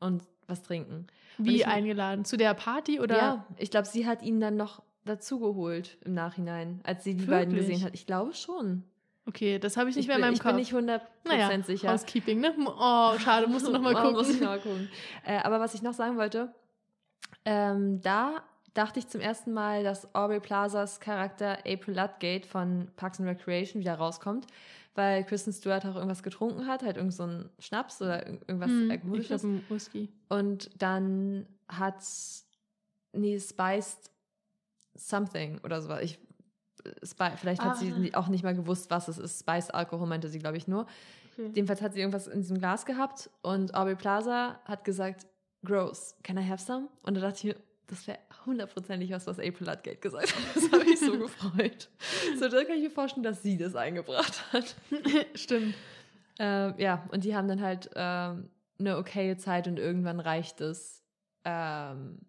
und 0.00 0.22
was 0.46 0.62
trinken. 0.62 1.06
Wie 1.38 1.56
ich- 1.56 1.66
eingeladen? 1.66 2.24
Zu 2.24 2.36
der 2.36 2.54
Party 2.54 3.00
oder? 3.00 3.16
ja, 3.16 3.46
ich 3.58 3.70
glaube, 3.70 3.86
sie 3.86 4.06
hat 4.06 4.22
ihn 4.22 4.40
dann 4.40 4.56
noch 4.56 4.82
dazugeholt 5.04 5.98
im 6.04 6.14
Nachhinein, 6.14 6.80
als 6.84 7.04
sie 7.04 7.14
die 7.16 7.24
beiden 7.26 7.52
Wirklich? 7.54 7.70
gesehen 7.70 7.84
hat. 7.86 7.94
Ich 7.94 8.06
glaube 8.06 8.34
schon. 8.34 8.84
Okay, 9.26 9.58
das 9.58 9.76
habe 9.76 9.88
ich 9.88 9.96
nicht 9.96 10.04
ich 10.04 10.08
mehr 10.08 10.16
bin, 10.16 10.24
in 10.24 10.26
meinem 10.28 10.34
ich 10.34 10.40
Kopf. 10.40 10.50
bin 10.50 10.56
nicht 10.56 11.00
100% 11.00 11.00
naja, 11.24 11.62
sicher. 11.62 11.90
Housekeeping, 11.92 12.40
ne? 12.40 12.54
Oh, 12.66 13.16
schade, 13.18 13.46
musst 13.46 13.66
du 13.66 13.70
noch 13.72 13.80
mal 13.80 13.94
Oh, 13.96 13.98
gucken. 14.00 14.12
Muss 14.14 14.28
ich 14.30 14.40
noch 14.40 14.48
mal 14.48 14.60
gucken. 14.60 14.88
Äh, 15.24 15.38
aber 15.38 15.60
was 15.60 15.74
ich 15.74 15.82
noch 15.82 15.94
sagen 15.94 16.16
wollte, 16.16 16.52
ähm, 17.44 18.00
da 18.02 18.42
dachte 18.74 18.98
ich 18.98 19.08
zum 19.08 19.20
ersten 19.20 19.52
Mal, 19.52 19.84
dass 19.84 20.12
Aubrey 20.14 20.40
Plazas 20.40 20.98
Charakter 21.00 21.58
April 21.66 21.94
Ludgate 21.96 22.46
von 22.48 22.88
Parks 22.96 23.20
and 23.20 23.28
Recreation 23.28 23.80
wieder 23.80 23.94
rauskommt, 23.94 24.46
weil 24.94 25.24
Kristen 25.24 25.52
Stewart 25.52 25.84
auch 25.86 25.94
irgendwas 25.96 26.22
getrunken 26.22 26.66
hat, 26.66 26.82
halt 26.82 26.96
irgend 26.96 27.14
so 27.14 27.24
ein 27.24 27.48
Schnaps 27.58 28.00
oder 28.02 28.26
irg- 28.26 28.40
irgendwas 28.46 28.70
Hm, 28.70 28.84
ich 28.86 28.90
Alkoholisches. 28.92 29.42
glaube, 29.42 29.60
Whisky. 29.68 30.08
Und 30.28 30.70
dann 30.82 31.46
hat 31.68 32.02
nee, 33.12 33.38
Spiced 33.38 34.10
Something 34.94 35.60
oder 35.64 35.80
so. 35.80 35.96
Ich, 35.98 36.18
Spi 37.04 37.30
vielleicht 37.36 37.62
hat 37.62 37.72
Ah. 37.72 37.74
sie 37.76 37.92
nie- 37.92 38.14
auch 38.14 38.28
nicht 38.28 38.42
mal 38.44 38.54
gewusst, 38.54 38.90
was 38.90 39.08
es 39.08 39.18
ist. 39.18 39.40
Spiced 39.40 39.74
Alkohol 39.74 40.06
meinte 40.06 40.28
sie, 40.28 40.38
glaube 40.38 40.56
ich, 40.56 40.68
nur. 40.68 40.82
Okay. 41.32 41.50
Jedenfalls 41.54 41.80
hat 41.80 41.94
sie 41.94 42.00
irgendwas 42.00 42.26
in 42.26 42.40
diesem 42.40 42.58
Glas 42.58 42.84
gehabt 42.84 43.30
und 43.42 43.74
Aubrey 43.74 43.96
Plaza 43.96 44.60
hat 44.66 44.84
gesagt, 44.84 45.26
gross, 45.64 46.14
can 46.22 46.36
I 46.36 46.46
have 46.46 46.62
some? 46.62 46.88
Und 47.02 47.14
da 47.14 47.20
dachte 47.20 47.38
ich 47.38 47.44
mir, 47.44 47.56
das 47.92 48.06
wäre 48.06 48.18
hundertprozentig 48.46 49.10
was, 49.10 49.26
was 49.26 49.38
April 49.38 49.66
Ludgate 49.66 49.96
gesagt 49.96 50.34
hat. 50.34 50.56
Das 50.56 50.72
habe 50.72 50.90
ich 50.90 50.98
so 50.98 51.18
gefreut. 51.18 51.90
So, 52.38 52.48
da 52.48 52.64
kann 52.64 52.76
ich 52.76 52.84
mir 52.84 52.90
vorstellen, 52.90 53.22
dass 53.22 53.42
sie 53.42 53.58
das 53.58 53.76
eingebracht 53.76 54.50
hat. 54.50 54.76
Stimmt. 55.34 55.74
Ähm, 56.38 56.74
ja, 56.78 57.06
und 57.12 57.24
die 57.24 57.36
haben 57.36 57.48
dann 57.48 57.60
halt 57.60 57.90
ähm, 57.94 58.48
eine 58.78 58.96
okaye 58.96 59.36
Zeit 59.36 59.68
und 59.68 59.78
irgendwann 59.78 60.20
reicht 60.20 60.62
es, 60.62 61.04
ähm, 61.44 62.20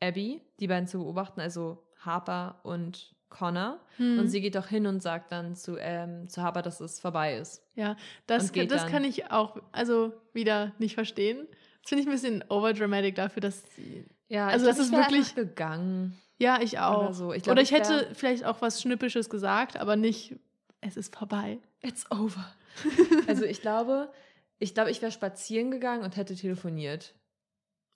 Abby, 0.00 0.40
die 0.60 0.68
beiden 0.68 0.86
zu 0.86 0.98
beobachten, 0.98 1.40
also 1.40 1.84
Harper 1.98 2.60
und 2.62 3.16
Connor. 3.28 3.80
Hm. 3.96 4.20
Und 4.20 4.28
sie 4.28 4.40
geht 4.40 4.56
auch 4.56 4.68
hin 4.68 4.86
und 4.86 5.02
sagt 5.02 5.32
dann 5.32 5.56
zu, 5.56 5.78
ähm, 5.78 6.28
zu 6.28 6.42
Harper, 6.42 6.62
dass 6.62 6.80
es 6.80 7.00
vorbei 7.00 7.36
ist. 7.36 7.64
Ja, 7.74 7.96
das, 8.28 8.52
geht 8.52 8.70
das 8.70 8.86
kann 8.86 9.02
ich 9.02 9.32
auch, 9.32 9.56
also 9.72 10.12
wieder 10.32 10.74
nicht 10.78 10.94
verstehen. 10.94 11.48
Das 11.82 11.88
finde 11.88 12.02
ich 12.02 12.08
ein 12.08 12.12
bisschen 12.12 12.44
overdramatic 12.48 13.16
dafür, 13.16 13.40
dass 13.40 13.64
sie. 13.74 14.04
Ja, 14.28 14.48
Also 14.48 14.66
ich 14.68 14.76
das 14.76 14.86
ist 14.86 14.92
wirklich- 14.92 15.34
gegangen. 15.34 16.20
Ja, 16.38 16.60
ich 16.60 16.78
auch. 16.78 17.04
Oder 17.04 17.14
so. 17.14 17.32
Ich 17.32 17.44
glaub, 17.44 17.52
Oder 17.52 17.62
ich 17.62 17.70
ich 17.72 17.76
hätte 17.78 18.10
vielleicht 18.14 18.44
auch 18.44 18.60
was 18.60 18.82
Schnippisches 18.82 19.30
gesagt, 19.30 19.78
aber 19.78 19.96
nicht, 19.96 20.36
es 20.80 20.96
ist 20.96 21.14
vorbei. 21.16 21.58
It's 21.80 22.10
over. 22.10 22.44
also 23.26 23.44
ich 23.44 23.62
glaube, 23.62 24.10
ich 24.58 24.74
glaube, 24.74 24.90
ich 24.90 25.00
wäre 25.00 25.12
spazieren 25.12 25.70
gegangen 25.70 26.02
und 26.02 26.16
hätte 26.16 26.34
telefoniert. 26.34 27.14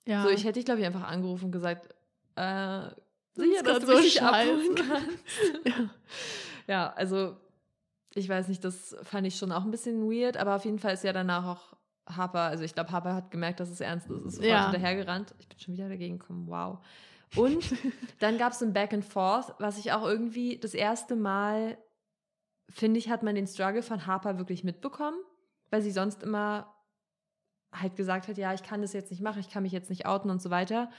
Ja. 0.07 0.23
So, 0.23 0.29
ich 0.29 0.43
hätte 0.43 0.63
glaube 0.63 0.79
ich, 0.79 0.85
einfach 0.87 1.07
angerufen 1.07 1.45
und 1.45 1.51
gesagt, 1.51 1.89
äh, 2.35 2.81
sicher, 3.33 3.61
dass 3.63 3.79
du 3.79 3.85
so 3.87 3.97
mich 4.01 4.21
abholen 4.21 4.75
kannst. 4.75 5.17
ja. 5.65 5.89
Ja, 6.67 6.93
also 6.93 7.35
ich 8.15 8.27
weiß 8.27 8.47
nicht, 8.47 8.63
das 8.63 8.95
fand 9.03 9.27
ich 9.27 9.35
schon 9.37 9.51
auch 9.51 9.63
ein 9.63 9.71
bisschen 9.71 10.09
weird, 10.09 10.37
aber 10.37 10.55
auf 10.55 10.65
jeden 10.65 10.79
Fall 10.79 10.93
ist 10.95 11.03
ja 11.03 11.13
danach 11.13 11.45
auch 11.45 11.73
Harper, 12.07 12.41
also 12.41 12.63
ich 12.63 12.73
glaube, 12.73 12.91
Harper 12.91 13.13
hat 13.13 13.31
gemerkt, 13.31 13.59
dass 13.59 13.69
es 13.69 13.79
ernst 13.79 14.09
ist, 14.09 14.25
ist 14.25 14.35
sofort 14.35 14.49
Ja. 14.49 14.63
hinterhergerannt. 14.63 15.33
Ich 15.39 15.47
bin 15.47 15.59
schon 15.59 15.73
wieder 15.73 15.89
dagegen 15.89 16.19
gekommen, 16.19 16.47
wow. 16.47 16.79
Und 17.35 17.63
dann 18.19 18.37
gab 18.37 18.53
es 18.53 18.61
ein 18.61 18.73
Back 18.73 18.93
and 18.93 19.05
Forth, 19.05 19.53
was 19.59 19.77
ich 19.77 19.91
auch 19.91 20.03
irgendwie 20.03 20.57
das 20.57 20.73
erste 20.73 21.15
Mal, 21.15 21.77
finde 22.69 22.99
ich, 22.99 23.09
hat 23.09 23.23
man 23.23 23.35
den 23.35 23.47
Struggle 23.47 23.83
von 23.83 24.05
Harper 24.05 24.37
wirklich 24.37 24.63
mitbekommen, 24.63 25.17
weil 25.69 25.81
sie 25.81 25.91
sonst 25.91 26.23
immer 26.23 26.73
halt 27.73 27.95
gesagt 27.95 28.27
hat, 28.27 28.37
ja, 28.37 28.53
ich 28.53 28.63
kann 28.63 28.81
das 28.81 28.91
jetzt 28.93 29.11
nicht 29.11 29.21
machen, 29.21 29.39
ich 29.39 29.49
kann 29.49 29.63
mich 29.63 29.71
jetzt 29.71 29.89
nicht 29.89 30.05
outen 30.05 30.29
und 30.29 30.41
so 30.41 30.49
weiter. 30.49 30.89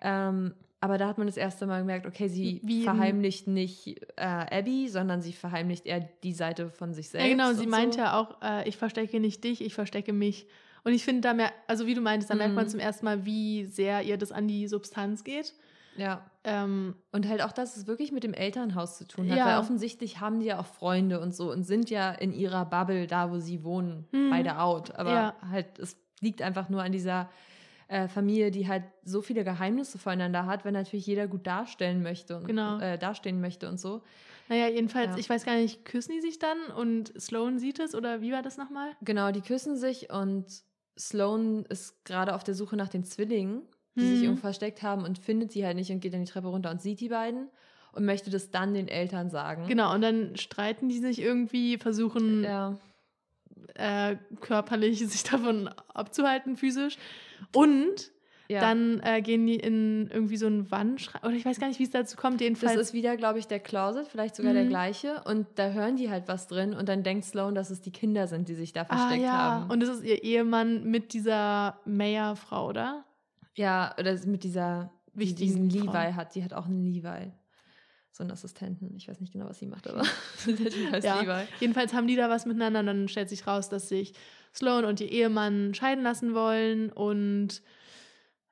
Ähm, 0.00 0.54
aber 0.82 0.96
da 0.96 1.08
hat 1.08 1.18
man 1.18 1.26
das 1.26 1.36
erste 1.36 1.66
Mal 1.66 1.80
gemerkt, 1.80 2.06
okay, 2.06 2.28
sie 2.28 2.60
Wie 2.64 2.84
verheimlicht 2.84 3.46
nicht 3.46 3.86
äh, 4.16 4.22
Abby, 4.24 4.88
sondern 4.88 5.20
sie 5.20 5.32
verheimlicht 5.34 5.84
eher 5.84 6.00
die 6.22 6.32
Seite 6.32 6.70
von 6.70 6.94
sich 6.94 7.10
selbst. 7.10 7.26
ja, 7.28 7.32
genau, 7.32 7.52
sie 7.52 7.66
meint 7.66 7.94
so. 7.94 8.00
ja 8.00 8.18
auch, 8.18 8.40
äh, 8.42 8.66
ich 8.68 8.76
verstecke 8.78 9.20
nicht 9.20 9.44
dich, 9.44 9.60
ich 9.62 9.74
verstecke 9.74 10.12
mich. 10.14 10.46
Und 10.82 10.92
ich 10.94 11.04
finde 11.04 11.20
da 11.20 11.34
mehr, 11.34 11.52
also 11.66 11.86
wie 11.86 11.92
du 11.94 12.00
meintest, 12.00 12.30
da 12.30 12.34
merkt 12.34 12.54
man 12.54 12.64
Mhm. 12.64 12.70
zum 12.70 12.80
ersten 12.80 13.04
Mal, 13.04 13.26
wie 13.26 13.66
sehr 13.66 14.02
ihr 14.02 14.16
das 14.16 14.32
an 14.32 14.48
die 14.48 14.66
Substanz 14.68 15.22
geht. 15.24 15.52
Ja. 15.96 16.24
Ähm, 16.44 16.94
Und 17.12 17.28
halt 17.28 17.42
auch, 17.42 17.52
dass 17.52 17.76
es 17.76 17.86
wirklich 17.86 18.12
mit 18.12 18.24
dem 18.24 18.32
Elternhaus 18.32 18.96
zu 18.96 19.06
tun 19.06 19.28
hat, 19.30 19.36
Ja. 19.36 19.44
weil 19.46 19.58
offensichtlich 19.58 20.20
haben 20.20 20.40
die 20.40 20.46
ja 20.46 20.58
auch 20.58 20.64
Freunde 20.66 21.20
und 21.20 21.34
so 21.34 21.52
und 21.52 21.64
sind 21.64 21.90
ja 21.90 22.10
in 22.12 22.32
ihrer 22.32 22.64
Bubble 22.64 23.06
da, 23.06 23.30
wo 23.30 23.38
sie 23.38 23.62
wohnen, 23.64 24.06
Mhm. 24.12 24.30
beide 24.30 24.58
out. 24.58 24.94
Aber 24.94 25.12
Ja. 25.12 25.34
halt, 25.50 25.78
es 25.78 25.98
liegt 26.22 26.40
einfach 26.40 26.70
nur 26.70 26.82
an 26.82 26.92
dieser 26.92 27.28
äh, 27.90 28.06
Familie, 28.08 28.50
die 28.52 28.68
halt 28.68 28.84
so 29.02 29.20
viele 29.20 29.42
Geheimnisse 29.42 29.98
voneinander 29.98 30.46
hat, 30.46 30.64
wenn 30.64 30.74
natürlich 30.74 31.06
jeder 31.06 31.26
gut 31.26 31.44
darstellen 31.46 32.02
möchte 32.02 32.36
und 32.36 32.46
Genau. 32.46 32.78
äh, 32.78 32.96
dastehen 32.98 33.40
möchte 33.40 33.68
und 33.68 33.78
so. 33.80 34.02
naja, 34.48 34.68
jedenfalls, 34.68 35.12
Ja. 35.12 35.18
ich 35.18 35.28
weiß 35.28 35.44
gar 35.44 35.56
nicht, 35.56 35.84
küssen 35.84 36.12
die 36.12 36.20
sich 36.20 36.38
dann 36.38 36.58
und 36.76 37.12
Sloan 37.20 37.58
sieht 37.58 37.78
es 37.80 37.94
oder 37.94 38.20
wie 38.20 38.32
war 38.32 38.42
das 38.42 38.56
nochmal? 38.58 38.90
Genau, 39.02 39.30
die 39.32 39.40
küssen 39.40 39.76
sich 39.76 40.10
und 40.12 40.46
Sloan 40.98 41.64
ist 41.68 42.04
gerade 42.04 42.34
auf 42.34 42.44
der 42.44 42.54
Suche 42.54 42.76
nach 42.76 42.88
den 42.88 43.04
Zwillingen, 43.04 43.62
die 43.96 44.06
sich 44.06 44.18
Mhm. 44.18 44.24
irgendwo 44.24 44.40
versteckt 44.42 44.82
haben 44.82 45.04
und 45.04 45.18
findet 45.18 45.50
sie 45.50 45.64
halt 45.66 45.76
nicht 45.76 45.90
und 45.90 46.00
geht 46.00 46.14
dann 46.14 46.24
die 46.24 46.30
Treppe 46.30 46.48
runter 46.48 46.70
und 46.70 46.80
sieht 46.80 47.00
die 47.00 47.08
beiden 47.08 47.48
und 47.92 48.04
möchte 48.04 48.30
das 48.30 48.50
dann 48.52 48.72
den 48.74 48.86
Eltern 48.86 49.30
sagen. 49.30 49.66
Genau, 49.66 49.92
und 49.94 50.00
dann 50.02 50.36
streiten 50.36 50.88
die 50.88 50.98
sich 50.98 51.20
irgendwie, 51.20 51.76
versuchen 51.78 52.44
Ja. 52.44 52.76
äh, 53.74 54.16
körperlich 54.40 54.98
sich 55.08 55.22
davon 55.24 55.68
abzuhalten, 55.94 56.56
physisch. 56.56 56.96
Und 57.54 58.12
ja. 58.48 58.60
dann 58.60 59.00
äh, 59.04 59.22
gehen 59.22 59.46
die 59.46 59.56
in 59.56 60.08
irgendwie 60.12 60.36
so 60.36 60.46
einen 60.46 60.70
Wandschrank. 60.70 61.24
Oder 61.24 61.34
ich 61.34 61.44
weiß 61.44 61.60
gar 61.60 61.68
nicht, 61.68 61.78
wie 61.78 61.84
es 61.84 61.90
dazu 61.90 62.16
kommt. 62.16 62.36
Das 62.36 62.42
Jedenfalls. 62.42 62.80
ist 62.80 62.92
wieder, 62.92 63.16
glaube 63.16 63.38
ich, 63.38 63.46
der 63.46 63.60
Closet, 63.60 64.06
vielleicht 64.08 64.34
sogar 64.36 64.52
der 64.52 64.64
Mhm. 64.64 64.68
gleiche. 64.70 65.22
Und 65.24 65.46
da 65.54 65.70
hören 65.70 65.96
die 65.96 66.10
halt 66.10 66.26
was 66.26 66.48
drin 66.48 66.74
und 66.74 66.88
dann 66.88 67.02
denkt 67.02 67.24
Sloan, 67.24 67.54
dass 67.54 67.70
es 67.70 67.80
die 67.80 67.92
Kinder 67.92 68.26
sind, 68.26 68.48
die 68.48 68.54
sich 68.54 68.72
da 68.72 68.82
ah, 68.88 68.96
versteckt 68.96 69.22
ja. 69.22 69.32
haben. 69.32 69.70
Und 69.70 69.82
es 69.82 69.88
ist 69.88 70.04
ihr 70.04 70.22
Ehemann 70.24 70.84
mit 70.84 71.12
dieser 71.12 71.78
Mayer-Frau, 71.84 72.68
oder? 72.68 73.04
ja, 73.56 73.94
oder 73.98 74.16
mit 74.26 74.42
dieser, 74.44 74.90
die 75.14 75.18
Wichtigen 75.20 75.68
diesen 75.68 75.86
Frau. 75.88 75.92
Levi 76.00 76.12
hat. 76.14 76.34
Die 76.34 76.42
hat 76.42 76.52
auch 76.54 76.66
einen 76.66 76.84
Levi. 76.84 77.32
So 78.12 78.24
einen 78.24 78.32
Assistenten. 78.32 78.94
Ich 78.96 79.06
weiß 79.08 79.20
nicht 79.20 79.32
genau, 79.32 79.48
was 79.48 79.58
sie 79.58 79.66
macht, 79.66 79.86
aber 79.88 80.02
der 80.46 80.98
Ja. 81.00 81.20
Levi. 81.20 81.46
Jedenfalls 81.60 81.92
haben 81.94 82.06
die 82.06 82.16
da 82.16 82.28
was 82.28 82.46
miteinander 82.46 82.80
und 82.80 82.86
dann 82.86 83.08
stellt 83.08 83.28
sich 83.28 83.46
raus, 83.46 83.68
dass 83.68 83.88
sich 83.88 84.14
Sloan 84.54 84.84
und 84.84 85.00
ihr 85.00 85.10
Ehemann 85.10 85.74
scheiden 85.74 86.04
lassen 86.04 86.34
wollen 86.34 86.90
und 86.90 87.62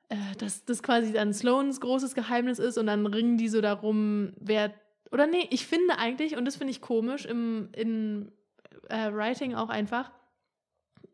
äh, 0.09 0.15
dass 0.37 0.65
das 0.65 0.81
quasi 0.81 1.13
dann 1.13 1.33
Sloans 1.33 1.79
großes 1.81 2.15
Geheimnis 2.15 2.59
ist 2.59 2.77
und 2.77 2.87
dann 2.87 3.05
ringen 3.05 3.37
die 3.37 3.49
so 3.49 3.61
darum, 3.61 4.33
wer. 4.39 4.73
Oder 5.11 5.27
nee, 5.27 5.47
ich 5.49 5.67
finde 5.67 5.97
eigentlich, 5.97 6.35
und 6.35 6.45
das 6.45 6.55
finde 6.55 6.71
ich 6.71 6.81
komisch, 6.81 7.25
im 7.25 7.69
in, 7.73 8.31
äh, 8.89 9.11
Writing 9.11 9.55
auch 9.55 9.69
einfach, 9.69 10.11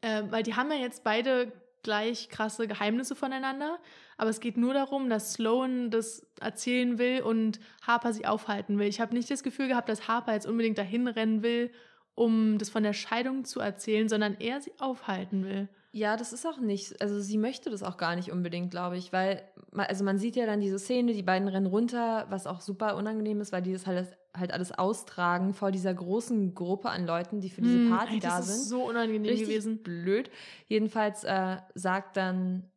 äh, 0.01 0.23
weil 0.29 0.43
die 0.43 0.55
haben 0.55 0.71
ja 0.71 0.77
jetzt 0.77 1.03
beide 1.03 1.51
gleich 1.83 2.29
krasse 2.29 2.67
Geheimnisse 2.67 3.15
voneinander, 3.15 3.79
aber 4.17 4.29
es 4.29 4.39
geht 4.39 4.57
nur 4.57 4.73
darum, 4.73 5.09
dass 5.09 5.33
Sloan 5.33 5.91
das 5.91 6.25
erzählen 6.41 6.97
will 6.97 7.21
und 7.21 7.59
Harper 7.85 8.11
sie 8.11 8.25
aufhalten 8.25 8.79
will. 8.79 8.87
Ich 8.87 8.99
habe 8.99 9.13
nicht 9.13 9.29
das 9.29 9.43
Gefühl 9.43 9.67
gehabt, 9.67 9.87
dass 9.87 10.07
Harper 10.07 10.33
jetzt 10.33 10.47
unbedingt 10.47 10.77
dahin 10.77 11.07
rennen 11.07 11.43
will, 11.43 11.71
um 12.15 12.57
das 12.57 12.69
von 12.69 12.83
der 12.83 12.93
Scheidung 12.93 13.45
zu 13.45 13.59
erzählen, 13.59 14.09
sondern 14.09 14.35
er 14.39 14.61
sie 14.61 14.73
aufhalten 14.79 15.45
will. 15.45 15.69
Ja, 15.91 16.17
das 16.17 16.33
ist 16.33 16.45
auch 16.45 16.57
nicht, 16.59 17.01
also 17.01 17.21
sie 17.21 17.37
möchte 17.37 17.69
das 17.69 17.81
auch 17.81 17.95
gar 17.95 18.17
nicht 18.17 18.29
unbedingt, 18.29 18.69
glaube 18.69 18.97
ich, 18.97 19.13
weil, 19.13 19.41
also 19.71 20.03
man 20.03 20.17
sieht 20.17 20.35
ja 20.35 20.45
dann 20.45 20.59
diese 20.59 20.77
Szene, 20.77 21.13
die 21.13 21.23
beiden 21.23 21.47
rennen 21.47 21.67
runter, 21.67 22.25
was 22.29 22.47
auch 22.47 22.59
super 22.59 22.97
unangenehm 22.97 23.39
ist, 23.39 23.53
weil 23.53 23.61
die 23.61 23.71
das 23.71 23.87
halt, 23.87 24.17
halt 24.35 24.51
alles 24.51 24.73
austragen 24.77 25.53
vor 25.53 25.71
dieser 25.71 25.93
großen 25.93 26.53
Gruppe 26.53 26.89
an 26.89 27.05
Leuten, 27.07 27.39
die 27.39 27.49
für 27.49 27.61
diese 27.61 27.79
Hm, 27.79 27.89
Party 27.89 28.15
ey, 28.15 28.19
da 28.19 28.37
das 28.39 28.47
sind. 28.47 28.55
ist 28.57 28.69
so 28.69 28.83
unangenehm 28.83 29.31
Richtig 29.31 29.47
gewesen. 29.47 29.83
blöd. 29.83 30.29
Jedenfalls 30.67 31.23
äh, 31.23 31.57
sagt 31.75 32.17
dann 32.17 32.69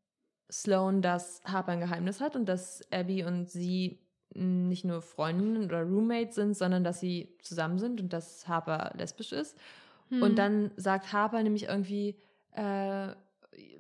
Sloan, 0.50 1.02
dass 1.02 1.42
Harper 1.44 1.72
ein 1.72 1.80
Geheimnis 1.80 2.20
hat 2.20 2.36
und 2.36 2.46
dass 2.46 2.82
Abby 2.92 3.24
und 3.24 3.50
sie 3.50 3.98
nicht 4.34 4.84
nur 4.84 5.02
Freundinnen 5.02 5.64
oder 5.64 5.82
Roommates 5.82 6.34
sind, 6.34 6.56
sondern 6.56 6.84
dass 6.84 7.00
sie 7.00 7.36
zusammen 7.42 7.78
sind 7.78 8.00
und 8.00 8.12
dass 8.12 8.46
Harper 8.46 8.92
lesbisch 8.96 9.32
ist. 9.32 9.56
Hm. 10.10 10.22
Und 10.22 10.36
dann 10.36 10.70
sagt 10.76 11.12
Harper 11.12 11.42
nämlich 11.42 11.64
irgendwie, 11.64 12.16
äh, 12.52 13.08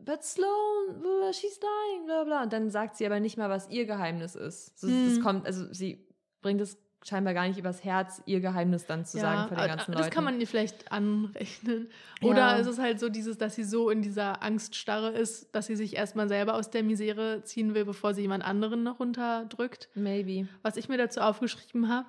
but 0.04 0.22
Sloan, 0.24 1.32
she's 1.32 1.60
lying, 1.60 2.06
bla 2.06 2.24
bla. 2.24 2.42
Und 2.42 2.52
dann 2.52 2.70
sagt 2.70 2.96
sie 2.96 3.06
aber 3.06 3.20
nicht 3.20 3.36
mal, 3.36 3.50
was 3.50 3.68
ihr 3.70 3.86
Geheimnis 3.86 4.34
ist. 4.34 4.78
So, 4.78 4.88
Hm. 4.88 5.08
Das 5.08 5.22
kommt, 5.22 5.46
also 5.46 5.72
sie 5.72 6.06
bringt 6.40 6.60
es 6.60 6.78
scheinbar 7.04 7.32
gar 7.34 7.46
nicht 7.46 7.58
übers 7.58 7.84
Herz, 7.84 8.22
ihr 8.26 8.40
Geheimnis 8.40 8.86
dann 8.86 9.04
zu 9.04 9.18
sagen 9.18 9.48
vor 9.48 9.56
den 9.56 9.68
ganzen 9.68 9.92
das 9.92 10.00
Leuten. 10.02 10.14
kann 10.14 10.24
man 10.24 10.40
ihr 10.40 10.46
vielleicht 10.46 10.90
anrechnen. 10.90 11.88
Oder 12.22 12.36
Ja. 12.38 12.56
ist 12.56 12.66
es 12.66 12.78
halt 12.78 12.98
so 13.00 13.08
dieses, 13.08 13.38
dass 13.38 13.54
sie 13.54 13.64
so 13.64 13.88
in 13.90 14.02
dieser 14.02 14.42
Angststarre 14.42 15.10
ist, 15.10 15.54
dass 15.54 15.66
sie 15.66 15.76
sich 15.76 15.96
erstmal 15.96 16.28
selber 16.28 16.54
aus 16.54 16.70
der 16.70 16.82
Misere 16.82 17.42
ziehen 17.44 17.74
will, 17.74 17.84
bevor 17.84 18.14
sie 18.14 18.22
jemand 18.22 18.44
anderen 18.44 18.82
noch 18.82 19.00
runterdrückt. 19.00 19.88
Maybe. 19.94 20.48
Was 20.62 20.76
ich 20.76 20.88
mir 20.88 20.98
dazu 20.98 21.20
aufgeschrieben 21.20 21.88
habe, 21.88 22.06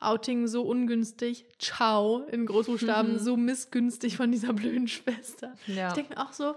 Outing 0.00 0.48
so 0.48 0.62
ungünstig, 0.62 1.46
ciao, 1.58 2.24
in 2.30 2.44
Großbuchstaben, 2.46 3.18
so 3.20 3.36
missgünstig 3.36 4.16
von 4.16 4.30
dieser 4.32 4.52
blöden 4.52 4.88
Schwester. 4.88 5.54
Ja. 5.66 5.88
Ich 5.88 5.94
denke 5.94 6.14
mir 6.14 6.20
auch 6.20 6.32
so, 6.32 6.56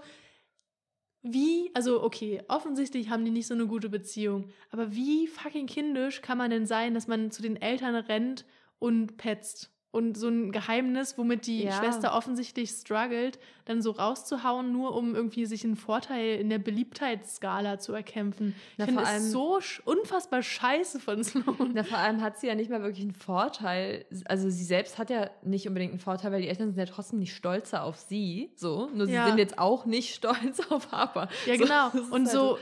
wie, 1.22 1.70
also 1.74 2.02
okay, 2.02 2.42
offensichtlich 2.48 3.10
haben 3.10 3.24
die 3.24 3.30
nicht 3.30 3.46
so 3.46 3.54
eine 3.54 3.66
gute 3.66 3.88
Beziehung, 3.88 4.50
aber 4.70 4.94
wie 4.94 5.26
fucking 5.26 5.66
kindisch 5.66 6.22
kann 6.22 6.38
man 6.38 6.50
denn 6.50 6.66
sein, 6.66 6.94
dass 6.94 7.06
man 7.08 7.30
zu 7.30 7.42
den 7.42 7.56
Eltern 7.56 7.94
rennt 7.94 8.46
und 8.78 9.16
petzt? 9.16 9.72
Und 9.90 10.18
so 10.18 10.28
ein 10.28 10.52
Geheimnis, 10.52 11.16
womit 11.16 11.46
die 11.46 11.62
Ja. 11.64 11.72
Schwester 11.72 12.14
offensichtlich 12.14 12.68
struggelt, 12.70 13.38
dann 13.64 13.80
so 13.80 13.90
rauszuhauen, 13.92 14.70
nur 14.70 14.94
um 14.94 15.14
irgendwie 15.14 15.46
sich 15.46 15.64
einen 15.64 15.76
Vorteil 15.76 16.38
in 16.38 16.50
der 16.50 16.58
Beliebtheitsskala 16.58 17.78
zu 17.78 17.92
erkämpfen. 17.94 18.54
Na, 18.76 18.84
ich 18.84 18.90
finde 18.90 19.04
es 19.16 19.30
so 19.32 19.58
unfassbar 19.84 20.42
scheiße 20.42 21.00
von 21.00 21.24
Sloan. 21.24 21.72
Na, 21.74 21.84
vor 21.84 21.98
allem 21.98 22.20
hat 22.20 22.38
sie 22.38 22.48
ja 22.48 22.54
nicht 22.54 22.70
mal 22.70 22.82
wirklich 22.82 23.02
einen 23.04 23.14
Vorteil. 23.14 24.04
Also 24.26 24.50
sie 24.50 24.64
selbst 24.64 24.98
hat 24.98 25.10
ja 25.10 25.30
nicht 25.42 25.66
unbedingt 25.68 25.92
einen 25.92 26.00
Vorteil, 26.00 26.32
weil 26.32 26.42
die 26.42 26.48
Eltern 26.48 26.68
sind 26.70 26.78
ja 26.78 26.86
trotzdem 26.86 27.18
nicht 27.18 27.34
stolzer 27.34 27.82
auf 27.84 27.96
sie. 27.96 28.50
So. 28.56 28.90
Nur 28.94 29.06
sie 29.06 29.12
Ja. 29.14 29.26
sind 29.26 29.38
jetzt 29.38 29.58
auch 29.58 29.86
nicht 29.86 30.14
stolz 30.14 30.60
auf 30.70 30.92
Harper. 30.92 31.28
Ja, 31.46 31.56
genau. 31.56 31.88
Und 32.10 32.26
halt 32.26 32.28
so, 32.28 32.58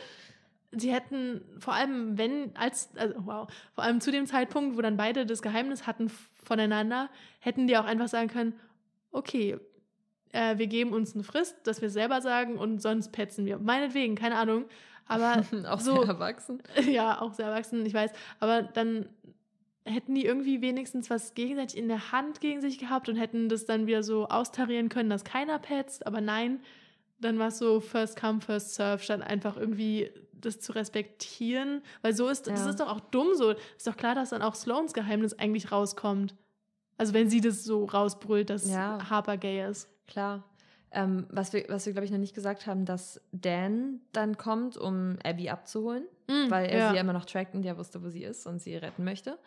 sie 0.76 0.92
hätten 0.92 1.42
vor 1.58 1.74
allem, 1.74 2.18
wenn, 2.18 2.54
als, 2.56 2.90
also 2.96 3.14
wow, 3.18 3.48
vor 3.74 3.84
allem 3.84 4.00
zu 4.00 4.10
dem 4.10 4.26
Zeitpunkt, 4.26 4.76
wo 4.76 4.82
dann 4.82 4.96
beide 4.96 5.26
das 5.26 5.42
Geheimnis 5.42 5.86
hatten 5.86 6.10
voneinander, 6.42 7.08
hätten 7.40 7.66
die 7.66 7.76
auch 7.76 7.84
einfach 7.84 8.08
sagen 8.08 8.28
können, 8.28 8.54
okay, 9.10 9.58
äh, 10.32 10.58
wir 10.58 10.66
geben 10.66 10.92
uns 10.92 11.14
eine 11.14 11.24
Frist, 11.24 11.56
dass 11.64 11.80
wir 11.80 11.88
es 11.88 11.94
selber 11.94 12.20
sagen 12.20 12.58
und 12.58 12.82
sonst 12.82 13.12
petzen 13.12 13.46
wir. 13.46 13.58
Meinetwegen, 13.58 14.14
keine 14.14 14.36
Ahnung. 14.36 14.66
Aber 15.06 15.42
auch 15.70 15.80
so, 15.80 16.02
sehr 16.02 16.08
erwachsen. 16.08 16.62
ja, 16.88 17.20
auch 17.20 17.32
sehr 17.32 17.46
erwachsen, 17.46 17.84
ich 17.86 17.94
weiß. 17.94 18.10
Aber 18.40 18.62
dann 18.62 19.08
hätten 19.84 20.14
die 20.14 20.24
irgendwie 20.24 20.60
wenigstens 20.60 21.10
was 21.10 21.34
gegenseitig 21.34 21.78
in 21.78 21.88
der 21.88 22.10
Hand 22.10 22.40
gegen 22.40 22.60
sich 22.60 22.78
gehabt 22.78 23.08
und 23.08 23.16
hätten 23.16 23.48
das 23.48 23.66
dann 23.66 23.86
wieder 23.86 24.02
so 24.02 24.26
austarieren 24.26 24.88
können, 24.88 25.10
dass 25.10 25.24
keiner 25.24 25.58
petzt. 25.58 26.06
Aber 26.06 26.20
nein, 26.20 26.60
dann 27.20 27.38
war 27.38 27.48
es 27.48 27.58
so 27.58 27.80
First 27.80 28.20
Come, 28.20 28.40
First 28.40 28.74
Serve, 28.74 29.02
statt 29.02 29.22
einfach 29.22 29.56
irgendwie 29.56 30.10
das 30.46 30.60
zu 30.60 30.72
respektieren. 30.72 31.82
Weil 32.02 32.14
so 32.14 32.28
ist, 32.28 32.46
das 32.46 32.60
Ja. 32.64 32.70
ist 32.70 32.80
doch 32.80 32.88
auch 32.88 33.00
dumm 33.00 33.34
so. 33.34 33.50
Ist 33.76 33.86
doch 33.86 33.96
klar, 33.96 34.14
dass 34.14 34.30
dann 34.30 34.42
auch 34.42 34.54
Sloans 34.54 34.94
Geheimnis 34.94 35.34
eigentlich 35.34 35.70
rauskommt. 35.72 36.34
Also 36.98 37.12
wenn 37.12 37.28
sie 37.28 37.40
das 37.42 37.62
so 37.64 37.84
rausbrüllt, 37.84 38.48
dass 38.50 38.68
Ja. 38.70 38.98
Harper 39.10 39.36
gay 39.36 39.68
ist. 39.68 39.88
Klar. 40.06 40.44
Ähm, 40.92 41.26
was 41.30 41.52
wir, 41.52 41.66
was 41.68 41.84
wir 41.84 41.92
glaube 41.92 42.06
ich, 42.06 42.10
noch 42.12 42.18
nicht 42.18 42.34
gesagt 42.34 42.66
haben, 42.66 42.84
dass 42.86 43.20
Dan 43.32 44.00
dann 44.12 44.38
kommt, 44.38 44.76
um 44.78 45.18
Abby 45.24 45.50
abzuholen, 45.50 46.04
Mm, 46.28 46.50
weil 46.50 46.66
er 46.70 46.78
ja. 46.78 46.88
sie 46.90 46.94
ja 46.96 47.00
immer 47.02 47.12
noch 47.12 47.24
trackt 47.26 47.54
und 47.54 47.64
ja 47.64 47.76
wusste, 47.76 48.02
wo 48.02 48.08
sie 48.08 48.24
ist 48.24 48.46
und 48.46 48.60
sie 48.60 48.76
retten 48.76 49.04
möchte. 49.04 49.38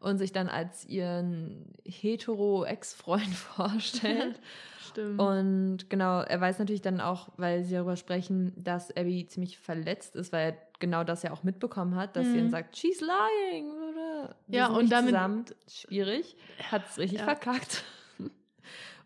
Und 0.00 0.18
sich 0.18 0.32
dann 0.32 0.48
als 0.48 0.84
ihren 0.86 1.72
hetero-Ex-Freund 1.86 3.34
vorstellt. 3.34 4.40
Stimmt. 4.82 5.20
Und 5.20 5.90
genau, 5.90 6.20
er 6.20 6.40
weiß 6.40 6.58
natürlich 6.58 6.82
dann 6.82 7.00
auch, 7.00 7.28
weil 7.36 7.64
sie 7.64 7.74
darüber 7.74 7.96
sprechen, 7.96 8.52
dass 8.56 8.90
Abby 8.96 9.26
ziemlich 9.26 9.58
verletzt 9.58 10.16
ist, 10.16 10.32
weil 10.32 10.52
er 10.52 10.56
genau 10.80 11.04
das 11.04 11.22
ja 11.22 11.30
auch 11.32 11.42
mitbekommen 11.44 11.94
hat, 11.96 12.16
dass 12.16 12.26
sie 12.26 12.32
Mhm. 12.32 12.38
dann 12.38 12.50
sagt, 12.50 12.76
she's 12.76 13.00
lying. 13.00 13.70
Oder? 13.70 14.34
Ja, 14.48 14.66
und 14.68 14.90
damit- 14.90 15.10
Zusammen. 15.10 15.44
Schwierig. 15.68 16.36
Hat 16.70 16.82
es 16.88 16.98
richtig 16.98 17.18
Ja. 17.20 17.24
verkackt. 17.24 17.84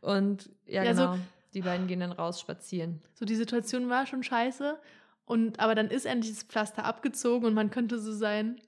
Und 0.01 0.51
ja, 0.67 0.83
Ja, 0.85 0.95
so- 0.95 1.03
genau. 1.13 1.19
die 1.55 1.63
beiden 1.63 1.87
gehen 1.87 2.01
dann 2.01 2.13
raus 2.13 2.41
spazieren. 2.41 3.01
So, 3.15 3.25
die 3.25 3.35
Situation 3.35 3.89
war 3.89 4.07
schon 4.07 4.23
scheiße. 4.23 4.79
Und, 5.25 5.59
aber 5.59 5.75
dann 5.75 5.89
ist 5.89 6.07
endlich 6.07 6.35
das 6.35 6.45
Pflaster 6.45 6.85
abgezogen 6.85 7.47
und 7.47 7.55
man 7.55 7.71
könnte 7.71 7.99
so 7.99 8.13
sein, 8.13 8.61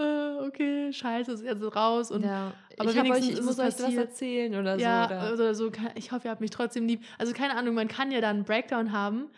äh, 0.00 0.46
okay, 0.46 0.92
scheiße, 0.92 1.32
ist 1.32 1.44
jetzt 1.44 1.76
raus. 1.76 2.10
Und 2.10 2.24
ja, 2.24 2.52
aber 2.78 2.90
ich, 2.90 2.96
euch, 2.96 3.04
wenigstens 3.04 3.38
ich 3.38 3.44
muss 3.44 3.58
euch 3.58 3.78
was 3.78 3.94
erzählen 3.94 4.54
oder 4.54 4.76
ja, 4.76 5.08
so. 5.08 5.14
Oder? 5.14 5.34
oder 5.34 5.54
so, 5.54 5.72
ich 5.94 6.12
hoffe, 6.12 6.28
ihr 6.28 6.30
habt 6.30 6.40
mich 6.40 6.50
trotzdem 6.50 6.86
lieb. 6.86 7.02
Also 7.18 7.32
keine 7.32 7.56
Ahnung, 7.56 7.74
man 7.74 7.88
kann 7.88 8.10
ja 8.10 8.20
da 8.20 8.30
einen 8.30 8.44
Breakdown 8.44 8.92
haben, 8.92 9.30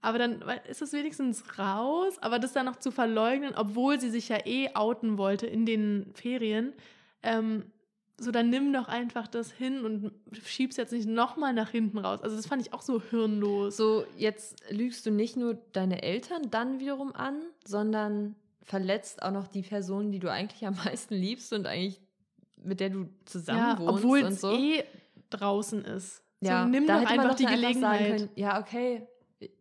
aber 0.00 0.18
dann 0.18 0.42
ist 0.68 0.82
es 0.82 0.92
wenigstens 0.92 1.58
raus. 1.58 2.18
Aber 2.20 2.38
das 2.38 2.52
dann 2.52 2.66
noch 2.66 2.76
zu 2.76 2.90
verleugnen, 2.90 3.54
obwohl 3.56 3.98
sie 3.98 4.10
sich 4.10 4.28
ja 4.28 4.38
eh 4.44 4.74
outen 4.74 5.18
wollte 5.18 5.46
in 5.46 5.66
den 5.66 6.12
Ferien, 6.14 6.72
ähm, 7.22 7.64
so 8.18 8.30
dann 8.30 8.50
nimm 8.50 8.72
doch 8.72 8.88
einfach 8.88 9.26
das 9.26 9.50
hin 9.50 9.84
und 9.84 10.12
schieb's 10.44 10.76
jetzt 10.76 10.92
nicht 10.92 11.08
nochmal 11.08 11.52
nach 11.52 11.70
hinten 11.70 11.98
raus. 11.98 12.20
Also 12.22 12.36
das 12.36 12.46
fand 12.46 12.62
ich 12.62 12.72
auch 12.72 12.82
so 12.82 13.00
hirnlos. 13.02 13.76
So, 13.76 14.04
jetzt 14.16 14.62
lügst 14.70 15.04
du 15.06 15.10
nicht 15.10 15.36
nur 15.36 15.54
deine 15.72 16.02
Eltern 16.02 16.42
dann 16.50 16.78
wiederum 16.78 17.14
an, 17.14 17.42
sondern 17.64 18.36
verletzt 18.62 19.22
auch 19.22 19.32
noch 19.32 19.48
die 19.48 19.62
Person, 19.62 20.10
die 20.12 20.18
du 20.18 20.30
eigentlich 20.30 20.66
am 20.66 20.76
meisten 20.84 21.14
liebst 21.14 21.52
und 21.52 21.66
eigentlich 21.66 22.00
mit 22.64 22.80
der 22.80 22.90
du 22.90 23.08
zusammen 23.24 23.58
ja, 23.58 23.78
wohnst 23.78 24.04
obwohl 24.04 24.22
und 24.22 24.32
es 24.32 24.40
so. 24.40 24.52
eh 24.52 24.84
draußen 25.30 25.84
ist. 25.84 26.22
ja, 26.40 26.62
so, 26.64 26.68
nimm 26.68 26.86
da 26.86 27.00
doch 27.00 27.10
einfach 27.10 27.34
die 27.34 27.44
dann 27.44 27.52
sagen 27.52 27.62
Gelegenheit. 27.62 28.16
können, 28.18 28.30
ja, 28.36 28.60
okay, 28.60 29.06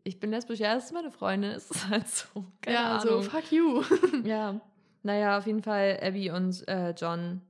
ich 0.04 0.20
bin 0.20 0.30
lesbisch, 0.30 0.60
ja, 0.60 0.76
das 0.76 0.86
ist 0.86 0.94
meine 0.94 1.12
Freundin, 1.12 1.52
es 1.52 1.70
ist 1.72 1.90
halt 1.90 2.08
so. 2.08 2.46
Keine 2.62 2.78
ja, 2.78 3.00
so 3.00 3.10
Ahnung. 3.10 3.24
fuck 3.24 3.52
you. 3.52 3.84
Ja, 4.24 4.62
naja, 5.04 5.38
auf 5.38 5.48
jeden 5.48 5.64
Fall, 5.64 6.00
Abby 6.02 6.30
und 6.30 6.68
äh, 6.68 6.92
John 6.92 7.42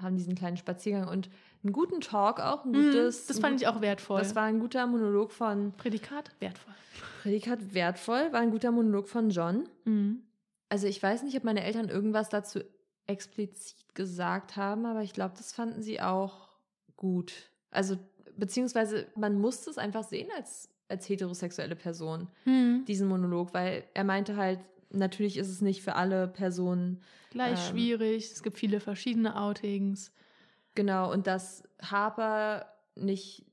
haben 0.00 0.16
diesen 0.16 0.34
kleinen 0.34 0.56
Spaziergang 0.56 1.08
und 1.08 1.30
einen 1.62 1.72
guten 1.72 2.00
Talk 2.00 2.40
auch, 2.40 2.64
ein 2.64 2.72
gutes. 2.72 3.22
Mhm, 3.22 3.28
das 3.28 3.38
fand 3.38 3.60
ich 3.60 3.68
auch 3.68 3.80
wertvoll. 3.80 4.18
Das 4.18 4.34
war 4.34 4.44
ein 4.44 4.58
guter 4.60 4.86
Monolog 4.86 5.32
von, 5.32 5.72
Prädikat 5.72 6.30
wertvoll. 6.40 6.74
Prädikat 7.22 7.74
wertvoll, 7.74 8.32
war 8.32 8.40
ein 8.40 8.50
guter 8.50 8.72
Monolog 8.72 9.08
von 9.08 9.30
John. 9.30 9.68
Mhm. 9.84 10.22
Also 10.68 10.86
ich 10.86 11.02
weiß 11.02 11.22
nicht, 11.22 11.36
ob 11.36 11.44
meine 11.44 11.64
Eltern 11.64 11.88
irgendwas 11.88 12.28
dazu 12.28 12.60
explizit 13.06 13.76
gesagt 13.94 14.56
haben, 14.56 14.84
aber 14.86 15.02
ich 15.02 15.12
glaube, 15.12 15.34
das 15.36 15.52
fanden 15.52 15.82
sie 15.82 16.00
auch 16.00 16.48
gut. 16.96 17.32
Also, 17.70 17.96
beziehungsweise 18.36 19.06
man 19.16 19.38
musste 19.38 19.70
es 19.70 19.78
einfach 19.78 20.02
sehen 20.04 20.28
als, 20.36 20.68
als 20.88 21.08
heterosexuelle 21.08 21.76
Person, 21.76 22.28
Mhm. 22.44 22.84
diesen 22.86 23.08
Monolog, 23.08 23.54
weil 23.54 23.84
er 23.94 24.04
meinte 24.04 24.36
halt, 24.36 24.58
natürlich 24.90 25.36
ist 25.36 25.48
es 25.48 25.60
nicht 25.60 25.82
für 25.82 25.94
alle 25.94 26.28
Personen 26.28 27.02
Gleich 27.30 27.58
Ähm, 27.68 27.72
schwierig. 27.72 28.32
Es 28.32 28.42
gibt 28.42 28.56
viele 28.58 28.80
verschiedene 28.80 29.38
Outings. 29.40 30.12
Genau, 30.74 31.12
und 31.12 31.26
dass 31.26 31.62
Harper 31.82 32.66
nicht 32.94 33.44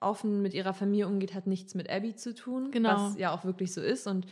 offen 0.00 0.42
mit 0.42 0.54
ihrer 0.54 0.72
Familie 0.74 1.06
umgeht, 1.06 1.34
hat 1.34 1.46
nichts 1.46 1.74
mit 1.74 1.90
Abby 1.90 2.14
zu 2.14 2.34
tun, 2.34 2.70
Genau. 2.70 2.88
was 2.90 3.16
ja 3.18 3.32
auch 3.34 3.44
wirklich 3.44 3.72
so 3.74 3.80
ist. 3.82 4.06
Und 4.06 4.26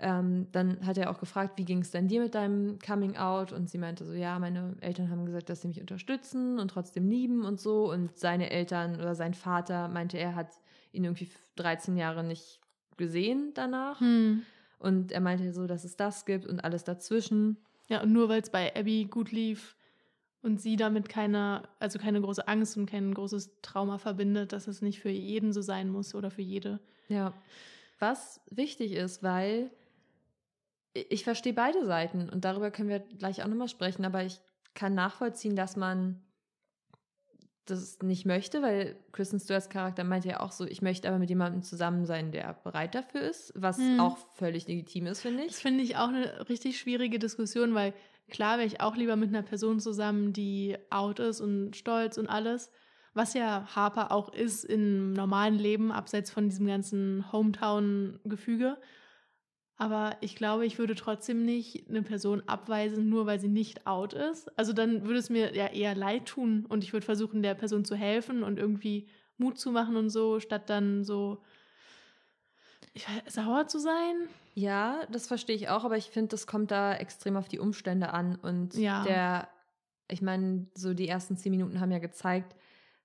ähm, 0.00 0.46
dann 0.52 0.86
hat 0.86 0.98
er 0.98 1.10
auch 1.10 1.18
gefragt, 1.18 1.58
wie 1.58 1.64
ging 1.64 1.80
es 1.80 1.90
denn 1.90 2.08
dir 2.08 2.20
mit 2.20 2.34
deinem 2.34 2.78
Coming 2.78 3.16
Out? 3.16 3.52
Und 3.52 3.68
sie 3.68 3.78
meinte 3.78 4.04
so, 4.04 4.12
ja, 4.12 4.38
meine 4.38 4.76
Eltern 4.80 5.10
haben 5.10 5.26
gesagt, 5.26 5.48
dass 5.48 5.60
sie 5.60 5.68
mich 5.68 5.80
unterstützen 5.80 6.58
und 6.58 6.68
trotzdem 6.68 7.08
lieben 7.08 7.44
und 7.44 7.60
so. 7.60 7.90
Und 7.90 8.16
seine 8.18 8.50
Eltern 8.50 8.96
oder 8.96 9.14
sein 9.14 9.34
Vater 9.34 9.88
meinte, 9.88 10.18
er 10.18 10.34
hat 10.34 10.48
ihn 10.92 11.04
irgendwie 11.04 11.30
13 11.56 11.96
Jahre 11.96 12.24
nicht 12.24 12.60
gesehen 12.96 13.52
danach. 13.54 14.00
Hm. 14.00 14.42
Und 14.78 15.12
er 15.12 15.20
meinte 15.20 15.52
so, 15.52 15.66
dass 15.66 15.84
es 15.84 15.96
das 15.96 16.24
gibt 16.24 16.46
und 16.46 16.64
alles 16.64 16.84
dazwischen. 16.84 17.58
Ja, 17.88 18.02
und 18.02 18.12
nur 18.12 18.28
weil 18.28 18.40
es 18.40 18.50
bei 18.50 18.74
Abby 18.74 19.06
gut 19.10 19.32
lief 19.32 19.76
und 20.42 20.60
sie 20.60 20.76
damit 20.76 21.08
keine, 21.08 21.62
also 21.78 21.98
keine 21.98 22.20
große 22.20 22.48
Angst 22.48 22.76
und 22.76 22.86
kein 22.86 23.12
großes 23.12 23.60
Trauma 23.62 23.98
verbindet, 23.98 24.52
dass 24.52 24.68
es 24.68 24.80
nicht 24.80 25.00
für 25.00 25.10
jeden 25.10 25.52
so 25.52 25.60
sein 25.60 25.90
muss 25.90 26.14
oder 26.14 26.30
für 26.30 26.42
jede. 26.42 26.80
Ja. 27.08 27.34
Was 27.98 28.40
wichtig 28.50 28.92
ist, 28.92 29.22
weil 29.22 29.70
ich 30.94 31.24
verstehe 31.24 31.52
beide 31.54 31.84
Seiten 31.86 32.28
und 32.28 32.44
darüber 32.44 32.70
können 32.70 32.88
wir 32.88 33.00
gleich 33.00 33.42
auch 33.42 33.48
nochmal 33.48 33.68
sprechen, 33.68 34.04
aber 34.04 34.24
ich 34.24 34.40
kann 34.74 34.94
nachvollziehen, 34.94 35.56
dass 35.56 35.76
man 35.76 36.22
das 37.66 37.98
nicht 38.02 38.26
möchte, 38.26 38.62
weil 38.62 38.96
Kristen 39.12 39.38
Stewarts 39.38 39.68
Charakter 39.68 40.02
meinte 40.02 40.28
ja 40.28 40.40
auch 40.40 40.50
so, 40.52 40.64
ich 40.64 40.82
möchte 40.82 41.08
aber 41.08 41.18
mit 41.18 41.28
jemandem 41.30 41.62
zusammen 41.62 42.04
sein, 42.04 42.32
der 42.32 42.54
bereit 42.64 42.94
dafür 42.94 43.20
ist, 43.22 43.52
was 43.54 43.78
Hm. 43.78 44.00
auch 44.00 44.18
völlig 44.34 44.66
legitim 44.66 45.06
ist, 45.06 45.20
finde 45.20 45.44
Das 45.46 45.56
ich. 45.56 45.62
finde 45.62 45.84
ich 45.84 45.96
auch 45.96 46.08
eine 46.08 46.48
richtig 46.48 46.78
schwierige 46.80 47.18
Diskussion, 47.18 47.74
weil 47.74 47.94
klar 48.28 48.58
wäre 48.58 48.66
ich 48.66 48.80
auch 48.80 48.96
lieber 48.96 49.14
mit 49.16 49.28
einer 49.28 49.42
Person 49.42 49.78
zusammen, 49.78 50.32
die 50.32 50.76
out 50.90 51.20
ist 51.20 51.40
und 51.40 51.76
stolz 51.76 52.18
und 52.18 52.28
alles. 52.28 52.70
Was 53.12 53.34
ja 53.34 53.66
Harper 53.74 54.12
auch 54.12 54.32
ist 54.32 54.64
im 54.64 55.12
normalen 55.12 55.56
Leben, 55.56 55.90
abseits 55.92 56.30
von 56.30 56.48
diesem 56.48 56.66
ganzen 56.66 57.30
Hometown-Gefüge. 57.32 58.78
Aber 59.80 60.16
ich 60.20 60.36
glaube, 60.36 60.66
ich 60.66 60.78
würde 60.78 60.94
trotzdem 60.94 61.42
nicht 61.44 61.88
eine 61.88 62.02
Person 62.02 62.42
abweisen, 62.46 63.08
nur 63.08 63.24
weil 63.24 63.40
sie 63.40 63.48
nicht 63.48 63.86
out 63.86 64.12
ist. 64.12 64.56
Also 64.58 64.74
dann 64.74 65.06
würde 65.06 65.18
es 65.18 65.30
mir 65.30 65.56
ja 65.56 65.68
eher 65.68 65.94
leid 65.94 66.26
tun 66.26 66.66
und 66.68 66.84
ich 66.84 66.92
würde 66.92 67.06
versuchen, 67.06 67.42
der 67.42 67.54
Person 67.54 67.86
zu 67.86 67.94
helfen 67.94 68.42
und 68.42 68.58
irgendwie 68.58 69.08
Mut 69.38 69.58
zu 69.58 69.72
machen 69.72 69.96
und 69.96 70.10
so, 70.10 70.38
statt 70.38 70.68
dann 70.68 71.02
so 71.02 71.42
weiß, 72.94 73.34
sauer 73.34 73.68
zu 73.68 73.78
sein. 73.78 74.28
Ja, 74.54 75.06
das 75.10 75.26
verstehe 75.26 75.56
ich 75.56 75.70
auch, 75.70 75.84
aber 75.84 75.96
ich 75.96 76.10
finde, 76.10 76.28
das 76.28 76.46
kommt 76.46 76.70
da 76.70 76.94
extrem 76.94 77.38
auf 77.38 77.48
die 77.48 77.58
Umstände 77.58 78.12
an 78.12 78.36
und 78.36 78.74
Ja. 78.74 79.02
der 79.04 79.48
ich 80.08 80.20
meine, 80.20 80.66
so 80.74 80.92
die 80.92 81.08
ersten 81.08 81.36
zehn 81.38 81.52
Minuten 81.52 81.80
haben 81.80 81.92
ja 81.92 82.00
gezeigt, 82.00 82.54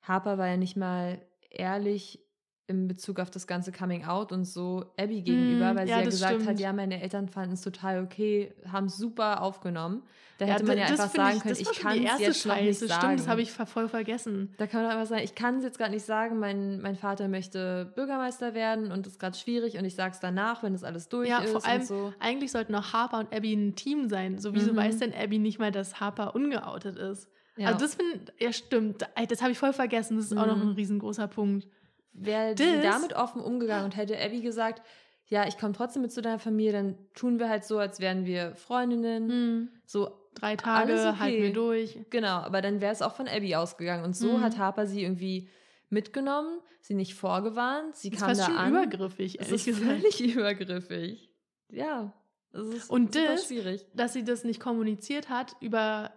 Harper 0.02 0.38
war 0.38 0.48
ja 0.48 0.58
nicht 0.58 0.76
mal 0.76 1.22
ehrlich 1.52 2.20
in 2.68 2.88
Bezug 2.88 3.20
auf 3.20 3.30
das 3.30 3.46
ganze 3.46 3.72
Coming 3.72 4.06
Out 4.06 4.32
und 4.32 4.44
so 4.46 4.86
Abby 4.98 5.22
gegenüber, 5.22 5.74
Mm, 5.74 5.76
weil 5.78 5.88
ja, 5.88 5.96
sie 5.98 6.00
ja 6.00 6.06
das 6.06 6.14
gesagt 6.16 6.34
hat, 6.38 6.42
stimmt. 6.44 6.60
ja, 6.60 6.74
meine 6.74 7.02
Eltern 7.02 7.28
fanden 7.30 7.54
es 7.54 7.62
total 7.62 8.04
okay, 8.04 8.54
haben 8.72 8.88
es 8.88 8.98
super 8.98 9.42
aufgenommen. 9.42 10.02
Da 10.40 10.46
Ja, 10.46 10.54
hätte 10.56 10.66
man 10.66 10.78
ja 10.78 10.86
einfach 10.88 11.10
sagen 11.10 11.38
ich, 11.38 11.44
können, 11.44 11.58
ich 11.60 11.80
kann 11.80 11.98
es 11.98 12.04
erste 12.04 12.24
jetzt 12.24 12.46
noch 12.46 12.56
nicht 12.56 12.66
Scheiße. 12.80 12.88
sagen. 12.88 13.02
Stimmt, 13.04 13.20
das 13.20 13.28
habe 13.28 13.42
ich 13.42 13.52
voll 13.52 13.88
vergessen. 13.88 14.54
Da 14.58 14.68
kann 14.68 14.82
man 14.82 14.92
einfach 14.92 15.06
sagen, 15.06 15.22
ich 15.24 15.36
kann 15.36 15.58
es 15.60 15.64
jetzt 15.64 15.78
gerade 15.78 15.92
nicht 15.92 16.06
sagen, 16.06 16.40
mein, 16.40 16.82
mein 16.82 16.96
Vater 16.96 17.28
möchte 17.28 17.92
Bürgermeister 17.96 18.54
werden 18.54 18.92
und 18.92 19.06
das 19.06 19.14
ist 19.14 19.20
gerade 19.20 19.38
schwierig 19.38 19.78
und 19.78 19.86
ich 19.86 19.96
sage 19.96 20.14
es 20.16 20.20
danach, 20.20 20.64
wenn 20.64 20.74
das 20.74 20.84
alles 20.84 21.08
durch 21.08 21.30
Ja, 21.30 21.40
ist 21.40 21.52
vor 21.52 21.66
allem 21.66 21.84
so. 21.84 22.14
Eigentlich 22.20 22.52
sollten 22.52 22.74
auch 22.76 22.92
Harper 22.94 23.20
und 23.20 23.34
Abby 23.34 23.54
ein 23.54 23.76
Team 23.76 24.10
sein. 24.10 24.40
So 24.40 24.54
wieso 24.56 24.74
Mhm. 24.74 24.78
weiß 24.78 24.98
denn 24.98 25.14
Abby 25.14 25.38
nicht 25.40 25.60
mal, 25.60 25.72
dass 25.72 26.00
Harper 26.00 26.36
ungeoutet 26.36 26.98
ist? 26.98 27.30
Ja. 27.58 27.68
Also 27.68 27.80
das 27.86 27.96
finde 27.96 28.34
ja 28.40 28.52
stimmt. 28.52 29.06
Das 29.30 29.42
habe 29.42 29.52
ich 29.52 29.58
voll 29.60 29.72
vergessen. 29.72 30.18
Das 30.18 30.26
ist 30.26 30.38
auch 30.38 30.48
noch 30.48 30.58
Mhm. 30.58 30.64
ein 30.72 30.74
riesengroßer 30.74 31.28
Punkt. 31.30 31.68
Wäre 32.18 32.56
sie 32.58 32.82
damit 32.82 33.14
offen 33.14 33.42
umgegangen 33.42 33.86
und 33.86 33.96
hätte 33.98 34.18
Abby 34.20 34.42
gesagt, 34.42 34.82
ja, 35.28 35.48
ich 35.48 35.58
komme 35.58 35.74
trotzdem 35.74 36.02
mit 36.04 36.12
zu 36.12 36.22
deiner 36.22 36.40
Familie, 36.40 36.72
dann 36.72 36.98
tun 37.14 37.40
wir 37.40 37.50
halt 37.50 37.66
so, 37.66 37.78
als 37.80 38.00
wären 38.00 38.26
wir 38.26 38.56
Freundinnen. 38.56 39.28
Mhm. 39.28 39.70
So, 39.86 40.12
Drei 40.36 40.58
Tage 40.58 40.92
Alles 40.92 41.06
okay. 41.06 41.18
halten 41.20 41.42
wir 41.44 41.54
durch. 41.54 41.98
genau, 42.10 42.40
aber 42.40 42.62
dann 42.62 42.82
wäre 42.82 42.92
es 42.92 43.02
auch 43.02 43.16
von 43.16 43.26
Abby 43.28 43.56
ausgegangen. 43.56 44.04
Und 44.04 44.18
so 44.18 44.34
Mhm. 44.38 44.42
hat 44.42 44.58
Harper 44.58 44.86
sie 44.86 45.02
irgendwie 45.02 45.48
mitgenommen, 45.90 46.60
sie 46.82 46.94
nicht 46.94 47.14
vorgewarnt, 47.16 47.96
sie 47.96 48.10
Das 48.10 48.18
ist 48.18 48.26
kam 48.26 48.30
fast 48.36 48.42
da 48.42 48.46
schon 48.48 48.58
an. 48.58 48.70
übergriffig, 48.72 49.40
Es 49.40 49.48
ehrlich 49.48 49.68
ist 49.68 49.80
gesagt. 49.80 50.02
völlig 50.02 50.22
übergriffig. 50.36 51.30
Ja, 51.70 52.12
es 52.52 52.68
ist 52.68 52.90
Und 52.90 53.16
das- 53.16 53.48
schwierig. 53.48 53.86
dass 53.94 54.12
sie 54.14 54.24
das 54.26 54.44
nicht 54.44 54.60
kommuniziert 54.60 55.30
hat, 55.30 55.56
über 55.62 56.12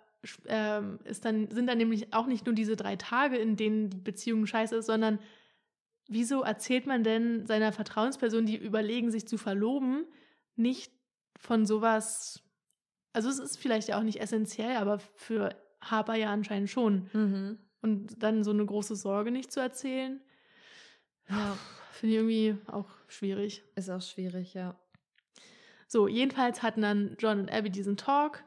ähm, 0.49 0.99
ist 1.05 1.25
dann, 1.25 1.49
sind 1.53 1.69
dann 1.69 1.79
nämlich 1.79 2.12
auch 2.12 2.27
nicht 2.27 2.45
nur 2.45 2.55
diese 2.57 2.75
drei 2.75 2.97
Tage, 2.97 3.37
in 3.37 3.55
denen 3.55 3.89
die 3.91 3.99
Beziehung 3.99 4.47
scheiße 4.47 4.75
ist, 4.77 4.87
sondern 4.87 5.20
wieso 6.09 6.43
erzählt 6.43 6.86
man 6.86 7.05
denn 7.05 7.47
seiner 7.47 7.72
Vertrauensperson, 7.72 8.47
die 8.47 8.56
überlegen, 8.56 9.10
sich 9.10 9.28
zu 9.28 9.39
verloben, 9.39 10.05
nicht 10.56 10.93
von 11.39 11.66
sowas? 11.66 12.43
Also 13.12 13.28
es 13.28 13.39
ist 13.39 13.56
vielleicht 13.59 13.89
ja 13.89 13.98
auch 13.98 14.02
nicht 14.02 14.20
essentiell, 14.20 14.76
aber 14.76 14.98
für 14.98 15.55
Harper 15.80 16.14
ja 16.16 16.30
anscheinend 16.32 16.70
schon. 16.70 17.09
Mhm. 17.12 17.59
Und 17.80 18.22
dann 18.22 18.43
so 18.43 18.51
eine 18.51 18.66
große 18.66 18.97
Sorge 18.97 19.30
nicht 19.30 19.52
zu 19.52 19.60
erzählen, 19.60 20.20
Ja, 21.28 21.56
finde 21.93 22.14
ich 22.14 22.18
irgendwie 22.20 22.56
auch 22.66 22.89
schwierig. 23.06 23.62
ist 23.76 23.90
auch 23.90 24.02
schwierig, 24.02 24.55
ja. 24.55 24.76
So, 25.86 26.09
jedenfalls 26.09 26.62
hatten 26.62 26.82
dann 26.82 27.16
John 27.18 27.39
und 27.40 27.51
Abby 27.52 27.70
diesen 27.70 27.97
Talk 27.97 28.44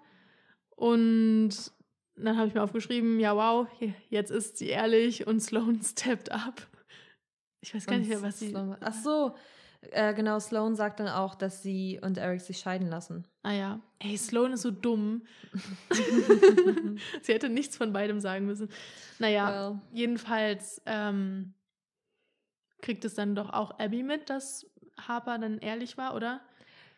und 0.75 1.49
dann 2.15 2.37
habe 2.37 2.47
ich 2.47 2.53
mir 2.53 2.61
aufgeschrieben, 2.63 3.19
ja 3.19 3.35
wow, 3.35 3.67
je- 3.79 3.93
jetzt 4.09 4.31
ist 4.31 4.57
sie 4.57 4.67
ehrlich 4.67 5.25
und 5.27 5.39
Sloan 5.39 5.81
steppt 5.83 6.31
up. 6.31 6.67
Ich 7.61 7.73
weiß 7.73 7.85
gar 7.85 7.97
nicht 7.97 8.09
mehr, 8.09 8.21
was 8.21 8.39
sie... 8.39 8.55
Ach 8.55 8.93
so, 8.93 9.35
äh, 9.89 10.13
genau, 10.13 10.39
Sloan 10.39 10.75
sagt 10.75 10.99
dann 10.99 11.07
auch, 11.07 11.35
dass 11.35 11.63
sie 11.63 11.99
und 12.01 12.17
Eric 12.17 12.41
sich 12.41 12.59
scheiden 12.59 12.87
lassen. 12.87 13.25
Ah 13.43 13.51
ja. 13.53 13.79
Ey, 13.99 14.15
Sloan 14.17 14.53
ist 14.53 14.61
so 14.61 14.71
dumm. 14.71 15.23
sie 17.21 17.33
hätte 17.33 17.49
nichts 17.49 17.77
von 17.77 17.91
beidem 17.91 18.19
sagen 18.19 18.45
müssen. 18.45 18.69
Naja, 19.19 19.71
Well. 19.71 19.81
jedenfalls 19.91 20.81
ähm, 20.85 21.53
kriegt 22.81 23.05
es 23.05 23.15
dann 23.15 23.35
doch 23.35 23.51
auch 23.51 23.79
Abby 23.79 24.03
mit, 24.03 24.29
dass 24.29 24.67
Harper 24.99 25.39
dann 25.39 25.57
ehrlich 25.57 25.97
war, 25.97 26.15
oder? 26.15 26.41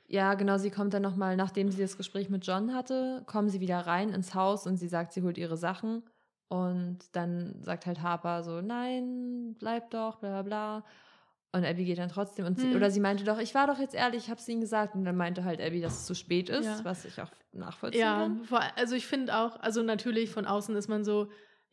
Ja, 0.08 0.34
genau, 0.34 0.58
sie 0.58 0.70
kommt 0.70 0.94
dann 0.94 1.02
nochmal, 1.02 1.38
nachdem 1.38 1.72
sie 1.72 1.82
das 1.82 1.96
Gespräch 1.98 2.30
mit 2.30 2.46
John 2.46 2.74
hatte, 2.76 3.24
kommen 3.26 3.50
sie 3.50 3.62
wieder 3.62 3.80
rein 3.80 4.10
ins 4.10 4.36
Haus 4.36 4.68
und 4.68 4.76
sie 4.78 4.90
sagt, 4.90 5.14
sie 5.14 5.22
holt 5.22 5.38
ihre 5.38 5.58
Sachen. 5.58 6.04
Und 6.50 7.00
dann 7.14 7.56
sagt 7.62 7.86
halt 7.86 8.02
Harper 8.02 8.44
so, 8.44 8.62
nein, 8.62 9.56
bleib 9.60 9.90
doch, 9.92 10.18
bla 10.18 10.30
bla 10.30 10.42
bla. 10.44 10.86
Und 11.52 11.66
Abby 11.66 11.86
geht 11.86 11.98
dann 12.00 12.10
trotzdem 12.10 12.46
und 12.46 12.60
sie, 12.60 12.70
Hm. 12.72 12.76
oder 12.76 12.90
sie 12.92 13.00
meinte 13.00 13.24
doch, 13.24 13.38
ich 13.40 13.54
war 13.54 13.68
doch 13.68 13.80
jetzt 13.80 13.94
ehrlich, 13.96 14.24
ich 14.26 14.30
hab's 14.32 14.48
ihnen 14.48 14.62
gesagt. 14.62 14.96
Und 14.96 15.06
dann 15.06 15.16
meinte 15.16 15.44
halt 15.46 15.62
Abby, 15.62 15.82
dass 15.82 16.00
es 16.00 16.06
zu 16.06 16.16
spät 16.16 16.50
ist, 16.50 16.66
Ja. 16.66 16.80
was 16.84 17.06
ich 17.06 17.22
auch 17.22 17.30
nachvollziehen 17.54 18.02
Ja, 18.02 18.18
kann. 18.24 18.44
vor, 18.46 18.62
also 18.76 18.96
ich 18.96 19.06
finde 19.06 19.36
auch, 19.38 19.60
also 19.60 19.84
natürlich 19.84 20.32
von 20.32 20.46
außen 20.46 20.76
ist 20.76 20.88
man 20.88 21.04
so, 21.04 21.30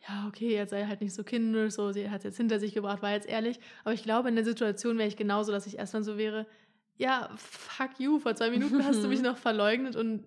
ja, 0.08 0.26
okay, 0.28 0.54
jetzt 0.54 0.70
sei 0.70 0.86
halt 0.86 1.00
nicht 1.02 1.14
so 1.14 1.24
kindisch, 1.24 1.74
so, 1.74 1.92
sie 1.92 2.08
hat 2.10 2.18
es 2.18 2.24
jetzt 2.24 2.36
hinter 2.38 2.58
sich 2.58 2.72
gebracht, 2.74 3.02
war 3.02 3.12
jetzt 3.12 3.28
ehrlich. 3.28 3.58
Aber 3.84 3.92
ich 3.94 4.02
glaube, 4.02 4.28
in 4.30 4.34
der 4.34 4.44
Situation 4.44 4.96
wäre 4.98 5.08
ich 5.08 5.16
genauso, 5.16 5.50
dass 5.52 5.66
ich 5.66 5.78
erstmal 5.78 6.02
so 6.02 6.16
wäre, 6.18 6.46
ja, 6.96 7.30
fuck 7.36 7.98
you, 7.98 8.18
vor 8.18 8.34
zwei 8.34 8.50
Minuten 8.50 8.84
hast 8.84 9.02
du 9.02 9.08
mich 9.08 9.22
noch 9.22 9.36
verleugnet 9.38 9.96
und 9.96 10.24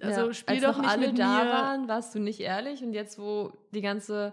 also 0.00 0.26
Ja, 0.28 0.34
spiel 0.34 0.60
doch 0.60 0.78
nicht 0.78 0.88
alle 0.90 1.08
mit 1.08 1.18
da 1.18 1.44
mir. 1.44 1.50
waren, 1.50 1.88
warst 1.88 2.14
du 2.14 2.18
nicht 2.18 2.40
ehrlich 2.40 2.82
und 2.82 2.92
jetzt, 2.92 3.18
wo 3.18 3.52
die 3.72 3.80
ganze 3.80 4.32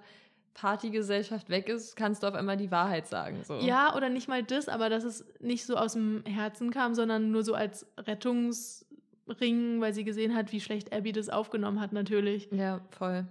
Partygesellschaft 0.53 1.49
weg 1.49 1.69
ist, 1.69 1.95
kannst 1.95 2.23
du 2.23 2.27
auf 2.27 2.33
einmal 2.33 2.57
die 2.57 2.71
Wahrheit 2.71 3.07
sagen. 3.07 3.41
So. 3.45 3.55
Ja, 3.59 3.95
oder 3.95 4.09
nicht 4.09 4.27
mal 4.27 4.43
das, 4.43 4.67
aber 4.67 4.89
dass 4.89 5.03
es 5.03 5.25
nicht 5.39 5.65
so 5.65 5.75
aus 5.77 5.93
dem 5.93 6.23
Herzen 6.25 6.71
kam, 6.71 6.93
sondern 6.93 7.31
nur 7.31 7.43
so 7.43 7.53
als 7.53 7.85
Rettungsring, 7.97 9.79
weil 9.81 9.93
sie 9.93 10.03
gesehen 10.03 10.35
hat, 10.35 10.51
wie 10.51 10.59
schlecht 10.59 10.93
Abby 10.93 11.11
das 11.11 11.29
aufgenommen 11.29 11.79
hat, 11.79 11.93
natürlich. 11.93 12.49
Ja, 12.51 12.81
voll. 12.91 13.25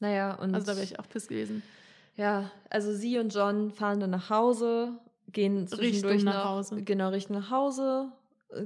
Naja, 0.00 0.34
und 0.34 0.54
Also 0.54 0.66
da 0.66 0.72
wäre 0.76 0.84
ich 0.84 0.98
auch 0.98 1.08
piss 1.08 1.28
gewesen. 1.28 1.62
Ja, 2.16 2.50
also 2.70 2.92
sie 2.92 3.18
und 3.18 3.34
John 3.34 3.70
fahren 3.70 4.00
dann 4.00 4.10
nach 4.10 4.30
Hause, 4.30 4.92
gehen 5.32 5.66
zwischendurch 5.66 6.14
Richtung 6.16 6.32
nach 6.32 6.44
Hause. 6.44 6.82
Genau, 6.82 7.08
Richtung 7.10 7.36
nach 7.36 7.50
Hause, 7.50 8.12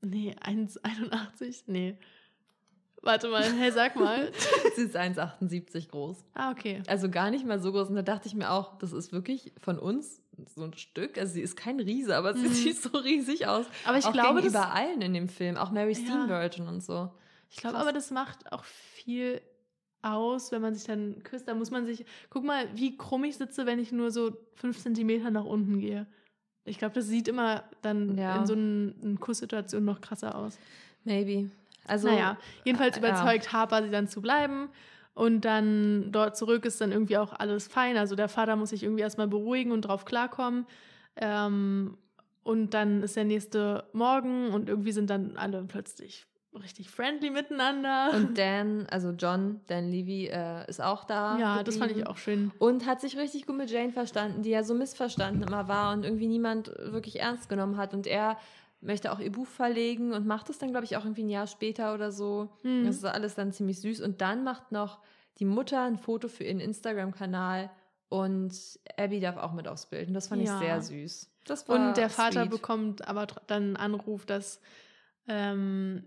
Nee, 0.02 0.36
1,81? 0.44 1.64
Nee. 1.68 1.98
Warte 3.04 3.30
mal, 3.30 3.44
hey, 3.44 3.72
sag 3.72 3.96
mal. 3.96 4.32
Sie 4.76 4.84
ist 4.84 4.96
1,78 4.96 5.90
groß. 5.90 6.24
ah, 6.36 6.52
okay. 6.52 6.84
Also 6.88 7.10
gar 7.10 7.32
nicht 7.32 7.46
mal 7.46 7.60
so 7.60 7.72
groß. 7.72 7.90
Und 7.90 7.96
da 7.96 8.02
dachte 8.04 8.28
ich 8.28 8.36
mir 8.36 8.52
auch, 8.52 8.78
das 8.78 8.94
ist 8.94 9.12
wirklich 9.12 9.54
von 9.60 9.80
uns 9.80 10.22
so 10.56 10.64
ein 10.64 10.74
Stück. 10.74 11.18
Also 11.18 11.34
sie 11.34 11.42
ist 11.42 11.56
kein 11.56 11.80
Riese, 11.80 12.16
aber 12.16 12.36
sie 12.36 12.48
Mhm. 12.48 12.54
sieht 12.54 12.82
so 12.82 12.98
riesig 12.98 13.48
aus. 13.48 13.66
Aber 13.86 13.98
ich 13.98 14.06
auch 14.06 14.14
glaube, 14.14 14.42
das, 14.42 14.52
gegenüber 14.54 14.74
allen 14.74 15.02
in 15.02 15.14
dem 15.16 15.30
Film. 15.30 15.58
Auch 15.58 15.72
Mary 15.72 15.94
Ja. 15.94 16.00
Steenburgen 16.00 16.68
und 16.68 16.82
so. 16.84 17.10
Ich 17.50 17.58
glaube 17.58 17.78
aber, 17.78 17.92
das 17.92 18.12
macht 18.12 18.52
auch 18.52 18.64
viel 18.64 19.42
aus, 20.04 20.52
wenn 20.52 20.62
man 20.62 20.74
sich 20.76 20.84
dann 20.86 21.22
küsst. 21.24 21.48
Da 21.48 21.54
muss 21.56 21.70
man 21.72 21.86
sich. 21.86 22.06
Guck 22.30 22.44
mal, 22.44 22.68
wie 22.76 22.98
krumm 22.98 23.24
ich 23.24 23.36
sitze, 23.38 23.66
wenn 23.66 23.80
ich 23.80 23.92
nur 23.92 24.12
so 24.12 24.38
fünf 24.56 24.80
Zentimeter 24.80 25.32
nach 25.32 25.46
unten 25.46 25.80
gehe. 25.80 26.06
Ich 26.66 26.78
glaube, 26.78 26.94
das 26.96 27.08
sieht 27.08 27.28
immer 27.28 27.64
dann 27.82 28.18
Ja. 28.18 28.38
in 28.38 28.46
so 28.46 28.54
einer 28.54 29.18
Kusssituation 29.20 29.84
noch 29.84 30.02
krasser 30.02 30.36
aus. 30.36 30.58
Maybe. 31.04 31.50
Also, 31.88 32.08
naja, 32.08 32.38
jedenfalls 32.64 32.98
äh, 32.98 33.00
überzeugt 33.00 33.52
Harper 33.52 33.84
sie 33.84 33.90
dann 33.90 34.08
zu 34.08 34.22
bleiben. 34.22 34.70
Und 35.14 35.42
dann 35.42 36.12
dort 36.12 36.38
zurück 36.38 36.66
ist 36.66 36.80
dann 36.80 36.92
irgendwie 36.92 37.18
auch 37.18 37.34
alles 37.34 37.68
fein. 37.68 37.98
Also 37.98 38.16
der 38.16 38.30
Vater 38.30 38.56
muss 38.56 38.70
sich 38.70 38.84
irgendwie 38.84 39.02
erstmal 39.02 39.28
beruhigen 39.28 39.72
und 39.72 39.82
drauf 39.82 40.06
klarkommen. 40.06 40.66
Ähm, 41.18 41.98
und 42.44 42.74
dann 42.74 43.04
ist 43.04 43.16
der 43.18 43.26
nächste 43.26 43.84
Morgen 43.94 44.52
und 44.52 44.70
irgendwie 44.70 44.92
sind 44.94 45.10
dann 45.10 45.36
alle 45.38 45.64
plötzlich 45.64 46.26
richtig 46.54 46.90
friendly 46.90 47.30
miteinander. 47.30 48.12
Und 48.14 48.38
Dan, 48.38 48.86
also 48.90 49.12
John, 49.12 49.62
Dan 49.68 49.90
Levy, 49.90 50.28
äh, 50.28 50.68
ist 50.70 50.82
auch 50.82 51.04
da. 51.06 51.38
ja, 51.38 51.58
geblieben. 51.58 51.66
das 51.66 51.78
fand 51.78 51.92
ich 51.92 52.08
auch 52.08 52.18
schön. 52.18 52.52
Und 52.60 52.86
hat 52.86 53.02
sich 53.02 53.18
richtig 53.18 53.46
gut 53.48 53.58
mit 53.58 53.70
Jane 53.72 53.92
verstanden, 53.92 54.44
die 54.44 54.50
ja 54.50 54.64
so 54.64 54.74
missverstanden 54.74 55.44
immer 55.44 55.68
war 55.68 55.94
und 55.94 56.04
irgendwie 56.04 56.28
niemand 56.28 56.68
wirklich 56.78 57.20
ernst 57.20 57.50
genommen 57.50 57.78
hat. 57.78 57.94
Und 57.94 58.06
er 58.08 58.38
möchte 58.82 59.12
auch 59.12 59.20
ihr 59.20 59.32
Buch 59.32 59.48
verlegen 59.48 60.12
und 60.14 60.26
macht 60.28 60.50
es 60.50 60.58
dann, 60.58 60.72
glaube 60.72 60.86
ich, 60.86 60.98
auch 60.98 61.06
irgendwie 61.06 61.24
ein 61.24 61.30
Jahr 61.30 61.48
später 61.48 61.94
oder 61.94 62.12
so. 62.12 62.50
Mhm. 62.64 62.86
Das 62.86 62.96
ist 62.98 63.06
alles 63.06 63.36
dann 63.36 63.52
ziemlich 63.52 63.80
süß. 63.80 64.02
Und 64.02 64.22
dann 64.22 64.44
macht 64.44 64.72
noch 64.72 65.00
die 65.38 65.46
Mutter 65.46 65.84
ein 65.84 65.98
Foto 65.98 66.28
für 66.28 66.44
ihren 66.44 66.60
Instagram-Kanal 66.60 67.70
und 68.10 68.54
Abby 68.98 69.20
darf 69.22 69.38
auch 69.38 69.54
mit 69.54 69.68
aufs 69.68 69.86
Bild. 69.86 70.10
Und 70.10 70.14
das 70.16 70.28
fand 70.28 70.42
Ja. 70.46 70.56
ich 70.56 70.60
sehr 70.66 70.82
süß. 70.82 71.30
Das 71.46 71.70
war 71.70 71.76
Und 71.90 71.96
der 71.98 72.10
Vater 72.10 72.42
sweet. 72.42 72.50
bekommt 72.52 73.08
aber 73.08 73.26
dann 73.48 73.64
einen 73.64 73.78
Anruf, 73.78 74.26
dass 74.26 74.60
ähm, 75.28 76.04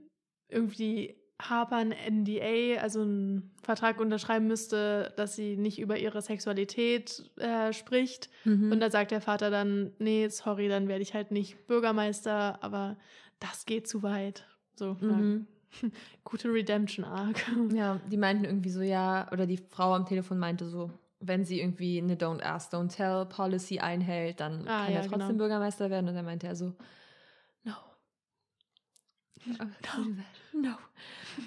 irgendwie 0.49 1.17
Harper 1.41 1.77
ein 1.77 1.93
NDA, 1.93 2.81
also 2.81 3.03
einen 3.03 3.51
Vertrag 3.63 4.01
unterschreiben 4.01 4.47
müsste, 4.47 5.13
dass 5.17 5.35
sie 5.35 5.57
nicht 5.57 5.81
über 5.81 5.99
ihre 5.99 6.23
Sexualität 6.23 7.29
äh, 7.37 7.73
spricht. 7.73 8.31
Mhm. 8.45 8.71
Und 8.71 8.81
da 8.81 8.89
sagt 8.91 9.11
der 9.11 9.21
Vater 9.21 9.51
dann, 9.51 9.93
nee, 9.99 10.29
sorry, 10.29 10.69
dann 10.69 10.87
werde 10.89 11.03
ich 11.03 11.13
halt 11.15 11.33
nicht 11.33 11.67
Bürgermeister, 11.67 12.63
aber 12.63 12.97
das 13.41 13.67
geht 13.67 13.89
zu 13.89 14.03
weit. 14.03 14.47
So, 14.77 14.97
Mhm. 15.01 15.47
ja. 15.83 15.89
gute 16.25 16.53
Redemption-Arc. 16.53 17.43
Ja, 17.75 18.01
die 18.11 18.17
meinten 18.17 18.45
irgendwie 18.45 18.71
so, 18.71 18.81
ja, 18.81 19.27
oder 19.33 19.47
die 19.47 19.57
Frau 19.59 19.93
am 19.95 20.07
Telefon 20.07 20.39
meinte 20.39 20.67
so, 20.69 20.91
wenn 21.19 21.45
sie 21.45 21.59
irgendwie 21.61 21.99
eine 21.99 22.15
Don't 22.17 22.43
Ask, 22.43 22.73
Don't 22.73 22.95
Tell 22.95 23.27
Policy 23.27 23.81
einhält, 23.81 24.39
dann 24.41 24.69
Ah, 24.69 24.85
kann 24.85 24.93
ja, 24.93 25.01
er 25.01 25.07
trotzdem 25.07 25.29
genau. 25.29 25.39
Bürgermeister 25.39 25.91
werden. 25.91 26.09
Und 26.09 26.15
dann 26.15 26.25
meinte 26.25 26.47
er 26.47 26.55
so. 26.55 26.75
No. 29.47 30.61
no. 30.61 30.75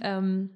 ähm, 0.02 0.50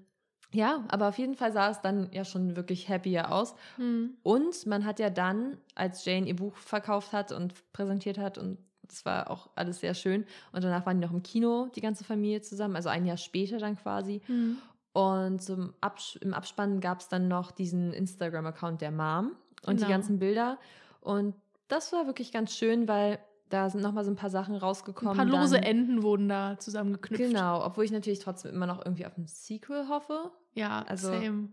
ja, 0.54 0.84
aber 0.90 1.08
auf 1.08 1.18
jeden 1.18 1.36
Fall 1.36 1.54
sah 1.54 1.70
es 1.70 1.82
dann 1.82 2.10
ja 2.12 2.26
schon 2.26 2.56
wirklich 2.56 2.90
happier 2.90 3.32
aus. 3.32 3.56
Hm. 3.78 4.18
Und 4.24 4.66
man 4.66 4.86
hat 4.86 5.00
ja 5.00 5.10
dann, 5.10 5.58
als 5.76 6.04
Jane 6.04 6.28
ihr 6.28 6.36
Buch 6.36 6.56
verkauft 6.58 7.14
hat 7.14 7.32
und 7.32 7.54
präsentiert 7.72 8.18
hat, 8.18 8.38
und 8.38 8.58
das 8.84 9.06
war 9.06 9.30
auch 9.32 9.50
alles 9.56 9.80
sehr 9.80 9.94
schön. 9.94 10.26
Und 10.52 10.64
danach 10.64 10.86
waren 10.86 11.00
die 11.00 11.06
noch 11.08 11.14
im 11.14 11.24
Kino, 11.24 11.70
die 11.76 11.82
ganze 11.82 12.04
Familie 12.04 12.42
zusammen, 12.42 12.76
also 12.76 12.90
ein 12.90 13.06
Jahr 13.06 13.18
später 13.18 13.60
dann 13.60 13.78
quasi. 13.78 14.22
Hm. 14.26 14.58
Und 14.94 15.42
zum 15.42 15.74
Abs 15.80 16.18
im 16.18 16.34
Abspann 16.34 16.82
gab 16.82 17.00
es 17.00 17.08
dann 17.08 17.30
noch 17.30 17.52
diesen 17.52 17.94
Instagram-Account 17.94 18.82
der 18.82 18.92
Mom 18.92 19.32
und 19.66 19.76
die 19.80 19.86
Genau. 19.86 19.90
ganzen 19.90 20.20
Bilder. 20.20 20.60
Und 21.00 21.34
das 21.70 21.94
war 21.94 22.08
wirklich 22.08 22.34
ganz 22.34 22.54
schön, 22.54 22.90
weil 22.90 23.20
da 23.52 23.70
sind 23.70 23.82
nochmal 23.82 24.04
so 24.04 24.12
ein 24.12 24.16
paar 24.16 24.30
Sachen 24.30 24.56
rausgekommen. 24.56 25.20
Ein 25.20 25.30
paar 25.30 25.42
lose 25.42 25.56
dann. 25.56 25.64
Enden 25.64 26.02
wurden 26.04 26.28
da 26.30 26.58
zusammengeknüpft. 26.58 27.24
Genau, 27.24 27.64
obwohl 27.66 27.84
ich 27.86 27.92
natürlich 27.92 28.20
trotzdem 28.20 28.54
immer 28.54 28.66
noch 28.66 28.84
irgendwie 28.84 29.06
auf 29.06 29.18
ein 29.18 29.28
Sequel 29.28 29.88
hoffe. 29.90 30.32
Ja, 30.54 30.84
Also- 30.88 31.08
same. 31.12 31.50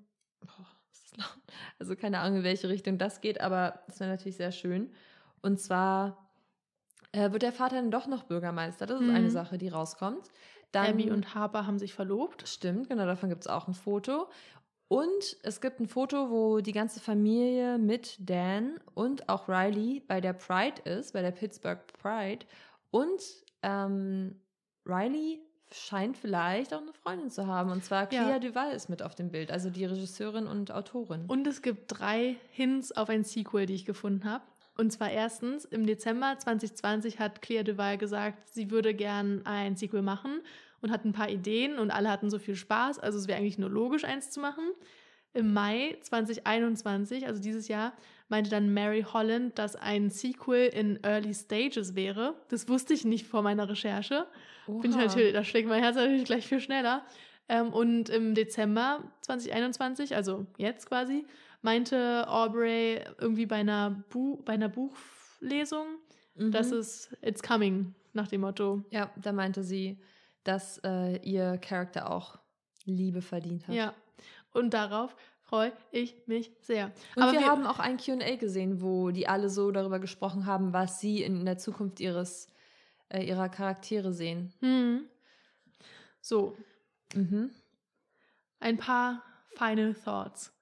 Laut. 1.17 1.39
Also 1.81 1.97
keine 1.97 2.21
Ahnung, 2.21 2.39
in 2.39 2.45
welche 2.45 2.69
Richtung 2.69 2.97
das 2.99 3.21
geht, 3.21 3.41
aber 3.41 3.81
das 3.87 3.99
wäre 4.01 4.11
natürlich 4.11 4.37
sehr 4.37 4.53
schön. 4.53 4.91
Und 5.43 5.61
zwar 5.61 6.29
äh, 7.13 7.33
wird 7.33 7.43
der 7.43 7.53
Vater 7.53 7.77
dann 7.77 7.91
doch 7.91 8.07
noch 8.07 8.25
Bürgermeister. 8.25 8.85
Das 8.87 9.01
ist 9.01 9.07
Mhm. 9.09 9.15
eine 9.15 9.31
Sache, 9.31 9.57
die 9.59 9.69
rauskommt. 9.69 10.29
Dann, 10.73 10.87
Abby 10.91 11.11
und 11.11 11.35
Harper 11.35 11.67
haben 11.67 11.79
sich 11.79 11.95
verlobt. 11.95 12.47
Stimmt, 12.47 12.89
genau, 12.91 13.07
davon 13.07 13.31
gibt 13.31 13.41
es 13.41 13.47
auch 13.49 13.67
ein 13.67 13.73
Foto. 13.75 14.29
Und 14.89 15.37
es 15.43 15.61
gibt 15.61 15.81
ein 15.81 15.87
Foto, 15.87 16.31
wo 16.31 16.61
die 16.61 16.73
ganze 16.73 16.99
Familie 16.99 17.77
mit 17.77 18.17
Dan 18.19 18.81
und 18.95 19.29
auch 19.29 19.47
Riley 19.47 20.03
bei 20.07 20.21
der 20.21 20.33
Pride 20.33 20.81
ist, 20.83 21.13
bei 21.13 21.21
der 21.21 21.31
Pittsburgh 21.31 21.81
Pride. 22.01 22.47
Und 22.91 23.21
ähm, 23.63 24.41
Riley 24.87 25.41
scheint 25.71 26.17
vielleicht 26.17 26.73
auch 26.73 26.81
eine 26.81 26.95
Freundin 26.95 27.31
zu 27.31 27.47
haben. 27.47 27.71
Und 27.71 27.85
zwar 27.85 28.07
Clea 28.07 28.31
Ja. 28.31 28.39
Duval 28.39 28.73
ist 28.73 28.89
mit 28.89 29.03
auf 29.03 29.15
dem 29.15 29.31
Bild, 29.31 29.51
also 29.51 29.69
die 29.69 29.85
Regisseurin 29.85 30.47
und 30.47 30.73
Autorin. 30.73 31.27
Und 31.27 31.47
es 31.47 31.61
gibt 31.61 31.99
drei 31.99 32.37
Hints 32.51 32.93
auf 32.93 33.11
ein 33.11 33.25
Sequel, 33.25 33.67
die 33.67 33.75
ich 33.75 33.85
gefunden 33.85 34.25
habe. 34.25 34.45
Und 34.79 34.93
zwar 34.93 35.11
erstens, 35.11 35.65
im 35.65 35.87
Dezember 35.87 36.37
2020 36.39 37.19
hat 37.19 37.43
Clea 37.43 37.65
Duval 37.65 37.99
gesagt, 37.99 38.49
sie 38.49 38.71
würde 38.71 38.95
gern 38.95 39.45
ein 39.45 39.77
Sequel 39.77 40.03
machen 40.03 40.41
und 40.81 40.91
hat 40.91 41.05
ein 41.05 41.13
paar 41.13 41.29
Ideen 41.29 41.79
und 41.79 41.91
alle 41.91 42.11
hatten 42.11 42.31
so 42.31 42.39
viel 42.39 42.57
Spaß. 42.57 42.99
Also 42.99 43.19
es 43.19 43.29
wäre 43.29 43.39
eigentlich 43.39 43.59
nur 43.59 43.71
logisch, 43.71 44.05
eins 44.05 44.31
zu 44.31 44.41
machen. 44.41 44.65
Im 45.35 45.53
Mai 45.53 45.97
2021, 46.03 47.27
also 47.27 47.41
dieses 47.41 47.69
Jahr, 47.69 47.93
meinte 48.29 48.51
dann 48.51 48.73
Mary 48.73 49.05
Holland, 49.13 49.59
dass 49.59 49.77
ein 49.77 50.11
Sequel 50.11 50.69
in 50.69 50.99
Early 51.03 51.35
Stages 51.35 51.95
wäre. 51.95 52.35
Das 52.49 52.69
wusste 52.69 52.95
ich 52.95 53.05
nicht 53.05 53.27
vor 53.27 53.43
meiner 53.43 53.69
Recherche. 53.69 54.27
Bin 54.67 54.91
ich 54.91 54.97
Oha. 54.97 55.05
natürlich, 55.07 55.33
da 55.33 55.45
schlägt 55.45 55.69
mein 55.69 55.83
Herz 55.83 55.97
natürlich 55.97 56.25
gleich 56.25 56.47
viel 56.47 56.61
schneller. 56.61 57.05
Ähm, 57.49 57.73
und 57.73 58.09
im 58.11 58.35
Dezember 58.35 59.05
2021, 59.23 60.15
also 60.17 60.47
jetzt 60.59 60.87
quasi, 60.89 61.25
meinte 61.63 62.27
Aubrey 62.29 63.01
irgendwie 63.19 63.47
bei 63.47 63.57
einer, 63.57 64.05
Bu 64.11 64.37
bei 64.45 64.53
einer 64.55 64.69
Buchlesung, 64.69 65.87
Mhm. 66.35 66.53
dass 66.53 66.71
es 66.71 67.11
It's 67.21 67.43
Coming, 67.43 67.95
nach 68.13 68.29
dem 68.29 68.43
Motto. 68.43 68.83
Ja, 68.91 69.11
da 69.21 69.33
meinte 69.33 69.63
sie, 69.65 69.99
dass 70.49 70.79
äh, 70.83 71.19
ihr 71.19 71.59
Charakter 71.59 72.11
auch 72.11 72.39
Liebe 72.85 73.21
verdient 73.21 73.69
hat. 73.69 73.75
Ja. 73.75 73.95
Und 74.53 74.73
darauf 74.73 75.15
freue 75.43 75.73
ich 75.93 76.17
mich 76.27 76.51
sehr. 76.63 76.91
Und 77.17 77.23
Aber 77.23 77.33
wir, 77.33 77.47
haben 77.47 77.67
auch 77.67 77.79
ein 77.79 77.99
QA 77.99 78.37
gesehen, 78.37 78.81
wo 78.81 79.11
die 79.11 79.29
alle 79.29 79.51
so 79.51 79.71
darüber 79.71 79.99
gesprochen 79.99 80.47
haben, 80.47 80.73
was 80.73 81.01
sie 81.01 81.23
in 81.23 81.45
der 81.45 81.59
Zukunft 81.59 82.01
ihres, 82.01 82.49
äh, 83.11 83.23
ihrer 83.25 83.49
Charaktere 83.51 84.13
sehen. 84.13 84.53
Hm. 84.61 85.05
So, 86.21 86.57
Mhm. 87.15 87.51
ein 88.61 88.77
paar 88.79 89.23
Final 89.57 89.95
Thoughts. 89.95 90.53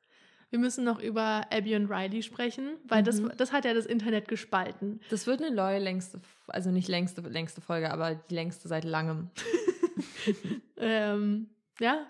Wir 0.51 0.59
müssen 0.61 0.85
noch 0.85 1.01
über 1.01 1.43
Abby 1.51 1.75
und 1.75 1.91
Riley 1.91 2.23
sprechen, 2.23 2.77
weil 2.85 3.03
das, 3.03 3.21
Mhm. 3.21 3.33
das 3.37 3.53
hat 3.53 3.65
ja 3.65 3.75
das 3.75 3.87
Internet 3.87 4.29
gespalten. 4.29 5.01
Das 5.11 5.27
wird 5.27 5.43
eine 5.43 5.55
neue 5.55 5.79
längste, 5.81 6.21
also 6.47 6.71
nicht 6.71 6.89
längste, 6.89 7.21
längste 7.23 7.61
Folge, 7.61 7.93
aber 7.93 8.15
die 8.15 8.35
längste 8.35 8.69
seit 8.69 8.85
langem. 8.85 9.31
Ähm, 10.78 11.48
ja, 11.81 12.06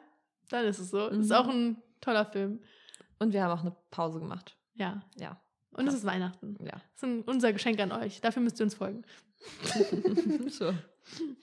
dann 0.48 0.64
ist 0.64 0.80
es 0.80 0.90
so. 0.90 1.08
Mhm. 1.08 1.20
Ist 1.20 1.32
auch 1.32 1.46
ein 1.46 1.80
toller 2.00 2.24
Film. 2.24 2.60
Und 3.20 3.32
wir 3.32 3.44
haben 3.44 3.56
auch 3.56 3.62
eine 3.62 3.76
Pause 3.92 4.18
gemacht. 4.18 4.56
Ja. 4.74 5.02
Ja. 5.16 5.40
Und 5.70 5.86
es 5.86 5.94
ist 5.94 6.04
Weihnachten. 6.04 6.56
Ja. 6.60 6.80
Das 6.98 7.08
ist 7.08 7.28
unser 7.28 7.52
Geschenk 7.52 7.78
an 7.80 7.92
euch. 7.92 8.20
Dafür 8.20 8.42
müsst 8.42 8.58
ihr 8.60 8.64
uns 8.64 8.74
folgen. 8.74 9.04
so. 10.48 10.72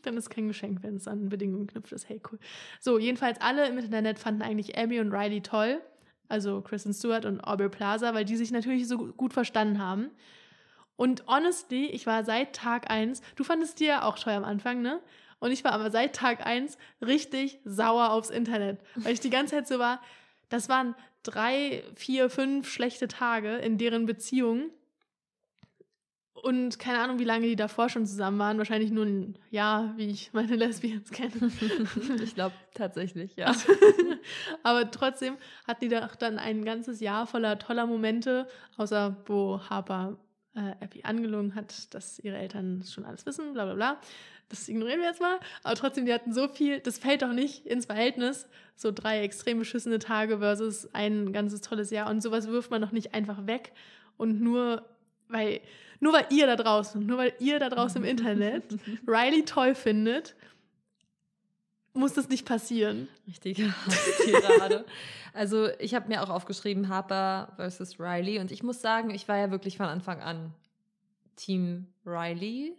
Dann 0.01 0.17
ist 0.17 0.29
kein 0.29 0.47
Geschenk, 0.47 0.83
wenn 0.83 0.97
es 0.97 1.07
an 1.07 1.29
Bedingungen 1.29 1.67
geknüpft 1.67 1.93
ist. 1.93 2.09
Hey, 2.09 2.21
cool. 2.29 2.39
So, 2.79 2.99
jedenfalls 2.99 3.39
alle 3.39 3.67
im 3.67 3.77
Internet 3.77 4.19
fanden 4.19 4.41
eigentlich 4.41 4.77
Abby 4.77 4.99
und 4.99 5.13
Riley 5.13 5.41
toll. 5.41 5.81
Also 6.27 6.61
Kristen 6.61 6.93
Stewart 6.93 7.25
und 7.25 7.41
Aubrey 7.41 7.69
Plaza, 7.69 8.13
weil 8.13 8.25
die 8.25 8.35
sich 8.35 8.51
natürlich 8.51 8.87
so 8.87 8.97
gut 8.97 9.33
verstanden 9.33 9.79
haben. 9.79 10.09
Und 10.95 11.25
honestly, 11.27 11.85
ich 11.87 12.05
war 12.05 12.23
seit 12.23 12.55
Tag 12.55 12.89
1, 12.89 13.21
du 13.35 13.43
fandest 13.43 13.79
die 13.79 13.85
ja 13.85 14.03
auch 14.03 14.17
toll 14.17 14.33
am 14.33 14.43
Anfang, 14.43 14.81
ne? 14.81 15.01
Und 15.43 15.51
ich 15.51 15.65
war 15.65 15.73
aber 15.73 15.91
seit 15.91 16.15
Tag 16.15 16.45
1 16.45 16.77
richtig 17.05 17.59
sauer 17.65 18.11
aufs 18.11 18.29
Internet, 18.29 18.79
weil 18.95 19.11
ich 19.11 19.19
die 19.19 19.29
ganze 19.29 19.55
Zeit 19.55 19.67
so 19.67 19.77
war, 19.77 20.01
das 20.47 20.69
waren 20.69 20.95
drei, 21.21 21.83
vier, 21.95 22.29
fünf 22.29 22.71
schlechte 22.71 23.09
Tage 23.09 23.57
in 23.57 23.77
deren 23.77 24.05
Beziehung. 24.05 24.69
Und 26.31 26.79
keine 26.79 26.99
Ahnung, 26.99 27.19
wie 27.19 27.25
lange 27.25 27.45
die 27.45 27.57
davor 27.57 27.89
schon 27.89 28.05
zusammen 28.05 28.39
waren. 28.39 28.57
Wahrscheinlich 28.57 28.91
nur 28.91 29.05
ein 29.05 29.37
Jahr, 29.51 29.93
wie 29.97 30.11
ich 30.11 30.31
meine 30.31 30.55
Lesbians 30.55 31.11
kenne. 31.11 31.51
ich 32.23 32.35
glaube 32.35 32.55
tatsächlich, 32.73 33.35
ja. 33.35 33.53
Aber 34.63 34.89
trotzdem 34.91 35.35
hatten 35.67 35.89
die 35.89 35.93
doch 35.93 36.15
dann 36.15 36.39
ein 36.39 36.63
ganzes 36.63 37.01
Jahr 37.01 37.27
voller 37.27 37.59
toller 37.59 37.85
Momente, 37.85 38.47
außer 38.77 39.17
wo 39.25 39.59
Harper 39.69 40.17
äh, 40.55 40.75
Abby 40.81 41.03
angelogen 41.03 41.55
hat, 41.55 41.93
dass 41.93 42.19
ihre 42.19 42.37
Eltern 42.37 42.83
schon 42.83 43.05
alles 43.05 43.25
wissen, 43.25 43.53
bla 43.53 43.65
bla 43.65 43.73
bla. 43.73 44.01
Das 44.49 44.69
ignorieren 44.69 44.99
wir 44.99 45.07
jetzt 45.07 45.21
mal. 45.21 45.39
Aber 45.63 45.75
trotzdem, 45.75 46.05
die 46.05 46.13
hatten 46.13 46.33
so 46.33 46.47
viel, 46.47 46.79
das 46.79 46.97
fällt 46.97 47.21
doch 47.21 47.33
nicht 47.33 47.65
ins 47.65 47.85
Verhältnis. 47.85 48.47
So 48.75 48.91
drei 48.91 49.21
extrem 49.21 49.59
beschissene 49.59 49.99
Tage 49.99 50.39
versus 50.39 50.93
ein 50.93 51.33
ganzes 51.33 51.61
tolles 51.61 51.89
Jahr. 51.89 52.09
Und 52.09 52.21
sowas 52.21 52.47
wirft 52.47 52.71
man 52.71 52.81
doch 52.81 52.91
nicht 52.91 53.13
einfach 53.13 53.47
weg. 53.47 53.71
Und 54.17 54.41
nur, 54.41 54.83
weil, 55.27 55.61
nur 55.99 56.13
weil 56.13 56.25
ihr 56.29 56.47
da 56.47 56.55
draußen, 56.55 57.05
nur 57.05 57.17
weil 57.17 57.33
ihr 57.39 57.59
da 57.59 57.69
draußen 57.69 58.01
im 58.03 58.07
Internet 58.07 58.63
Riley 59.07 59.45
toll 59.45 59.75
findet, 59.75 60.35
muss 61.93 62.13
das 62.13 62.29
nicht 62.29 62.45
passieren. 62.45 63.07
Richtige 63.27 63.73
Tirade. 64.23 64.85
Also 65.35 65.69
ich 65.79 65.95
habe 65.95 66.09
mir 66.09 66.21
auch 66.21 66.29
aufgeschrieben, 66.29 66.89
Harper 66.89 67.53
versus 67.55 67.99
Riley. 67.99 68.37
Und 68.37 68.51
ich 68.51 68.61
muss 68.61 68.81
sagen, 68.81 69.09
ich 69.09 69.27
war 69.27 69.37
ja 69.37 69.49
wirklich 69.49 69.77
von 69.77 69.87
Anfang 69.87 70.21
an 70.21 70.53
Team 71.35 71.87
Riley, 72.05 72.75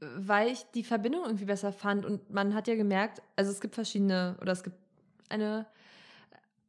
weil 0.00 0.48
ich 0.50 0.64
die 0.74 0.84
Verbindung 0.84 1.24
irgendwie 1.24 1.44
besser 1.46 1.72
fand. 1.72 2.04
Und 2.04 2.30
man 2.30 2.54
hat 2.54 2.68
ja 2.68 2.74
gemerkt, 2.74 3.22
also 3.36 3.50
es 3.50 3.60
gibt 3.60 3.74
verschiedene, 3.74 4.36
oder 4.40 4.52
es 4.52 4.62
gibt 4.62 4.76
eine, 5.28 5.66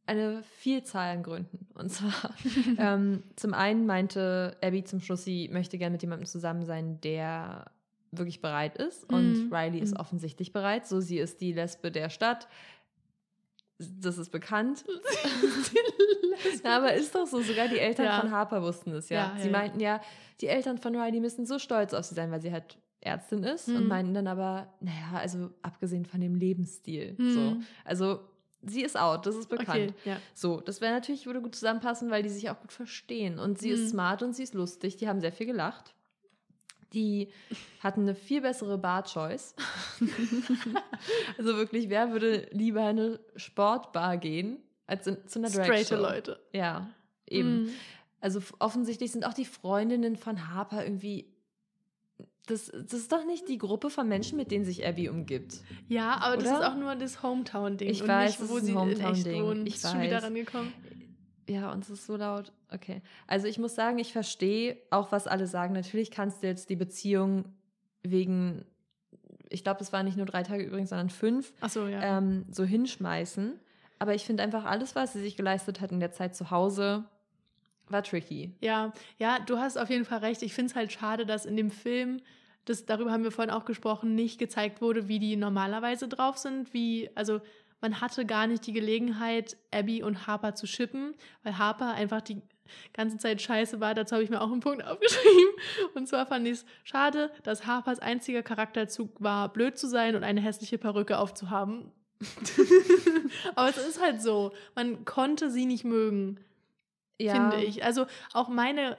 eine 0.06 0.44
Vielzahl 0.60 1.16
an 1.18 1.24
Gründen. 1.24 1.68
Und 1.76 1.90
zwar, 1.92 2.34
ähm, 2.78 3.24
zum 3.36 3.54
einen 3.54 3.86
meinte 3.86 4.56
Abby 4.64 4.84
zum 4.84 5.02
Schluss, 5.02 5.24
sie 5.26 5.50
möchte 5.50 5.78
gerne 5.78 5.92
mit 5.94 6.02
jemandem 6.02 6.26
zusammen 6.26 6.66
sein, 6.66 7.02
der 7.02 7.66
wirklich 8.12 8.42
bereit 8.42 8.78
ist. 8.78 9.04
Und 9.12 9.34
Mhm. 9.50 9.54
Riley 9.54 9.80
ist 9.80 9.94
Mhm. 9.96 10.00
offensichtlich 10.00 10.54
bereit. 10.54 10.88
So, 10.88 11.02
sie 11.02 11.18
ist 11.20 11.42
die 11.42 11.52
Lesbe 11.52 11.92
der 11.92 12.10
Stadt. 12.10 12.48
Das 13.80 14.18
ist 14.18 14.32
bekannt. 14.32 14.86
Ja, 16.64 16.78
aber 16.78 16.94
ist 16.94 17.16
doch 17.16 17.26
so. 17.26 17.42
Sogar 17.42 17.68
die 17.68 17.80
Eltern 17.80 18.06
Ja. 18.06 18.22
von 18.22 18.32
Harper 18.32 18.62
wussten 18.62 18.92
es 18.92 19.10
ja. 19.10 19.34
Ja, 19.36 19.40
sie 19.42 19.48
ja. 19.48 19.52
meinten 19.52 19.80
ja, 19.80 20.00
die 20.40 20.48
Eltern 20.48 20.78
von 20.78 20.96
Riley 20.96 21.20
müssen 21.20 21.46
so 21.46 21.58
stolz 21.60 21.94
auf 21.94 22.06
sie 22.06 22.14
sein, 22.16 22.30
weil 22.32 22.42
sie 22.42 22.52
halt 22.52 22.78
Ärztin 23.02 23.44
ist 23.44 23.68
und 23.68 23.84
Mhm. 23.84 23.88
meinten 23.88 24.14
dann 24.14 24.28
aber, 24.28 24.74
naja, 24.80 25.14
also 25.20 25.52
abgesehen 25.62 26.06
von 26.06 26.20
dem 26.22 26.36
Lebensstil. 26.36 27.16
Mhm. 27.18 27.32
So. 27.34 27.58
Also 27.86 28.20
sie 28.64 28.82
ist 28.84 28.98
out, 28.98 29.26
das 29.26 29.36
ist 29.36 29.50
bekannt. 29.50 29.70
Okay, 29.70 29.94
ja. 30.06 30.18
So, 30.34 30.60
das 30.62 30.82
wäre 30.82 30.94
natürlich, 30.94 31.26
würde 31.26 31.42
gut 31.42 31.56
zusammenpassen, 31.56 32.10
weil 32.10 32.24
die 32.24 32.30
sich 32.30 32.50
auch 32.50 32.60
gut 32.60 32.72
verstehen. 32.72 33.38
Und 33.40 33.60
sie 33.60 33.68
Mhm. 33.70 33.74
ist 33.76 33.90
smart 33.90 34.24
und 34.24 34.34
sie 34.36 34.44
ist 34.44 34.54
lustig. 34.56 34.98
Die 34.98 35.08
haben 35.08 35.22
sehr 35.22 35.32
viel 35.32 35.46
gelacht. 35.46 35.94
Die 36.94 37.30
hatten 37.82 38.02
eine 38.02 38.16
viel 38.16 38.42
bessere 38.42 38.78
Bar-Choice. 38.78 39.56
also 41.38 41.56
wirklich, 41.58 41.90
wer 41.90 42.12
würde 42.12 42.48
lieber 42.52 42.82
in 42.82 42.86
eine 43.00 43.20
Sportbar 43.36 44.18
gehen 44.18 44.58
als 44.88 45.08
in, 45.08 45.18
zu 45.28 45.40
einer 45.40 45.50
Drag 45.50 45.66
Straighte? 45.66 45.96
Leute. 45.98 46.40
Ja, 46.54 46.88
eben. 47.28 47.64
Mhm. 47.66 47.70
Also 48.20 48.40
offensichtlich 48.60 49.12
sind 49.12 49.26
auch 49.26 49.34
die 49.34 49.46
Freundinnen 49.46 50.16
von 50.16 50.52
Harper 50.52 50.84
irgendwie. 50.84 51.32
Das, 52.48 52.72
das 52.72 52.94
ist 52.94 53.12
doch 53.12 53.26
nicht 53.26 53.48
die 53.50 53.58
Gruppe 53.58 53.90
von 53.90 54.08
Menschen, 54.08 54.38
mit 54.38 54.52
denen 54.52 54.66
sich 54.66 54.86
Abby 54.88 55.10
umgibt. 55.10 55.62
Ja, 55.88 56.18
aber 56.22 56.38
das 56.38 56.46
Oder? 56.48 56.60
ist 56.60 56.66
auch 56.66 56.76
nur 56.76 56.96
das 56.96 57.22
Hometown-Ding. 57.22 57.90
Ich 57.90 58.02
und 58.02 58.08
weiß, 58.08 58.32
nicht, 58.32 58.42
das 58.42 58.50
wo 58.50 58.60
sie 58.60 58.74
Hometown-Ding. 58.74 59.66
Ich 59.66 59.76
Ist 59.76 59.92
schon 59.92 60.02
wieder 60.02 60.24
rangekommen. 60.24 60.74
Ja, 61.50 61.72
und 61.72 61.84
es 61.84 61.90
ist 61.90 62.06
so 62.06 62.16
laut. 62.18 62.52
Okay. 62.74 63.02
Also 63.26 63.48
ich 63.48 63.58
muss 63.58 63.76
sagen, 63.76 64.00
ich 64.00 64.12
verstehe 64.12 64.78
auch, 64.90 65.12
was 65.12 65.28
alle 65.28 65.48
sagen. 65.48 65.74
Natürlich 65.74 66.12
kannst 66.12 66.44
du 66.44 66.48
jetzt 66.48 66.70
die 66.70 66.76
Beziehung 66.76 67.46
wegen, 68.04 68.66
ich 69.50 69.64
glaube, 69.64 69.82
es 69.82 69.94
waren 69.94 70.06
nicht 70.06 70.18
nur 70.18 70.26
drei 70.26 70.44
Tage 70.44 70.64
übrigens, 70.64 70.90
sondern 70.90 71.10
fünf, 71.10 71.54
Achso, 71.62 71.88
ja. 71.88 72.18
ähm, 72.18 72.46
so 72.50 72.64
hinschmeißen. 72.64 73.60
Aber 74.00 74.14
ich 74.14 74.26
finde 74.26 74.44
einfach 74.44 74.66
alles, 74.66 74.96
was 74.96 75.14
sie 75.14 75.22
sich 75.22 75.36
geleistet 75.36 75.82
hat 75.82 75.92
in 75.92 76.00
der 76.00 76.12
Zeit 76.12 76.36
zu 76.36 76.52
Hause, 76.52 77.06
war 77.90 78.04
tricky. 78.04 78.56
Ja, 78.62 78.94
ja, 79.18 79.40
du 79.40 79.58
hast 79.58 79.78
auf 79.78 79.90
jeden 79.90 80.06
Fall 80.06 80.20
recht. 80.20 80.42
Ich 80.42 80.54
finde 80.54 80.72
es 80.72 80.76
halt 80.76 80.92
schade, 80.92 81.26
dass 81.26 81.46
in 81.46 81.56
dem 81.56 81.72
Film, 81.72 82.22
das, 82.66 82.86
darüber 82.86 83.12
haben 83.12 83.24
wir 83.24 83.32
vorhin 83.32 83.54
auch 83.54 83.66
gesprochen, 83.66 84.16
nicht 84.16 84.40
gezeigt 84.40 84.82
wurde, 84.82 85.08
wie 85.08 85.20
die 85.20 85.36
normalerweise 85.36 86.08
drauf 86.08 86.38
sind. 86.38 86.74
Wie, 86.74 87.10
also 87.16 87.42
man 87.82 88.02
hatte 88.02 88.26
gar 88.26 88.48
nicht 88.48 88.66
die 88.66 88.74
Gelegenheit, 88.74 89.58
Abby 89.72 90.04
und 90.04 90.28
Harper 90.28 90.56
zu 90.56 90.68
shippen, 90.68 91.14
weil 91.44 91.58
Harper 91.58 91.94
einfach 91.94 92.22
die 92.22 92.42
ganze 92.94 93.18
Zeit 93.18 93.42
scheiße 93.42 93.80
war. 93.80 93.94
Dazu 93.94 94.16
habe 94.16 94.24
ich 94.24 94.30
mir 94.30 94.42
auch 94.42 94.52
einen 94.52 94.60
Punkt 94.60 94.84
aufgeschrieben. 94.88 95.54
Und 95.94 96.08
zwar 96.08 96.26
fand 96.26 96.48
ich 96.48 96.54
es 96.54 96.66
schade, 96.84 97.32
dass 97.44 97.66
Harpers 97.66 98.00
einziger 98.00 98.44
Charakterzug 98.44 99.22
war, 99.22 99.52
blöd 99.52 99.78
zu 99.78 99.88
sein 99.88 100.16
und 100.16 100.24
eine 100.24 100.42
hässliche 100.42 100.78
Perücke 100.78 101.18
aufzuhaben. 101.20 101.92
Aber 103.56 103.70
es 103.70 103.78
ist 103.78 104.02
halt 104.02 104.22
so. 104.22 104.52
Man 104.76 105.06
konnte 105.06 105.52
sie 105.52 105.66
nicht 105.66 105.84
mögen 105.84 106.40
finde 107.18 107.64
ich. 107.64 107.84
Also 107.84 108.06
auch 108.34 108.48
meine 108.50 108.98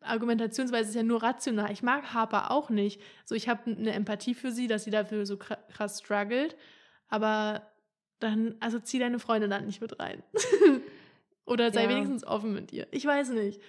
Argumentationsweise 0.00 0.88
ist 0.90 0.94
ja 0.94 1.02
nur 1.02 1.22
rational. 1.22 1.70
Ich 1.72 1.82
mag 1.82 2.12
Harper 2.12 2.50
auch 2.50 2.70
nicht. 2.70 3.00
So, 3.24 3.34
ich 3.34 3.48
habe 3.48 3.70
eine 3.70 3.92
Empathie 3.92 4.34
für 4.34 4.50
sie, 4.50 4.66
dass 4.66 4.84
sie 4.84 4.90
dafür 4.90 5.26
so 5.26 5.34
kra- 5.34 5.58
krass 5.72 6.00
struggelt. 6.00 6.56
Aber 7.08 7.62
dann, 8.18 8.56
also 8.60 8.78
zieh 8.78 8.98
deine 8.98 9.18
Freundin 9.18 9.50
dann 9.50 9.66
nicht 9.66 9.80
mit 9.80 9.98
rein. 10.00 10.22
Oder 11.44 11.72
sei 11.72 11.84
Ja. 11.84 11.88
wenigstens 11.90 12.24
offen 12.24 12.52
mit 12.54 12.72
ihr. 12.72 12.86
Ich 12.90 13.04
weiß 13.04 13.30
nicht. 13.30 13.60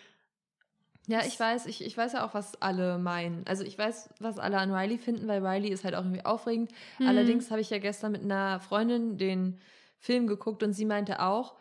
Ja, 1.08 1.20
ich 1.26 1.38
weiß, 1.38 1.66
ich, 1.66 1.84
ich 1.84 1.98
weiß 1.98 2.14
ja 2.14 2.26
auch, 2.26 2.34
was 2.34 2.62
alle 2.62 2.98
meinen. 2.98 3.46
Also 3.46 3.64
ich 3.66 3.78
weiß, 3.78 4.10
was 4.20 4.40
alle 4.40 4.58
an 4.58 4.74
Riley 4.74 4.98
finden, 4.98 5.28
weil 5.28 5.46
Riley 5.46 5.70
ist 5.70 5.84
halt 5.84 5.96
auch 5.96 6.04
irgendwie 6.04 6.24
aufregend. 6.24 6.72
Hm. 6.98 7.08
Allerdings 7.10 7.52
habe 7.52 7.60
ich 7.62 7.70
ja 7.70 7.80
gestern 7.80 8.14
mit 8.14 8.22
einer 8.24 8.60
Freundin 8.62 9.18
den 9.18 9.60
Film 10.00 10.28
geguckt 10.28 10.64
und 10.64 10.72
sie 10.74 10.86
meinte 10.86 11.22
auch, 11.22 11.56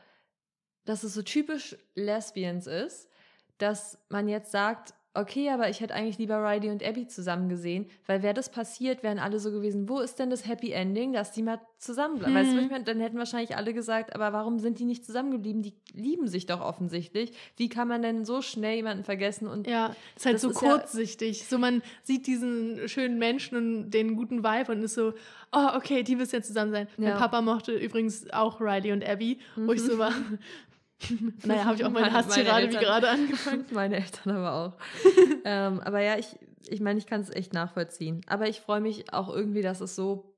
dass 0.84 1.02
es 1.04 1.14
so 1.14 1.22
typisch 1.22 1.76
Lesbians 1.94 2.66
ist, 2.66 3.08
dass 3.58 3.98
man 4.08 4.28
jetzt 4.28 4.50
sagt, 4.50 4.94
okay, 5.14 5.50
aber 5.50 5.68
ich 5.68 5.80
hätte 5.82 5.92
eigentlich 5.92 6.16
lieber 6.16 6.42
Riley 6.42 6.70
und 6.70 6.82
Abby 6.82 7.06
zusammen 7.06 7.50
gesehen, 7.50 7.84
weil 8.06 8.22
wäre 8.22 8.32
das 8.32 8.48
passiert, 8.50 9.02
wären 9.02 9.18
alle 9.18 9.38
so 9.40 9.52
gewesen, 9.52 9.86
wo 9.86 10.00
ist 10.00 10.18
denn 10.18 10.30
das 10.30 10.46
Happy 10.48 10.72
Ending, 10.72 11.12
dass 11.12 11.32
die 11.32 11.42
mal 11.42 11.60
zusammenbleiben? 11.76 12.34
Weißt 12.34 12.52
du, 12.52 12.56
Hm. 12.56 12.64
ich 12.64 12.70
meine? 12.70 12.84
dann 12.84 12.98
hätten 12.98 13.18
wahrscheinlich 13.18 13.54
alle 13.54 13.74
gesagt, 13.74 14.14
aber 14.14 14.32
warum 14.32 14.58
sind 14.58 14.78
die 14.78 14.86
nicht 14.86 15.04
zusammengeblieben? 15.04 15.60
Die 15.60 15.74
lieben 15.92 16.28
sich 16.28 16.46
doch 16.46 16.62
offensichtlich. 16.62 17.34
Wie 17.58 17.68
kann 17.68 17.88
man 17.88 18.00
denn 18.00 18.24
so 18.24 18.40
schnell 18.40 18.76
jemanden 18.76 19.04
vergessen 19.04 19.48
und 19.48 19.66
Ja, 19.66 19.94
ist 20.16 20.24
halt 20.24 20.40
so 20.40 20.48
ist 20.48 20.62
ja- 20.62 20.70
kurzsichtig. 20.78 21.44
So, 21.46 21.58
man 21.58 21.82
sieht 22.02 22.26
diesen 22.26 22.88
schönen 22.88 23.18
Menschen 23.18 23.58
und 23.58 23.90
den 23.90 24.16
guten 24.16 24.42
Vibe 24.42 24.72
und 24.72 24.82
ist 24.82 24.94
so, 24.94 25.12
oh, 25.52 25.68
okay, 25.76 26.04
die 26.04 26.16
müssen 26.16 26.36
jetzt 26.36 26.46
zusammen 26.48 26.72
sein. 26.72 26.88
Mein 26.96 27.08
Ja. 27.10 27.18
Papa 27.18 27.42
mochte 27.42 27.72
übrigens 27.72 28.30
auch 28.30 28.62
Riley 28.62 28.92
und 28.92 29.06
Abby, 29.06 29.40
wo 29.56 29.72
ich 29.72 29.82
so 29.82 29.98
war. 29.98 30.14
naja, 31.44 31.64
habe 31.64 31.76
ich 31.76 31.84
auch 31.84 31.90
meine, 31.90 32.06
Meine- 32.06 32.18
Hasstirade 32.18 32.68
wie 32.70 32.76
gerade 32.76 33.08
angefangen. 33.08 33.64
Meine 33.72 33.96
Eltern 33.96 34.36
aber 34.36 34.52
auch. 34.54 34.72
ähm, 35.44 35.80
aber 35.80 36.00
ja, 36.00 36.18
ich, 36.18 36.36
ich 36.68 36.80
meine, 36.80 36.98
ich 36.98 37.06
kann 37.06 37.20
es 37.20 37.30
echt 37.30 37.52
nachvollziehen. 37.52 38.20
Aber 38.26 38.48
ich 38.48 38.60
freue 38.60 38.80
mich 38.80 39.12
auch 39.12 39.28
irgendwie, 39.34 39.62
dass 39.62 39.80
es 39.80 39.96
so 39.96 40.34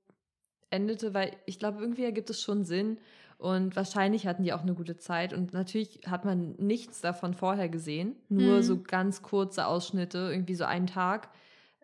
endete, 0.71 1.15
weil 1.15 1.33
ich 1.47 1.59
glaube, 1.59 1.81
irgendwie 1.81 2.05
ergibt 2.05 2.31
es 2.31 2.41
schon 2.43 2.65
Sinn. 2.65 2.99
Und 3.37 3.77
wahrscheinlich 3.77 4.27
hatten 4.27 4.43
die 4.45 4.53
auch 4.53 4.63
eine 4.63 4.75
gute 4.75 4.97
Zeit. 4.97 5.33
Und 5.35 5.53
natürlich 5.53 6.01
hat 6.07 6.25
man 6.25 6.53
nichts 6.53 7.01
davon 7.01 7.35
vorher 7.35 7.69
gesehen. 7.69 8.17
Nur 8.29 8.59
Mhm. 8.59 8.63
so 8.63 8.81
ganz 8.83 9.23
kurze 9.23 9.67
Ausschnitte, 9.67 10.19
irgendwie 10.31 10.55
so 10.55 10.65
einen 10.65 10.87
Tag 10.87 11.29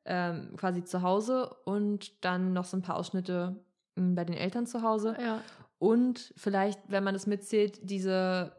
ähm, 0.07 0.55
quasi 0.57 0.83
zu 0.85 1.03
Hause 1.03 1.55
und 1.65 2.25
dann 2.25 2.53
noch 2.55 2.65
so 2.65 2.77
ein 2.77 2.83
paar 2.83 2.97
Ausschnitte 2.97 3.57
m, 3.97 4.15
bei 4.15 4.25
den 4.25 4.37
Eltern 4.37 4.67
zu 4.67 4.83
Hause. 4.83 5.15
Ja, 5.21 5.43
Und 5.79 6.33
vielleicht, 6.37 6.81
wenn 6.89 7.05
man 7.05 7.13
das 7.15 7.27
mitzählt, 7.27 7.79
diese 7.83 8.53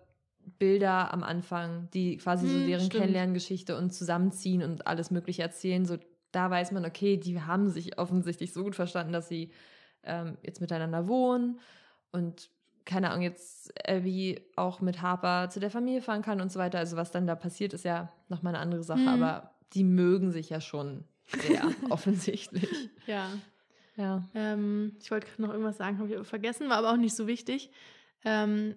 Bilder 0.59 1.13
am 1.13 1.23
Anfang, 1.23 1.89
die 1.93 2.17
quasi 2.17 2.47
so 2.47 2.57
Hm, 2.57 2.65
deren 2.67 2.79
stimmt. 2.85 2.93
Kennenlerngeschichte 2.93 3.77
und 3.77 3.93
zusammenziehen 3.93 4.63
und 4.63 4.87
alles 4.87 5.11
Mögliche 5.11 5.41
erzählen, 5.41 5.85
so 5.85 5.97
da 6.31 6.49
weiß 6.49 6.71
man, 6.71 6.85
okay, 6.85 7.17
die 7.17 7.41
haben 7.41 7.69
sich 7.69 7.97
offensichtlich 7.97 8.53
so 8.53 8.63
gut 8.63 8.75
verstanden, 8.75 9.11
dass 9.11 9.27
sie 9.27 9.51
ähm, 10.03 10.37
jetzt 10.43 10.61
miteinander 10.61 11.07
wohnen 11.07 11.59
und 12.11 12.49
keine 12.85 13.09
Ahnung, 13.11 13.21
jetzt 13.21 13.71
Abby 13.87 14.41
auch 14.55 14.81
mit 14.81 15.01
Harper 15.01 15.49
zu 15.49 15.59
der 15.59 15.69
Familie 15.69 16.01
fahren 16.01 16.21
kann 16.23 16.41
und 16.41 16.51
so 16.51 16.57
weiter. 16.57 16.79
Also 16.79 16.97
was 16.97 17.11
dann 17.11 17.27
da 17.27 17.35
passiert, 17.35 17.73
ist 17.73 17.85
ja 17.85 18.11
nochmal 18.29 18.55
eine 18.55 18.63
andere 18.63 18.83
Sache, 18.83 19.01
Hm. 19.01 19.07
aber 19.07 19.51
die 19.73 19.83
mögen 19.83 20.31
sich 20.31 20.49
ja 20.49 20.59
schon 20.61 21.03
sehr 21.25 21.63
offensichtlich. 21.89 22.89
ja. 23.07 23.29
Ja. 23.97 24.23
Ähm, 24.33 24.95
ich 25.01 25.11
wollte 25.11 25.27
noch 25.37 25.49
irgendwas 25.49 25.77
sagen, 25.77 25.99
habe 25.99 26.09
ich 26.13 26.27
vergessen, 26.27 26.69
war 26.69 26.77
aber 26.77 26.91
auch 26.93 26.97
nicht 26.97 27.15
so 27.15 27.27
wichtig. 27.27 27.71
Ähm, 28.23 28.75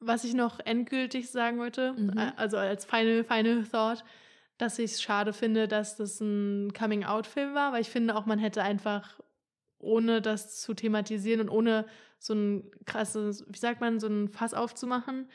was 0.00 0.24
ich 0.24 0.34
noch 0.34 0.58
endgültig 0.60 1.30
sagen 1.30 1.58
wollte, 1.58 1.92
Mhm. 1.92 2.18
äh, 2.18 2.32
also 2.36 2.56
als 2.56 2.84
final, 2.84 3.22
final 3.24 3.64
thought, 3.64 4.04
dass 4.58 4.78
ich 4.78 4.92
es 4.92 5.02
schade 5.02 5.32
finde, 5.32 5.68
dass 5.68 5.96
das 5.96 6.20
ein 6.20 6.72
Coming-out-Film 6.72 7.54
war, 7.54 7.72
weil 7.72 7.80
ich 7.82 7.90
finde 7.90 8.14
auch, 8.16 8.26
man 8.26 8.38
hätte 8.38 8.62
einfach, 8.62 9.20
ohne 9.78 10.20
das 10.20 10.60
zu 10.60 10.74
thematisieren 10.74 11.40
und 11.40 11.48
ohne 11.48 11.86
so 12.18 12.34
ein 12.34 12.70
krasses, 12.84 13.44
wie 13.48 13.56
sagt 13.58 13.80
man, 13.80 13.98
so 14.00 14.06
ein 14.08 14.28
Fass 14.28 14.52
aufzumachen, 14.52 15.28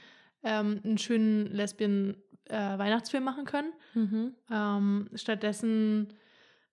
ähm, 0.44 0.82
einen 0.84 1.00
schönen 1.00 1.48
Lesbien-Weihnachtsfilm 1.48 3.24
machen 3.24 3.46
können. 3.46 3.74
Mhm. 3.96 4.36
Ähm, 4.52 5.10
stattdessen 5.16 6.14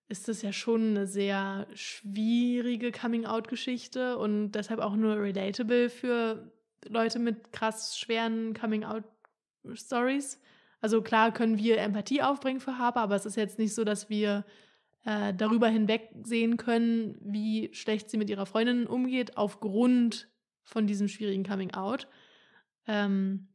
ist 0.07 0.27
das 0.27 0.43
ja 0.43 0.53
schon 0.53 0.89
eine 0.89 1.07
sehr 1.07 1.65
schwierige 1.73 2.91
Coming-out-Geschichte 2.91 4.17
und 4.19 4.51
deshalb 4.51 4.79
auch 4.79 4.95
nur 4.95 5.15
relatable 5.19 5.89
für 5.89 6.51
Leute 6.89 7.19
mit 7.19 7.51
krass 7.51 7.97
schweren 7.97 8.53
Coming-out-Stories. 8.53 10.39
Also 10.81 11.01
klar 11.01 11.31
können 11.33 11.57
wir 11.57 11.77
Empathie 11.77 12.21
aufbringen 12.21 12.59
für 12.59 12.77
Harper, 12.77 13.01
aber 13.01 13.15
es 13.15 13.25
ist 13.25 13.37
jetzt 13.37 13.57
nicht 13.59 13.73
so, 13.73 13.83
dass 13.83 14.09
wir 14.09 14.45
äh, 15.05 15.33
darüber 15.33 15.67
hinweg 15.67 16.09
sehen 16.23 16.57
können, 16.57 17.17
wie 17.21 17.69
schlecht 17.73 18.09
sie 18.09 18.17
mit 18.17 18.29
ihrer 18.29 18.45
Freundin 18.45 18.87
umgeht, 18.87 19.37
aufgrund 19.37 20.29
von 20.63 20.87
diesem 20.87 21.07
schwierigen 21.07 21.43
Coming-out. 21.43 22.07
Ähm, 22.87 23.47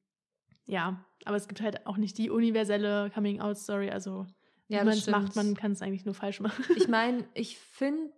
ja, 0.67 1.05
aber 1.25 1.37
es 1.37 1.49
gibt 1.49 1.61
halt 1.61 1.87
auch 1.87 1.97
nicht 1.97 2.19
die 2.19 2.31
universelle 2.31 3.11
Coming-out-Story, 3.11 3.91
also 3.91 4.27
Ja, 4.69 4.81
wie 4.81 4.87
man 4.87 4.99
es 4.99 5.07
macht, 5.07 5.37
man 5.37 5.55
kann 5.55 5.73
es 5.73 5.83
eigentlich 5.83 6.05
nur 6.05 6.15
falsch 6.15 6.41
machen. 6.41 6.65
Ich 6.77 6.89
meine, 6.89 7.27
ich 7.35 7.59
finde 7.59 8.13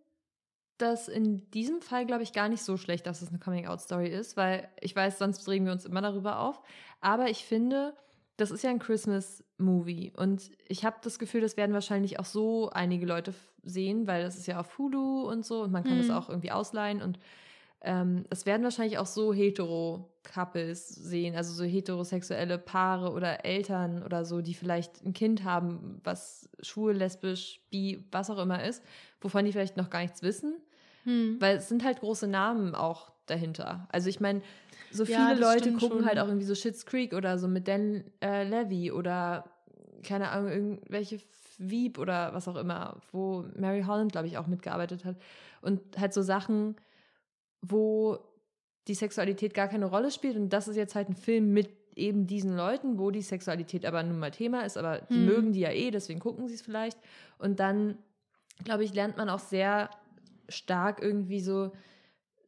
das 0.83 1.09
in 1.09 1.51
diesem 1.51 1.81
Fall, 1.83 2.07
glaube 2.07 2.23
ich, 2.23 2.33
gar 2.33 2.49
nicht 2.49 2.63
so 2.63 2.77
schlecht, 2.77 3.07
dass 3.07 3.23
es 3.23 3.29
eine 3.29 3.39
Coming-out-Story 3.39 4.09
ist, 4.09 4.37
weil 4.37 4.69
ich 4.81 4.95
weiß, 4.95 5.19
sonst 5.19 5.47
regen 5.49 5.65
wir 5.67 5.73
uns 5.73 5.85
immer 5.85 6.03
darüber 6.03 6.41
auf. 6.41 6.61
Aber 7.01 7.29
ich 7.29 7.45
finde, 7.45 7.95
das 8.37 8.51
ist 8.51 8.63
ja 8.65 8.71
ein 8.71 8.79
Christmas-Movie 8.79 10.13
und 10.17 10.51
ich 10.69 10.85
habe 10.85 10.97
das 11.03 11.19
Gefühl, 11.19 11.43
das 11.43 11.57
werden 11.57 11.73
wahrscheinlich 11.75 12.19
auch 12.19 12.25
so 12.25 12.71
einige 12.71 13.07
Leute 13.07 13.35
sehen, 13.63 14.07
weil 14.07 14.23
das 14.23 14.37
ist 14.37 14.47
ja 14.47 14.59
auf 14.59 14.79
Hulu 14.79 15.29
und 15.29 15.45
so 15.45 15.63
und 15.63 15.73
man 15.73 15.85
kann 15.85 15.99
das 15.99 16.09
Mhm. 16.09 16.17
auch 16.17 16.29
irgendwie 16.31 16.51
ausleihen 16.51 17.03
und 17.03 17.19
ähm, 17.83 18.25
es 18.31 18.45
werden 18.47 18.63
wahrscheinlich 18.63 18.99
auch 18.99 19.07
so 19.07 19.33
hetero-Couples 19.33 20.89
sehen, 20.89 21.35
also 21.37 21.53
so 21.53 21.65
heterosexuelle 21.65 22.59
Paare 22.59 23.13
oder 23.13 23.45
Eltern 23.45 24.03
oder 24.03 24.25
so, 24.25 24.43
die 24.43 24.55
vielleicht 24.55 25.05
ein 25.05 25.13
Kind 25.15 25.45
haben, 25.45 26.01
was 26.05 26.49
schwul, 26.61 26.93
lesbisch, 26.95 27.61
bi, 27.71 28.05
was 28.13 28.31
auch 28.31 28.39
immer 28.39 28.63
ist, 28.65 28.83
wovon 29.21 29.45
die 29.45 29.53
vielleicht 29.53 29.77
noch 29.77 29.91
gar 29.91 30.01
nichts 30.03 30.23
wissen. 30.23 30.57
Hm. 31.05 31.37
Weil 31.41 31.57
es 31.57 31.69
sind 31.69 31.85
halt 31.85 32.01
große 32.01 32.27
Namen 32.27 32.75
auch 32.75 33.11
dahinter. 33.27 33.89
Also 33.91 34.09
ich 34.09 34.21
meine, 34.21 34.43
so 34.91 35.05
Ja, 35.05 35.29
viele 35.29 35.41
das 35.41 35.55
Leute 35.55 35.73
gucken 35.73 35.99
schon. 35.99 36.07
halt 36.07 36.19
auch 36.19 36.27
irgendwie 36.27 36.47
so 36.47 36.55
Shits 36.55 36.85
Creek 36.87 37.13
oder 37.15 37.39
so 37.39 37.49
mit 37.49 37.69
Dan 37.69 38.05
äh, 38.23 38.45
Levy 38.45 38.91
oder 38.93 39.45
keine 40.03 40.31
Ahnung, 40.31 40.51
irgendwelche 40.51 41.21
Wieb 41.59 41.99
oder 41.99 42.33
was 42.33 42.49
auch 42.49 42.57
immer, 42.57 43.01
wo 43.13 43.45
Mary 43.55 43.83
Holland, 43.83 44.13
glaube 44.13 44.27
ich, 44.27 44.39
auch 44.39 44.47
mitgearbeitet 44.47 45.05
hat. 45.05 45.17
Und 45.61 45.81
halt 45.99 46.15
so 46.15 46.23
Sachen, 46.23 46.77
wo 47.63 48.19
die 48.89 48.95
Sexualität 48.95 49.53
gar 49.55 49.69
keine 49.69 49.87
Rolle 49.87 50.11
spielt. 50.11 50.37
Und 50.37 50.51
das 50.51 50.69
ist 50.69 50.77
jetzt 50.77 50.95
halt 50.95 51.11
ein 51.11 51.17
Film 51.17 51.53
mit 51.53 51.69
eben 51.97 52.27
diesen 52.27 52.57
Leuten, 52.57 52.99
wo 52.99 53.11
die 53.11 53.21
Sexualität 53.23 53.85
aber 53.85 54.03
nun 54.03 54.19
mal 54.19 54.31
Thema 54.31 54.63
ist, 54.63 54.79
aber 54.79 55.01
die 55.01 55.19
Hm. 55.19 55.27
mögen 55.27 55.53
die 55.53 55.61
ja 55.61 55.71
eh, 55.71 55.91
deswegen 55.91 56.21
gucken 56.21 56.49
sie 56.49 56.55
es 56.55 56.63
vielleicht. 56.63 56.99
Und 57.39 57.61
dann, 57.61 57.99
glaube 58.65 58.85
ich, 58.85 58.95
lernt 58.95 59.17
man 59.19 59.29
auch 59.29 59.39
sehr 59.39 59.91
stark 60.51 61.03
irgendwie 61.03 61.41
so 61.41 61.73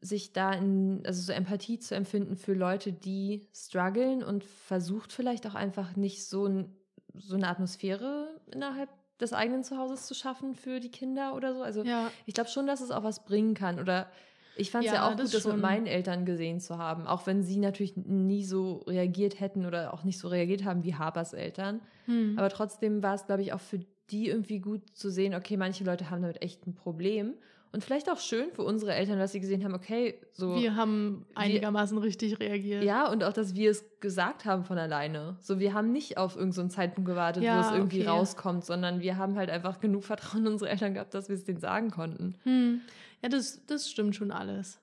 sich 0.00 0.32
da 0.32 0.52
in, 0.52 1.02
also 1.06 1.22
so 1.22 1.32
Empathie 1.32 1.78
zu 1.78 1.94
empfinden 1.94 2.36
für 2.36 2.54
Leute, 2.54 2.92
die 2.92 3.48
strugglen 3.54 4.22
und 4.24 4.44
versucht 4.44 5.12
vielleicht 5.12 5.46
auch 5.46 5.54
einfach 5.54 5.96
nicht 5.96 6.26
so, 6.26 6.46
ein, 6.46 6.76
so 7.14 7.36
eine 7.36 7.48
Atmosphäre 7.48 8.40
innerhalb 8.52 8.90
des 9.20 9.32
eigenen 9.32 9.62
Zuhauses 9.62 10.06
zu 10.06 10.14
schaffen 10.14 10.54
für 10.54 10.80
die 10.80 10.90
Kinder 10.90 11.34
oder 11.36 11.54
so. 11.54 11.62
Also 11.62 11.84
Ja, 11.84 12.12
ich 12.26 12.34
glaube 12.34 12.50
schon, 12.50 12.66
dass 12.66 12.80
es 12.80 12.90
auch 12.90 13.04
was 13.04 13.24
bringen 13.24 13.54
kann. 13.54 13.78
Oder 13.78 14.10
ich 14.56 14.72
fand 14.72 14.86
es 14.86 14.92
ja, 14.92 14.94
Ja, 14.94 15.08
auch 15.12 15.14
das 15.14 15.30
gut, 15.30 15.34
das 15.34 15.46
mit 15.46 15.52
schon. 15.52 15.60
meinen 15.60 15.86
Eltern 15.86 16.24
gesehen 16.24 16.58
zu 16.60 16.78
haben. 16.78 17.06
Auch 17.06 17.26
wenn 17.26 17.42
sie 17.44 17.58
natürlich 17.58 17.96
nie 17.96 18.44
so 18.44 18.78
reagiert 18.86 19.38
hätten 19.38 19.66
oder 19.66 19.94
auch 19.94 20.02
nicht 20.02 20.18
so 20.18 20.26
reagiert 20.28 20.64
haben 20.64 20.82
wie 20.82 20.96
Harpers 20.96 21.32
Eltern. 21.32 21.80
hm. 22.06 22.36
Aber 22.36 22.48
trotzdem 22.48 23.02
war 23.02 23.14
es, 23.14 23.26
glaube 23.26 23.42
ich, 23.42 23.52
auch 23.52 23.60
für 23.60 23.80
die 24.10 24.28
irgendwie 24.28 24.60
gut 24.60 24.96
zu 24.96 25.10
sehen, 25.10 25.34
okay, 25.34 25.56
manche 25.56 25.84
Leute 25.84 26.10
haben 26.10 26.22
damit 26.22 26.42
echt 26.42 26.66
ein 26.66 26.74
Problem. 26.74 27.34
Und 27.72 27.82
vielleicht 27.82 28.10
auch 28.10 28.18
schön 28.20 28.52
für 28.52 28.62
unsere 28.62 28.92
Eltern, 28.92 29.18
dass 29.18 29.32
sie 29.32 29.40
gesehen 29.40 29.64
haben, 29.64 29.72
okay, 29.72 30.20
so. 30.32 30.56
wir 30.56 30.76
haben 30.76 31.24
einigermaßen 31.34 31.96
richtig 31.96 32.38
reagiert. 32.38 32.84
ja, 32.84 33.10
und 33.10 33.24
auch, 33.24 33.32
dass 33.32 33.54
wir 33.54 33.70
es 33.70 33.82
gesagt 34.00 34.44
haben 34.44 34.64
von 34.64 34.76
alleine. 34.76 35.36
So, 35.40 35.58
wir 35.58 35.72
haben 35.72 35.90
nicht 35.90 36.18
auf 36.18 36.36
irgendeinen 36.36 36.68
so 36.68 36.74
Zeitpunkt 36.76 37.08
gewartet, 37.08 37.42
Ja, 37.42 37.56
wo 37.56 37.60
es 37.66 37.72
irgendwie 37.72 38.00
okay. 38.00 38.08
rauskommt, 38.10 38.66
sondern 38.66 39.00
wir 39.00 39.16
haben 39.16 39.36
halt 39.36 39.48
einfach 39.48 39.80
genug 39.80 40.04
Vertrauen 40.04 40.46
in 40.46 40.52
unsere 40.52 40.70
Eltern 40.70 40.92
gehabt, 40.92 41.14
dass 41.14 41.30
wir 41.30 41.36
es 41.36 41.44
denen 41.44 41.60
sagen 41.60 41.90
konnten. 41.90 42.34
Hm. 42.42 42.82
Ja, 43.22 43.30
das, 43.30 43.64
das 43.66 43.90
stimmt 43.90 44.16
schon 44.16 44.32
alles. 44.32 44.78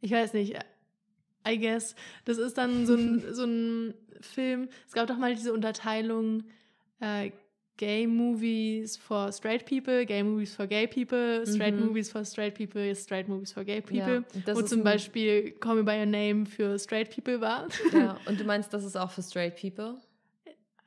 Ich 0.00 0.10
weiß 0.10 0.32
nicht. 0.32 0.56
I 1.46 1.58
guess, 1.58 1.94
das 2.24 2.38
ist 2.38 2.56
dann 2.56 2.86
so 2.86 2.94
ein, 2.94 3.22
so 3.34 3.44
ein 3.44 3.94
Film. 4.20 4.68
Es 4.86 4.94
gab 4.94 5.06
doch 5.06 5.18
mal 5.18 5.34
diese 5.34 5.52
Unterteilung 5.52 6.44
äh, 7.00 7.30
Gay 7.78 8.06
Movies 8.06 8.96
for 8.96 9.32
Straight 9.32 9.64
People, 9.66 10.04
Gay 10.04 10.22
Movies 10.22 10.54
for 10.54 10.66
Gay 10.66 10.86
People, 10.86 11.44
Straight 11.46 11.74
Mhm. 11.74 11.86
Movies 11.86 12.10
for 12.12 12.24
Straight 12.24 12.54
People, 12.54 12.94
Straight 12.94 13.28
Movies 13.28 13.52
for 13.52 13.64
Gay 13.64 13.82
Ja, 13.90 14.04
People. 14.20 14.24
das 14.44 14.56
Wo 14.56 14.60
ist 14.60 14.68
zum 14.68 14.84
Beispiel 14.84 15.52
Call 15.52 15.76
Me 15.76 15.82
By 15.84 15.98
Your 16.00 16.06
Name 16.06 16.46
für 16.46 16.78
Straight 16.78 17.10
People 17.14 17.40
war. 17.40 17.68
Ja, 17.92 18.16
und 18.26 18.38
du 18.38 18.44
meinst, 18.44 18.72
das 18.72 18.84
ist 18.84 18.96
auch 18.96 19.10
für 19.10 19.22
straight 19.22 19.56
people? 19.60 19.96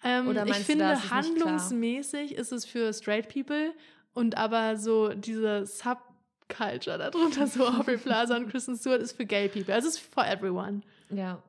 Ähm, 0.03 0.27
Oder 0.27 0.43
ich 0.43 0.49
meinst 0.49 0.61
du, 0.69 0.73
finde, 0.73 0.85
da 0.85 0.93
ist 0.93 0.99
es 0.99 1.03
nicht 1.03 1.11
klar? 1.11 1.23
handlungsmäßig 1.53 2.35
ist 2.35 2.51
es 2.51 2.65
für 2.65 2.93
Straight 2.93 3.27
People 3.33 3.73
und 4.13 4.37
aber 4.37 4.77
so 4.77 5.09
diese 5.09 5.65
Subculture 5.65 6.99
darunter, 6.99 7.47
so 7.47 7.65
Aubrey 7.67 7.97
Plaza 7.97 8.37
und 8.37 8.47
Kristen 8.49 8.77
Stewart, 8.77 9.01
ist 9.01 9.13
für 9.17 9.25
Gay 9.25 9.49
People. 9.49 9.73
Also 9.73 9.87
es 9.89 9.95
ist 9.95 10.13
for 10.13 10.25
everyone. 10.25 10.81
Ja. 11.09 11.41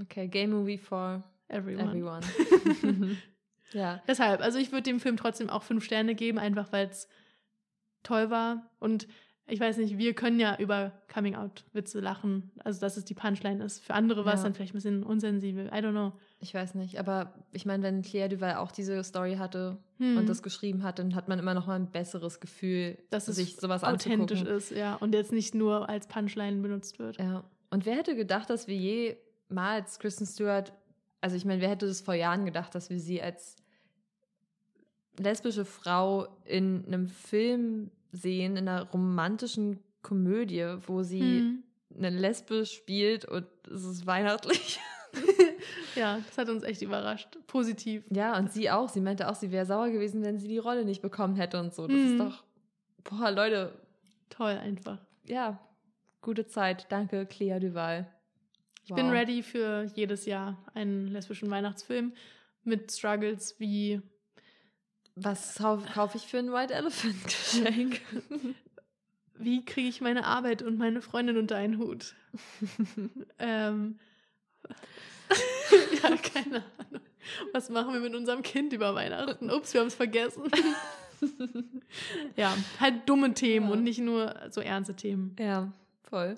Okay, 0.00 0.26
Gay 0.26 0.46
Movie 0.46 0.78
for 0.78 1.22
Everyone. 1.48 1.90
everyone. 1.90 3.18
ja. 3.72 4.02
Deshalb, 4.06 4.40
also 4.40 4.58
ich 4.58 4.72
würde 4.72 4.84
dem 4.84 5.00
Film 5.00 5.16
trotzdem 5.16 5.50
auch 5.50 5.62
fünf 5.62 5.84
Sterne 5.84 6.14
geben, 6.14 6.38
einfach 6.38 6.72
weil 6.72 6.88
es 6.88 7.08
toll 8.02 8.30
war. 8.30 8.70
Und 8.78 9.06
ich 9.46 9.58
weiß 9.60 9.76
nicht, 9.78 9.98
wir 9.98 10.14
können 10.14 10.38
ja 10.38 10.56
über 10.58 10.92
Coming-out-Witze 11.12 11.98
lachen. 12.00 12.52
Also, 12.64 12.80
dass 12.80 12.96
es 12.96 13.04
die 13.04 13.14
Punchline 13.14 13.62
ist. 13.62 13.84
Für 13.84 13.94
andere 13.94 14.24
war 14.24 14.34
es 14.34 14.40
Ja. 14.40 14.44
dann 14.44 14.54
vielleicht 14.54 14.72
ein 14.72 14.76
bisschen 14.78 15.02
unsensibel. 15.02 15.66
I 15.66 15.78
don't 15.78 15.90
know. 15.90 16.12
Ich 16.38 16.54
weiß 16.54 16.74
nicht, 16.76 16.98
aber 16.98 17.34
ich 17.52 17.66
meine, 17.66 17.82
wenn 17.82 18.02
Claire 18.02 18.28
Duval 18.28 18.54
auch 18.56 18.70
diese 18.72 19.02
Story 19.04 19.34
hatte 19.36 19.78
Hm. 19.98 20.16
und 20.16 20.28
das 20.28 20.42
geschrieben 20.42 20.84
hat, 20.84 20.98
dann 21.00 21.14
hat 21.14 21.28
man 21.28 21.38
immer 21.40 21.54
noch 21.54 21.66
mal 21.66 21.74
ein 21.74 21.90
besseres 21.90 22.40
Gefühl, 22.40 22.98
dass 23.10 23.28
es 23.28 23.36
sich 23.36 23.56
sowas 23.56 23.82
authentisch 23.84 24.40
anzugucken. 24.40 24.56
ist, 24.56 24.70
ja. 24.70 24.94
Und 24.96 25.12
jetzt 25.14 25.32
nicht 25.32 25.54
nur 25.54 25.88
als 25.88 26.06
Punchline 26.06 26.62
benutzt 26.62 26.98
wird. 26.98 27.18
Ja. 27.18 27.44
Und 27.70 27.84
wer 27.84 27.96
hätte 27.96 28.14
gedacht, 28.16 28.48
dass 28.48 28.68
wir 28.68 28.76
jemals 29.48 29.98
Kristen 29.98 30.24
Stewart, 30.26 30.72
also 31.20 31.36
ich 31.36 31.44
meine, 31.44 31.60
wer 31.60 31.68
hätte 31.70 31.86
das 31.86 32.00
vor 32.00 32.14
Jahren 32.14 32.44
gedacht, 32.46 32.74
dass 32.74 32.90
wir 32.90 32.98
sie 33.00 33.20
als 33.20 33.56
lesbische 35.18 35.64
Frau 35.64 36.26
in 36.44 36.84
einem 36.86 37.08
Film 37.08 37.90
sehen, 38.12 38.56
in 38.56 38.68
einer 38.68 38.88
romantischen 38.90 39.78
Komödie, 40.02 40.64
wo 40.86 41.02
sie 41.02 41.40
Hm. 41.40 41.62
eine 41.96 42.10
Lesbe 42.10 42.66
spielt 42.66 43.24
und 43.24 43.46
es 43.72 43.84
ist 43.84 44.06
weihnachtlich. 44.06 44.80
Ja, 45.94 46.18
das 46.26 46.38
hat 46.38 46.48
uns 46.48 46.62
echt 46.62 46.80
überrascht. 46.80 47.36
Positiv. 47.46 48.02
Ja, 48.10 48.38
und 48.38 48.50
sie 48.50 48.70
auch. 48.70 48.88
Sie 48.88 49.02
meinte 49.02 49.28
auch, 49.28 49.34
sie 49.34 49.52
wäre 49.52 49.66
sauer 49.66 49.90
gewesen, 49.90 50.22
wenn 50.24 50.38
sie 50.38 50.48
die 50.48 50.56
Rolle 50.58 50.86
nicht 50.86 51.02
bekommen 51.02 51.36
hätte 51.36 51.60
und 51.60 51.74
so. 51.74 51.86
Das 51.86 52.00
ist 52.00 52.14
Mhm. 52.14 52.18
doch, 52.18 52.44
boah, 53.04 53.30
Leute, 53.30 53.74
Toll 54.30 54.52
einfach. 54.52 54.98
ja, 55.26 55.60
gute 56.22 56.46
Zeit. 56.46 56.86
Danke, 56.90 57.26
Clea 57.26 57.58
Duval. 57.60 58.10
Ich 58.84 58.94
bin 58.94 59.10
ready 59.10 59.42
für 59.42 59.84
jedes 59.94 60.24
Jahr 60.24 60.64
einen 60.72 61.08
lesbischen 61.08 61.50
Weihnachtsfilm 61.50 62.14
mit 62.64 62.90
Struggles 62.90 63.60
wie 63.60 64.00
Was 65.16 65.56
kauf- 65.56 65.86
kaufe 65.92 66.16
ich 66.16 66.26
für 66.26 66.38
ein 66.38 66.52
White 66.52 66.72
Elephant 66.74 67.22
Geschenk? 67.24 68.00
wie 69.34 69.64
kriege 69.64 69.88
ich 69.88 70.00
meine 70.00 70.24
Arbeit 70.24 70.62
und 70.62 70.78
meine 70.78 71.02
Freundin 71.02 71.36
unter 71.36 71.56
einen 71.56 71.78
Hut? 71.78 72.14
ähm, 73.38 73.98
ja, 76.02 76.16
keine 76.16 76.64
Ahnung. 76.78 77.02
Was 77.52 77.70
machen 77.70 77.92
wir 77.94 78.00
mit 78.00 78.14
unserem 78.14 78.42
Kind 78.42 78.72
über 78.72 78.94
Weihnachten? 78.94 79.50
Ups, 79.50 79.72
wir 79.74 79.80
haben 79.80 79.88
es 79.88 79.94
vergessen. 79.94 80.44
ja, 82.36 82.56
halt 82.80 83.08
dumme 83.08 83.32
Themen 83.34 83.66
Ja. 83.68 83.72
und 83.72 83.84
nicht 83.84 84.00
nur 84.00 84.34
so 84.50 84.60
ernste 84.60 84.94
Themen. 84.94 85.36
ja, 85.38 85.72
voll. 86.08 86.36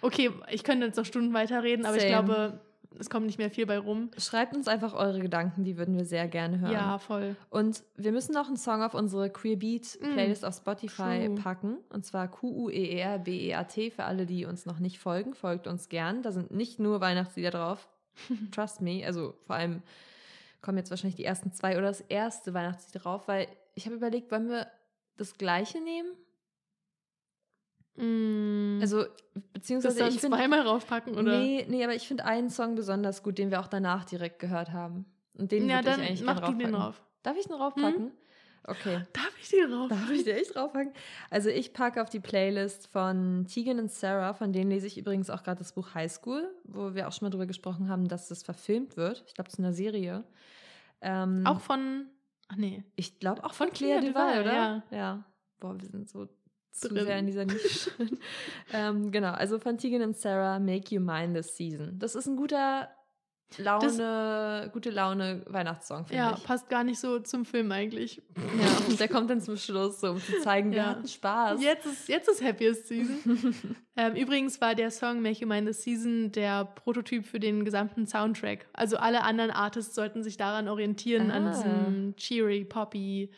Okay, 0.00 0.30
ich 0.50 0.62
könnte 0.64 0.86
jetzt 0.86 0.96
noch 0.96 1.04
Stunden 1.06 1.32
weiterreden, 1.34 1.84
aber 1.86 1.96
ich 1.96 2.02
Same. 2.02 2.12
glaube, 2.24 2.60
es 2.98 3.10
kommt 3.10 3.26
nicht 3.26 3.38
mehr 3.38 3.50
viel 3.50 3.66
bei 3.66 3.78
rum. 3.78 4.10
Schreibt 4.18 4.54
uns 4.54 4.68
einfach 4.68 4.94
eure 4.94 5.20
Gedanken, 5.20 5.64
die 5.64 5.76
würden 5.76 5.96
wir 5.96 6.04
sehr 6.04 6.28
gerne 6.28 6.60
hören. 6.60 6.72
Ja, 6.72 6.98
voll. 6.98 7.36
Und 7.50 7.82
wir 7.96 8.12
müssen 8.12 8.32
noch 8.32 8.48
einen 8.48 8.56
Song 8.56 8.82
auf 8.82 8.94
unsere 8.94 9.30
Queer 9.30 9.56
Beat 9.56 9.98
Playlist 10.00 10.44
auf 10.44 10.54
Spotify 10.54 11.26
true. 11.26 11.34
packen. 11.36 11.78
Und 11.90 12.04
zwar 12.04 12.28
Q-U-E-E-R-B-E-A-T 12.28 13.90
für 13.90 14.04
alle, 14.04 14.26
die 14.26 14.44
uns 14.44 14.66
noch 14.66 14.78
nicht 14.78 14.98
folgen. 14.98 15.34
Folgt 15.34 15.66
uns 15.66 15.88
gern. 15.88 16.22
Da 16.22 16.32
sind 16.32 16.50
nicht 16.50 16.78
nur 16.78 17.00
Weihnachtslieder 17.00 17.50
drauf. 17.50 17.88
Trust 18.52 18.80
me. 18.80 19.04
Also 19.04 19.34
vor 19.46 19.56
allem 19.56 19.82
kommen 20.62 20.78
jetzt 20.78 20.90
wahrscheinlich 20.90 21.16
die 21.16 21.24
ersten 21.24 21.52
zwei 21.52 21.76
oder 21.76 21.88
das 21.88 22.00
erste 22.00 22.54
Weihnachtslied 22.54 23.04
drauf, 23.04 23.28
weil 23.28 23.46
ich 23.74 23.86
habe 23.86 23.96
überlegt, 23.96 24.30
wollen 24.32 24.48
wir 24.48 24.66
das 25.16 25.38
gleiche 25.38 25.80
nehmen? 25.80 26.08
Mm. 27.96 28.78
Also, 28.80 29.04
das 29.04 29.42
beziehungsweise 29.52 29.98
dann 29.98 30.08
ich 30.08 30.20
finde. 30.20 30.36
zweimal 30.36 30.60
raufpacken, 30.60 31.14
oder? 31.16 31.38
Nee, 31.38 31.66
nee, 31.68 31.84
aber 31.84 31.94
ich 31.94 32.06
finde 32.06 32.24
einen 32.24 32.50
Song 32.50 32.74
besonders 32.74 33.22
gut, 33.22 33.38
den 33.38 33.50
wir 33.50 33.60
auch 33.60 33.68
danach 33.68 34.04
direkt 34.04 34.38
gehört 34.38 34.72
haben. 34.72 35.06
Und 35.34 35.52
den 35.52 35.68
ja, 35.68 35.76
würde 35.76 35.90
ich 35.90 35.96
dann 35.96 36.06
eigentlich 36.06 36.24
mach 36.24 36.40
du 36.40 36.52
den 36.52 36.52
raufpacken. 36.52 36.72
drauf. 36.72 37.02
Darf 37.22 37.36
ich 37.38 37.46
ihn 37.46 37.54
raufpacken? 37.54 38.12
Okay. 38.68 39.02
Darf 39.12 39.32
ich 39.40 39.48
den 39.48 39.72
rauf? 39.72 39.88
Darf 39.88 40.10
ich 40.10 40.24
den 40.24 40.36
echt 40.36 40.54
draufpacken? 40.54 40.92
Also 41.30 41.50
ich 41.50 41.72
packe 41.72 42.02
auf 42.02 42.10
die 42.10 42.20
Playlist 42.20 42.88
von 42.88 43.46
Tegan 43.46 43.78
und 43.78 43.92
Sarah, 43.92 44.34
von 44.34 44.52
denen 44.52 44.70
lese 44.70 44.86
ich 44.86 44.98
übrigens 44.98 45.30
auch 45.30 45.42
gerade 45.44 45.58
das 45.58 45.72
Buch 45.72 45.94
High 45.94 46.10
School, 46.10 46.52
wo 46.64 46.94
wir 46.94 47.06
auch 47.06 47.12
schon 47.12 47.26
mal 47.26 47.30
drüber 47.30 47.46
gesprochen 47.46 47.88
haben, 47.88 48.08
dass 48.08 48.28
das 48.28 48.42
verfilmt 48.42 48.96
wird. 48.96 49.22
Ich 49.26 49.34
glaube, 49.34 49.50
zu 49.50 49.58
einer 49.58 49.72
Serie. 49.72 50.24
Ähm, 51.00 51.42
Auch 51.46 51.60
von. 51.60 52.06
Ach 52.48 52.56
nee. 52.56 52.84
ich 52.94 53.18
glaube 53.18 53.44
auch 53.44 53.54
von 53.54 53.68
von 53.68 53.74
Claire 53.76 54.00
Claire 54.00 54.12
Duval, 54.12 54.38
Duval, 54.38 54.42
oder? 54.42 54.54
ja. 54.90 54.96
ja. 54.96 55.24
Boah, 55.58 55.80
wir 55.80 55.88
sind 55.88 56.08
so 56.08 56.28
zu 56.80 56.88
Drin. 56.88 57.04
sehr 57.06 57.18
in 57.18 57.26
dieser 57.26 57.44
Nische. 57.44 57.90
drin. 57.96 58.18
ähm, 58.72 59.10
genau, 59.12 59.32
also 59.32 59.58
von 59.58 59.78
Tegan 59.78 60.02
und 60.02 60.16
Sarah, 60.16 60.58
Make 60.58 60.94
You 60.94 61.00
Mine 61.00 61.34
This 61.34 61.56
Season. 61.56 61.98
Das 61.98 62.14
ist 62.14 62.26
ein 62.26 62.36
guter 62.36 62.88
Laune, 63.58 64.70
gute 64.72 64.90
Laune 64.90 65.42
Weihnachtssong, 65.46 66.06
finde 66.06 66.16
Ja, 66.22 66.34
ich. 66.36 66.44
passt 66.44 66.68
gar 66.68 66.82
nicht 66.84 66.98
so 66.98 67.20
zum 67.20 67.44
Film 67.44 67.70
eigentlich. 67.70 68.20
Ja, 68.36 68.86
und 68.88 68.98
der 68.98 69.08
kommt 69.08 69.30
dann 69.30 69.40
zum 69.40 69.56
Schluss, 69.56 70.00
so, 70.00 70.10
um 70.10 70.20
zu 70.20 70.40
zeigen, 70.40 70.72
wir 70.72 70.78
Ja. 70.78 70.86
hatten 70.86 71.06
Spaß. 71.06 71.62
Jetzt 71.62 71.86
ist, 71.86 72.08
jetzt 72.08 72.28
ist 72.28 72.42
Happiest 72.42 72.88
Season. 72.88 73.76
ähm, 73.96 74.14
übrigens 74.16 74.60
war 74.60 74.74
der 74.74 74.90
Song 74.90 75.22
Make 75.22 75.40
You 75.40 75.46
Mine 75.46 75.66
This 75.66 75.82
Season 75.84 76.32
der 76.32 76.64
Prototyp 76.64 77.24
für 77.24 77.38
den 77.38 77.64
gesamten 77.64 78.06
Soundtrack. 78.06 78.66
Also 78.72 78.96
alle 78.96 79.22
anderen 79.22 79.52
Artists 79.52 79.94
sollten 79.94 80.22
sich 80.24 80.36
daran 80.36 80.68
orientieren, 80.68 81.30
an 81.30 81.46
Ah. 81.46 81.50
diesem 81.52 82.16
cheery, 82.16 82.64
poppy. 82.64 83.30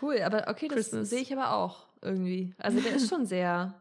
Cool, 0.00 0.20
aber 0.22 0.46
okay, 0.48 0.66
das 0.68 0.76
Christmas. 0.76 1.10
sehe 1.10 1.20
ich 1.20 1.32
aber 1.32 1.52
auch 1.54 1.83
irgendwie. 2.04 2.54
Also 2.58 2.80
der 2.80 2.94
ist 2.96 3.08
schon 3.08 3.26
sehr, 3.26 3.74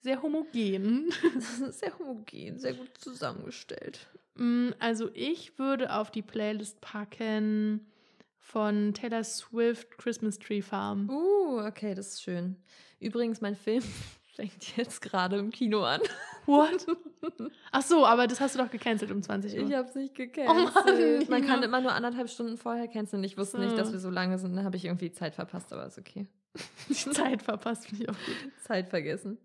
sehr 0.00 0.20
homogen. 0.22 1.10
sehr 1.70 1.98
homogen, 1.98 2.58
sehr 2.58 2.74
gut 2.74 2.90
zusammengestellt. 2.98 4.06
Mm, 4.36 4.70
Also 4.78 5.10
ich 5.14 5.58
würde 5.58 5.92
auf 5.94 6.10
die 6.10 6.22
Playlist 6.22 6.80
packen 6.80 7.86
von 8.38 8.92
Taylor 8.92 9.24
Swift 9.24 9.96
Christmas 9.98 10.38
Tree 10.38 10.60
Farm. 10.62 11.08
Uh, 11.08 11.60
okay, 11.66 11.94
das 11.94 12.08
ist 12.14 12.22
schön. 12.22 12.56
Übrigens, 13.00 13.40
mein 13.40 13.54
Film 13.56 13.82
fängt 14.34 14.76
jetzt 14.76 15.00
gerade 15.00 15.38
im 15.38 15.50
Kino 15.50 15.82
an. 15.84 16.00
What? 16.46 16.86
Ach 17.72 17.80
so, 17.82 18.04
aber 18.04 18.26
das 18.26 18.40
hast 18.40 18.54
du 18.54 18.58
doch 18.58 18.70
gecancelt 18.70 19.10
um 19.10 19.22
20 19.22 19.54
Uhr. 19.58 19.66
Ich 19.68 19.74
hab's 19.74 19.94
nicht 19.94 20.12
Oh 20.12 20.14
gecancelt. 20.16 21.30
Mann, 21.30 21.40
Man 21.40 21.48
kann 21.48 21.62
immer 21.62 21.80
nur 21.80 21.92
anderthalb 21.92 22.28
Stunden 22.28 22.58
vorher 22.58 22.86
canceln. 22.88 23.24
Ich 23.24 23.38
wusste 23.38 23.58
nicht, 23.58 23.78
dass 23.78 23.92
wir 23.92 23.98
so 23.98 24.10
lange 24.10 24.36
sind. 24.38 24.54
Da 24.56 24.64
habe 24.64 24.76
ich 24.76 24.84
irgendwie 24.84 25.10
Zeit 25.10 25.34
verpasst, 25.34 25.72
aber 25.72 25.86
ist 25.86 25.98
okay. 25.98 26.26
die 26.88 26.94
Zeit 26.94 27.42
verpasst, 27.42 27.86
finde 27.88 28.04
ich 28.04 28.08
auch 28.08 28.14
gut. 28.26 28.52
Zeit 28.62 28.88
vergessen. 28.88 29.38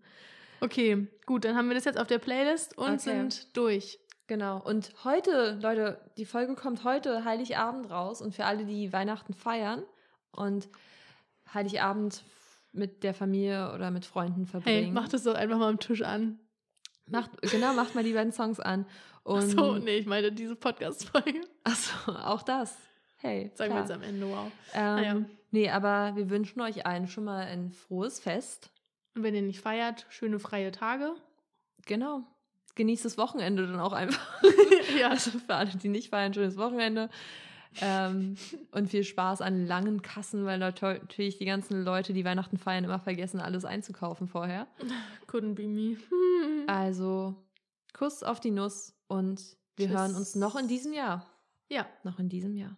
Okay, 0.60 1.06
gut, 1.26 1.44
dann 1.44 1.56
haben 1.56 1.68
wir 1.68 1.74
das 1.74 1.84
jetzt 1.84 1.98
auf 1.98 2.06
der 2.06 2.18
Playlist 2.18 2.76
und 2.76 2.86
Okay. 2.94 2.98
sind 2.98 3.56
durch. 3.56 3.98
Genau. 4.26 4.60
Und 4.62 4.92
heute, 5.04 5.58
Leute, 5.60 6.00
die 6.16 6.24
Folge 6.24 6.54
kommt 6.54 6.84
heute 6.84 7.24
Heiligabend 7.24 7.90
raus 7.90 8.20
und 8.22 8.34
für 8.34 8.44
alle, 8.44 8.64
die 8.64 8.92
Weihnachten 8.92 9.34
feiern 9.34 9.82
und 10.30 10.68
Heiligabend 11.52 12.22
mit 12.72 13.02
der 13.02 13.14
Familie 13.14 13.72
oder 13.74 13.90
mit 13.90 14.04
Freunden 14.06 14.46
verbringen. 14.46 14.84
Hey, 14.84 14.92
mach 14.92 15.08
das 15.08 15.24
doch 15.24 15.34
einfach 15.34 15.58
mal 15.58 15.68
am 15.68 15.80
Tisch 15.80 16.02
an. 16.02 16.38
Macht, 17.06 17.30
genau, 17.42 17.72
macht 17.72 17.96
mal 17.96 18.04
die 18.04 18.12
beiden 18.12 18.32
Songs 18.32 18.60
an. 18.60 18.86
Und, 19.24 19.38
Ach 19.42 19.48
so, 19.48 19.76
nee, 19.78 19.96
ich 19.98 20.06
meine 20.06 20.30
diese 20.30 20.54
Podcast-Folge. 20.54 21.40
Ach 21.64 21.74
so, 21.74 22.12
auch 22.12 22.42
das. 22.42 22.76
Hey, 23.16 23.50
Sagen 23.54 23.74
wir 23.74 23.80
klar. 23.80 23.80
jetzt 23.80 23.90
am 23.92 24.02
Ende, 24.02 24.26
wow. 24.28 24.46
Ähm, 24.74 24.82
Naja. 24.96 25.20
Nee, 25.50 25.70
aber 25.70 26.14
wir 26.16 26.30
wünschen 26.30 26.60
euch 26.60 26.86
allen 26.86 27.08
schon 27.08 27.24
mal 27.24 27.44
ein 27.46 27.72
frohes 27.72 28.20
Fest. 28.20 28.70
Und 29.14 29.22
wenn 29.24 29.34
ihr 29.34 29.42
nicht 29.42 29.60
feiert, 29.60 30.06
schöne 30.10 30.38
freie 30.38 30.70
Tage. 30.70 31.14
Genau. 31.86 32.22
Genießt 32.76 33.04
das 33.04 33.18
Wochenende 33.18 33.66
dann 33.66 33.80
auch 33.80 33.92
einfach. 33.92 34.42
ja. 34.98 35.08
Also 35.10 35.32
für 35.38 35.54
alle, 35.54 35.70
die 35.70 35.88
nicht 35.88 36.10
feiern, 36.10 36.32
schönes 36.32 36.56
Wochenende. 36.56 37.10
Ähm, 37.80 38.36
und 38.72 38.88
viel 38.90 39.04
Spaß 39.04 39.40
an 39.42 39.66
langen 39.66 40.02
Kassen, 40.02 40.44
weil 40.44 40.58
nat- 40.58 40.82
natürlich 40.82 41.38
die 41.38 41.44
ganzen 41.44 41.84
Leute, 41.84 42.12
die 42.12 42.24
Weihnachten 42.24 42.56
feiern, 42.58 42.82
immer 42.84 42.98
vergessen, 42.98 43.40
alles 43.40 43.64
einzukaufen 43.64 44.26
vorher. 44.28 44.66
Couldn't 45.28 45.54
be 45.54 45.68
me. 45.68 45.96
Also 46.68 47.34
Kuss 47.92 48.22
auf 48.22 48.38
die 48.40 48.50
Nuss 48.52 48.94
und 49.08 49.56
wir 49.76 49.86
Tschüss. 49.88 49.96
hören 49.98 50.14
uns 50.16 50.34
noch 50.36 50.56
in 50.56 50.68
diesem 50.68 50.92
Jahr. 50.92 51.26
Ja, 51.68 51.86
Noch 52.04 52.18
in 52.18 52.28
diesem 52.28 52.56
Jahr. 52.56 52.76